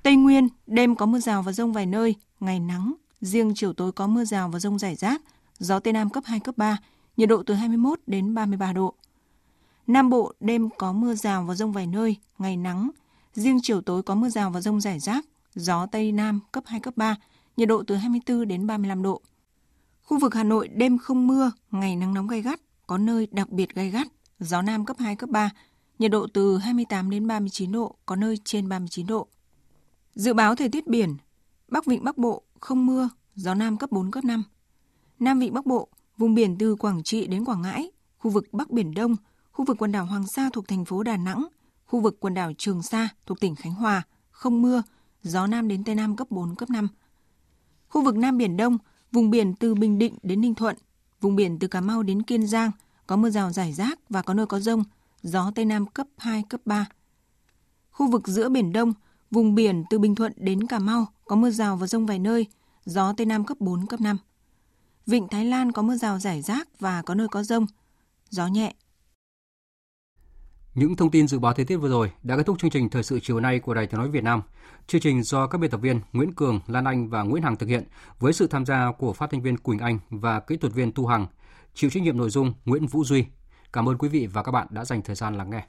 Tây 0.08 0.16
Nguyên, 0.16 0.47
đêm 0.68 0.95
có 0.95 1.05
mưa 1.05 1.20
rào 1.20 1.41
và 1.41 1.51
rông 1.51 1.74
vài 1.74 1.86
nơi, 1.86 2.16
ngày 2.39 2.60
nắng, 2.60 2.93
riêng 3.22 3.53
chiều 3.55 3.74
tối 3.74 3.91
có 3.91 4.08
mưa 4.08 4.26
rào 4.26 4.49
và 4.49 4.60
rông 4.60 4.80
rải 4.80 4.95
rác, 4.95 5.22
gió 5.60 5.80
Tây 5.80 5.93
Nam 5.93 6.10
cấp 6.10 6.24
2, 6.28 6.39
cấp 6.39 6.58
3, 6.58 6.78
nhiệt 7.18 7.30
độ 7.30 7.43
từ 7.43 7.53
21 7.53 7.99
đến 8.08 8.36
33 8.36 8.74
độ. 8.74 8.93
Nam 9.88 10.10
Bộ, 10.10 10.34
đêm 10.39 10.70
có 10.78 10.93
mưa 10.93 11.16
rào 11.16 11.43
và 11.43 11.55
rông 11.55 11.74
vài 11.74 11.88
nơi, 11.88 12.16
ngày 12.38 12.58
nắng, 12.58 12.89
riêng 13.34 13.60
chiều 13.64 13.82
tối 13.82 14.03
có 14.03 14.16
mưa 14.16 14.30
rào 14.30 14.49
và 14.49 14.62
rông 14.62 14.82
rải 14.82 14.99
rác, 14.99 15.26
gió 15.55 15.86
Tây 15.86 16.12
Nam 16.12 16.39
cấp 16.51 16.64
2, 16.68 16.80
cấp 16.80 16.93
3, 16.97 17.16
nhiệt 17.58 17.68
độ 17.68 17.84
từ 17.88 17.95
24 17.95 18.47
đến 18.47 18.68
35 18.68 19.03
độ. 19.03 19.22
Khu 20.03 20.20
vực 20.20 20.36
Hà 20.36 20.43
Nội 20.43 20.68
đêm 20.68 20.97
không 20.97 21.28
mưa, 21.28 21.51
ngày 21.72 21.95
nắng 21.95 22.14
nóng 22.14 22.28
gay 22.28 22.41
gắt, 22.41 22.60
có 22.88 22.97
nơi 22.97 23.28
đặc 23.32 23.49
biệt 23.49 23.76
gay 23.76 23.89
gắt, 23.89 24.08
gió 24.39 24.62
Nam 24.62 24.86
cấp 24.86 24.97
2, 24.99 25.16
cấp 25.16 25.30
3, 25.30 25.49
nhiệt 25.99 26.12
độ 26.12 26.28
từ 26.34 26.58
28 26.58 27.10
đến 27.10 27.28
39 27.28 27.72
độ, 27.72 27.95
có 28.05 28.16
nơi 28.16 28.38
trên 28.43 28.70
39 28.70 29.08
độ. 29.08 29.28
Dự 30.18 30.34
báo 30.34 30.55
thời 30.55 30.70
tiết 30.70 30.88
biển, 30.88 31.15
Bắc 31.68 31.86
Vịnh 31.86 32.03
Bắc 32.03 32.18
Bộ 32.18 32.43
không 32.59 32.86
mưa, 32.86 33.09
gió 33.36 33.53
Nam 33.53 33.78
cấp 33.78 33.91
4, 33.91 34.11
cấp 34.11 34.24
5. 34.24 34.43
Nam 35.20 35.39
Vịnh 35.39 35.53
Bắc 35.53 35.65
Bộ, 35.65 35.88
vùng 36.18 36.36
biển 36.36 36.57
từ 36.57 36.76
Quảng 36.76 37.03
Trị 37.03 37.28
đến 37.28 37.45
Quảng 37.45 37.61
Ngãi, 37.61 37.91
khu 38.18 38.32
vực 38.32 38.47
Bắc 38.51 38.72
Biển 38.72 38.93
Đông, 38.93 39.15
khu 39.51 39.65
vực 39.65 39.78
quần 39.80 39.91
đảo 39.91 40.05
Hoàng 40.05 40.28
Sa 40.28 40.49
thuộc 40.53 40.68
thành 40.68 40.86
phố 40.86 41.03
Đà 41.03 41.18
Nẵng, 41.18 41.47
khu 41.86 41.99
vực 41.99 42.18
quần 42.20 42.34
đảo 42.34 42.51
Trường 42.57 42.84
Sa 42.84 43.09
thuộc 43.26 43.39
tỉnh 43.39 43.55
Khánh 43.55 43.74
Hòa, 43.74 44.03
không 44.32 44.61
mưa, 44.61 44.84
gió 45.24 45.47
Nam 45.47 45.68
đến 45.68 45.84
Tây 45.84 45.95
Nam 45.95 46.15
cấp 46.15 46.32
4, 46.32 46.55
cấp 46.55 46.70
5. 46.70 46.88
Khu 47.89 48.03
vực 48.03 48.15
Nam 48.15 48.38
Biển 48.38 48.57
Đông, 48.57 48.78
vùng 49.11 49.30
biển 49.30 49.53
từ 49.55 49.76
Bình 49.76 49.99
Định 49.99 50.18
đến 50.24 50.41
Ninh 50.41 50.55
Thuận, 50.55 50.76
vùng 51.22 51.36
biển 51.36 51.59
từ 51.59 51.68
Cà 51.68 51.82
Mau 51.82 52.03
đến 52.03 52.24
Kiên 52.24 52.47
Giang, 52.47 52.72
có 53.07 53.15
mưa 53.15 53.30
rào 53.30 53.51
rải 53.51 53.74
rác 53.74 53.99
và 54.09 54.22
có 54.22 54.34
nơi 54.34 54.45
có 54.45 54.59
rông, 54.59 54.84
gió 55.22 55.51
Tây 55.55 55.65
Nam 55.65 55.86
cấp 55.86 56.07
2, 56.18 56.43
cấp 56.49 56.61
3. 56.65 56.86
Khu 57.91 58.11
vực 58.11 58.28
giữa 58.28 58.49
Biển 58.49 58.74
Đông, 58.74 58.93
vùng 59.32 59.56
biển 59.56 59.84
từ 59.90 60.00
Bình 60.00 60.16
Thuận 60.16 60.34
đến 60.36 60.68
Cà 60.68 60.80
Mau 60.80 61.06
có 61.26 61.36
mưa 61.36 61.50
rào 61.50 61.78
và 61.78 61.88
rông 61.88 62.06
vài 62.06 62.20
nơi, 62.20 62.46
gió 62.86 63.14
Tây 63.18 63.26
Nam 63.26 63.46
cấp 63.46 63.58
4, 63.60 63.86
cấp 63.86 64.02
5. 64.02 64.18
Vịnh 65.06 65.28
Thái 65.28 65.46
Lan 65.46 65.72
có 65.72 65.82
mưa 65.82 65.96
rào 65.96 66.20
rải 66.20 66.42
rác 66.42 66.80
và 66.80 67.02
có 67.02 67.16
nơi 67.16 67.28
có 67.28 67.44
rông, 67.44 67.66
gió 68.30 68.48
nhẹ. 68.48 68.74
Những 70.76 70.96
thông 70.96 71.12
tin 71.12 71.28
dự 71.28 71.40
báo 71.40 71.54
thời 71.54 71.66
tiết 71.66 71.78
vừa 71.78 71.90
rồi 71.90 72.12
đã 72.24 72.38
kết 72.38 72.46
thúc 72.46 72.60
chương 72.60 72.72
trình 72.72 72.90
thời 72.90 73.04
sự 73.04 73.20
chiều 73.20 73.40
nay 73.40 73.60
của 73.60 73.74
Đài 73.74 73.88
Tiếng 73.88 74.00
nói 74.00 74.10
Việt 74.10 74.24
Nam. 74.24 74.42
Chương 74.88 75.02
trình 75.02 75.24
do 75.24 75.48
các 75.48 75.58
biên 75.58 75.72
tập 75.72 75.78
viên 75.82 76.02
Nguyễn 76.14 76.34
Cường, 76.34 76.60
Lan 76.68 76.86
Anh 76.86 77.10
và 77.10 77.24
Nguyễn 77.24 77.44
Hằng 77.44 77.56
thực 77.56 77.70
hiện 77.70 77.84
với 78.20 78.34
sự 78.34 78.48
tham 78.48 78.66
gia 78.66 78.92
của 78.92 79.14
phát 79.14 79.30
thanh 79.32 79.42
viên 79.42 79.58
Quỳnh 79.58 79.80
Anh 79.80 80.00
và 80.10 80.40
kỹ 80.40 80.58
thuật 80.58 80.74
viên 80.74 80.92
Tu 80.92 81.08
Hằng. 81.08 81.28
Chịu 81.74 81.90
trách 81.90 82.04
nhiệm 82.04 82.18
nội 82.18 82.30
dung 82.30 82.54
Nguyễn 82.66 82.88
Vũ 82.88 83.04
Duy. 83.04 83.26
Cảm 83.74 83.90
ơn 83.90 83.98
quý 83.98 84.10
vị 84.10 84.28
và 84.28 84.44
các 84.44 84.52
bạn 84.52 84.68
đã 84.70 84.86
dành 84.86 85.02
thời 85.02 85.16
gian 85.16 85.38
lắng 85.38 85.50
nghe. 85.50 85.68